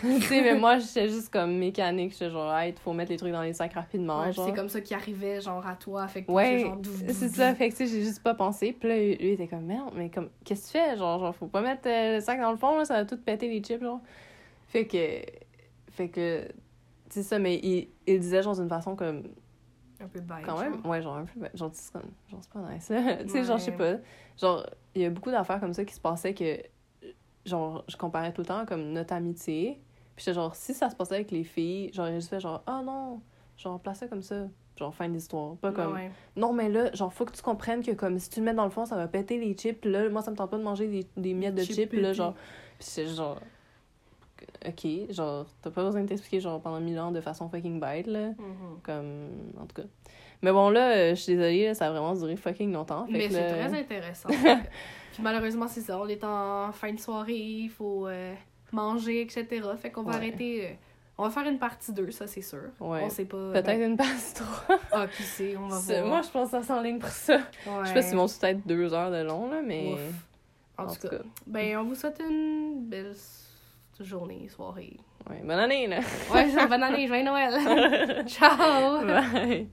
tu 0.00 0.20
sais, 0.22 0.42
mais 0.42 0.54
moi, 0.58 0.78
j'étais 0.78 1.08
juste 1.08 1.32
comme 1.32 1.56
mécanique. 1.56 2.12
J'étais 2.12 2.30
genre, 2.30 2.52
hey, 2.56 2.74
faut 2.82 2.92
mettre 2.92 3.10
les 3.12 3.16
trucs 3.16 3.32
dans 3.32 3.42
les 3.42 3.52
sacs 3.52 3.72
rapidement, 3.74 4.20
Ouais, 4.22 4.32
c'est 4.32 4.52
comme 4.54 4.68
ça 4.68 4.80
qui 4.80 4.92
arrivait, 4.92 5.40
genre, 5.40 5.64
à 5.66 5.76
toi. 5.76 6.08
Fait 6.08 6.24
que 6.24 6.32
Ouais, 6.32 6.70
C'est 7.08 7.28
ça, 7.28 7.54
fait 7.54 7.68
que 7.70 7.76
tu 7.76 7.86
sais, 7.86 7.92
j'ai 7.94 8.02
juste 8.02 8.22
pas 8.22 8.34
pensé. 8.34 8.72
Puis 8.72 8.88
là, 8.88 8.96
lui, 8.96 9.16
il 9.20 9.28
était 9.28 9.46
comme, 9.48 9.64
merde, 9.64 9.92
mais 9.96 10.10
comme, 10.10 10.28
qu'est-ce 10.44 10.72
que 10.72 10.78
tu 10.78 10.84
fais? 10.84 10.96
Genre, 10.96 11.20
genre 11.20 11.34
faut 11.34 11.46
pas 11.46 11.60
mettre 11.62 11.88
euh, 11.88 12.16
le 12.16 12.20
sac 12.20 12.40
dans 12.40 12.50
le 12.50 12.56
fond, 12.58 12.76
là, 12.76 12.84
ça 12.84 12.94
va 12.94 13.04
tout 13.04 13.16
péter 13.16 13.48
les 13.48 13.62
chips, 13.62 13.82
genre. 13.82 14.00
Fait 14.66 14.86
que, 14.86 15.22
fait 15.92 16.08
que, 16.08 16.48
c'est 17.08 17.22
ça, 17.22 17.38
mais 17.38 17.56
il, 17.62 17.88
il 18.06 18.18
disait, 18.20 18.42
genre, 18.42 18.56
d'une 18.56 18.68
façon 18.68 18.96
comme, 18.96 19.22
Un 20.00 20.08
peu 20.08 20.20
bête. 20.20 20.38
quand 20.44 20.60
même, 20.60 20.74
genre. 20.74 20.86
ouais, 20.86 21.02
genre, 21.02 21.16
un 21.16 21.24
peu, 21.24 21.40
genre, 21.54 21.70
c'est 21.72 21.92
comme, 21.92 22.10
genre, 22.30 22.40
c'est 22.42 22.52
pas 22.52 22.72
nice, 22.72 22.86
tu 23.26 23.28
sais, 23.30 23.44
genre, 23.44 23.58
je 23.58 23.62
sais 23.64 23.72
pas. 23.72 23.94
Genre, 24.40 24.66
il 24.94 25.02
y 25.02 25.04
a 25.04 25.10
beaucoup 25.10 25.30
d'affaires 25.30 25.60
comme 25.60 25.72
ça 25.74 25.84
qui 25.84 25.94
se 25.94 26.00
passaient 26.00 26.34
que, 26.34 26.58
genre, 27.46 27.84
je 27.88 27.96
comparais 27.96 28.32
tout 28.32 28.42
le 28.42 28.46
temps 28.46 28.66
comme 28.66 28.92
notre 28.92 29.14
amitié. 29.14 29.80
Puis 30.16 30.24
j'étais 30.24 30.34
genre, 30.34 30.54
si 30.54 30.74
ça 30.74 30.90
se 30.90 30.96
passait 30.96 31.14
avec 31.14 31.30
les 31.30 31.44
filles, 31.44 31.90
j'aurais 31.94 32.14
juste 32.14 32.28
fait 32.28 32.40
genre, 32.40 32.62
ah 32.66 32.82
non, 32.84 33.20
genre, 33.56 33.80
place 33.80 33.98
ça 33.98 34.08
comme 34.08 34.22
ça. 34.22 34.46
Genre, 34.78 34.94
fin 34.94 35.08
d'histoire. 35.08 35.56
Pas 35.56 35.70
comme, 35.72 35.92
Ouais, 35.92 36.04
ouais. 36.06 36.10
non, 36.36 36.52
mais 36.52 36.68
là, 36.68 36.90
genre, 36.92 37.12
faut 37.12 37.24
que 37.24 37.32
tu 37.32 37.42
comprennes 37.42 37.82
que, 37.82 37.92
comme, 37.92 38.18
si 38.18 38.30
tu 38.30 38.40
le 38.40 38.46
mets 38.46 38.54
dans 38.54 38.64
le 38.64 38.70
fond, 38.70 38.84
ça 38.86 38.96
va 38.96 39.06
péter 39.08 39.38
les 39.38 39.54
chips. 39.54 39.80
Puis 39.80 39.90
là, 39.90 40.08
moi, 40.08 40.22
ça 40.22 40.30
me 40.30 40.36
tente 40.36 40.50
pas 40.50 40.56
de 40.58 40.62
manger 40.62 40.86
des, 40.88 41.06
des 41.16 41.34
miettes 41.34 41.54
de 41.54 41.62
Chips 41.62 41.74
chips. 41.76 41.90
Puis 41.90 42.00
là, 42.00 42.12
genre. 42.12 42.34
Puis 42.78 42.88
c'est 42.88 43.06
genre. 43.06 43.38
Ok, 44.66 44.86
genre, 45.10 45.46
t'as 45.60 45.70
pas 45.70 45.84
besoin 45.84 46.02
de 46.02 46.08
t'expliquer, 46.08 46.40
genre, 46.40 46.60
pendant 46.60 46.80
mille 46.80 46.98
ans 46.98 47.12
de 47.12 47.20
façon 47.20 47.48
fucking 47.48 47.78
bête, 47.80 48.06
là. 48.06 48.28
Mhm. 48.30 48.80
Comme. 48.82 49.28
En 49.60 49.66
tout 49.66 49.82
cas. 49.82 49.88
Mais 50.42 50.50
bon, 50.52 50.70
là, 50.70 50.90
euh, 50.90 51.10
je 51.10 51.20
suis 51.20 51.34
désolée, 51.36 51.66
là, 51.66 51.74
ça 51.74 51.86
a 51.86 51.90
vraiment 51.90 52.14
duré 52.14 52.34
fucking 52.36 52.72
longtemps. 52.72 53.06
Fait 53.06 53.12
Mais 53.12 53.28
c'est 53.30 53.40
là- 53.56 53.68
très 53.68 53.78
intéressant. 53.78 54.28
Puis 55.12 55.22
malheureusement, 55.22 55.68
c'est 55.68 55.82
ça. 55.82 55.98
On 56.00 56.08
est 56.08 56.24
en 56.24 56.72
fin 56.72 56.92
de 56.92 56.98
soirée, 56.98 57.34
il 57.36 57.68
faut 57.70 58.08
euh, 58.08 58.34
manger, 58.72 59.20
etc. 59.20 59.46
Fait 59.80 59.90
qu'on 59.90 60.02
va 60.02 60.10
Ouais. 60.12 60.16
arrêter. 60.16 60.66
euh, 60.66 60.74
on 61.18 61.24
va 61.24 61.30
faire 61.30 61.46
une 61.48 61.58
partie 61.58 61.92
2, 61.92 62.10
ça, 62.10 62.26
c'est 62.26 62.40
sûr. 62.42 62.70
Ouais. 62.80 63.02
On 63.04 63.08
sait 63.10 63.26
pas. 63.26 63.52
Peut-être 63.52 63.66
ben, 63.66 63.90
une 63.92 63.96
passe 63.96 64.34
trop. 64.34 64.74
Ah, 64.90 65.06
qui 65.06 65.22
sait, 65.22 65.54
on 65.56 65.68
va 65.68 65.78
voir. 65.78 66.06
Moi, 66.06 66.22
je 66.22 66.30
pense 66.30 66.50
que 66.50 66.56
ça 66.58 66.62
s'enligne 66.62 66.98
pour 66.98 67.10
ça. 67.10 67.36
Ouais. 67.36 67.42
Je 67.82 67.88
sais 67.88 67.94
pas 67.94 68.02
si 68.02 68.14
vont 68.14 68.26
peut-être 68.26 68.66
deux 68.66 68.92
heures 68.94 69.10
de 69.10 69.22
long, 69.22 69.48
là, 69.50 69.60
mais. 69.64 69.92
Ouf. 69.92 70.00
En, 70.78 70.86
tout 70.86 71.06
cas, 71.08 71.18
ben, 71.46 71.76
on 71.76 71.84
vous 71.84 71.94
souhaite 71.94 72.20
une 72.28 72.80
belle 72.88 73.14
journée, 74.00 74.48
soirée. 74.48 74.96
Ouais, 75.30 75.40
bonne 75.44 75.50
année, 75.60 75.86
là. 75.86 76.00
Ouais, 76.34 76.48
bonne 76.66 76.82
année, 76.82 77.06
joyeux 77.06 77.22
Noël. 77.24 78.24
Ciao! 78.26 79.04
Bye. 79.06 79.68